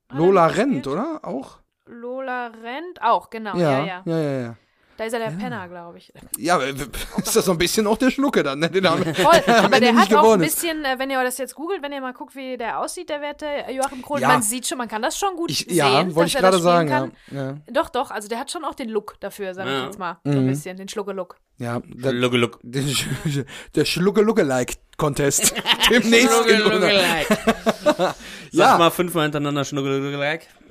er 0.09 0.17
Lola. 0.17 0.47
Rent, 0.49 0.89
oder? 0.89 1.21
Auch? 1.23 1.61
Lola 1.87 2.49
Rent, 2.49 3.01
auch, 3.03 3.31
genau, 3.31 3.57
ja, 3.57 3.85
ja. 3.85 4.03
ja, 4.07 4.19
ja. 4.21 4.41
ja. 4.41 4.57
Da 4.97 5.05
ist 5.05 5.13
er 5.13 5.19
der 5.19 5.31
Penner, 5.37 5.67
glaube 5.69 5.99
ich. 5.99 6.13
Ja, 6.39 6.59
ist 6.59 7.35
das 7.35 7.45
so 7.45 7.51
ein 7.51 7.59
bisschen 7.59 7.85
auch 7.89 7.99
der 7.99 8.11
Schlucke 8.13 8.45
dann, 8.45 8.61
ne? 8.61 8.71
Den 8.71 8.89
haben 8.89 9.03
Voll, 9.15 9.43
aber 9.47 9.81
der 9.81 9.97
hat 9.97 10.15
auch 10.15 10.35
ein 10.35 10.39
bisschen, 10.41 10.85
äh, 10.85 10.99
wenn 10.99 11.11
ihr 11.11 11.21
das 11.25 11.37
jetzt 11.39 11.57
googelt, 11.57 11.83
wenn 11.83 11.91
ihr 11.93 12.01
mal 12.01 12.13
guckt, 12.13 12.37
wie 12.37 12.57
der 12.57 12.79
aussieht, 12.79 13.09
der 13.09 13.21
werte 13.21 13.47
Joachim 13.73 14.03
Kroll, 14.03 14.21
Ja. 14.21 14.29
man 14.29 14.43
sieht 14.43 14.69
schon, 14.69 14.79
man 14.79 14.87
kann 14.87 15.03
das 15.03 15.19
schon 15.19 15.35
gut 15.35 15.51
Ich, 15.51 15.59
sehen, 15.67 15.75
ja, 15.75 16.05
dass 16.05 16.15
wollte 16.15 16.29
ich 16.29 16.35
er 16.37 16.41
gerade 16.43 16.59
sagen, 16.61 16.89
kann. 16.89 17.13
ja. 17.33 17.43
ja. 17.47 17.57
Doch, 17.73 17.89
doch, 17.89 18.13
also 18.13 18.29
der 18.29 18.39
hat 18.39 18.53
schon 18.53 18.65
auch 18.65 18.75
den 18.77 18.89
Look 18.89 19.17
dafür, 19.19 19.53
sag 19.55 19.67
ich 19.67 19.73
Ja. 19.73 19.85
jetzt 19.87 19.99
mal. 19.99 20.19
So 20.25 20.31
ein 20.31 20.45
Mhm. 20.45 20.49
bisschen, 20.51 20.77
den 20.77 20.89
Schlucke-Look. 20.89 21.37
Ja, 21.59 21.81
da, 21.85 22.11
Look, 22.11 22.33
look. 22.35 22.61
den 22.63 22.87
Sch- 22.89 23.45
der 23.75 23.85
Schlucke-Lookalike-Contest. 23.85 25.55
Demnächst 25.91 26.47
in 26.47 26.63
unserer- 26.63 26.91
Sag 27.95 28.15
Ja. 28.53 28.79
mal 28.79 28.91
fünfmal 28.91 29.25
hintereinander 29.25 29.65
schnuckel 29.65 30.01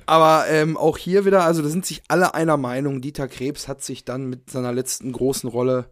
Aber 0.06 0.44
ähm, 0.48 0.76
auch 0.76 0.98
hier 0.98 1.24
wieder, 1.24 1.44
also 1.44 1.62
da 1.62 1.68
sind 1.68 1.86
sich 1.86 2.02
alle 2.08 2.34
einer 2.34 2.56
Meinung. 2.56 3.00
Dieter 3.00 3.28
Krebs 3.28 3.68
hat 3.68 3.82
sich 3.82 4.04
dann 4.04 4.26
mit 4.28 4.50
seiner 4.50 4.72
letzten 4.72 5.12
großen 5.12 5.48
Rolle 5.48 5.86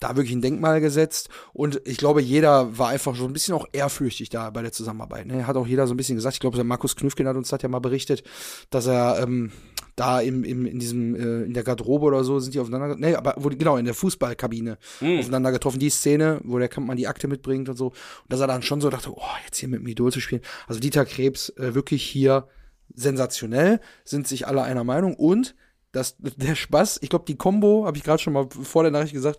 da 0.00 0.14
wirklich 0.16 0.34
ein 0.36 0.42
Denkmal 0.42 0.80
gesetzt. 0.80 1.28
Und 1.52 1.80
ich 1.84 1.96
glaube, 1.98 2.22
jeder 2.22 2.78
war 2.78 2.88
einfach 2.88 3.16
so 3.16 3.24
ein 3.24 3.32
bisschen 3.32 3.54
auch 3.54 3.66
ehrfürchtig 3.72 4.28
da 4.30 4.48
bei 4.50 4.62
der 4.62 4.70
Zusammenarbeit. 4.72 5.26
Ne? 5.26 5.46
Hat 5.46 5.56
auch 5.56 5.66
jeder 5.66 5.86
so 5.88 5.94
ein 5.94 5.96
bisschen 5.96 6.14
gesagt. 6.14 6.34
Ich 6.34 6.40
glaube, 6.40 6.54
der 6.56 6.64
Markus 6.64 6.94
Knüffgen 6.94 7.26
hat 7.26 7.36
uns 7.36 7.48
das 7.48 7.60
ja 7.62 7.68
mal 7.68 7.80
berichtet, 7.80 8.22
dass 8.70 8.86
er 8.86 9.18
ähm, 9.20 9.50
da 9.96 10.20
im, 10.20 10.44
im, 10.44 10.66
in 10.66 10.78
diesem, 10.78 11.16
äh, 11.16 11.42
in 11.42 11.52
der 11.52 11.64
Garderobe 11.64 12.06
oder 12.06 12.22
so 12.22 12.38
sind 12.38 12.54
die 12.54 12.60
aufeinander, 12.60 12.94
nee, 12.96 13.16
aber 13.16 13.34
wo, 13.38 13.48
die- 13.48 13.58
genau, 13.58 13.76
in 13.76 13.84
der 13.86 13.94
Fußballkabine 13.94 14.78
Mhm. 15.00 15.18
aufeinander 15.18 15.50
getroffen. 15.50 15.80
Die 15.80 15.90
Szene, 15.90 16.40
wo 16.44 16.60
der 16.60 16.68
Kampmann 16.68 16.96
die 16.96 17.08
Akte 17.08 17.26
mitbringt 17.26 17.68
und 17.68 17.76
so. 17.76 17.86
Und 17.88 17.94
dass 18.28 18.38
er 18.38 18.46
dann 18.46 18.62
schon 18.62 18.80
so 18.80 18.90
dachte, 18.90 19.10
oh, 19.12 19.22
jetzt 19.46 19.56
hier 19.58 19.68
mit 19.68 19.80
dem 19.80 19.88
Idol 19.88 20.12
zu 20.12 20.20
spielen. 20.20 20.42
Also 20.68 20.78
Dieter 20.80 21.04
Krebs 21.04 21.48
äh, 21.56 21.74
wirklich 21.74 22.04
hier 22.04 22.46
sensationell, 22.94 23.80
sind 24.04 24.26
sich 24.28 24.46
alle 24.46 24.62
einer 24.62 24.84
Meinung 24.84 25.14
und 25.14 25.54
das, 25.92 26.16
der 26.18 26.54
Spaß, 26.54 26.98
ich 27.02 27.08
glaube, 27.08 27.24
die 27.26 27.36
Combo, 27.36 27.86
habe 27.86 27.96
ich 27.96 28.04
gerade 28.04 28.22
schon 28.22 28.32
mal 28.34 28.46
vor 28.50 28.82
der 28.82 28.92
Nachricht 28.92 29.14
gesagt, 29.14 29.38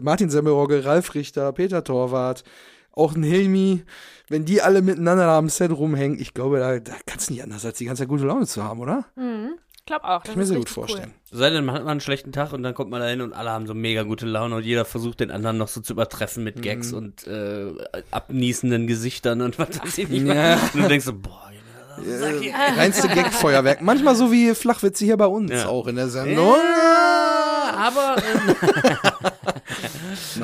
Martin 0.00 0.30
Semmelrogge, 0.30 0.84
Ralf 0.84 1.14
Richter, 1.14 1.52
Peter 1.52 1.82
Torwart, 1.82 2.44
auch 2.92 3.14
ein 3.14 3.22
Hilmi, 3.22 3.82
wenn 4.28 4.44
die 4.44 4.60
alle 4.62 4.82
miteinander 4.82 5.24
da 5.26 5.38
am 5.38 5.48
Set 5.48 5.72
rumhängen, 5.72 6.20
ich 6.20 6.34
glaube, 6.34 6.58
da, 6.58 6.78
da 6.78 6.92
kannst 7.06 7.28
du 7.28 7.32
nicht 7.34 7.42
anders, 7.42 7.64
als 7.64 7.78
die 7.78 7.84
ganze 7.86 8.02
Zeit 8.02 8.08
gute 8.08 8.24
Laune 8.26 8.46
zu 8.46 8.62
haben, 8.62 8.80
oder? 8.80 9.06
Mhm. 9.16 9.50
Ich 9.76 9.86
glaube 9.86 10.04
auch. 10.04 10.22
Kann 10.22 10.32
ich 10.32 10.36
mir 10.36 10.44
sehr 10.44 10.58
gut 10.58 10.68
vorstellen. 10.68 11.14
Sei 11.30 11.48
denn, 11.48 11.64
man 11.64 11.74
hat 11.74 11.84
mal 11.84 11.92
einen 11.92 12.00
schlechten 12.00 12.30
Tag 12.30 12.52
und 12.52 12.62
dann 12.62 12.74
kommt 12.74 12.90
man 12.90 13.00
da 13.00 13.06
hin 13.08 13.22
und 13.22 13.32
alle 13.32 13.50
haben 13.50 13.66
so 13.66 13.72
mega 13.72 14.02
gute 14.02 14.26
Laune 14.26 14.56
und 14.56 14.62
jeder 14.64 14.84
versucht 14.84 15.20
den 15.20 15.30
anderen 15.30 15.56
noch 15.56 15.68
so 15.68 15.80
zu 15.80 15.94
übertreffen 15.94 16.44
mit 16.44 16.60
Gags 16.60 16.92
Mhm. 16.92 16.98
und 16.98 17.26
äh, 17.26 17.72
abniesenden 18.10 18.86
Gesichtern 18.86 19.40
und 19.40 19.58
was 19.58 19.80
weiß 19.82 19.96
ich 19.98 20.08
nicht. 20.10 20.26
Ja. 20.26 20.58
Und 20.74 20.82
du 20.82 20.88
denkst 20.88 21.06
so, 21.06 21.14
boah, 21.14 21.47
ich. 22.02 22.52
Reinste 22.76 23.08
Gagfeuerwerk. 23.08 23.82
Manchmal 23.82 24.14
so 24.14 24.30
wie 24.32 24.54
Flachwitze 24.54 25.04
hier 25.04 25.16
bei 25.16 25.26
uns 25.26 25.50
Ja. 25.50 25.68
auch 25.68 25.86
in 25.86 25.96
der 25.96 26.08
Sendung. 26.08 26.46
Ja, 26.46 27.27
aber 27.76 28.16
ähm. 28.18 28.56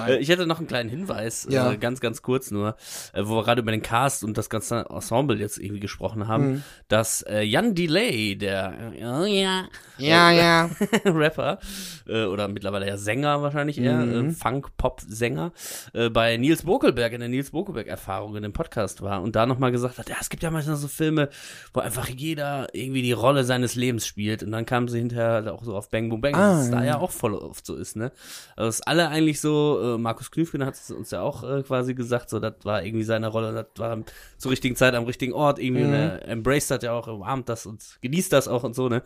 Äh, 0.07 0.19
Ich 0.19 0.29
hätte 0.29 0.47
noch 0.47 0.59
einen 0.59 0.67
kleinen 0.67 0.91
Hinweis, 0.91 1.47
Ja. 1.51 1.73
äh, 1.73 1.77
ganz, 1.79 2.01
ganz 2.01 2.23
kurz 2.23 2.51
nur, 2.51 2.77
äh, 3.13 3.23
wo 3.25 3.37
wir 3.37 3.45
gerade 3.45 3.63
über 3.63 3.71
den 3.71 3.83
Cast 3.83 4.23
und 4.25 4.37
das 4.37 4.51
ganze 4.51 4.85
Ensemble 4.91 5.37
jetzt 5.39 5.59
irgendwie 5.59 5.81
gesprochen 5.81 6.29
haben, 6.29 6.47
Mhm. 6.55 6.63
dass 6.89 7.23
äh, 7.23 7.43
Jan 7.43 7.75
Delay, 7.75 8.37
der 8.37 8.75
oh, 9.03 9.25
ja, 9.25 9.65
Ja, 9.99 10.31
ja. 10.31 10.71
Rapper 11.05 11.59
äh, 12.07 12.25
oder 12.25 12.49
mittlerweile 12.49 12.87
ja 12.87 12.97
Sänger 12.97 13.43
wahrscheinlich 13.43 13.79
eher, 13.79 13.95
Mhm. 13.99 14.31
äh, 14.31 14.33
Funk-Pop-Sänger, 14.33 15.53
äh, 15.93 16.11
bei 16.11 16.37
Nils 16.37 16.63
Bokelberg 16.65 17.13
in 17.13 17.21
der 17.21 17.29
Nils 17.29 17.51
Bokelberg-Erfahrung 17.51 18.37
in 18.37 18.43
dem 18.43 18.53
Podcast 18.53 19.03
war 19.03 19.23
und 19.23 19.37
da 19.37 19.47
nochmal 19.47 19.73
gesagt 19.73 19.99
hat, 19.99 20.09
ja, 20.09 20.17
es 20.21 20.29
gibt 20.29 20.43
ja 20.43 20.51
manchmal 20.51 20.77
so 20.77 20.89
Filme, 20.89 21.29
wo 21.73 21.81
einfach 21.81 22.09
jeder 22.09 22.69
irgendwie 22.75 23.03
die 23.03 23.13
Rolle 23.13 23.45
seines 23.45 23.75
Lebens 23.75 24.07
spielt 24.07 24.43
und 24.43 24.51
dann 24.53 24.67
kam 24.67 24.89
sie 24.89 24.99
hinterher 24.99 25.53
auch 25.55 25.65
so 25.65 25.77
auf 25.77 25.89
Bang 25.91 26.09
Boom 26.11 26.21
Bang, 26.21 26.35
Ah, 26.35 26.57
dass 26.57 26.65
es 26.67 26.71
da 26.71 26.85
ja 26.85 26.99
auch 26.99 27.11
voll 27.15 27.35
oft 27.35 27.65
so 27.65 27.75
ist, 27.77 27.97
ne? 27.97 28.13
Also 28.57 28.69
dass 28.69 28.83
alle 28.83 29.09
eigentlich 29.09 29.41
so, 29.41 29.95
äh, 29.95 29.99
Markus 29.99 30.31
Knüfgen 30.31 30.65
hat 30.67 30.75
es 30.75 30.91
uns 30.91 31.11
ja 31.11 31.23
auch 31.23 31.43
äh, 31.45 31.63
quasi 31.63 31.95
gesagt, 31.95 32.29
so 32.31 32.41
das 32.41 32.55
war 32.65 32.85
irgendwie 32.85 33.05
seine 33.05 33.29
Rolle, 33.29 33.53
das 33.53 33.67
war 33.81 33.99
zur 34.39 34.51
richtigen 34.51 34.77
Zeit 34.77 34.95
am 34.95 35.05
richtigen 35.05 35.33
Ort 35.33 35.59
irgendwie 35.59 35.85
Mhm. 35.85 35.89
und 35.89 35.95
er 35.95 36.29
embraced 36.29 36.71
das 36.71 36.83
ja 36.83 36.93
auch, 36.93 37.07
umarmt 37.07 37.49
das 37.49 37.67
und 37.67 37.83
genießt 38.03 38.33
das 38.33 38.49
auch 38.49 38.65
und 38.65 38.75
so, 38.75 38.89
ne? 38.89 39.03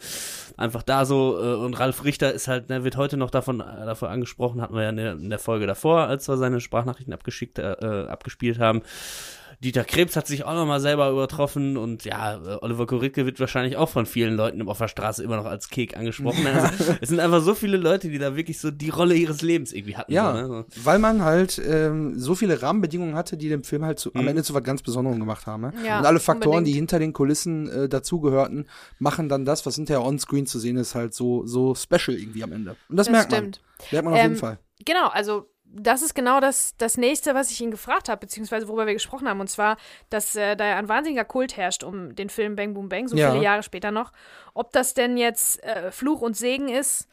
Einfach 0.57 0.83
da 0.83 1.05
so 1.05 1.39
äh, 1.41 1.55
und 1.55 1.75
Ralf 1.79 2.05
Richter 2.05 2.33
ist 2.33 2.49
halt, 2.49 2.69
ne, 2.69 2.85
wird 2.85 2.97
heute 2.97 3.17
noch 3.17 3.31
davon 3.31 3.61
äh, 3.61 3.85
davon 3.87 4.09
angesprochen, 4.09 4.61
hatten 4.61 4.75
wir 4.75 4.83
ja 4.83 4.91
in 4.91 4.97
der, 4.97 5.13
in 5.13 5.31
der 5.31 5.39
Folge 5.39 5.67
davor, 5.67 6.03
als 6.03 6.29
wir 6.29 6.37
seine 6.37 6.61
Sprachnachrichten 6.61 7.13
abgeschickt, 7.13 7.59
äh, 7.59 8.07
abgespielt 8.09 8.59
haben. 8.59 8.83
Dieter 9.61 9.83
Krebs 9.85 10.15
hat 10.15 10.27
sich 10.29 10.45
auch 10.45 10.55
nochmal 10.55 10.79
selber 10.81 11.11
übertroffen 11.11 11.77
und 11.77 12.05
ja, 12.05 12.37
äh, 12.37 12.59
Oliver 12.61 12.87
Koritke 12.87 13.27
wird 13.27 13.41
wahrscheinlich 13.41 13.77
auch 13.77 13.89
von 13.89 14.07
vielen 14.07 14.37
Leuten 14.37 14.67
auf 14.69 14.79
der 14.79 14.87
Straße 14.87 15.23
immer 15.25 15.37
noch 15.37 15.47
als 15.47 15.69
Kek 15.69 15.97
angesprochen. 15.97 16.47
Also, 16.47 16.95
es 17.01 17.09
sind 17.09 17.19
einfach 17.21 17.43
so 17.43 17.55
viele 17.55 17.77
Leute, 17.77 18.09
die 18.09 18.19
da 18.19 18.37
wirklich 18.37 18.61
so 18.61 18.71
die 18.71 18.91
Rolle 18.91 19.15
ihres 19.17 19.43
Lebens 19.43 19.73
irgendwie 19.73 19.97
hatten. 19.97 20.13
Ja, 20.13 20.33
So, 20.33 20.39
ne? 20.53 20.65
so. 20.69 20.85
weil 20.85 20.99
man 21.01 21.23
halt 21.23 21.61
ähm, 21.67 22.19
so 22.19 22.35
viele 22.37 22.63
Rahmenbedingungen 22.63 23.15
hatte, 23.17 23.37
die 23.37 23.49
den 23.49 23.65
Film 23.65 23.85
halt 23.85 23.99
zu, 23.99 24.15
am 24.15 24.27
Ende 24.29 24.43
zu 24.45 24.55
was 24.55 24.63
ganz 24.63 24.83
Besonderem 24.83 25.19
gemacht 25.19 25.47
haben. 25.47 25.63
Ne? 25.63 25.73
Ja, 25.85 25.99
und 25.99 26.07
alle 26.07 26.21
Faktoren, 26.21 26.59
unbedingt. 26.59 26.69
die 26.69 26.79
hinter 26.79 26.99
den 27.01 27.13
Kulissen 27.13 27.69
äh, 27.69 27.89
dazugehörten, 27.89 28.69
machen 29.01 29.29
dann 29.29 29.45
das, 29.45 29.67
was 29.67 29.75
hinterher 29.75 30.03
onscreen 30.05 30.47
zu 30.47 30.59
sehen 30.59 30.77
ist, 30.77 30.95
halt 30.95 31.15
so, 31.15 31.47
so 31.47 31.75
special 31.75 32.17
irgendwie 32.17 32.45
am 32.45 32.53
Ende. 32.53 32.77
Und 32.89 32.97
das, 32.97 33.07
Das 33.09 33.13
merkt 33.13 33.33
stimmt. 33.33 33.61
man. 33.61 33.89
Merkt 33.91 34.05
man 34.05 34.15
auf 34.15 34.21
jeden 34.21 34.33
Ähm, 34.35 34.39
Fall. 34.39 34.59
Genau, 34.85 35.09
also 35.09 35.49
das 35.71 36.03
ist 36.03 36.15
genau 36.15 36.41
das, 36.41 36.75
das 36.79 36.97
nächste, 36.97 37.35
was 37.35 37.51
ich 37.51 37.61
ihn 37.61 37.71
gefragt 37.71 38.09
habe, 38.09 38.21
beziehungsweise 38.21 38.69
worüber 38.69 38.87
wir 38.87 38.95
gesprochen 38.95 39.29
haben. 39.29 39.41
Und 39.41 39.49
zwar, 39.51 39.77
dass 40.11 40.35
äh, 40.35 40.57
da 40.57 40.67
ja 40.67 40.77
ein 40.77 40.89
wahnsinniger 40.89 41.25
Kult 41.25 41.57
herrscht 41.57 41.85
um 41.85 42.15
den 42.15 42.31
Film 42.31 42.57
Bang 42.57 42.75
Boom 42.75 42.89
Bang, 42.89 43.09
so 43.09 43.17
Ja. 43.17 43.31
viele 43.31 43.43
Jahre 43.43 43.63
später 43.63 43.91
noch. 43.91 44.13
Ob 44.55 44.73
das 44.73 44.95
denn 44.95 45.17
jetzt 45.17 45.63
äh, 45.63 45.91
Fluch 45.93 46.21
und 46.21 46.37
Segen 46.37 46.69
ist 46.69 47.09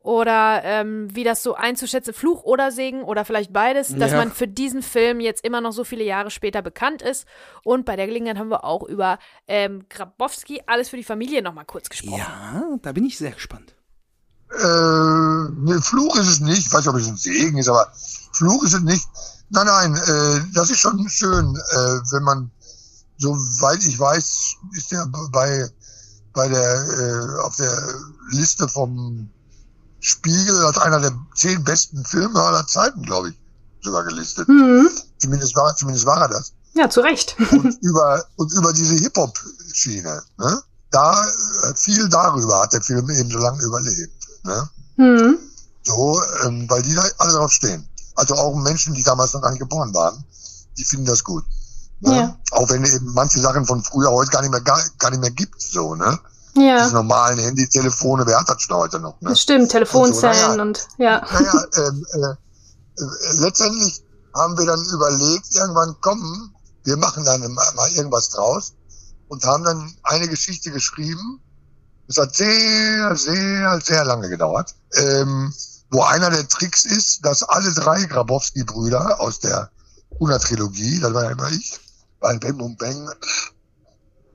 oder 0.00 0.62
ähm, 0.64 1.14
wie 1.14 1.24
das 1.24 1.42
so 1.42 1.54
einzuschätzen, 1.54 2.14
Fluch 2.14 2.44
oder 2.44 2.70
Segen 2.70 3.02
oder 3.02 3.24
vielleicht 3.24 3.52
beides, 3.52 3.94
dass 3.96 4.12
Ja. 4.12 4.18
man 4.18 4.30
für 4.30 4.46
diesen 4.46 4.82
Film 4.82 5.18
jetzt 5.20 5.44
immer 5.44 5.60
noch 5.60 5.72
so 5.72 5.82
viele 5.82 6.04
Jahre 6.04 6.30
später 6.30 6.62
bekannt 6.62 7.02
ist. 7.02 7.26
Und 7.64 7.84
bei 7.84 7.96
der 7.96 8.06
Gelegenheit 8.06 8.38
haben 8.38 8.48
wir 8.48 8.64
auch 8.64 8.84
über 8.84 9.18
ähm, 9.48 9.86
Grabowski, 9.88 10.62
alles 10.66 10.88
für 10.88 10.96
die 10.96 11.04
Familie, 11.04 11.42
nochmal 11.42 11.64
kurz 11.64 11.88
gesprochen. 11.90 12.18
Ja, 12.20 12.62
da 12.80 12.92
bin 12.92 13.04
ich 13.04 13.18
sehr 13.18 13.32
gespannt. 13.32 13.74
Äh, 14.50 15.50
ne, 15.60 15.80
Fluch 15.82 16.16
ist 16.16 16.28
es 16.28 16.40
nicht. 16.40 16.66
Ich 16.66 16.72
weiß 16.72 16.80
nicht, 16.80 16.88
ob 16.88 16.96
es 16.96 17.08
ein 17.08 17.16
Segen 17.16 17.58
ist, 17.58 17.68
aber 17.68 17.92
Fluch 18.32 18.62
ist 18.64 18.74
es 18.74 18.80
nicht. 18.80 19.06
Nein, 19.50 19.66
nein, 19.66 19.94
äh, 19.94 20.40
das 20.54 20.70
ist 20.70 20.80
schon 20.80 21.08
schön, 21.08 21.56
äh, 21.56 22.00
wenn 22.12 22.22
man, 22.22 22.50
soweit 23.16 23.82
ich 23.84 23.98
weiß, 23.98 24.54
ist 24.72 24.92
der 24.92 25.06
bei, 25.30 25.68
bei 26.32 26.48
der, 26.48 26.84
äh, 26.84 27.40
auf 27.40 27.56
der 27.56 27.94
Liste 28.30 28.68
vom 28.68 29.30
Spiegel 30.00 30.64
als 30.64 30.78
einer 30.78 31.00
der 31.00 31.12
zehn 31.34 31.64
besten 31.64 32.04
Filme 32.04 32.40
aller 32.40 32.66
Zeiten, 32.66 33.02
glaube 33.02 33.30
ich, 33.30 33.34
sogar 33.82 34.04
gelistet. 34.04 34.48
Mhm. 34.48 34.88
Zumindest 35.18 35.56
war, 35.56 35.74
zumindest 35.76 36.06
war 36.06 36.20
er 36.22 36.28
das. 36.28 36.52
Ja, 36.74 36.88
zu 36.88 37.00
Recht. 37.00 37.36
und 37.50 37.76
über 37.82 38.24
und 38.36 38.52
über 38.52 38.72
diese 38.72 38.94
Hip-Hop-Schiene. 38.94 40.22
Ne? 40.38 40.62
Da 40.90 41.24
äh, 41.24 41.74
viel 41.74 42.08
darüber 42.08 42.60
hat 42.60 42.72
der 42.72 42.82
Film 42.82 43.10
eben 43.10 43.30
so 43.30 43.38
lange 43.38 43.62
überlebt. 43.62 44.17
Ne? 44.44 44.70
Mhm. 44.96 45.38
So, 45.82 46.20
ähm, 46.44 46.68
weil 46.68 46.82
die 46.82 46.94
da 46.94 47.02
alle 47.18 47.32
drauf 47.32 47.52
stehen. 47.52 47.88
Also 48.14 48.34
auch 48.34 48.54
Menschen, 48.54 48.94
die 48.94 49.02
damals 49.02 49.32
noch 49.32 49.42
gar 49.42 49.50
nicht 49.50 49.60
geboren 49.60 49.94
waren, 49.94 50.24
die 50.76 50.84
finden 50.84 51.06
das 51.06 51.22
gut. 51.22 51.44
Ne? 52.00 52.16
Ja. 52.16 52.36
Auch 52.52 52.68
wenn 52.70 52.84
eben 52.84 53.12
manche 53.14 53.40
Sachen 53.40 53.64
von 53.64 53.82
früher 53.82 54.10
heute 54.10 54.30
gar 54.30 54.42
nicht 54.42 54.50
mehr 54.50 54.60
gar, 54.60 54.80
gar 54.98 55.10
nicht 55.10 55.20
mehr 55.20 55.30
gibt. 55.30 55.60
So, 55.60 55.94
ne? 55.94 56.18
Ja, 56.54 56.82
Diese 56.82 56.94
normalen 56.94 57.38
Handy-Telefone, 57.38 58.26
wer 58.26 58.40
hat 58.40 58.48
das 58.48 58.62
schon 58.62 58.76
heute 58.76 58.98
noch? 58.98 59.20
Ne? 59.20 59.30
das 59.30 59.40
stimmt. 59.40 59.70
Telefonzellen 59.70 60.56
naja. 60.56 60.62
und 60.62 60.88
ja. 60.98 61.26
Naja, 61.32 61.64
ähm, 61.76 62.06
äh, 62.12 62.18
äh, 62.20 63.40
letztendlich 63.40 64.02
haben 64.34 64.58
wir 64.58 64.66
dann 64.66 64.84
überlegt, 64.92 65.54
irgendwann 65.54 66.00
kommen, 66.00 66.54
wir 66.84 66.96
machen 66.96 67.24
dann 67.24 67.40
mal 67.52 67.92
irgendwas 67.94 68.30
draus 68.30 68.74
und 69.28 69.44
haben 69.44 69.64
dann 69.64 69.94
eine 70.04 70.28
Geschichte 70.28 70.70
geschrieben. 70.70 71.40
Es 72.08 72.16
hat 72.16 72.34
sehr, 72.34 73.14
sehr, 73.16 73.80
sehr 73.82 74.04
lange 74.04 74.28
gedauert. 74.28 74.74
Ähm, 74.94 75.52
wo 75.90 76.02
einer 76.02 76.30
der 76.30 76.48
Tricks 76.48 76.84
ist, 76.84 77.24
dass 77.24 77.42
alle 77.42 77.72
drei 77.72 78.04
Grabowski-Brüder 78.04 79.20
aus 79.20 79.40
der 79.40 79.70
100-Trilogie, 80.18 81.00
das 81.00 81.14
war 81.14 81.24
ja 81.24 81.30
immer 81.30 81.50
ich, 81.50 81.78
bei 82.20 82.36
Bang 82.38 82.60
und 82.60 82.78
Bang, 82.78 83.10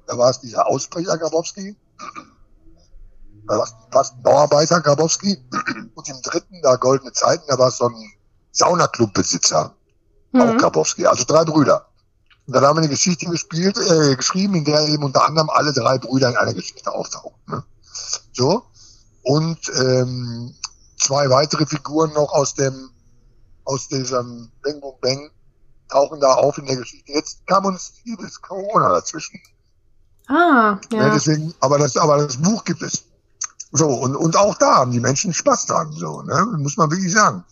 da 0.08 0.18
war 0.18 0.30
es 0.30 0.40
dieser 0.40 0.68
Ausbrecher 0.68 1.18
Grabowski, 1.18 1.76
da 3.48 3.58
war 3.58 4.02
es 4.02 4.12
ein 4.12 4.22
Bauarbeiter 4.22 4.82
Grabowski 4.82 5.38
und 5.96 6.10
im 6.10 6.22
dritten, 6.22 6.62
da 6.62 6.76
Goldene 6.76 7.12
Zeiten, 7.12 7.44
da 7.48 7.58
war 7.58 7.70
es 7.70 7.78
so 7.78 7.88
ein 7.88 8.14
Saunaclub-Besitzer, 8.52 9.76
auch 10.34 10.54
Mhm. 10.54 10.58
Grabowski, 10.58 11.06
also 11.06 11.24
drei 11.26 11.44
Brüder. 11.44 11.88
Und 12.46 12.54
dann 12.54 12.64
haben 12.66 12.76
wir 12.78 12.82
eine 12.82 12.90
Geschichte 12.90 13.26
gespielt, 13.28 13.78
äh, 13.78 14.16
geschrieben, 14.16 14.56
in 14.56 14.66
der 14.66 14.88
eben 14.88 15.04
unter 15.04 15.26
anderem 15.26 15.50
alle 15.50 15.72
drei 15.74 15.98
Brüder 15.98 16.30
in 16.30 16.36
einer 16.38 16.54
Geschichte 16.54 16.92
auftauchen. 16.92 17.40
Ne? 17.48 17.64
So. 18.34 18.64
Und 19.22 19.60
ähm, 19.80 20.54
zwei 21.00 21.30
weitere 21.30 21.66
Figuren 21.66 22.12
noch 22.14 22.34
aus 22.34 22.54
dem 22.56 22.90
aus 23.66 23.88
diesem 23.88 24.52
Bang 24.62 24.82
Boom 24.82 24.96
Bang 25.02 25.32
tauchen 25.90 26.20
da 26.20 26.34
auf 26.34 26.58
in 26.58 26.66
der 26.66 26.78
Geschichte. 26.78 27.12
Jetzt 27.14 27.46
kam 27.48 27.66
uns 27.66 27.94
vieles 28.04 28.42
Corona 28.42 28.90
dazwischen. 28.90 29.40
Ah, 30.28 30.80
Ne, 30.92 30.98
ja. 30.98 31.14
deswegen, 31.14 31.54
aber 31.60 31.78
das, 31.78 31.96
aber 31.98 32.18
das 32.18 32.38
Buch 32.38 32.64
gibt 32.64 32.82
es. 32.82 33.04
So, 33.72 33.88
und, 33.88 34.16
und 34.16 34.36
auch 34.36 34.56
da 34.58 34.76
haben 34.76 34.92
die 34.92 35.00
Menschen 35.00 35.34
Spaß 35.34 35.66
dran, 35.66 35.92
so, 35.92 36.22
ne? 36.22 36.46
Muss 36.58 36.78
man 36.78 36.92
wirklich 36.92 37.12
sagen. 37.12 37.44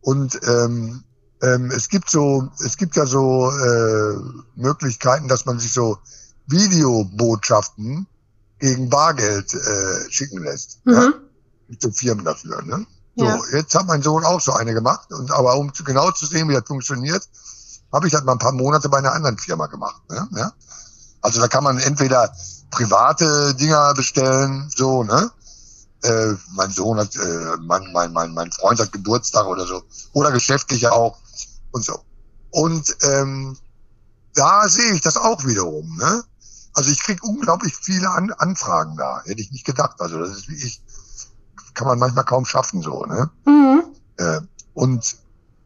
Und 0.00 0.38
ähm, 0.46 1.02
ähm, 1.44 1.70
es 1.70 1.88
gibt 1.88 2.10
so, 2.10 2.48
es 2.64 2.76
gibt 2.76 2.96
ja 2.96 3.06
so 3.06 3.50
äh, 3.50 4.16
Möglichkeiten, 4.56 5.28
dass 5.28 5.44
man 5.46 5.58
sich 5.58 5.72
so 5.72 5.98
Videobotschaften 6.46 8.06
gegen 8.58 8.88
Bargeld 8.88 9.52
äh, 9.54 10.10
schicken 10.10 10.42
lässt. 10.42 10.78
Ja? 10.86 11.00
Mhm. 11.08 11.14
Mit 11.68 11.82
so 11.82 11.90
Firmen 11.90 12.24
dafür, 12.24 12.62
ne? 12.62 12.86
So, 13.16 13.24
Ja. 13.24 13.40
jetzt 13.52 13.74
hat 13.74 13.86
mein 13.86 14.02
Sohn 14.02 14.24
auch 14.24 14.40
so 14.40 14.52
eine 14.52 14.74
gemacht. 14.74 15.12
Und 15.12 15.30
aber 15.30 15.56
um 15.56 15.72
zu, 15.72 15.84
genau 15.84 16.10
zu 16.10 16.26
sehen, 16.26 16.48
wie 16.48 16.54
das 16.54 16.64
funktioniert, 16.66 17.28
habe 17.92 18.06
ich 18.06 18.12
das 18.12 18.24
mal 18.24 18.32
ein 18.32 18.38
paar 18.38 18.52
Monate 18.52 18.88
bei 18.88 18.98
einer 18.98 19.12
anderen 19.12 19.38
Firma 19.38 19.66
gemacht. 19.66 20.02
Ne? 20.10 20.28
Ja? 20.36 20.52
Also 21.20 21.40
da 21.40 21.48
kann 21.48 21.64
man 21.64 21.78
entweder 21.78 22.32
private 22.70 23.54
Dinger 23.54 23.94
bestellen, 23.94 24.68
so, 24.74 25.04
ne? 25.04 25.30
Äh, 26.02 26.34
mein 26.54 26.70
Sohn 26.70 26.98
hat, 26.98 27.16
äh, 27.16 27.56
mein, 27.62 27.90
mein, 27.92 28.12
mein, 28.12 28.34
mein 28.34 28.52
Freund 28.52 28.78
hat 28.78 28.92
Geburtstag 28.92 29.46
oder 29.46 29.64
so. 29.66 29.82
Oder 30.12 30.32
geschäftliche 30.32 30.92
auch 30.92 31.16
und 31.74 31.84
so. 31.84 32.00
Und 32.50 32.96
ähm, 33.02 33.56
da 34.34 34.68
sehe 34.68 34.94
ich 34.94 35.00
das 35.00 35.16
auch 35.16 35.44
wiederum, 35.44 35.96
ne? 35.96 36.22
Also 36.72 36.90
ich 36.90 37.00
krieg 37.02 37.22
unglaublich 37.22 37.74
viele 37.74 38.08
An 38.10 38.32
Anfragen 38.32 38.96
da. 38.96 39.22
Hätte 39.24 39.40
ich 39.40 39.50
nicht 39.52 39.64
gedacht. 39.66 40.00
Also 40.00 40.18
das 40.18 40.30
ist 40.30 40.48
wirklich, 40.48 40.80
kann 41.74 41.86
man 41.86 41.98
manchmal 41.98 42.24
kaum 42.24 42.44
schaffen, 42.44 42.80
so, 42.80 43.04
ne? 43.04 43.30
Mhm. 43.44 43.82
Äh, 44.16 44.40
und 44.74 45.16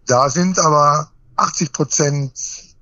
da 0.07 0.31
sind 0.31 0.59
aber 0.59 1.11
80 1.37 1.73
Prozent 1.73 2.33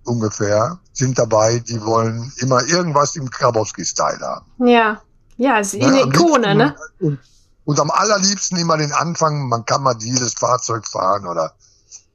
ungefähr 0.04 0.78
sind 0.92 1.18
dabei, 1.18 1.58
die 1.58 1.82
wollen 1.84 2.32
immer 2.38 2.64
irgendwas 2.64 3.16
im 3.16 3.28
Grabowski-Style 3.28 4.20
haben. 4.20 4.46
Ja. 4.66 5.00
Ja, 5.36 5.58
ist 5.58 5.74
Ne? 5.74 5.86
eine 5.86 6.00
Ikone, 6.02 6.54
ne? 6.54 6.76
Und, 7.00 7.18
und 7.64 7.80
am 7.80 7.90
allerliebsten 7.90 8.56
immer 8.56 8.76
den 8.78 8.92
Anfang, 8.92 9.48
man 9.48 9.64
kann 9.66 9.82
mal 9.82 9.94
dieses 9.94 10.34
Fahrzeug 10.34 10.86
fahren 10.86 11.26
oder 11.26 11.52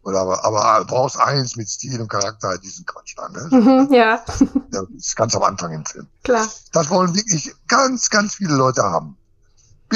Oder 0.03 0.21
aber, 0.21 0.43
aber 0.43 0.79
du 0.79 0.85
brauchst 0.85 1.17
eins 1.19 1.55
mit 1.55 1.69
Stil 1.69 2.01
und 2.01 2.07
Charakter, 2.07 2.49
halt 2.49 2.63
diesen 2.63 2.85
Quatsch 2.85 3.15
dann. 3.17 3.31
Ne? 3.33 3.47
Mhm, 3.51 3.93
ja, 3.93 4.23
Das 4.71 4.87
ist 4.97 5.15
ganz 5.15 5.35
am 5.35 5.43
Anfang 5.43 5.71
im 5.73 5.85
Film. 5.85 6.07
klar. 6.23 6.47
Das 6.71 6.89
wollen 6.89 7.15
wirklich 7.15 7.53
ganz, 7.67 8.09
ganz 8.09 8.35
viele 8.35 8.55
Leute 8.55 8.83
haben. 8.83 9.17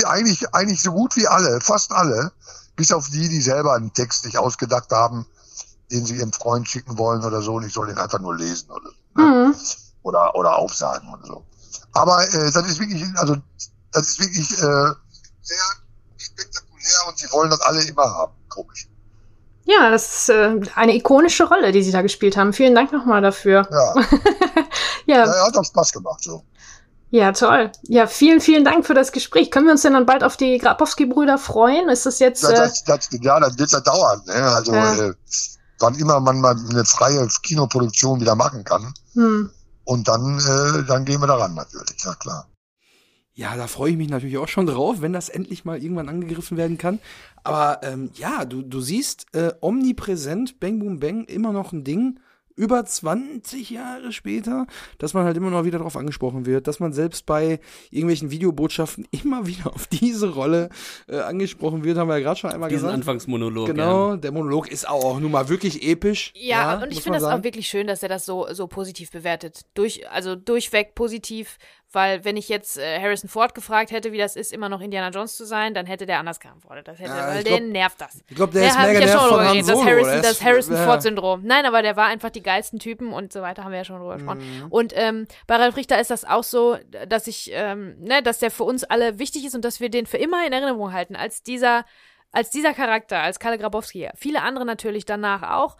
Eigentlich, 0.04 0.54
eigentlich 0.54 0.82
so 0.82 0.92
gut 0.92 1.16
wie 1.16 1.28
alle, 1.28 1.60
fast 1.62 1.92
alle, 1.92 2.32
bis 2.76 2.92
auf 2.92 3.08
die, 3.10 3.30
die 3.30 3.42
selber 3.42 3.74
einen 3.74 3.94
Text 3.94 4.24
sich 4.24 4.38
ausgedacht 4.38 4.92
haben, 4.92 5.26
den 5.90 6.06
sie 6.06 6.18
ihrem 6.18 6.34
Freund 6.34 6.68
schicken 6.68 6.98
wollen 6.98 7.24
oder 7.24 7.42
so, 7.42 7.56
und 7.56 7.64
ich 7.64 7.74
soll 7.74 7.88
den 7.88 7.98
einfach 7.98 8.20
nur 8.20 8.36
lesen 8.36 8.70
oder, 8.70 8.90
so, 9.16 9.22
ne? 9.22 9.48
Mhm. 9.48 9.56
oder, 10.04 10.36
oder 10.36 10.58
aufsagen 10.58 11.08
oder 11.14 11.26
so. 11.26 11.46
Aber 11.94 12.28
äh, 12.28 12.52
das 12.52 12.68
ist 12.68 12.80
wirklich, 12.80 13.06
also 13.16 13.38
das 13.92 14.08
ist 14.10 14.20
wirklich 14.20 14.52
äh, 14.52 14.92
sehr 15.42 15.66
spektakulär 16.18 17.08
und 17.08 17.18
sie 17.18 17.32
wollen 17.32 17.50
das 17.50 17.62
alle 17.62 17.82
immer 17.84 18.04
haben. 18.04 18.34
Komisch. 18.50 18.90
Ja, 19.66 19.90
das 19.90 20.16
ist 20.16 20.30
äh, 20.30 20.60
eine 20.76 20.96
ikonische 20.96 21.46
Rolle, 21.48 21.72
die 21.72 21.82
Sie 21.84 21.92
da 21.92 22.02
gespielt 22.02 22.38
haben. 22.38 22.54
Vielen 22.54 22.76
Dank 22.76 22.92
nochmal 22.92 23.22
dafür. 23.22 23.68
Ja, 23.72 23.96
Ja, 25.08 25.26
ja, 25.26 25.46
hat 25.48 25.58
auch 25.58 25.64
Spaß 25.66 25.92
gemacht. 25.94 26.24
So. 26.24 26.44
ja, 27.12 27.32
toll. 27.32 27.72
Ja, 27.84 28.08
vielen, 28.08 28.42
vielen 28.42 28.64
Dank 28.64 28.86
für 28.86 28.94
das 28.94 29.12
Gespräch. 29.12 29.50
Können 29.52 29.66
wir 29.66 29.72
uns 29.72 29.82
denn 29.84 29.94
dann 29.94 30.06
bald 30.06 30.24
auf 30.24 30.38
die 30.38 30.58
Grabowski-Brüder 30.58 31.38
freuen? 31.38 31.90
Ist 31.90 32.06
das 32.06 32.20
jetzt... 32.20 32.44
Das, 32.44 32.52
Äh, 32.52 32.56
das, 32.56 32.84
das, 32.84 33.10
ja, 33.22 33.40
das 33.40 33.58
wird 33.58 33.72
ja 33.72 33.80
dauern. 33.82 34.22
Ne? 34.26 34.34
Also 34.34 34.74
Ja. 34.74 34.96
äh, 35.10 35.14
wann 35.80 35.96
immer 35.96 36.20
man 36.20 36.42
mal 36.42 36.56
eine 36.70 36.86
freie 36.86 37.28
Kinoproduktion 37.44 38.20
wieder 38.22 38.36
machen 38.36 38.64
kann. 38.64 38.94
hm. 39.14 39.50
Und 39.88 40.08
dann, 40.08 40.40
äh, 40.40 40.84
dann 40.88 41.06
gehen 41.06 41.22
wir 41.22 41.28
daran 41.28 41.54
natürlich, 41.54 42.04
ja 42.04 42.16
klar. 42.16 42.48
Ja, 43.36 43.56
da 43.56 43.68
freue 43.68 43.92
ich 43.92 43.98
mich 43.98 44.10
natürlich 44.10 44.38
auch 44.40 44.48
schon 44.48 44.66
drauf, 44.66 44.96
wenn 45.02 45.14
das 45.14 45.30
endlich 45.30 45.64
mal 45.64 45.78
irgendwann 45.84 46.10
angegriffen 46.10 46.58
werden 46.58 46.80
kann. 46.80 47.00
Aber 47.46 47.80
ähm, 47.84 48.10
ja, 48.16 48.44
du, 48.44 48.64
du 48.64 48.82
siehst 48.82 49.28
äh, 49.34 49.54
omnipräsent 49.62 50.60
Bang 50.60 50.80
Boom 50.80 51.00
Bang 51.00 51.26
immer 51.26 51.52
noch 51.54 51.72
ein 51.72 51.84
Ding. 51.84 52.20
Über 52.58 52.86
20 52.86 53.70
Jahre 53.70 54.14
später, 54.14 54.66
dass 54.98 55.14
man 55.14 55.26
halt 55.26 55.36
immer 55.36 55.50
noch 55.50 55.66
wieder 55.66 55.78
darauf 55.78 55.98
angesprochen 55.98 56.46
wird, 56.46 56.68
dass 56.68 56.80
man 56.80 56.94
selbst 56.94 57.26
bei 57.26 57.60
irgendwelchen 57.92 58.32
Videobotschaften 58.32 59.06
immer 59.12 59.46
wieder 59.46 59.74
auf 59.74 59.88
diese 59.88 60.34
Rolle 60.34 60.70
äh, 61.08 61.20
angesprochen 61.20 61.84
wird, 61.84 61.98
haben 61.98 62.08
wir 62.08 62.18
ja 62.18 62.24
gerade 62.24 62.40
schon 62.40 62.52
einmal 62.52 62.70
Diesen 62.70 62.84
gesagt. 62.84 62.96
Anfangsmonolog. 62.96 63.68
Genau, 63.68 64.16
der 64.16 64.32
Monolog 64.32 64.72
ist 64.72 64.88
auch 64.88 65.20
nun 65.20 65.32
mal 65.32 65.50
wirklich 65.50 65.86
episch. 65.86 66.32
Ja, 66.34 66.82
und 66.82 66.94
ich 66.94 67.04
finde 67.04 67.18
das 67.18 67.24
sagen. 67.24 67.42
auch 67.42 67.44
wirklich 67.44 67.68
schön, 67.68 67.88
dass 67.88 68.02
er 68.02 68.10
das 68.10 68.26
so, 68.26 68.48
so 68.54 68.68
positiv 68.68 69.12
bewertet. 69.12 69.66
Durch, 69.74 70.10
also 70.10 70.36
durchweg 70.36 70.96
positiv, 70.96 71.58
weil 71.96 72.24
wenn 72.26 72.38
ich 72.38 72.50
jetzt 72.50 72.78
äh, 72.78 73.00
Harrison 73.02 73.30
Ford 73.30 73.56
gefragt 73.56 73.92
hätte, 73.92 74.12
wie 74.12 74.18
das 74.18 74.36
ist, 74.36 74.54
immer 74.54 74.70
noch 74.70 74.82
Indiana 74.82 75.10
Jones 75.10 75.36
zu 75.36 75.46
sein, 75.46 75.74
dann 75.74 75.86
hätte 75.86 76.06
der 76.06 76.20
anders 76.20 76.40
geantwortet. 76.40 76.88
Das 76.88 77.00
hätte, 77.00 77.10
Ja, 77.12 77.28
weil 77.30 77.44
glaub- 77.44 77.58
den 77.60 77.72
nervt 77.72 78.00
das. 78.02 78.20
Ich 78.28 78.36
glaube, 78.36 78.54
der, 78.54 78.68
ist 78.68 78.78
hab 78.78 78.88
mega 78.88 79.00
ja 79.00 79.08
schon 79.08 79.30
drüber 79.30 79.44
geredet, 79.46 79.70
das. 79.70 79.84
Harrison, 79.86 80.12
Der 80.12 80.22
das 80.22 80.32
ist- 80.34 80.44
Harrison 80.44 80.76
ja. 80.76 80.86
Ford 80.86 81.02
Syndrom. 81.02 81.42
Nein, 81.44 81.66
aber 81.66 81.82
der 81.82 81.96
war 81.96 82.06
einfach 82.08 82.30
die 82.30 82.44
geilsten 82.44 82.78
Typen 82.80 83.12
und 83.14 83.34
so 83.34 83.42
weiter, 83.42 83.64
haben 83.64 83.72
wir 83.72 83.80
ja 83.80 83.86
schon 83.86 83.98
drüber 84.00 84.16
gesprochen. 84.16 84.40
Mhm. 84.40 84.68
Und 84.72 84.94
ähm, 84.96 85.28
bei 85.48 85.56
Ralf 85.56 85.76
Richter 85.78 86.00
ist 86.00 86.12
das 86.12 86.26
auch 86.26 86.44
so, 86.44 86.78
dass 87.08 87.28
ich, 87.28 87.50
ähm, 87.54 87.96
ne, 88.00 88.22
dass 88.22 88.40
der 88.40 88.52
für 88.52 88.64
uns 88.66 88.84
alle 88.84 89.18
wichtig 89.18 89.46
ist 89.46 89.56
und 89.56 89.64
dass 89.66 89.80
wir 89.80 89.90
den 89.90 90.06
für 90.06 90.18
immer 90.18 90.46
in 90.46 90.54
Erinnerung 90.54 90.92
halten 90.94 91.16
als 91.16 91.42
dieser, 91.44 91.86
als 92.32 92.50
dieser 92.50 92.74
Charakter, 92.74 93.20
als 93.22 93.40
Kalle 93.40 93.58
Grabowski. 93.58 94.10
Viele 94.16 94.42
andere 94.42 94.66
natürlich 94.66 95.06
danach 95.06 95.42
auch. 95.44 95.78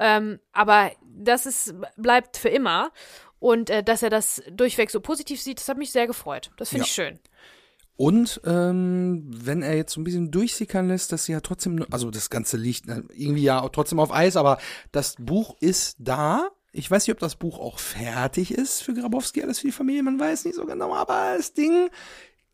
Ähm, 0.00 0.38
aber 0.52 0.92
das 1.02 1.44
ist, 1.44 1.74
bleibt 1.96 2.36
für 2.36 2.48
immer. 2.48 2.92
Und 3.40 3.70
äh, 3.70 3.82
dass 3.82 4.02
er 4.02 4.10
das 4.10 4.42
durchweg 4.50 4.90
so 4.90 5.00
positiv 5.00 5.40
sieht, 5.40 5.58
das 5.60 5.68
hat 5.68 5.78
mich 5.78 5.92
sehr 5.92 6.06
gefreut. 6.06 6.50
Das 6.56 6.70
finde 6.70 6.82
Ja. 6.82 6.86
ich 6.86 6.92
schön. 6.92 7.18
Und 7.96 8.40
ähm, 8.44 9.24
wenn 9.28 9.62
er 9.62 9.74
jetzt 9.76 9.92
so 9.92 10.00
ein 10.00 10.04
bisschen 10.04 10.30
durchsickern 10.30 10.86
lässt, 10.86 11.10
dass 11.10 11.24
sie 11.24 11.32
ja 11.32 11.40
trotzdem, 11.40 11.84
also 11.90 12.12
das 12.12 12.30
Ganze 12.30 12.56
liegt 12.56 12.88
äh, 12.88 13.02
irgendwie 13.12 13.42
ja 13.42 13.60
auch 13.60 13.70
trotzdem 13.70 13.98
auf 13.98 14.12
Eis, 14.12 14.36
aber 14.36 14.58
das 14.92 15.16
Buch 15.18 15.56
ist 15.60 15.96
da. 15.98 16.48
Ich 16.70 16.88
weiß 16.88 17.06
nicht, 17.06 17.12
ob 17.12 17.18
das 17.18 17.34
Buch 17.34 17.58
auch 17.58 17.80
fertig 17.80 18.52
ist 18.52 18.82
für 18.82 18.94
Grabowski, 18.94 19.42
alles 19.42 19.58
für 19.60 19.66
die 19.66 19.72
Familie, 19.72 20.04
man 20.04 20.20
weiß 20.20 20.44
nicht 20.44 20.54
so 20.54 20.64
genau, 20.64 20.94
aber 20.94 21.34
das 21.36 21.54
Ding, 21.54 21.88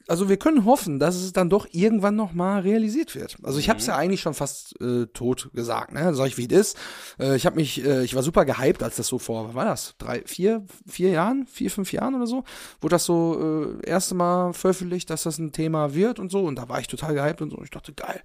also 0.07 0.29
wir 0.29 0.37
können 0.37 0.65
hoffen, 0.65 0.99
dass 0.99 1.17
es 1.17 1.33
dann 1.33 1.49
doch 1.49 1.67
irgendwann 1.71 2.17
noch 2.17 2.33
mal 2.33 2.61
realisiert 2.61 3.15
wird. 3.15 3.37
Also 3.43 3.59
ich 3.59 3.69
habe 3.71 3.79
es 3.79 3.87
ja 3.87 3.97
eigentlich 3.97 4.21
schon 4.21 4.35
fast 4.35 4.81
äh, 4.81 5.07
tot 5.07 5.51
gesagt, 5.55 5.93
ne? 5.93 6.15
Sag 6.15 6.27
ich, 6.27 6.39
wie 6.39 6.47
es 6.47 6.53
ist. 6.53 6.79
Äh, 7.19 7.37
ich 7.37 7.47
habe 7.47 7.57
mich, 7.57 7.85
äh, 7.85 8.05
ich 8.05 8.15
war 8.15 8.23
super 8.23 8.45
gehypt, 8.45 8.83
als 8.83 8.97
das 8.97 9.07
so 9.07 9.19
vor, 9.19 9.49
was 9.49 9.55
war 9.55 9.65
das? 9.65 9.95
Drei, 9.99 10.23
vier, 10.27 10.65
vier 10.87 11.11
Jahren, 11.11 11.47
vier, 11.47 11.71
fünf 11.71 11.93
Jahren 11.93 12.15
oder 12.15 12.27
so, 12.27 12.45
wurde 12.81 12.95
das 12.95 13.05
so 13.05 13.79
äh, 13.83 13.87
erste 13.87 14.15
Mal 14.15 14.53
veröffentlicht, 14.53 15.09
dass 15.11 15.23
das 15.23 15.39
ein 15.39 15.53
Thema 15.53 15.95
wird 15.95 16.19
und 16.19 16.31
so. 16.31 16.45
Und 16.45 16.57
da 16.57 16.69
war 16.69 16.81
ich 16.81 16.89
total 16.89 17.15
gehypt 17.15 17.41
und 17.41 17.51
so. 17.51 17.63
Ich 17.63 17.71
dachte, 17.71 17.93
geil, 17.93 18.21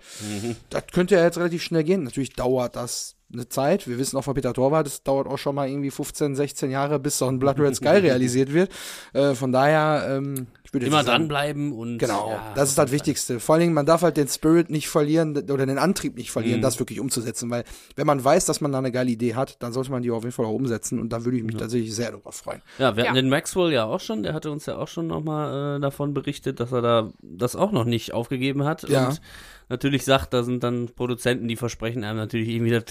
das 0.70 0.84
könnte 0.92 1.16
ja 1.16 1.24
jetzt 1.24 1.38
relativ 1.38 1.64
schnell 1.64 1.84
gehen. 1.84 2.04
Natürlich 2.04 2.34
dauert 2.34 2.76
das 2.76 3.16
eine 3.32 3.48
Zeit. 3.48 3.88
Wir 3.88 3.98
wissen 3.98 4.18
auch 4.18 4.24
von 4.24 4.34
Peter 4.34 4.54
Torwart, 4.54 4.88
es 4.88 5.04
dauert 5.04 5.28
auch 5.28 5.38
schon 5.38 5.56
mal 5.56 5.70
irgendwie 5.70 5.92
15, 5.92 6.36
16 6.36 6.72
Jahre, 6.72 7.00
bis 7.00 7.18
so 7.18 7.28
ein 7.28 7.40
Blood 7.40 7.60
Red 7.60 7.76
Sky 7.76 7.88
realisiert 7.90 8.54
wird. 8.54 8.72
Äh, 9.14 9.36
von 9.36 9.52
daher, 9.52 10.18
ähm, 10.18 10.48
Immer 10.74 11.04
dranbleiben 11.04 11.72
und. 11.72 11.98
Genau, 11.98 12.30
ja, 12.32 12.54
das 12.56 12.70
ist 12.70 12.78
das 12.78 12.92
Wichtigste. 12.92 13.40
Vor 13.40 13.56
allen 13.56 13.62
Dingen, 13.62 13.74
man 13.74 13.86
darf 13.86 14.02
halt 14.04 14.18
den 14.18 14.28
Spirit 14.28 14.70
nicht 14.70 14.88
verlieren 14.90 15.36
oder 15.50 15.66
den 15.66 15.78
Antrieb 15.78 16.16
nicht 16.18 16.32
verlieren, 16.32 16.60
Mhm. 16.60 16.64
das 16.64 16.80
wirklich 16.80 17.00
umzusetzen, 17.00 17.50
weil 17.50 17.64
wenn 17.96 18.06
man 18.08 18.24
weiß, 18.24 18.46
dass 18.46 18.62
man 18.62 18.72
da 18.72 18.78
eine 18.78 18.92
geile 18.92 19.10
Idee 19.10 19.36
hat, 19.36 19.58
dann 19.64 19.74
sollte 19.74 19.92
man 19.92 20.02
die 20.04 20.12
auf 20.12 20.24
jeden 20.24 20.34
Fall 20.34 20.46
auch 20.46 20.54
umsetzen 20.54 21.00
und 21.00 21.12
da 21.12 21.26
würde 21.26 21.38
ich 21.38 21.44
mich 21.44 21.58
tatsächlich 21.58 21.96
sehr 21.96 22.12
darüber 22.12 22.32
freuen. 22.32 22.62
Ja, 22.78 22.96
wir 22.96 23.04
hatten 23.04 23.16
Ja. 23.16 23.22
den 23.22 23.30
Maxwell 23.30 23.72
ja 23.72 23.86
auch 23.86 24.00
schon, 24.00 24.24
der 24.24 24.34
hatte 24.34 24.52
uns 24.52 24.66
ja 24.66 24.78
auch 24.78 24.88
schon 24.88 25.08
nochmal 25.08 25.78
äh, 25.78 25.80
davon 25.80 26.14
berichtet, 26.14 26.60
dass 26.60 26.72
er 26.72 26.82
da 26.82 27.12
das 27.22 27.56
auch 27.56 27.72
noch 27.72 27.86
nicht 27.86 28.14
aufgegeben 28.14 28.64
hat. 28.66 28.88
Ja. 28.88 29.08
Und 29.10 29.22
natürlich 29.70 30.06
sagt, 30.06 30.34
da 30.34 30.44
sind 30.44 30.64
dann 30.64 30.88
Produzenten, 30.96 31.48
die 31.48 31.56
versprechen 31.56 32.04
einem 32.04 32.18
natürlich 32.18 32.50
irgendwie 32.50 32.72
das 32.72 32.86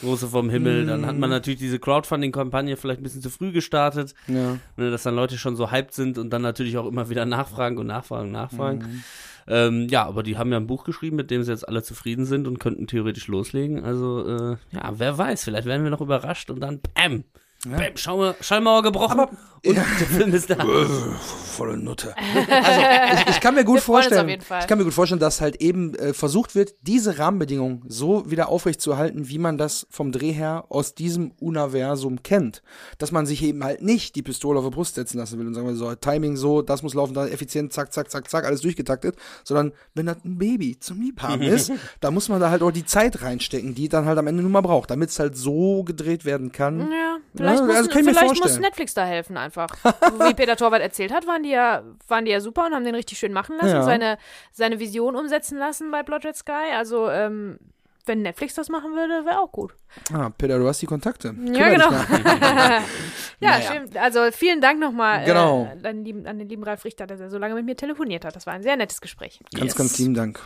Große 0.00 0.28
vom 0.28 0.48
Himmel. 0.50 0.86
Dann 0.86 1.06
hat 1.06 1.16
man 1.16 1.28
Mhm. 1.30 1.34
natürlich 1.36 1.58
diese 1.60 1.78
Crowdfunding-Kampagne 1.78 2.76
vielleicht 2.76 3.00
ein 3.00 3.02
bisschen 3.02 3.22
zu 3.22 3.30
früh 3.30 3.52
gestartet, 3.52 4.14
Ja. 4.28 4.56
ne, 4.76 4.90
dass 4.90 5.02
dann 5.02 5.14
Leute 5.16 5.36
schon 5.38 5.56
so 5.56 5.70
hyped 5.70 5.92
sind 5.94 6.18
und 6.18 6.30
dann 6.30 6.42
natürlich 6.42 6.76
auch 6.78 6.86
immer 6.86 7.10
wieder 7.10 7.26
nachfragen 7.26 7.78
und 7.78 7.86
nachfragen 7.86 8.26
und 8.28 8.32
nachfragen. 8.32 8.78
Mhm. 8.78 9.04
Ähm, 9.46 9.88
ja, 9.88 10.04
aber 10.06 10.22
die 10.22 10.36
haben 10.38 10.52
ja 10.52 10.58
ein 10.58 10.66
Buch 10.66 10.84
geschrieben, 10.84 11.16
mit 11.16 11.30
dem 11.30 11.42
sie 11.42 11.50
jetzt 11.50 11.66
alle 11.68 11.82
zufrieden 11.82 12.24
sind 12.24 12.46
und 12.46 12.58
könnten 12.60 12.86
theoretisch 12.86 13.26
loslegen. 13.26 13.82
Also, 13.84 14.26
äh, 14.26 14.56
ja, 14.70 14.92
wer 14.96 15.18
weiß, 15.18 15.44
vielleicht 15.44 15.66
werden 15.66 15.82
wir 15.82 15.90
noch 15.90 16.00
überrascht 16.02 16.50
und 16.50 16.60
dann 16.60 16.80
bam, 16.94 17.24
bam, 17.66 17.96
Schau, 17.96 18.34
Schallmauer 18.40 18.82
gebrochen 18.82 19.20
Aber- 19.20 19.30
und 19.66 19.76
der 19.76 19.84
Film 19.84 20.32
ist 20.32 20.48
da. 20.48 20.56
Volle 21.50 21.76
Nutte. 21.76 22.14
Also 22.16 23.20
ich, 23.20 23.34
ich 23.34 23.40
kann 23.40 23.54
mir 23.54 23.64
gut 23.64 23.80
vorstellen, 23.80 24.28
ich 24.30 24.66
kann 24.66 24.78
mir 24.78 24.84
gut 24.84 24.94
vorstellen, 24.94 25.20
dass 25.20 25.42
halt 25.42 25.56
eben 25.56 25.94
äh, 25.96 26.14
versucht 26.14 26.54
wird, 26.54 26.74
diese 26.80 27.18
Rahmenbedingungen 27.18 27.82
so 27.86 28.30
wieder 28.30 28.48
aufrechtzuerhalten, 28.48 29.28
wie 29.28 29.36
man 29.36 29.58
das 29.58 29.86
vom 29.90 30.12
Dreh 30.12 30.32
her 30.32 30.64
aus 30.70 30.94
diesem 30.94 31.32
Universum 31.32 32.22
kennt. 32.22 32.62
Dass 32.96 33.12
man 33.12 33.26
sich 33.26 33.42
eben 33.42 33.62
halt 33.62 33.82
nicht 33.82 34.14
die 34.14 34.22
Pistole 34.22 34.58
auf 34.58 34.64
die 34.64 34.70
Brust 34.70 34.94
setzen 34.94 35.18
lassen 35.18 35.38
will 35.38 35.46
und 35.46 35.54
sagen 35.54 35.66
wir 35.66 35.74
so, 35.74 35.94
Timing 35.94 36.36
so, 36.36 36.62
das 36.62 36.82
muss 36.82 36.94
laufen, 36.94 37.12
da 37.12 37.26
effizient, 37.26 37.74
zack, 37.74 37.92
zack, 37.92 38.10
zack, 38.10 38.30
zack, 38.30 38.46
alles 38.46 38.62
durchgetaktet, 38.62 39.16
sondern 39.44 39.72
wenn 39.94 40.06
das 40.06 40.16
ein 40.24 40.38
Baby 40.38 40.78
zum 40.78 41.02
Liebhaben 41.02 41.42
ist, 41.42 41.70
da 42.00 42.10
muss 42.10 42.30
man 42.30 42.40
da 42.40 42.48
halt 42.48 42.62
auch 42.62 42.70
die 42.70 42.86
Zeit 42.86 43.20
reinstecken, 43.20 43.74
die 43.74 43.90
dann 43.90 44.06
halt 44.06 44.16
am 44.16 44.26
Ende 44.26 44.42
nur 44.42 44.50
mal 44.50 44.62
braucht, 44.62 44.90
damit 44.90 45.10
es 45.10 45.18
halt 45.18 45.36
so 45.36 45.84
gedreht 45.84 46.24
werden 46.24 46.52
kann. 46.52 46.90
Ja, 46.90 47.18
vielleicht, 47.56 47.60
Ja, 47.60 47.66
muss, 47.66 47.76
also 47.76 47.90
kann 47.90 48.00
ich 48.00 48.06
mir 48.06 48.14
vielleicht 48.14 48.42
muss. 48.42 48.58
Netflix 48.58 48.94
da 48.94 49.04
helfen 49.04 49.36
einfach. 49.36 49.68
Wie 50.28 50.34
Peter 50.34 50.56
Torwart 50.56 50.82
erzählt 50.82 51.12
hat, 51.12 51.26
waren 51.26 51.42
die 51.42 51.50
ja, 51.50 51.82
waren 52.08 52.24
die 52.24 52.30
ja 52.30 52.40
super 52.40 52.66
und 52.66 52.74
haben 52.74 52.84
den 52.84 52.94
richtig 52.94 53.18
schön 53.18 53.32
machen 53.32 53.56
lassen 53.56 53.70
Ja. 53.70 53.78
und 53.80 53.84
seine, 53.84 54.18
seine 54.52 54.78
Vision 54.80 55.16
umsetzen 55.16 55.58
lassen 55.58 55.90
bei 55.90 56.02
Blood 56.02 56.24
Red 56.24 56.36
Sky. 56.36 56.72
Also, 56.76 57.08
ähm, 57.10 57.58
wenn 58.06 58.22
Netflix 58.22 58.54
das 58.54 58.70
machen 58.70 58.92
würde, 58.94 59.26
wäre 59.26 59.38
auch 59.40 59.52
gut. 59.52 59.74
Ah, 60.12 60.30
Peter, 60.30 60.58
du 60.58 60.66
hast 60.66 60.80
die 60.80 60.86
Kontakte. 60.86 61.28
Ja, 61.28 61.68
Kümmer 61.68 61.68
dich 61.68 61.72
genau. 61.74 61.90
ja, 62.70 62.80
Naja. 63.40 63.60
schön. 63.72 63.96
Also 63.98 64.20
vielen 64.32 64.60
Dank 64.60 64.80
nochmal 64.80 65.24
Genau. 65.24 65.64
äh, 65.66 65.86
an, 65.86 65.96
den 65.96 66.04
lieben, 66.04 66.26
an 66.26 66.38
den 66.38 66.48
lieben 66.48 66.64
Ralf 66.64 66.84
Richter, 66.84 67.06
dass 67.06 67.20
er 67.20 67.28
so 67.30 67.38
lange 67.38 67.54
mit 67.54 67.66
mir 67.66 67.76
telefoniert 67.76 68.24
hat. 68.24 68.34
Das 68.34 68.46
war 68.46 68.54
ein 68.54 68.62
sehr 68.62 68.76
nettes 68.76 69.00
Gespräch. 69.00 69.40
Ganz, 69.52 69.64
Yes. 69.66 69.76
ganz 69.76 69.98
lieben 69.98 70.14
Dank. 70.14 70.40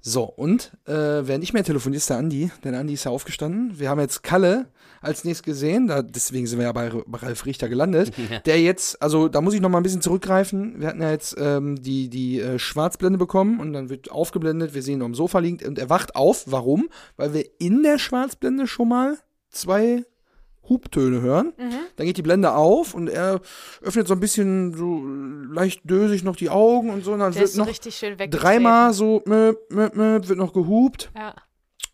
So, 0.00 0.24
und 0.24 0.72
äh, 0.86 0.92
wer 0.92 1.38
nicht 1.38 1.54
mehr 1.54 1.64
telefoniert, 1.64 1.98
ist 2.02 2.10
der 2.10 2.18
Andi. 2.18 2.50
Denn 2.62 2.74
Andi 2.74 2.92
ist 2.92 3.04
ja 3.04 3.10
aufgestanden. 3.10 3.78
Wir 3.80 3.88
haben 3.88 4.00
jetzt 4.00 4.22
Kalle 4.22 4.66
als 5.00 5.24
nächstes 5.24 5.44
gesehen. 5.44 5.86
Da, 5.86 6.02
deswegen 6.02 6.46
sind 6.46 6.58
wir 6.58 6.66
ja 6.66 6.72
bei, 6.72 6.90
bei 7.06 7.18
Ralf 7.18 7.46
Richter 7.46 7.68
gelandet. 7.68 8.12
Ja. 8.30 8.40
Der 8.40 8.60
jetzt, 8.60 9.00
also 9.00 9.28
da 9.28 9.40
muss 9.40 9.54
ich 9.54 9.60
noch 9.60 9.68
mal 9.70 9.78
ein 9.78 9.82
bisschen 9.82 10.02
zurückgreifen. 10.02 10.80
Wir 10.80 10.88
hatten 10.88 11.00
ja 11.00 11.10
jetzt 11.10 11.36
ähm, 11.38 11.80
die, 11.80 12.10
die 12.10 12.40
äh, 12.40 12.58
Schwarzblende 12.58 13.18
bekommen 13.18 13.58
und 13.60 13.72
dann 13.72 13.88
wird 13.88 14.10
aufgeblendet. 14.10 14.74
Wir 14.74 14.82
sehen 14.82 15.00
ihn 15.00 15.02
am 15.02 15.14
Sofa 15.14 15.38
liegt 15.38 15.64
und 15.64 15.78
er 15.78 15.88
wacht 15.88 16.14
auf. 16.16 16.44
Warum? 16.46 16.88
Weil 17.16 17.32
wir 17.32 17.44
in 17.58 17.82
der 17.82 17.98
Schwarzblende 17.98 18.66
schon 18.66 18.88
mal 18.88 19.16
zwei 19.50 20.04
Hubtöne 20.68 21.22
hören. 21.22 21.54
Dann 21.96 22.06
geht 22.06 22.18
die 22.18 22.22
Blende 22.22 22.52
auf 22.52 22.92
und 22.92 23.08
er 23.08 23.40
öffnet 23.80 24.06
so 24.06 24.14
ein 24.14 24.20
bisschen 24.20 24.74
so 24.74 25.02
leicht 25.50 25.88
dösig 25.88 26.24
noch 26.24 26.36
die 26.36 26.50
Augen 26.50 26.90
und 26.90 27.04
so. 27.04 27.12
Und 27.12 27.20
dann 27.20 27.32
Der 27.32 27.42
wird 27.42 27.56
noch 27.56 27.66
richtig 27.68 27.96
schön 27.96 28.18
weg. 28.18 28.30
dreimal 28.30 28.92
so 28.92 29.22
möp, 29.24 29.56
möp, 29.70 29.96
möp, 29.96 30.28
wird 30.28 30.38
noch 30.38 30.52
gehupt. 30.52 31.10
Ja. 31.16 31.34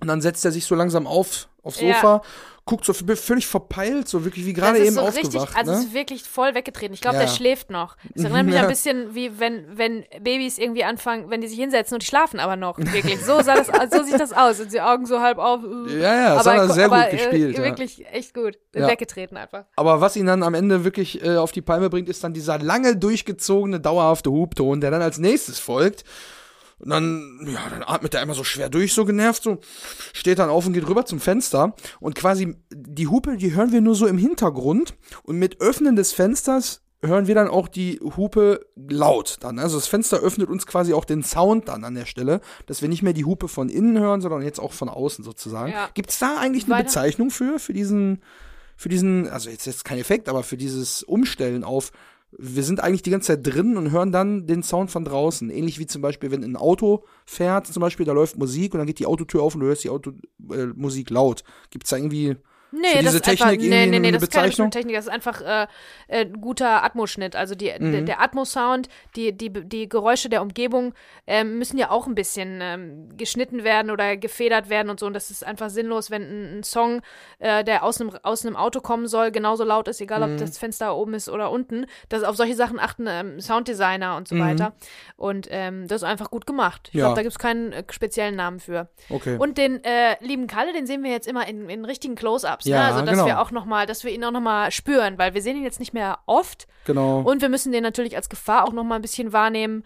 Und 0.01 0.09
dann 0.09 0.20
setzt 0.20 0.45
er 0.45 0.53
sich 0.53 0.64
so 0.66 0.74
langsam 0.74 1.07
auf, 1.07 1.49
aufs 1.62 1.80
Ja. 1.80 1.95
Sofa, 1.95 2.22
guckt 2.66 2.86
so 2.86 2.95
völlig 2.95 3.47
verpeilt, 3.47 4.09
so 4.09 4.24
wirklich 4.24 4.47
wie 4.47 4.55
gerade 4.55 4.78
das 4.78 4.86
eben 4.86 4.95
so 4.97 5.03
aufgewacht. 5.03 5.34
richtig, 5.34 5.57
also 5.57 5.72
ne? 5.72 5.78
ist 5.78 5.92
wirklich 5.92 6.22
voll 6.22 6.55
weggetreten. 6.55 6.95
Ich 6.95 7.03
glaube, 7.03 7.16
Ja. 7.18 7.22
der 7.24 7.28
schläft 7.28 7.68
noch. 7.68 7.97
Es 8.14 8.24
erinnert 8.24 8.47
mich 8.47 8.55
Ja. 8.55 8.62
ein 8.62 8.68
bisschen 8.68 9.14
wie 9.14 9.38
wenn, 9.38 9.66
wenn 9.76 10.05
Babys 10.22 10.57
irgendwie 10.57 10.82
anfangen, 10.84 11.28
wenn 11.28 11.42
die 11.42 11.47
sich 11.49 11.59
hinsetzen 11.59 11.95
und 11.97 12.03
die 12.03 12.07
schlafen 12.07 12.40
aber 12.40 12.57
noch. 12.57 12.78
Wirklich. 12.78 13.22
So 13.22 13.42
sah 13.42 13.55
das, 13.57 13.66
so 13.92 14.03
sieht 14.03 14.18
das 14.18 14.32
aus. 14.32 14.61
Und 14.61 14.72
die 14.72 14.80
Augen 14.80 15.05
so 15.05 15.20
halb 15.20 15.36
auf. 15.36 15.61
äh. 15.62 16.01
Ja, 16.01 16.14
ja, 16.14 16.34
das 16.36 16.47
hat 16.47 16.57
er 16.57 16.68
sehr 16.70 16.86
aber, 16.86 17.03
gut 17.03 17.11
gespielt, 17.11 17.55
Äh, 17.55 17.59
ja. 17.59 17.64
Wirklich 17.64 18.07
echt 18.11 18.32
gut. 18.32 18.57
Weggetreten 18.72 19.36
einfach. 19.36 19.64
Aber 19.76 20.01
was 20.01 20.16
ihn 20.16 20.24
dann 20.24 20.42
am 20.42 20.55
Ende 20.55 20.84
wirklich 20.84 21.22
äh, 21.22 21.36
auf 21.36 21.53
die 21.53 21.62
Palme 21.62 21.90
bringt, 21.90 22.09
ist 22.09 22.24
dann 22.24 22.32
dieser 22.32 22.59
lange 22.59 22.97
durchgezogene, 22.97 23.78
dauerhafte 23.78 24.30
Hubton, 24.30 24.80
der 24.80 24.90
dann 24.90 25.03
als 25.03 25.18
nächstes 25.18 25.59
folgt. 25.61 26.05
Und 26.85 26.91
dann, 26.91 27.41
ja, 27.47 27.61
dann 27.70 27.82
atmet 27.82 28.12
er 28.14 28.20
immer 28.22 28.35
so 28.35 28.45
schwer 28.45 28.68
durch, 28.68 28.93
so 28.93 29.07
genervt, 29.07 29.43
so, 29.43 29.59
steht 30.12 30.39
dann 30.39 30.51
auf 30.51 30.66
und 30.66 30.74
geht 30.74 30.87
rüber 30.87 31.07
zum 31.07 31.18
Fenster. 31.18 31.74
Und 31.99 32.14
quasi 32.14 32.57
die 32.70 33.09
Hupe, 33.09 33.39
die 33.39 33.55
hören 33.55 33.72
wir 33.72 33.80
nur 33.80 33.95
so 33.95 34.07
im 34.07 34.18
Hintergrund. 34.18 34.95
Und 35.22 35.39
mit 35.39 35.62
Öffnen 35.62 35.97
des 35.97 36.12
Fensters 36.12 36.82
hören 37.03 37.26
wir 37.26 37.35
dann 37.35 37.49
auch 37.49 37.68
die 37.68 38.01
Hupe 38.16 38.66
laut 38.76 39.39
dann. 39.41 39.59
Also 39.59 39.78
das 39.78 39.87
Fenster 39.87 40.18
öffnet 40.18 40.51
uns 40.51 40.66
quasi 40.66 40.93
auch 40.93 41.07
den 41.07 41.22
Sound 41.22 41.68
dann 41.68 41.85
an 41.85 41.95
der 41.95 42.05
Stelle, 42.07 42.41
dass 42.66 42.82
wir 42.82 42.91
nicht 42.91 43.03
mehr 43.03 43.12
die 43.14 43.24
Hupe 43.24 43.49
von 43.49 43.70
innen 43.70 43.99
hören, 43.99 44.20
sondern 44.20 44.43
jetzt 44.43 44.59
auch 44.59 44.72
von 44.72 44.91
außen 44.91 45.24
sozusagen. 45.24 45.72
Ja. 45.72 45.89
Gibt 45.95 46.11
es 46.11 46.18
da 46.18 46.37
eigentlich 46.39 46.64
eine 46.64 46.74
Weiter- 46.74 46.85
Bezeichnung 46.85 47.30
für, 47.30 47.59
für 47.59 47.72
diesen, 47.72 48.22
für 48.76 48.91
diesen, 48.91 49.28
also 49.28 49.49
jetzt 49.49 49.66
jetzt 49.66 49.85
kein 49.85 49.99
Effekt, 49.99 50.28
aber 50.28 50.43
für 50.43 50.57
dieses 50.59 51.03
Umstellen 51.03 51.64
auf, 51.64 51.93
wir 52.39 52.62
sind 52.62 52.80
eigentlich 52.80 53.03
die 53.03 53.11
ganze 53.11 53.28
Zeit 53.28 53.47
drin 53.47 53.76
und 53.76 53.91
hören 53.91 54.12
dann 54.12 54.47
den 54.47 54.62
Sound 54.62 54.91
von 54.91 55.05
draußen. 55.05 55.51
Ähnlich 55.51 55.78
wie 55.78 55.87
zum 55.87 56.03
Beispiel, 56.03 56.30
wenn 56.30 56.43
ein 56.43 56.57
Auto 56.57 57.05
fährt, 57.26 57.66
zum 57.66 57.80
Beispiel, 57.80 58.07
da 58.07 58.12
läuft 58.12 58.39
Musik 58.39 58.74
und 58.74 58.78
dann 58.78 58.87
geht 58.87 58.99
die 58.99 59.07
Autotür 59.07 59.43
auf 59.43 59.55
und 59.55 59.61
du 59.61 59.66
hörst 59.66 59.85
die 59.85 59.91
Auto, 59.91 60.12
äh, 60.51 60.66
Musik 60.74 61.11
laut. 61.11 61.45
Gibt 61.70 61.85
es 61.85 61.91
da 61.91 61.97
irgendwie 61.97 62.37
Nee, 62.81 63.03
das 63.03 63.14
ist 63.14 63.29
einfach, 63.29 63.47
Technik 63.49 63.61
nee, 63.70 63.85
irgendwie 63.85 63.91
nee, 63.91 63.99
nee, 64.01 64.09
eine 64.09 64.12
das 64.18 64.22
ist 64.25 64.33
keine 64.33 64.47
Bezeichnung? 64.49 64.70
Technik, 64.70 64.97
das 64.97 65.05
ist 65.07 65.11
einfach 65.12 65.41
äh, 65.41 65.62
äh, 66.09 66.20
ein 66.27 66.41
guter 66.41 66.83
Atmoschnitt. 66.85 67.37
Also 67.37 67.55
die, 67.55 67.72
Mhm. 67.79 67.93
der, 67.93 68.03
der 68.03 68.20
Atmo-Sound, 68.20 68.89
die, 69.16 69.33
die, 69.37 69.51
die 69.51 69.89
Geräusche 69.89 70.29
der 70.29 70.43
Umgebung 70.43 70.95
ähm, 71.27 71.59
müssen 71.59 71.79
ja 71.79 71.91
auch 71.91 72.07
ein 72.07 72.14
bisschen 72.14 72.59
ähm, 72.62 73.09
geschnitten 73.16 73.64
werden 73.64 73.91
oder 73.91 74.16
gefedert 74.16 74.68
werden 74.68 74.91
und 74.91 74.99
so. 75.01 75.07
Und 75.07 75.12
das 75.14 75.31
ist 75.31 75.45
einfach 75.45 75.70
sinnlos, 75.70 76.11
wenn 76.11 76.22
ein, 76.22 76.59
ein 76.59 76.62
Song, 76.62 77.03
äh, 77.39 77.64
der 77.64 77.85
aus 77.85 78.01
einem, 78.01 78.11
aus 78.22 78.45
einem 78.45 78.57
Auto 78.57 78.81
kommen 78.81 79.07
soll, 79.07 79.31
genauso 79.31 79.64
laut 79.64 79.89
ist, 79.89 80.01
egal 80.01 80.27
Mhm. 80.27 80.33
ob 80.35 80.39
das 80.39 80.59
Fenster 80.59 80.97
oben 80.97 81.14
ist 81.14 81.29
oder 81.29 81.51
unten. 81.51 81.87
Das, 82.09 82.22
auf 82.25 82.37
solche 82.37 82.55
Sachen 82.55 82.79
achten 82.81 83.07
ähm, 83.09 83.41
Sounddesigner 83.41 84.16
und 84.16 84.29
so 84.29 84.39
weiter. 84.39 84.75
Und 85.16 85.49
ähm, 85.51 85.87
das 85.89 86.03
ist 86.03 86.09
einfach 86.09 86.31
gut 86.31 86.47
gemacht. 86.47 86.89
Ich 86.89 86.95
Mhm. 86.95 87.01
Ja. 87.01 87.05
glaube, 87.07 87.16
da 87.16 87.22
gibt 87.22 87.33
es 87.33 87.39
keinen 87.39 87.72
äh, 87.72 87.85
speziellen 87.91 88.37
Namen 88.37 88.61
für. 88.61 88.89
Okay. 89.11 89.37
Und 89.39 89.59
den 89.59 89.83
äh, 89.85 90.16
lieben 90.25 90.47
Kalle, 90.47 90.72
den 90.72 90.87
sehen 90.87 91.03
wir 91.03 91.11
jetzt 91.11 91.27
immer 91.29 91.47
in, 91.47 91.68
in 91.68 91.85
richtigen 91.85 92.14
Close-Ups, 92.14 92.64
Ja, 92.65 92.79
ne? 92.79 92.85
Also 92.87 93.01
dass 93.01 93.11
genau. 93.11 93.27
wir 93.27 93.41
auch 93.41 93.51
noch 93.51 93.65
mal, 93.65 93.87
dass 93.87 94.05
wir 94.05 94.11
ihn 94.12 94.25
auch 94.25 94.31
noch 94.31 94.41
mal 94.41 94.71
spüren, 94.71 95.19
weil 95.19 95.35
wir 95.35 95.43
sehen 95.43 95.57
ihn 95.57 95.62
jetzt 95.65 95.81
nicht 95.81 95.95
mehr 95.95 96.19
oft 96.27 96.67
genau. 96.85 97.21
und 97.21 97.43
wir 97.43 97.49
müssen 97.49 97.73
den 97.73 97.83
natürlich 97.83 98.17
als 98.17 98.29
Gefahr 98.29 98.65
auch 98.65 98.73
noch 98.73 98.85
mal 98.85 98.97
ein 98.97 99.03
bisschen 99.03 99.33
wahrnehmen. 99.33 99.85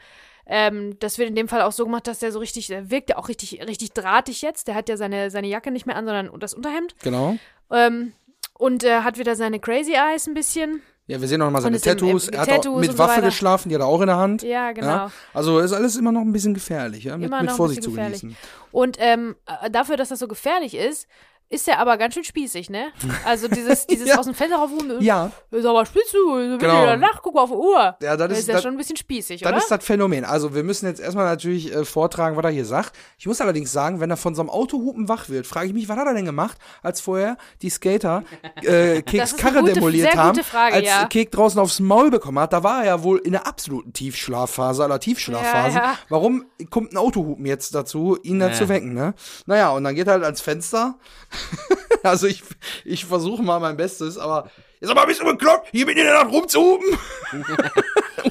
Ähm, 0.51 0.99
das 1.01 1.19
wird 1.19 1.29
in 1.29 1.35
dem 1.35 1.47
Fall 1.49 1.61
auch 1.63 1.73
so 1.73 1.85
gemacht, 1.85 2.07
dass 2.07 2.21
der 2.21 2.33
so 2.33 2.39
richtig, 2.39 2.69
der 2.69 2.91
wirkt 2.91 3.11
ja 3.11 3.19
auch 3.19 3.29
richtig, 3.29 3.61
richtig 3.67 3.93
drahtig 3.93 4.41
jetzt. 4.41 4.67
Der 4.67 4.75
hat 4.75 4.89
ja 4.89 4.97
seine, 4.97 5.31
seine 5.31 5.47
Jacke 5.49 5.71
nicht 5.71 5.85
mehr 5.85 5.97
an, 5.97 6.07
sondern 6.07 6.31
das 6.41 6.55
Unterhemd. 6.55 6.95
genau. 7.03 7.37
Ähm, 7.71 8.13
und 8.55 8.83
äh, 8.83 9.01
hat 9.03 9.19
wieder 9.19 9.37
seine 9.37 9.61
Crazy 9.61 9.93
Eyes 9.93 10.27
ein 10.27 10.35
bisschen. 10.35 10.83
Ja, 11.07 11.21
wir 11.21 11.29
sehen 11.29 11.41
auch 11.41 11.47
noch 11.47 11.53
mal 11.53 11.63
seine 11.63 11.77
ist 11.77 11.87
im- 11.87 11.93
Tattoos. 11.99 12.29
im- 12.29 12.35
er 12.35 12.41
hat 12.41 12.49
auch 12.49 12.55
Tattoos 12.57 12.81
mit 12.81 12.93
so 12.93 12.99
Waffe 12.99 13.17
weiter. 13.19 13.27
geschlafen, 13.27 13.69
die 13.69 13.75
hat 13.75 13.83
er 13.83 13.87
auch 13.87 14.01
in 14.01 14.07
der 14.09 14.17
Hand. 14.17 14.43
Ja, 14.43 14.73
genau. 14.73 14.87
Ja? 14.89 15.13
Also 15.33 15.59
ist 15.61 15.73
alles 15.73 15.97
immer 15.97 16.13
noch 16.13 16.23
ein 16.23 16.33
bisschen 16.33 16.55
gefährlich, 16.55 17.05
ja? 17.05 17.17
Mit, 17.17 17.29
Immer 17.29 17.43
mit 17.43 17.51
Vorsicht 17.53 17.81
bisschen 17.81 17.93
zu 17.93 17.97
gefährlich. 17.97 18.21
genießen. 18.23 18.39
Und 18.73 18.97
ähm, 19.01 19.37
äh, 19.63 19.71
dafür, 19.71 19.97
dass 19.97 20.09
das 20.09 20.19
so 20.19 20.29
gefährlich 20.29 20.75
ist, 20.75 21.07
ist 21.51 21.67
er 21.69 21.79
aber 21.79 21.97
ganz 21.97 22.15
schön 22.15 22.25
spießig, 22.25 22.71
ne? 22.71 22.89
Also 23.25 23.49
dieses, 23.49 23.87
dieses 23.87 24.09
Ja. 24.09 24.19
aus 24.19 24.27
dem 24.27 24.35
Fenster 24.35 24.59
raufrufen, 24.59 25.01
Ja, 25.01 25.31
ist 25.51 25.65
aber 25.65 25.87
spitz 25.87 26.13
du, 26.13 26.35
wenn 26.37 26.59
Genau. 26.59 26.81
ihr 26.83 26.87
danach 26.87 27.23
guck 27.23 27.35
mal 27.35 27.43
auf 27.43 27.51
die 27.51 27.57
Uhr. 27.57 27.97
Ja, 28.03 28.17
das 28.17 28.33
ist- 28.33 28.39
ist 28.41 28.49
ja 28.49 28.55
das- 28.55 28.63
schon 28.63 28.73
ein 28.73 28.77
bisschen 28.77 28.97
spießig, 28.97 29.41
das 29.43 29.51
oder? 29.51 29.59
ist 29.59 29.71
das 29.71 29.85
Phänomen. 29.85 30.25
Also 30.25 30.55
wir 30.55 30.63
müssen 30.63 30.87
jetzt 30.87 31.01
erstmal 31.01 31.25
natürlich 31.27 31.75
äh, 31.75 31.85
vortragen, 31.85 32.37
was 32.37 32.45
er 32.45 32.51
hier 32.51 32.65
sagt. 32.65 32.93
Ich 33.19 33.27
muss 33.27 33.41
allerdings 33.41 33.73
sagen, 33.73 34.01
wenn 34.01 34.11
er 34.11 34.17
von 34.17 34.35
so 34.35 34.43
einem 34.43 34.51
Autohupen 34.51 35.09
wach 35.09 35.29
wird, 35.29 35.47
frage 35.47 35.69
ich 35.69 35.73
mich, 35.75 35.89
was 35.89 35.97
hat 35.97 36.07
er 36.07 36.15
denn 36.15 36.25
gemacht, 36.25 36.59
als 36.83 37.01
vorher 37.01 37.37
die 37.63 37.71
Skater 37.71 38.25
äh, 38.63 39.03
Keks 39.03 39.37
Karre 39.37 39.61
gute- 39.61 39.73
demoliert 39.75 40.13
sehr 40.13 40.23
haben, 40.23 40.33
gute 40.37 40.45
Frage, 40.45 40.75
als 40.75 40.87
ja. 40.87 41.07
Kek 41.07 41.31
draußen 41.31 41.59
aufs 41.61 41.81
Maul 41.81 42.11
bekommen 42.11 42.39
hat. 42.39 42.53
Da 42.53 42.63
war 42.63 42.81
er 42.81 42.87
ja 42.87 43.03
wohl 43.03 43.19
in 43.19 43.33
der 43.33 43.47
absoluten 43.47 43.93
Tiefschlafphase 43.93 44.85
aller 44.85 45.01
Tiefschlafphasen. 45.01 45.79
Ja, 45.79 45.85
ja. 45.93 45.99
Warum 46.09 46.45
kommt 46.71 46.93
ein 46.93 46.97
Autohupen 46.97 47.47
jetzt 47.47 47.75
dazu, 47.75 48.19
ihn 48.23 48.39
da 48.39 48.49
Ja. 48.49 48.53
zu 48.55 48.69
wecken, 48.69 48.93
ne? 48.95 49.15
Naja, 49.47 49.71
und 49.71 49.85
dann 49.85 49.95
geht 49.95 50.07
er 50.07 50.15
halt 50.15 50.25
ans 50.25 50.41
Fenster. 50.41 50.97
also 52.03 52.27
ich, 52.27 52.43
ich 52.85 53.05
versuche 53.05 53.43
mal 53.43 53.61
mein 53.61 53.77
Bestes, 53.77 54.19
aber 54.19 54.51
jetzt 54.81 54.91
aber 54.91 55.07
bist 55.07 55.21
du 55.21 55.25
bekloppt, 55.25 55.69
hier 55.71 55.87
mitten 55.87 55.99
in 56.01 56.07
der 56.07 56.23
Nacht 56.23 56.33
rumzuhupen. 56.33 56.99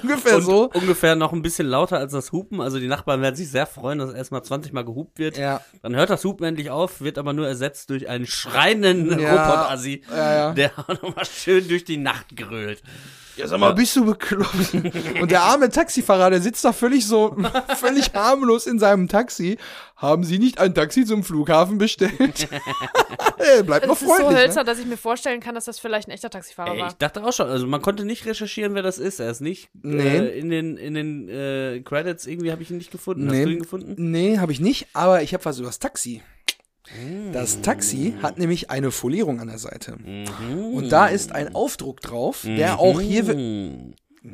Ungefähr 0.02 0.36
Und 0.36 0.42
so. 0.44 0.70
ungefähr 0.74 1.16
noch 1.16 1.32
ein 1.34 1.42
bisschen 1.42 1.68
lauter 1.68 1.98
als 1.98 2.12
das 2.12 2.32
Hupen. 2.32 2.60
Also 2.62 2.78
die 2.80 2.88
Nachbarn 2.88 3.22
werden 3.22 3.36
sich 3.36 3.50
sehr 3.50 3.66
freuen, 3.66 4.00
dass 4.00 4.14
erstmal 4.14 4.44
20 4.44 4.74
Mal 4.74 4.84
gehupt 4.84 5.18
wird. 5.18 5.38
Ja. 5.38 5.62
Dann 5.82 5.96
hört 5.96 6.10
das 6.10 6.24
Hupen 6.26 6.46
endlich 6.46 6.70
auf, 6.70 7.00
wird 7.02 7.18
aber 7.18 7.34
nur 7.34 7.48
ersetzt 7.48 7.90
durch 7.90 8.08
einen 8.10 8.28
schreienden 8.28 9.18
Ja. 9.20 9.32
Robot-Assi, 9.32 10.04
Ja, 10.10 10.34
ja. 10.36 10.54
der 10.54 10.72
auch 10.78 10.88
nochmal 11.02 11.26
schön 11.26 11.68
durch 11.68 11.86
die 11.86 11.98
Nacht 11.98 12.36
grölt. 12.36 12.82
Ja, 13.38 13.48
sag 13.48 13.60
mal, 13.60 13.74
bist 13.74 13.96
du 13.96 14.06
bekloppt? 14.06 14.74
Und 15.22 15.30
der 15.32 15.42
arme 15.44 15.70
Taxifahrer, 15.70 16.30
der 16.32 16.42
sitzt 16.42 16.66
da 16.66 16.74
völlig 16.74 17.06
so, 17.06 17.36
völlig 17.78 18.12
harmlos 18.14 18.66
in 18.68 18.80
seinem 18.80 19.08
Taxi. 19.08 19.58
Haben 19.96 20.24
Sie 20.24 20.40
nicht 20.40 20.60
ein 20.60 20.74
Taxi 20.76 21.06
zum 21.06 21.24
Flughafen 21.24 21.78
bestellt? 21.78 22.48
Ey, 23.38 23.64
bleibt 23.64 23.86
noch 23.88 23.94
das 23.94 24.02
ist 24.02 24.08
so 24.10 24.14
freundlich. 24.16 24.38
hölzer, 24.40 24.60
ne? 24.62 24.66
dass 24.66 24.80
ich 24.80 24.86
mir 24.86 24.98
vorstellen 24.98 25.40
kann, 25.40 25.56
dass 25.56 25.66
das 25.66 25.80
vielleicht 25.80 26.08
ein 26.08 26.12
echter 26.12 26.30
Taxifahrer 26.30 26.74
Ey, 26.74 26.80
war. 26.82 26.88
ich 26.90 26.94
dachte 26.96 27.24
auch 27.24 27.32
schon, 27.34 27.48
also 27.48 27.66
man 27.68 27.82
konnte 27.82 28.06
nicht 28.06 28.26
recherchieren, 28.26 28.74
wer 28.76 28.84
das 28.84 28.98
ist. 28.98 29.20
Er 29.20 29.30
ist 29.32 29.42
nicht 29.42 29.70
Nee. 29.82 30.04
äh, 30.18 30.38
in 30.40 30.50
den 30.50 30.78
in 30.78 30.94
den 30.96 31.30
äh, 31.30 31.82
Credits 31.86 32.26
irgendwie 32.28 32.52
habe 32.52 32.62
ich 32.64 32.72
ihn 32.72 32.78
nicht 32.78 32.92
gefunden. 32.92 33.26
Hast 33.28 33.34
Nee. 33.36 33.46
du 33.46 33.52
ihn 33.52 33.60
gefunden? 33.62 33.94
Nee, 33.98 34.38
habe 34.40 34.52
ich 34.52 34.60
nicht, 34.60 34.88
aber 34.94 35.22
ich 35.22 35.34
habe 35.34 35.46
was 35.46 35.58
über 35.60 35.68
das 35.68 35.80
Taxi. 35.80 36.22
Das 37.34 37.62
Taxi 37.62 38.16
hat 38.22 38.38
nämlich 38.38 38.70
eine 38.70 38.92
Folierung 38.92 39.40
an 39.40 39.48
der 39.48 39.58
Seite. 39.58 39.98
Mhm. 39.98 40.74
Und 40.74 40.90
da 40.92 41.08
ist 41.08 41.32
ein 41.32 41.54
Aufdruck 41.54 42.02
drauf, 42.02 42.42
der 42.44 42.80
auch 42.80 43.02
hier, 43.02 43.24
Mhm. 43.24 43.94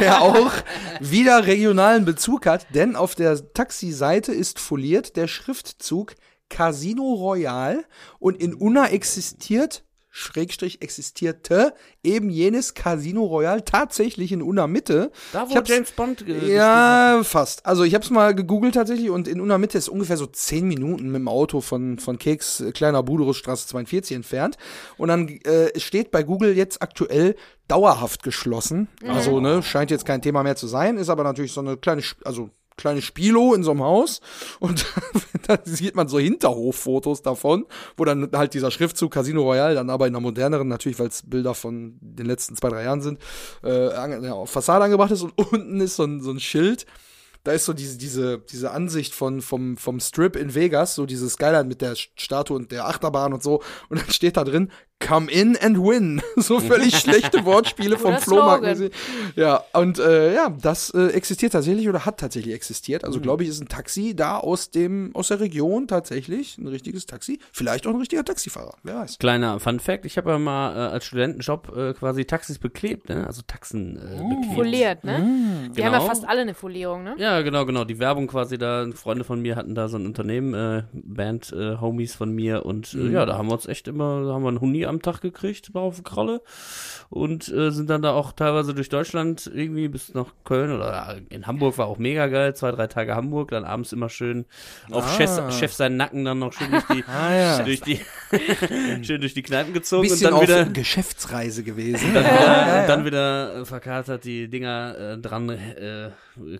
der 0.00 0.20
auch 0.22 0.52
wieder 1.00 1.46
regionalen 1.46 2.04
Bezug 2.04 2.46
hat, 2.46 2.66
denn 2.74 2.96
auf 2.96 3.14
der 3.14 3.52
Taxi-Seite 3.52 4.32
ist 4.32 4.58
foliert 4.58 5.16
der 5.16 5.28
Schriftzug 5.28 6.14
Casino 6.48 7.14
Royal 7.14 7.84
und 8.18 8.40
in 8.42 8.54
Unna 8.54 8.88
existiert 8.88 9.84
Schrägstrich 10.14 10.82
existierte 10.82 11.72
eben 12.04 12.28
jenes 12.28 12.74
Casino 12.74 13.24
Royal 13.24 13.62
tatsächlich 13.62 14.30
in 14.30 14.42
Unna 14.42 14.66
Mitte. 14.66 15.10
Da 15.32 15.48
wo 15.48 15.58
James 15.64 15.90
Bond 15.92 16.22
Ja, 16.26 17.22
fast. 17.24 17.64
Also 17.64 17.82
ich 17.84 17.94
habe 17.94 18.04
es 18.04 18.10
mal 18.10 18.34
gegoogelt 18.34 18.74
tatsächlich 18.74 19.08
und 19.08 19.26
in 19.26 19.40
Unna 19.40 19.56
Mitte 19.56 19.78
ist 19.78 19.88
ungefähr 19.88 20.18
so 20.18 20.26
10 20.26 20.68
Minuten 20.68 21.06
mit 21.06 21.14
dem 21.14 21.28
Auto 21.28 21.62
von, 21.62 21.98
von 21.98 22.18
Keks 22.18 22.60
äh, 22.60 22.72
kleiner 22.72 23.02
Buderusstraße 23.02 23.66
42 23.68 24.14
entfernt. 24.14 24.58
Und 24.98 25.08
dann 25.08 25.28
äh, 25.28 25.80
steht 25.80 26.10
bei 26.10 26.22
Google 26.22 26.54
jetzt 26.58 26.82
aktuell 26.82 27.34
dauerhaft 27.66 28.22
geschlossen. 28.22 28.88
Also 29.08 29.40
ne, 29.40 29.62
scheint 29.62 29.90
jetzt 29.90 30.04
kein 30.04 30.20
Thema 30.20 30.42
mehr 30.42 30.56
zu 30.56 30.66
sein, 30.66 30.98
ist 30.98 31.08
aber 31.08 31.24
natürlich 31.24 31.52
so 31.52 31.62
eine 31.62 31.78
kleine, 31.78 32.02
also 32.22 32.50
kleine 32.82 33.00
Spilo 33.00 33.54
in 33.54 33.62
so 33.62 33.70
einem 33.70 33.82
Haus 33.82 34.20
und 34.58 34.84
da 35.46 35.58
sieht 35.64 35.94
man 35.94 36.08
so 36.08 36.18
Hinterhoffotos 36.18 37.22
davon, 37.22 37.64
wo 37.96 38.04
dann 38.04 38.28
halt 38.34 38.54
dieser 38.54 38.72
Schriftzug 38.72 39.12
Casino 39.12 39.42
Royale 39.42 39.76
dann 39.76 39.88
aber 39.88 40.08
in 40.08 40.14
einer 40.14 40.20
moderneren, 40.20 40.66
natürlich, 40.68 40.98
weil 40.98 41.06
es 41.06 41.22
Bilder 41.22 41.54
von 41.54 41.96
den 42.00 42.26
letzten 42.26 42.56
zwei, 42.56 42.70
drei 42.70 42.82
Jahren 42.82 43.00
sind, 43.00 43.20
äh, 43.62 43.88
auf 44.30 44.50
Fassade 44.50 44.84
angebracht 44.84 45.12
ist 45.12 45.22
und 45.22 45.32
unten 45.52 45.80
ist 45.80 45.96
so 45.96 46.04
ein, 46.04 46.20
so 46.20 46.32
ein 46.32 46.40
Schild, 46.40 46.86
da 47.44 47.52
ist 47.52 47.64
so 47.64 47.72
diese, 47.72 47.98
diese, 47.98 48.38
diese 48.38 48.70
Ansicht 48.70 49.14
von, 49.14 49.40
vom, 49.40 49.76
vom 49.76 50.00
Strip 50.00 50.36
in 50.36 50.54
Vegas, 50.54 50.94
so 50.94 51.06
dieses 51.06 51.34
Skyline 51.34 51.64
mit 51.64 51.80
der 51.80 51.94
Statue 51.96 52.56
und 52.56 52.70
der 52.70 52.86
Achterbahn 52.86 53.32
und 53.32 53.42
so. 53.42 53.62
Und 53.88 54.00
dann 54.00 54.10
steht 54.10 54.36
da 54.36 54.44
drin, 54.44 54.70
come 55.06 55.30
in 55.30 55.56
and 55.56 55.78
win. 55.78 56.20
So 56.36 56.58
völlig 56.60 56.96
schlechte 56.96 57.44
Wortspiele 57.44 57.98
vom 57.98 58.16
Flohmarkt. 58.18 58.90
Ja, 59.36 59.62
und 59.74 59.98
äh, 59.98 60.34
ja, 60.34 60.48
das 60.50 60.90
äh, 60.90 61.08
existiert 61.08 61.52
tatsächlich 61.52 61.88
oder 61.88 62.04
hat 62.04 62.18
tatsächlich 62.18 62.54
existiert. 62.54 63.02
Mhm. 63.02 63.06
Also 63.06 63.20
glaube 63.20 63.42
ich, 63.44 63.50
ist 63.50 63.60
ein 63.60 63.68
Taxi 63.68 64.14
da 64.16 64.38
aus 64.38 64.70
dem, 64.70 65.10
aus 65.14 65.28
der 65.28 65.40
Region 65.40 65.86
tatsächlich, 65.88 66.58
ein 66.58 66.66
richtiges 66.66 67.06
Taxi. 67.06 67.38
Vielleicht 67.52 67.86
auch 67.86 67.90
ein 67.92 67.98
richtiger 68.00 68.24
Taxifahrer, 68.24 68.74
wer 68.82 68.96
weiß. 68.96 69.18
Kleiner 69.18 69.60
Fun 69.60 69.78
Fact, 69.80 70.04
ich 70.06 70.16
habe 70.16 70.30
ja 70.30 70.38
mal 70.38 70.74
äh, 70.74 70.92
als 70.92 71.04
Studentenjob 71.04 71.76
äh, 71.76 71.92
quasi 71.94 72.24
Taxis 72.24 72.58
beklebt, 72.58 73.08
ne? 73.08 73.26
also 73.26 73.42
Taxen 73.46 73.96
äh, 73.96 74.20
Oh. 74.20 74.28
beklebt. 74.28 74.54
Foliert, 74.54 75.04
ne? 75.04 75.70
Die 75.76 75.82
haben 75.84 75.92
ja 75.92 75.98
genau. 75.98 76.06
fast 76.06 76.28
alle 76.28 76.40
eine 76.42 76.54
Folierung, 76.54 77.02
ne? 77.04 77.14
Ja, 77.18 77.40
genau, 77.42 77.64
genau. 77.66 77.84
Die 77.84 77.98
Werbung 77.98 78.26
quasi 78.26 78.58
da. 78.58 78.86
Freunde 78.94 79.24
von 79.24 79.40
mir 79.40 79.56
hatten 79.56 79.74
da 79.74 79.88
so 79.88 79.96
ein 79.96 80.06
Unternehmen, 80.06 80.54
äh, 80.54 80.82
Band, 80.92 81.52
äh, 81.52 81.76
Homies 81.80 82.14
von 82.14 82.32
mir 82.32 82.64
und 82.66 82.94
äh, 82.94 82.98
Mhm. 82.98 83.12
ja, 83.12 83.26
da 83.26 83.36
haben 83.38 83.48
wir 83.48 83.54
uns 83.54 83.66
echt 83.66 83.88
immer, 83.88 84.24
da 84.24 84.32
haben 84.34 84.42
wir 84.42 84.48
einen 84.48 84.60
Huni 84.60 84.86
am 84.92 85.02
Tag 85.02 85.20
gekriegt, 85.20 85.70
auf 85.74 86.02
Kralle. 86.04 86.42
Und 87.10 87.48
äh, 87.48 87.70
sind 87.70 87.90
dann 87.90 88.02
da 88.02 88.12
auch 88.12 88.32
teilweise 88.32 88.74
durch 88.74 88.88
Deutschland 88.88 89.50
irgendwie 89.52 89.88
bis 89.88 90.14
nach 90.14 90.28
Köln 90.44 90.72
oder 90.72 91.16
in 91.30 91.46
Hamburg 91.46 91.76
war 91.78 91.86
auch 91.86 91.98
mega 91.98 92.26
geil. 92.28 92.54
Zwei, 92.54 92.70
drei 92.72 92.86
Tage 92.86 93.14
Hamburg, 93.14 93.50
dann 93.50 93.64
abends 93.64 93.92
immer 93.92 94.08
schön 94.08 94.46
auf 94.90 95.04
Ah. 95.04 95.16
Chef, 95.16 95.52
Chef 95.58 95.72
seinen 95.72 95.96
Nacken 95.96 96.24
dann 96.24 96.38
noch 96.38 96.52
schön 96.52 96.70
durch 96.70 96.84
die, 96.86 97.04
Ah, 97.08 97.34
ja. 97.34 97.62
durch 97.62 97.80
die, 97.80 98.00
schön 99.02 99.20
durch 99.20 99.34
die 99.34 99.42
Kneipen 99.42 99.72
gezogen 99.74 100.02
und 100.02 100.08
Bisschen 100.10 100.24
dann 100.30 100.34
auf 100.34 100.42
wieder, 100.42 100.64
Geschäftsreise 100.66 101.62
gewesen. 101.64 102.14
dann, 102.14 102.24
Ja, 102.32 102.32
ja, 102.32 102.76
ja. 102.82 102.86
dann 102.86 103.04
wieder 103.04 103.66
verkatert 103.66 104.24
die 104.24 104.48
Dinger 104.48 104.96
äh, 104.98 105.18
dran 105.18 105.48
äh, 105.50 106.10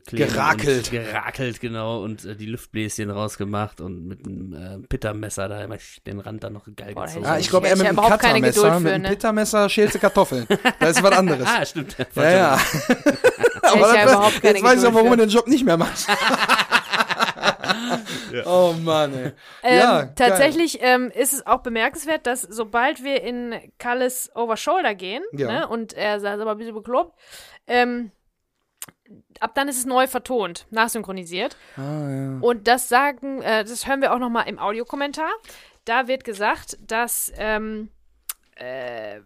Gerakelt. 0.04 0.88
Und 0.88 0.90
gerakelt, 0.90 1.60
genau, 1.60 2.02
und 2.02 2.24
äh, 2.24 2.36
die 2.36 2.46
Luftbläschen 2.46 3.10
rausgemacht 3.10 3.80
und 3.80 4.06
mit 4.06 4.26
einem 4.26 4.52
äh, 4.52 4.86
Pittermesser 4.86 5.48
da 5.48 5.62
immer 5.62 5.78
den 6.06 6.20
Rand 6.20 6.44
dann 6.44 6.52
noch 6.52 6.66
geil 6.76 6.94
Boah, 6.94 7.06
gezogen. 7.06 7.24
Ah, 7.24 7.38
ich 7.38 7.48
glaube 7.48 7.68
eher 7.68 7.76
mit 7.76 7.86
hätte 7.86 7.96
überhaupt 8.14 8.22
keine. 8.22 8.40
Geduld 8.40 8.72
für, 8.72 8.80
mit 8.80 8.92
einem 8.92 9.02
ne? 9.02 9.08
Pittermesser 9.10 9.68
schälst 9.68 9.94
du 9.94 9.98
Kartoffeln. 9.98 10.46
Das 10.78 10.96
ist 10.96 11.02
was 11.02 11.12
anderes. 11.16 11.46
ah, 11.46 11.64
stimmt. 11.64 11.96
ja, 12.14 12.30
ja. 12.30 12.58
Aber 13.62 13.94
ja 13.94 14.04
das, 14.04 14.42
jetzt 14.42 14.62
weiß 14.62 14.82
ich 14.82 14.88
auch, 14.88 14.94
warum 14.94 15.10
er 15.12 15.16
den 15.18 15.28
Job 15.28 15.46
nicht 15.46 15.64
mehr 15.64 15.76
macht. 15.76 16.06
Oh 18.46 18.74
Mann, 18.82 19.12
ey. 19.14 19.32
Ähm, 19.62 19.78
Ja, 19.78 20.06
tatsächlich 20.06 20.78
ähm, 20.80 21.10
ist 21.14 21.32
es 21.32 21.46
auch 21.46 21.60
bemerkenswert, 21.60 22.26
dass 22.26 22.42
sobald 22.42 23.04
wir 23.04 23.22
in 23.22 23.54
Kalles 23.78 24.30
Over 24.34 24.56
Shoulder 24.56 24.94
gehen, 24.94 25.22
Ja. 25.32 25.46
ne, 25.48 25.68
und 25.68 25.92
er 25.92 26.20
sagt 26.20 26.40
aber 26.40 26.52
ein 26.52 26.58
bisschen 26.58 26.74
bekloppt, 26.74 27.18
ähm, 27.66 28.10
ab 29.40 29.54
dann 29.54 29.68
ist 29.68 29.78
es 29.78 29.86
neu 29.86 30.06
vertont, 30.06 30.66
nachsynchronisiert. 30.70 31.56
Ah, 31.76 31.80
ja. 31.80 32.38
Und 32.40 32.68
das 32.68 32.88
sagen, 32.88 33.42
äh, 33.42 33.64
das 33.64 33.86
hören 33.86 34.00
wir 34.00 34.12
auch 34.14 34.18
nochmal 34.18 34.48
im 34.48 34.58
Audiokommentar. 34.58 35.30
Da 35.84 36.08
wird 36.08 36.24
gesagt, 36.24 36.78
dass, 36.86 37.32
ähm, 37.36 37.90
äh, 38.56 39.20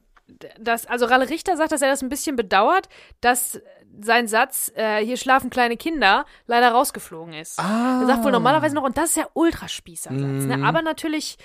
dass, 0.58 0.86
also 0.86 1.06
Ralle 1.06 1.28
Richter 1.28 1.56
sagt, 1.56 1.70
dass 1.72 1.82
er 1.82 1.88
das 1.88 2.02
ein 2.02 2.08
bisschen 2.08 2.34
bedauert, 2.34 2.88
dass 3.20 3.60
sein 4.00 4.26
Satz, 4.28 4.70
äh, 4.74 4.98
hier 5.04 5.16
schlafen 5.16 5.48
kleine 5.50 5.76
Kinder, 5.76 6.26
leider 6.46 6.70
rausgeflogen 6.72 7.32
ist. 7.32 7.58
Ah. 7.60 8.00
Er 8.02 8.06
sagt 8.06 8.24
wohl 8.24 8.32
normalerweise 8.32 8.74
noch, 8.74 8.82
und 8.82 8.98
das 8.98 9.10
ist 9.10 9.16
ja 9.16 9.26
Ultraspießersatz, 9.32 10.20
Mhm. 10.20 10.48
ne? 10.48 10.66
aber 10.66 10.82
natürlich 10.82 11.38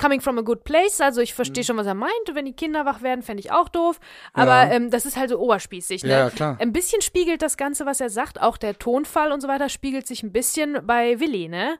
coming 0.00 0.20
from 0.20 0.38
a 0.38 0.42
good 0.42 0.62
place, 0.64 1.00
also 1.00 1.20
ich 1.20 1.34
verstehe 1.34 1.64
schon, 1.64 1.76
was 1.76 1.86
er 1.86 1.94
meint, 1.94 2.12
wenn 2.32 2.44
die 2.46 2.52
Kinder 2.54 2.86
wach 2.86 3.02
werden, 3.02 3.22
fände 3.22 3.40
ich 3.40 3.50
auch 3.50 3.68
doof, 3.68 3.98
aber 4.32 4.64
Ja. 4.68 4.70
ähm, 4.70 4.90
das 4.90 5.04
ist 5.04 5.16
halt 5.16 5.28
so 5.30 5.38
oberspießig. 5.40 6.04
Ne? 6.04 6.10
Ja, 6.10 6.30
klar. 6.30 6.56
Ein 6.60 6.72
bisschen 6.72 7.02
spiegelt 7.02 7.42
das 7.42 7.56
Ganze, 7.56 7.84
was 7.84 8.00
er 8.00 8.08
sagt, 8.08 8.40
auch 8.40 8.56
der 8.56 8.78
Tonfall 8.78 9.32
und 9.32 9.40
so 9.40 9.48
weiter, 9.48 9.68
spiegelt 9.68 10.06
sich 10.06 10.22
ein 10.22 10.32
bisschen 10.32 10.78
bei 10.86 11.18
Willi, 11.20 11.48
ne? 11.48 11.78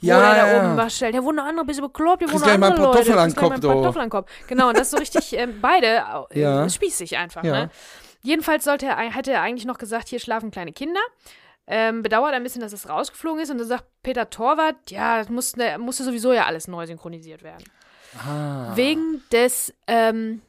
Ja, 0.00 0.16
wo 0.16 0.20
er 0.22 0.34
da 0.34 0.58
oben 0.68 0.76
was 0.76 0.96
stellt. 0.96 1.14
Der 1.14 1.24
wurde 1.24 1.36
noch 1.38 1.44
andere 1.44 1.64
ein 1.64 1.66
bisschen 1.66 1.84
bekloppt, 1.84 2.18
Kriegst 2.20 2.34
wohnen 2.34 2.60
noch 2.60 2.68
andere 2.68 2.82
Leute. 2.82 2.98
Kartoffeln 2.98 3.18
an 3.18 3.34
Kopf, 3.34 3.48
paar 3.50 3.58
du. 3.60 3.68
Kartoffeln 3.68 4.02
an 4.04 4.10
Kopf. 4.10 4.30
Genau, 4.46 4.68
und 4.68 4.76
das 4.76 4.82
ist 4.82 4.90
so 4.92 4.96
richtig, 4.98 5.32
ähm, 5.38 5.58
beide 5.60 6.02
äh, 6.30 6.40
Ja. 6.40 6.68
spießig 6.68 7.16
einfach, 7.16 7.42
Ja. 7.44 7.52
ne? 7.52 7.70
Jedenfalls 8.22 8.64
sollte 8.64 8.86
er, 8.86 8.96
hätte 8.96 9.32
er 9.32 9.42
eigentlich 9.42 9.66
noch 9.66 9.78
gesagt, 9.78 10.08
hier 10.08 10.18
schlafen 10.18 10.50
kleine 10.50 10.72
Kinder. 10.72 11.00
Ähm, 11.66 12.02
bedauert 12.02 12.34
ein 12.34 12.42
bisschen, 12.42 12.60
dass 12.60 12.72
es 12.72 12.88
rausgeflogen 12.88 13.42
ist. 13.42 13.50
Und 13.50 13.58
dann 13.58 13.66
sagt 13.66 13.84
Peter 14.02 14.28
Torwart, 14.30 14.76
ja, 14.90 15.18
das 15.18 15.28
musste, 15.30 15.78
musste 15.78 16.04
sowieso 16.04 16.32
ja 16.32 16.44
alles 16.44 16.68
neu 16.68 16.86
synchronisiert 16.86 17.42
werden. 17.42 17.64
Ah. 18.18 18.72
Wegen 18.74 19.22
des 19.32 19.72
ähm, 19.86 20.42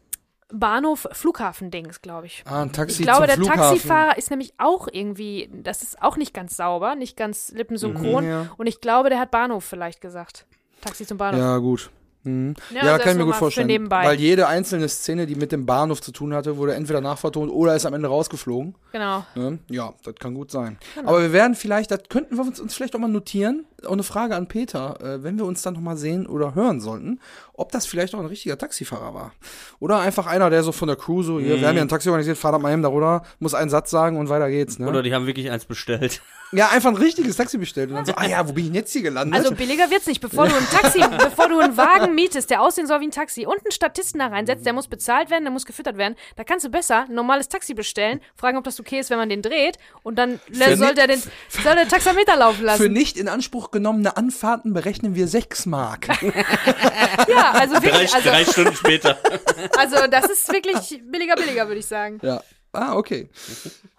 Bahnhof-Flughafen-Dings, 0.53 2.01
glaube 2.01 2.27
ich. 2.27 2.43
Ah, 2.45 2.61
ein 2.61 2.71
Taxi 2.71 3.01
Ich 3.01 3.07
glaube, 3.07 3.27
der 3.27 3.35
Flughafen. 3.35 3.61
Taxifahrer 3.61 4.17
ist 4.17 4.29
nämlich 4.29 4.53
auch 4.57 4.87
irgendwie, 4.91 5.49
das 5.53 5.81
ist 5.83 6.01
auch 6.01 6.17
nicht 6.17 6.33
ganz 6.33 6.55
sauber, 6.57 6.95
nicht 6.95 7.17
ganz 7.17 7.51
lippensynchron. 7.51 8.23
Mhm, 8.23 8.29
ja. 8.29 8.49
Und 8.57 8.67
ich 8.67 8.81
glaube, 8.81 9.09
der 9.09 9.19
hat 9.19 9.31
Bahnhof 9.31 9.63
vielleicht 9.63 10.01
gesagt. 10.01 10.45
Taxi 10.81 11.05
zum 11.05 11.17
Bahnhof. 11.17 11.39
Ja, 11.39 11.57
gut. 11.57 11.89
Mhm. 12.25 12.55
Ja, 12.71 12.85
Ja, 12.85 12.93
also 12.93 13.03
kann 13.03 13.11
ich 13.13 13.17
mir 13.19 13.25
gut 13.25 13.35
vorstellen. 13.35 13.89
Weil 13.89 14.19
jede 14.19 14.47
einzelne 14.47 14.89
Szene, 14.89 15.25
die 15.27 15.35
mit 15.35 15.51
dem 15.51 15.65
Bahnhof 15.65 16.01
zu 16.01 16.11
tun 16.11 16.33
hatte, 16.33 16.57
wurde 16.57 16.73
entweder 16.73 16.99
nachvertont 17.01 17.51
oder 17.51 17.75
ist 17.75 17.85
am 17.85 17.93
Ende 17.93 18.07
rausgeflogen. 18.07 18.75
Genau. 18.91 19.25
Ne? 19.35 19.59
Ja, 19.69 19.93
das 20.03 20.15
kann 20.15 20.33
gut 20.33 20.51
sein. 20.51 20.77
Aber 21.05 21.21
wir 21.21 21.33
werden 21.33 21.55
vielleicht, 21.55 21.91
das 21.91 22.01
könnten 22.09 22.35
wir 22.35 22.43
uns, 22.43 22.59
uns 22.59 22.73
vielleicht 22.73 22.95
auch 22.95 22.99
mal 22.99 23.07
notieren. 23.07 23.65
Auch 23.85 23.91
eine 23.91 24.03
Frage 24.03 24.35
an 24.35 24.47
Peter, 24.47 24.99
äh, 25.01 25.23
wenn 25.23 25.37
wir 25.37 25.45
uns 25.45 25.61
dann 25.61 25.75
noch 25.75 25.81
mal 25.81 25.97
sehen 25.97 26.25
oder 26.25 26.55
hören 26.55 26.81
sollten, 26.81 27.19
ob 27.57 27.71
das 27.71 27.85
vielleicht 27.85 28.13
auch 28.15 28.19
ein 28.19 28.25
richtiger 28.25 28.57
Taxifahrer 28.57 29.13
war. 29.13 29.31
Oder 29.79 29.99
einfach 29.99 30.27
einer, 30.27 30.49
der 30.49 30.63
so 30.63 30.71
von 30.71 30.87
der 30.87 30.97
Crew 30.97 31.23
so, 31.23 31.39
hier, 31.39 31.59
wir 31.59 31.67
haben 31.67 31.75
ja 31.75 31.81
ein 31.81 31.87
Taxi 31.87 32.09
organisiert, 32.09 32.37
fahr 32.37 32.51
da 32.51 32.59
mal 32.59 32.71
eben 32.73 32.81
da 32.81 32.89
runter, 32.89 33.23
muss 33.39 33.53
einen 33.53 33.69
Satz 33.69 33.89
sagen 33.91 34.17
und 34.17 34.29
weiter 34.29 34.49
geht's. 34.49 34.79
Ne? 34.79 34.87
Oder 34.87 35.03
die 35.03 35.13
haben 35.13 35.25
wirklich 35.27 35.49
eins 35.51 35.65
bestellt. 35.65 36.21
ja, 36.51 36.69
einfach 36.69 36.89
ein 36.89 36.97
richtiges 36.97 37.35
Taxi 37.37 37.57
bestellt 37.57 37.89
und 37.89 37.95
dann 37.95 38.05
so, 38.05 38.13
ah 38.15 38.25
ja, 38.27 38.47
wo 38.47 38.53
bin 38.53 38.65
ich 38.65 38.69
denn 38.71 38.75
jetzt 38.75 38.91
hier 38.93 39.01
gelandet? 39.03 39.35
Also 39.39 39.53
billiger 39.55 39.89
wird's 39.89 40.05
nicht. 40.05 40.21
Bevor 40.21 40.47
du 40.47 40.55
ein 40.55 40.67
Taxi, 40.69 40.99
bevor 41.17 41.47
du 41.49 41.59
einen 41.59 41.75
Wagen 41.77 42.13
mietest, 42.13 42.49
der 42.49 42.61
aussehen 42.61 42.87
soll 42.87 42.99
wie 43.01 43.07
ein 43.07 43.11
Taxi 43.11 43.45
und 43.45 43.57
einen 43.57 43.71
Statisten 43.71 44.19
da 44.19 44.27
reinsetzt, 44.27 44.65
der 44.65 44.73
muss 44.73 44.87
bezahlt 44.87 45.29
werden, 45.29 45.43
der 45.43 45.51
muss 45.51 45.65
gefüttert 45.65 45.97
werden, 45.97 46.15
da 46.35 46.43
kannst 46.43 46.65
du 46.65 46.69
besser 46.69 47.05
ein 47.07 47.15
normales 47.15 47.47
Taxi 47.49 47.73
bestellen, 47.73 48.19
fragen, 48.35 48.57
ob 48.57 48.63
das 48.63 48.79
okay 48.79 48.99
ist, 48.99 49.09
wenn 49.09 49.17
man 49.17 49.29
den 49.29 49.41
dreht 49.41 49.77
und 50.03 50.17
dann 50.17 50.39
Für 50.51 50.75
soll 50.77 50.93
der 50.93 51.07
den 51.07 51.21
soll 51.49 51.75
der 51.75 51.87
Taxameter 51.87 52.35
laufen 52.35 52.59
Für 52.59 52.65
lassen. 52.65 52.93
nicht 52.93 53.17
in 53.17 53.27
Anspruch 53.27 53.71
genommene 53.71 54.15
Anfahrten 54.17 54.73
berechnen 54.73 55.15
wir 55.15 55.27
6 55.27 55.65
Mark. 55.67 56.07
Ja, 57.27 57.44
also 57.51 57.75
Drei, 57.75 57.83
wirklich, 57.83 58.13
also, 58.13 58.29
drei 58.29 58.45
Stunden 58.45 58.75
später. 58.75 59.17
also 59.77 60.07
das 60.09 60.25
ist 60.25 60.51
wirklich 60.51 61.01
billiger, 61.09 61.35
billiger, 61.35 61.67
würde 61.67 61.79
ich 61.79 61.85
sagen. 61.85 62.19
Ja. 62.21 62.41
Ah, 62.73 62.95
okay. 62.95 63.29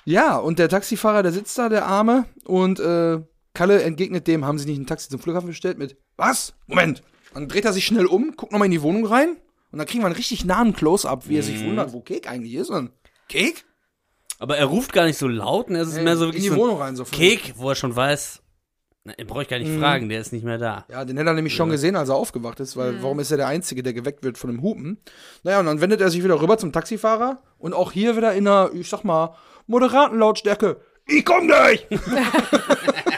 Ja, 0.04 0.36
und 0.36 0.58
der 0.58 0.68
Taxifahrer, 0.68 1.22
der 1.22 1.32
sitzt 1.32 1.56
da, 1.58 1.68
der 1.68 1.86
Arme, 1.86 2.26
und 2.44 2.78
äh, 2.78 3.20
Kalle 3.54 3.82
entgegnet 3.82 4.26
dem, 4.26 4.44
haben 4.44 4.58
sie 4.58 4.66
nicht 4.66 4.78
ein 4.78 4.86
Taxi 4.86 5.08
zum 5.08 5.18
Flughafen 5.18 5.48
bestellt 5.48 5.78
mit, 5.78 5.96
was? 6.16 6.54
Moment. 6.66 7.02
Dann 7.32 7.48
dreht 7.48 7.64
er 7.64 7.72
sich 7.72 7.86
schnell 7.86 8.06
um, 8.06 8.36
guckt 8.36 8.52
nochmal 8.52 8.66
in 8.66 8.72
die 8.72 8.82
Wohnung 8.82 9.06
rein, 9.06 9.36
und 9.72 9.78
dann 9.78 9.86
kriegen 9.86 10.02
wir 10.02 10.06
einen 10.06 10.16
richtig 10.16 10.44
nahen 10.44 10.74
Close-Up, 10.74 11.28
wie 11.28 11.36
er 11.36 11.42
sich 11.42 11.62
wundert, 11.64 11.92
wo 11.92 12.00
Kek 12.00 12.30
eigentlich 12.30 12.54
ist. 12.54 12.70
Und 12.70 12.92
Kek? 13.28 13.64
Aber 14.38 14.56
er 14.56 14.66
ruft 14.66 14.92
gar 14.92 15.04
nicht 15.04 15.18
so 15.18 15.28
laut, 15.28 15.70
ne? 15.70 15.80
Es 15.80 15.88
ist 15.88 16.00
mehr 16.00 16.16
so 16.16 16.24
in 16.24 16.28
wirklich 16.28 16.44
die 16.44 16.50
so 16.50 16.56
Wohnung 16.56 16.78
rein. 16.78 16.96
So 16.96 17.04
Kek, 17.04 17.54
wo 17.56 17.70
er 17.70 17.74
schon 17.74 17.94
weiß, 17.94 18.42
na, 19.06 19.12
den 19.12 19.28
brauche 19.28 19.42
ich 19.42 19.48
gar 19.48 19.60
nicht 19.60 19.78
fragen, 19.78 20.08
der 20.08 20.20
ist 20.20 20.32
nicht 20.32 20.44
mehr 20.44 20.58
da. 20.58 20.84
Ja, 20.90 21.04
den 21.04 21.16
hätte 21.16 21.30
er 21.30 21.34
nämlich 21.34 21.54
schon 21.54 21.70
gesehen, 21.70 21.94
als 21.94 22.08
er 22.08 22.16
aufgewacht 22.16 22.58
ist, 22.58 22.76
weil 22.76 23.00
warum 23.02 23.20
ist 23.20 23.30
er 23.30 23.36
der 23.36 23.46
Einzige, 23.46 23.84
der 23.84 23.92
geweckt 23.92 24.24
wird 24.24 24.36
von 24.36 24.50
dem 24.50 24.62
Hupen? 24.62 24.98
Naja, 25.44 25.60
und 25.60 25.66
dann 25.66 25.80
wendet 25.80 26.00
er 26.00 26.10
sich 26.10 26.24
wieder 26.24 26.40
rüber 26.40 26.58
zum 26.58 26.72
Taxifahrer 26.72 27.38
und 27.58 27.72
auch 27.72 27.92
hier 27.92 28.16
wieder 28.16 28.34
in 28.34 28.48
einer, 28.48 28.70
ich 28.74 28.88
sag 28.88 29.04
mal, 29.04 29.36
moderaten 29.68 30.18
Lautstärke. 30.18 30.78
Ich 31.06 31.24
komm 31.24 31.46
gleich! 31.46 31.86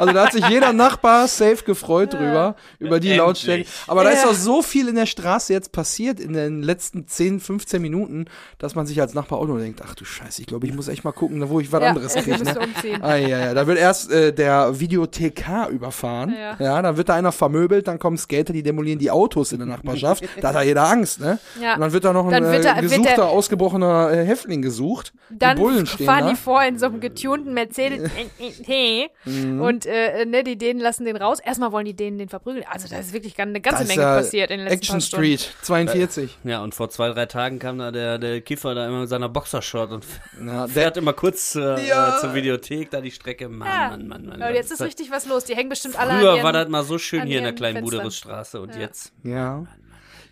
Also 0.00 0.14
da 0.14 0.24
hat 0.26 0.32
sich 0.32 0.48
jeder 0.48 0.72
Nachbar 0.72 1.28
safe 1.28 1.62
gefreut 1.64 2.14
drüber, 2.14 2.56
über 2.78 2.98
die. 3.00 3.14
Lautstärke. 3.14 3.66
Aber 3.86 4.02
da 4.04 4.10
ist 4.10 4.26
auch 4.26 4.32
so 4.34 4.62
viel 4.62 4.88
in 4.88 4.94
der 4.96 5.06
Straße 5.06 5.52
jetzt 5.52 5.72
passiert 5.72 6.18
in 6.20 6.32
den 6.32 6.62
letzten 6.62 7.06
10, 7.06 7.38
15 7.40 7.82
Minuten, 7.82 8.24
dass 8.58 8.74
man 8.74 8.86
sich 8.86 9.00
als 9.00 9.14
Nachbar 9.14 9.38
auch 9.38 9.46
nur 9.46 9.58
denkt, 9.58 9.80
ach 9.84 9.94
du 9.94 10.04
Scheiße, 10.04 10.40
ich 10.40 10.46
glaube, 10.46 10.66
ich 10.66 10.74
muss 10.74 10.88
echt 10.88 11.04
mal 11.04 11.12
gucken, 11.12 11.46
wo 11.50 11.60
ich 11.60 11.70
was 11.70 11.82
anderes 11.82 12.14
kriege. 12.14 12.42
Ne? 12.42 12.54
Ah, 13.02 13.16
ja, 13.16 13.38
ja. 13.38 13.54
Da 13.54 13.66
wird 13.66 13.78
erst 13.78 14.10
äh, 14.10 14.32
der 14.32 14.80
Videothekar 14.80 15.68
überfahren. 15.68 16.34
Ja. 16.38 16.56
Ja. 16.58 16.82
dann 16.82 16.96
wird 16.96 17.08
da 17.08 17.14
einer 17.14 17.32
vermöbelt, 17.32 17.86
dann 17.88 17.98
kommen 17.98 18.16
Skater, 18.16 18.52
die 18.52 18.62
demolieren 18.62 18.98
die 18.98 19.10
Autos 19.10 19.52
in 19.52 19.58
der 19.58 19.66
Nachbarschaft. 19.68 20.24
da 20.40 20.48
hat 20.48 20.54
da 20.54 20.62
jeder 20.62 20.84
Angst, 20.88 21.20
ne? 21.20 21.38
Ja. 21.60 21.74
Und 21.74 21.80
dann 21.80 21.92
wird 21.92 22.04
da 22.04 22.12
noch 22.12 22.26
ein 22.26 22.44
äh, 22.44 22.60
da- 22.62 22.80
gesuchter, 22.80 23.14
der- 23.16 23.24
ausgebrochener 23.26 24.12
äh, 24.12 24.24
Häftling 24.24 24.62
gesucht. 24.62 25.12
Dann 25.30 25.56
die 25.56 25.62
Bullen 25.62 25.86
stehen 25.86 26.06
fahren 26.06 26.24
da. 26.24 26.30
die 26.30 26.36
vor 26.36 26.62
in 26.62 26.78
so 26.78 26.86
einem 26.86 27.00
getunten 27.00 27.52
Mercedes 27.54 28.10
und 29.60 29.86
äh, 29.90 30.24
ne, 30.26 30.42
die 30.44 30.56
Dänen 30.56 30.80
lassen 30.82 31.04
den 31.04 31.16
raus. 31.16 31.38
Erstmal 31.40 31.72
wollen 31.72 31.84
die 31.84 31.94
Dänen 31.94 32.18
den 32.18 32.28
verprügeln. 32.28 32.64
Also 32.70 32.88
da 32.88 32.98
ist 32.98 33.12
wirklich 33.12 33.38
eine 33.38 33.60
ganze 33.60 33.80
Das 33.84 33.88
Menge 33.88 34.02
ja 34.02 34.16
passiert 34.16 34.50
in 34.50 34.58
den 34.58 34.66
letzten 34.68 34.78
Action 34.78 34.94
paar 34.94 35.00
Stunden. 35.00 35.24
Street, 35.38 35.54
42. 35.62 36.38
Ja, 36.44 36.62
und 36.62 36.74
vor 36.74 36.88
zwei, 36.90 37.10
drei 37.10 37.26
Tagen 37.26 37.58
kam 37.58 37.78
da 37.78 37.90
der, 37.90 38.18
der 38.18 38.40
Kiffer 38.40 38.74
da 38.74 38.86
immer 38.86 39.00
mit 39.00 39.08
seiner 39.08 39.28
Boxershort 39.28 39.90
und 39.92 40.04
Ja, 40.44 40.66
der, 40.66 40.68
fährt 40.68 40.96
immer 40.96 41.12
kurz 41.12 41.52
zur, 41.52 41.78
Ja. 41.80 42.16
äh, 42.16 42.20
zur 42.20 42.34
Videothek, 42.34 42.90
da 42.90 43.00
die 43.00 43.10
Strecke. 43.10 43.48
Mann, 43.48 43.68
Ja. 43.68 43.88
Mann, 43.90 44.08
Mann, 44.08 44.26
Mann. 44.26 44.42
Und 44.42 44.54
jetzt 44.54 44.70
ist 44.72 44.80
richtig 44.82 45.10
was 45.10 45.26
los. 45.26 45.44
Die 45.44 45.54
hängen 45.56 45.68
bestimmt 45.68 45.98
alle 45.98 46.12
an 46.12 46.20
Früher 46.20 46.42
war 46.42 46.52
das 46.52 46.68
mal 46.68 46.84
so 46.84 46.98
schön 46.98 47.22
hier 47.26 47.38
in 47.38 47.44
der 47.44 47.52
kleinen. 47.54 47.82
Buderusstraße 47.82 48.60
und 48.60 48.74
jetzt. 48.76 49.12
ja. 49.22 49.64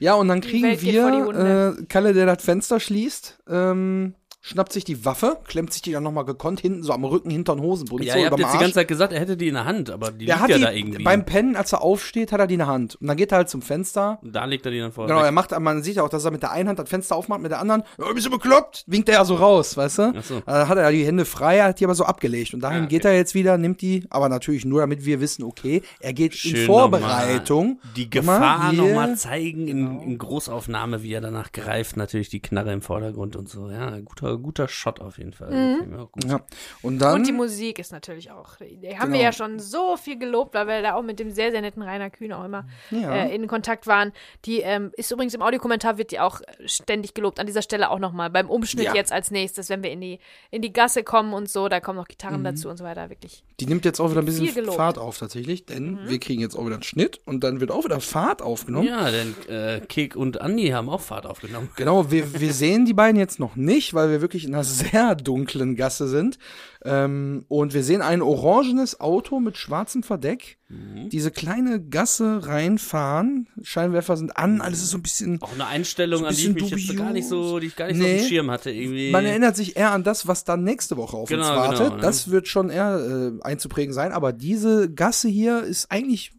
Ja, 0.00 0.14
und 0.14 0.28
dann 0.28 0.40
kriegen 0.40 0.80
wir, 0.80 1.76
äh, 1.80 1.84
Kalle, 1.88 2.14
der 2.14 2.26
das 2.26 2.44
Fenster 2.44 2.78
schließt, 2.78 3.38
ähm, 3.48 4.14
schnappt 4.48 4.72
sich 4.72 4.84
die 4.84 5.04
Waffe, 5.04 5.38
klemmt 5.46 5.72
sich 5.72 5.82
die 5.82 5.92
dann 5.92 6.02
nochmal 6.02 6.24
gekonnt 6.24 6.60
hinten 6.60 6.82
so 6.82 6.92
am 6.92 7.04
Rücken, 7.04 7.30
hintern 7.30 7.60
Hosenbund, 7.60 8.02
Ja, 8.04 8.14
so 8.14 8.18
ihr 8.20 8.26
habt 8.26 8.38
jetzt 8.38 8.48
die 8.48 8.52
Arsch. 8.54 8.60
ganze 8.60 8.74
Zeit 8.76 8.88
gesagt, 8.88 9.12
er 9.12 9.20
hätte 9.20 9.36
die 9.36 9.48
in 9.48 9.54
der 9.54 9.64
Hand, 9.66 9.90
aber 9.90 10.10
die 10.10 10.26
Der 10.26 10.36
liegt 10.36 10.42
hat 10.42 10.50
ja 10.50 10.56
die, 10.56 10.62
da 10.62 10.72
irgendwie. 10.72 11.02
beim 11.04 11.24
Pennen, 11.26 11.54
als 11.56 11.72
er 11.72 11.82
aufsteht, 11.82 12.32
hat 12.32 12.40
er 12.40 12.46
die 12.46 12.54
in 12.54 12.58
der 12.60 12.66
Hand. 12.66 12.96
Und 12.96 13.06
dann 13.08 13.16
geht 13.16 13.30
er 13.32 13.38
halt 13.38 13.48
zum 13.50 13.60
Fenster. 13.62 14.18
da 14.22 14.44
legt 14.46 14.64
er 14.66 14.72
die 14.72 14.78
dann 14.80 14.92
vor. 14.92 15.06
Genau, 15.06 15.20
er 15.20 15.32
macht, 15.32 15.58
man 15.60 15.82
sieht 15.82 15.96
ja 15.96 16.02
auch, 16.02 16.08
dass 16.08 16.24
er 16.24 16.30
mit 16.30 16.42
der 16.42 16.50
einen 16.52 16.68
Hand 16.68 16.78
das 16.78 16.88
Fenster 16.88 17.14
aufmacht, 17.16 17.40
mit 17.42 17.50
der 17.50 17.60
anderen, 17.60 17.82
oh, 17.98 18.14
bist 18.14 18.26
du 18.26 18.30
bekloppt? 18.30 18.84
Winkt 18.86 19.08
er 19.08 19.16
ja 19.16 19.24
so 19.24 19.34
raus, 19.34 19.76
weißt 19.76 19.98
du? 19.98 20.12
Ach 20.16 20.24
so. 20.24 20.40
Da 20.46 20.66
hat 20.68 20.78
er 20.78 20.84
ja 20.84 20.90
die 20.90 21.04
Hände 21.04 21.24
frei, 21.24 21.60
hat 21.60 21.78
die 21.80 21.84
aber 21.84 21.94
so 21.94 22.04
abgelegt. 22.04 22.54
Und 22.54 22.60
dahin 22.60 22.78
Ah, 22.82 22.84
okay. 22.84 22.94
geht 22.96 23.04
er 23.04 23.14
jetzt 23.14 23.34
wieder, 23.34 23.58
nimmt 23.58 23.82
die, 23.82 24.04
aber 24.10 24.28
natürlich 24.28 24.64
nur, 24.64 24.80
damit 24.80 25.04
wir 25.04 25.20
wissen, 25.20 25.42
okay, 25.44 25.82
er 26.00 26.12
geht 26.14 26.32
in 26.32 26.38
Schön 26.38 26.66
Vorbereitung. 26.66 27.80
Noch 27.84 27.92
die 27.94 28.08
Gefahr 28.10 28.72
nochmal 28.72 29.16
zeigen 29.16 29.68
in, 29.68 30.00
in 30.00 30.18
Großaufnahme, 30.18 31.02
wie 31.02 31.12
er 31.12 31.20
danach 31.20 31.52
greift. 31.52 31.96
Natürlich 31.96 32.28
die 32.28 32.40
Knarre 32.40 32.72
im 32.72 32.82
Vordergrund 32.82 33.36
und 33.36 33.48
so. 33.48 33.70
Ja, 33.70 33.98
guter, 34.00 34.37
guter 34.38 34.68
Shot 34.68 35.00
auf 35.00 35.18
jeden 35.18 35.32
Fall. 35.32 35.50
Mhm. 35.50 36.08
Ja. 36.28 36.40
Und 36.82 36.98
dann. 37.00 37.14
Und 37.16 37.26
die 37.26 37.32
Musik 37.32 37.78
ist 37.78 37.92
natürlich 37.92 38.30
auch. 38.30 38.56
Die 38.56 38.98
haben 38.98 39.12
wir 39.12 39.18
Genau. 39.18 39.22
ja 39.24 39.32
schon 39.32 39.58
so 39.58 39.96
viel 39.96 40.18
gelobt, 40.18 40.54
weil 40.54 40.66
wir 40.66 40.82
da 40.82 40.94
auch 40.94 41.02
mit 41.02 41.18
dem 41.18 41.30
sehr, 41.30 41.50
sehr 41.50 41.60
netten 41.60 41.82
Rainer 41.82 42.10
Kühn 42.10 42.32
auch 42.32 42.44
immer 42.44 42.66
Ja. 42.90 43.14
äh, 43.14 43.34
in 43.34 43.46
Kontakt 43.46 43.86
waren. 43.86 44.12
Die 44.44 44.60
ähm, 44.60 44.90
ist 44.96 45.10
übrigens 45.10 45.34
im 45.34 45.42
Audiokommentar, 45.42 45.98
wird 45.98 46.10
die 46.12 46.20
auch 46.20 46.40
ständig 46.66 47.14
gelobt. 47.14 47.40
An 47.40 47.46
dieser 47.46 47.62
Stelle 47.62 47.90
auch 47.90 47.98
nochmal. 47.98 48.30
Beim 48.30 48.48
Umschnitt 48.50 48.86
Ja. 48.86 48.94
jetzt 48.94 49.12
als 49.12 49.30
nächstes, 49.30 49.68
wenn 49.68 49.82
wir 49.82 49.90
in 49.90 50.00
die, 50.00 50.18
in 50.50 50.62
die 50.62 50.72
Gasse 50.72 51.02
kommen 51.04 51.34
und 51.34 51.48
so, 51.48 51.68
da 51.68 51.80
kommen 51.80 51.96
noch 51.96 52.04
Mhm. 52.04 52.08
Gitarren 52.08 52.44
dazu 52.44 52.68
und 52.68 52.76
so 52.76 52.84
weiter. 52.84 53.10
Wirklich. 53.10 53.42
Die 53.60 53.66
nimmt 53.66 53.84
jetzt 53.84 54.00
auch 54.00 54.10
wieder 54.10 54.20
ein 54.22 54.24
bisschen. 54.26 54.48
Fahrt 54.72 54.98
auf 54.98 55.18
tatsächlich, 55.18 55.66
denn 55.66 55.92
Mhm. 55.92 56.08
wir 56.08 56.18
kriegen 56.20 56.40
jetzt 56.40 56.56
auch 56.56 56.64
wieder 56.64 56.74
einen 56.76 56.82
Schnitt 56.82 57.20
und 57.24 57.44
dann 57.44 57.60
wird 57.60 57.70
auch 57.70 57.84
wieder 57.84 58.00
Fahrt 58.00 58.42
aufgenommen. 58.42 58.86
Ja, 58.88 59.10
denn 59.10 59.34
äh, 59.48 59.80
Kek 59.80 60.16
und 60.16 60.40
Andi 60.40 60.68
haben 60.68 60.88
auch 60.88 61.00
Fahrt 61.00 61.26
aufgenommen. 61.26 61.70
Genau, 61.76 62.10
wir, 62.10 62.40
wir 62.40 62.52
sehen 62.52 62.84
die 62.84 62.94
beiden 62.94 63.18
jetzt 63.18 63.38
noch 63.40 63.56
nicht, 63.56 63.94
weil 63.94 64.10
wir 64.10 64.17
wirklich 64.20 64.44
in 64.44 64.54
einer 64.54 64.64
sehr 64.64 65.14
dunklen 65.14 65.76
Gasse 65.76 66.08
sind. 66.08 66.38
Ähm, 66.84 67.44
und 67.48 67.74
wir 67.74 67.82
sehen 67.82 68.02
ein 68.02 68.22
orangenes 68.22 69.00
Auto 69.00 69.40
mit 69.40 69.56
schwarzem 69.56 70.02
Verdeck. 70.02 70.58
Mhm. 70.68 71.08
Diese 71.08 71.30
kleine 71.30 71.80
Gasse 71.82 72.46
reinfahren. 72.46 73.48
Scheinwerfer 73.62 74.16
sind 74.16 74.36
an, 74.36 74.60
alles 74.60 74.82
ist 74.82 74.90
so 74.90 74.98
ein 74.98 75.02
bisschen. 75.02 75.40
Auch 75.42 75.52
eine 75.54 75.66
Einstellung, 75.66 76.20
So 76.20 76.26
ein 76.26 76.30
an 76.30 76.36
die 76.36 76.42
ich 76.42 76.48
mich 76.54 76.70
bisschen 76.70 76.78
jetzt 76.90 76.96
gar 76.98 77.12
nicht 77.12 77.28
so, 77.28 77.58
die 77.58 77.66
ich 77.68 77.76
gar 77.76 77.86
nicht 77.88 77.96
so 77.98 78.02
Nee. 78.04 78.14
auf 78.16 78.20
dem 78.20 78.28
Schirm 78.28 78.50
hatte. 78.50 78.70
Irgendwie. 78.70 79.10
Man 79.10 79.24
erinnert 79.24 79.56
sich 79.56 79.76
eher 79.76 79.92
an 79.92 80.04
das, 80.04 80.26
was 80.28 80.44
dann 80.44 80.64
nächste 80.64 80.96
Woche 80.96 81.16
auf 81.16 81.22
uns 81.22 81.30
Genau, 81.30 81.44
wartet. 81.56 81.78
genau, 81.78 81.96
ne? 81.96 82.02
Das 82.02 82.30
wird 82.30 82.48
schon 82.48 82.70
eher 82.70 83.32
äh, 83.38 83.42
einzuprägen 83.44 83.92
sein. 83.94 84.12
Aber 84.12 84.32
diese 84.32 84.92
Gasse 84.92 85.28
hier 85.28 85.62
ist 85.62 85.90
eigentlich, 85.90 86.32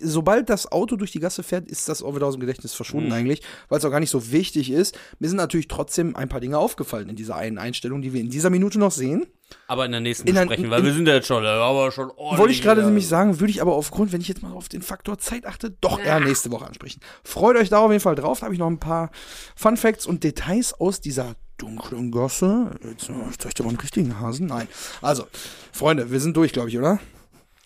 sobald 0.00 0.50
das 0.50 0.70
Auto 0.70 0.96
durch 0.96 1.12
die 1.12 1.20
Gasse 1.20 1.42
fährt, 1.42 1.68
ist 1.70 1.88
das 1.88 2.02
auch 2.02 2.14
wieder 2.16 2.26
aus 2.26 2.34
dem 2.34 2.40
Gedächtnis 2.40 2.74
verschwunden 2.74 3.08
Mhm. 3.08 3.12
eigentlich, 3.14 3.42
weil 3.68 3.78
es 3.78 3.84
auch 3.84 3.90
gar 3.90 4.00
nicht 4.00 4.10
so 4.10 4.32
wichtig 4.32 4.70
ist. 4.70 4.98
Mir 5.18 5.28
sind 5.28 5.36
natürlich 5.36 5.68
trotzdem 5.68 6.16
ein 6.16 6.28
paar 6.28 6.40
Dinge 6.40 6.58
aufgefallen 6.58 7.08
in 7.08 7.16
dieser 7.16 7.36
einen 7.36 7.58
Einstellung, 7.58 8.02
die 8.02 8.12
wir 8.12 8.20
in 8.20 8.30
dieser 8.30 8.50
Minute 8.50 8.78
noch 8.78 8.90
sehen. 8.92 9.26
aber 9.68 9.84
in 9.84 9.92
der 9.92 10.00
nächsten 10.00 10.26
In 10.26 10.34
besprechen, 10.34 10.70
weil 10.70 10.78
in- 10.80 10.86
wir 10.86 10.94
sind 10.94 11.06
ja 11.06 11.12
jetzt 11.14 11.26
schon, 11.26 11.44
äh, 11.44 11.46
aber 11.46 11.92
schon 11.92 12.08
ordentlich. 12.12 12.38
Wollte 12.38 12.52
ich 12.54 12.62
gerade 12.62 12.82
nämlich 12.82 13.06
sagen, 13.06 13.38
würde 13.38 13.50
ich 13.50 13.60
aber 13.60 13.74
aufgrund, 13.74 14.10
wenn 14.10 14.22
ich 14.22 14.28
jetzt 14.28 14.42
mal 14.42 14.52
auf 14.52 14.70
den 14.70 14.80
Faktor 14.80 15.18
Zeit 15.18 15.44
achte, 15.44 15.70
doch 15.82 16.00
eher 16.00 16.20
nächste 16.20 16.50
Woche 16.50 16.64
ansprechen. 16.64 17.00
Freut 17.22 17.56
euch 17.58 17.68
da 17.68 17.80
auf 17.80 17.90
jeden 17.90 18.00
Fall 18.00 18.14
drauf. 18.14 18.40
Da 18.40 18.46
habe 18.46 18.54
ich 18.54 18.58
noch 18.58 18.66
ein 18.68 18.78
paar 18.78 19.10
Fun 19.54 19.76
Facts 19.76 20.06
und 20.06 20.24
Details 20.24 20.72
aus 20.72 21.02
dieser 21.02 21.34
dunklen 21.58 22.10
Gosse. 22.10 22.70
Jetzt 22.82 23.10
äh, 23.10 23.12
zeig 23.36 23.48
ich 23.48 23.54
dir 23.54 23.64
mal 23.64 23.68
einen 23.68 23.78
richtigen 23.78 24.18
Hasen. 24.18 24.46
Nein. 24.46 24.68
Also, 25.02 25.26
Freunde, 25.70 26.10
wir 26.10 26.18
sind 26.20 26.34
durch, 26.34 26.54
glaube 26.54 26.70
ich, 26.70 26.78
oder? 26.78 26.98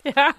Ja. 0.15 0.29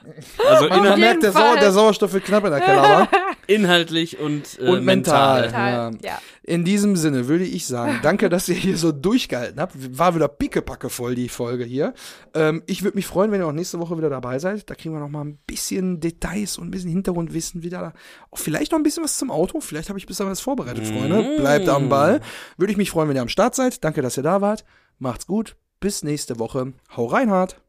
Also 0.48 0.68
Man 0.68 0.78
inhal 0.80 0.98
merkt, 0.98 1.22
der. 1.22 1.32
Sau 1.32 1.54
der 1.56 1.72
Sauerstoff 1.72 2.12
wird 2.12 2.24
knapp 2.24 2.44
in 2.44 2.50
der 2.50 2.60
Keller, 2.60 2.82
wa? 2.82 3.08
inhaltlich 3.46 4.18
und, 4.18 4.58
äh, 4.58 4.68
Und 4.68 4.84
mental. 4.84 5.42
mental. 5.42 5.90
Total. 5.90 5.98
Ja. 6.02 6.18
In 6.42 6.64
diesem 6.64 6.96
Sinne 6.96 7.28
würde 7.28 7.44
ich 7.44 7.66
sagen, 7.66 7.98
danke, 8.02 8.30
dass 8.30 8.48
ihr 8.48 8.54
hier 8.54 8.78
so 8.78 8.90
durchgehalten 8.90 9.60
habt. 9.60 9.74
War 9.98 10.14
wieder 10.14 10.28
pickepacke 10.28 10.88
voll 10.88 11.14
die 11.14 11.28
Folge 11.28 11.64
hier. 11.64 11.92
Ähm, 12.34 12.62
ich 12.66 12.82
würde 12.82 12.96
mich 12.96 13.06
freuen, 13.06 13.30
wenn 13.30 13.40
ihr 13.42 13.46
auch 13.46 13.52
nächste 13.52 13.78
Woche 13.80 13.98
wieder 13.98 14.08
dabei 14.08 14.38
seid. 14.38 14.70
Da 14.70 14.74
kriegen 14.74 14.94
wir 14.94 15.00
noch 15.00 15.10
mal 15.10 15.24
ein 15.24 15.38
bisschen 15.46 16.00
Details 16.00 16.56
und 16.56 16.68
ein 16.68 16.70
bisschen 16.70 16.90
Hintergrundwissen 16.90 17.62
wieder. 17.62 17.92
Auch 18.30 18.38
vielleicht 18.38 18.72
noch 18.72 18.78
ein 18.78 18.82
bisschen 18.82 19.04
was 19.04 19.18
zum 19.18 19.30
Auto. 19.30 19.60
Vielleicht 19.60 19.90
habe 19.90 19.98
ich 19.98 20.06
bis 20.06 20.16
dahin 20.16 20.30
was 20.30 20.40
vorbereitet, 20.40 20.86
Freunde. 20.86 21.36
Bleibt 21.36 21.68
am 21.68 21.90
Ball. 21.90 22.20
Würde 22.56 22.70
ich 22.72 22.78
mich 22.78 22.90
freuen, 22.90 23.08
wenn 23.10 23.16
ihr 23.16 23.22
am 23.22 23.28
Start 23.28 23.54
seid. 23.54 23.84
Danke, 23.84 24.00
dass 24.00 24.16
ihr 24.16 24.22
da 24.22 24.40
wart. 24.40 24.64
Macht's 24.98 25.26
gut. 25.26 25.56
Bis 25.80 26.02
nächste 26.02 26.38
Woche. 26.38 26.72
Hau 26.96 27.04
rein 27.06 27.30
hart. 27.30 27.60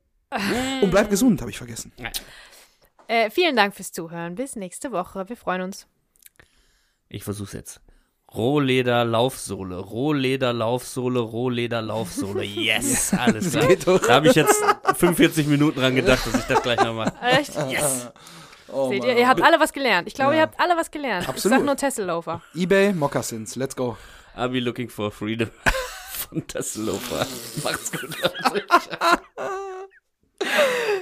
Und 0.82 0.92
bleibt 0.92 1.10
gesund, 1.10 1.42
habe 1.42 1.52
ich 1.52 1.58
vergessen. 1.58 1.92
Äh, 3.08 3.30
vielen 3.32 3.56
Dank 3.56 3.76
fürs 3.76 3.92
Zuhören. 3.92 4.36
Bis 4.36 4.56
nächste 4.56 4.92
Woche. 4.92 5.28
Wir 5.28 5.36
freuen 5.38 5.62
uns. 5.62 5.88
Ich 7.08 7.24
versuch's 7.24 7.54
jetzt. 7.54 7.82
Rohleder 8.36 9.06
Laufsohle, 9.06 9.78
Rohleder 9.80 10.54
Laufsohle, 10.54 11.20
Rohleder 11.20 11.82
Laufsohle. 11.82 12.44
Yes, 12.44 13.12
alles 13.16 13.52
klar. 13.52 13.76
Da 14.06 14.14
habe 14.14 14.28
ich 14.28 14.36
jetzt 14.36 14.64
45 14.98 15.48
Minuten 15.48 15.80
dran 15.80 15.96
gedacht, 15.96 16.24
dass 16.28 16.36
ich 16.40 16.46
das 16.46 16.62
gleich 16.62 16.80
noch 16.80 16.94
mache. 16.94 17.14
Echt? 17.24 17.56
Yes. 17.70 18.10
Oh, 18.72 18.90
Seht 18.90 19.04
ihr, 19.04 19.18
ihr 19.18 19.28
habt 19.28 19.42
alle 19.42 19.60
was 19.60 19.74
gelernt. 19.74 20.08
Ich 20.08 20.14
glaube, 20.14 20.34
Ja. 20.34 20.38
ihr 20.38 20.42
habt 20.44 20.60
alle 20.60 20.78
was 20.78 20.92
gelernt. 20.92 21.28
Absolut. 21.28 21.56
Ich 21.56 21.60
sag 21.60 21.66
nur 21.66 21.76
Tessellofer. 21.76 22.44
Ebay, 22.54 22.94
Moccasins. 22.94 23.56
Let's 23.56 23.76
go. 23.76 23.98
I'll 24.38 24.50
be 24.50 24.60
looking 24.60 24.90
for 24.90 25.10
freedom. 25.10 25.50
Von 26.12 26.46
Tasselofer. 26.46 27.26
Macht's 27.64 27.92
gut. 27.92 28.16
Leute. 28.22 28.68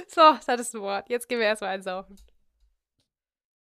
So, 0.08 0.36
das 0.46 0.60
ist 0.60 0.74
ein 0.74 0.80
Wort. 0.80 1.08
Jetzt 1.08 1.28
gehen 1.28 1.38
wir 1.38 1.46
erstmal 1.46 1.70
einsaufen. 1.70 2.16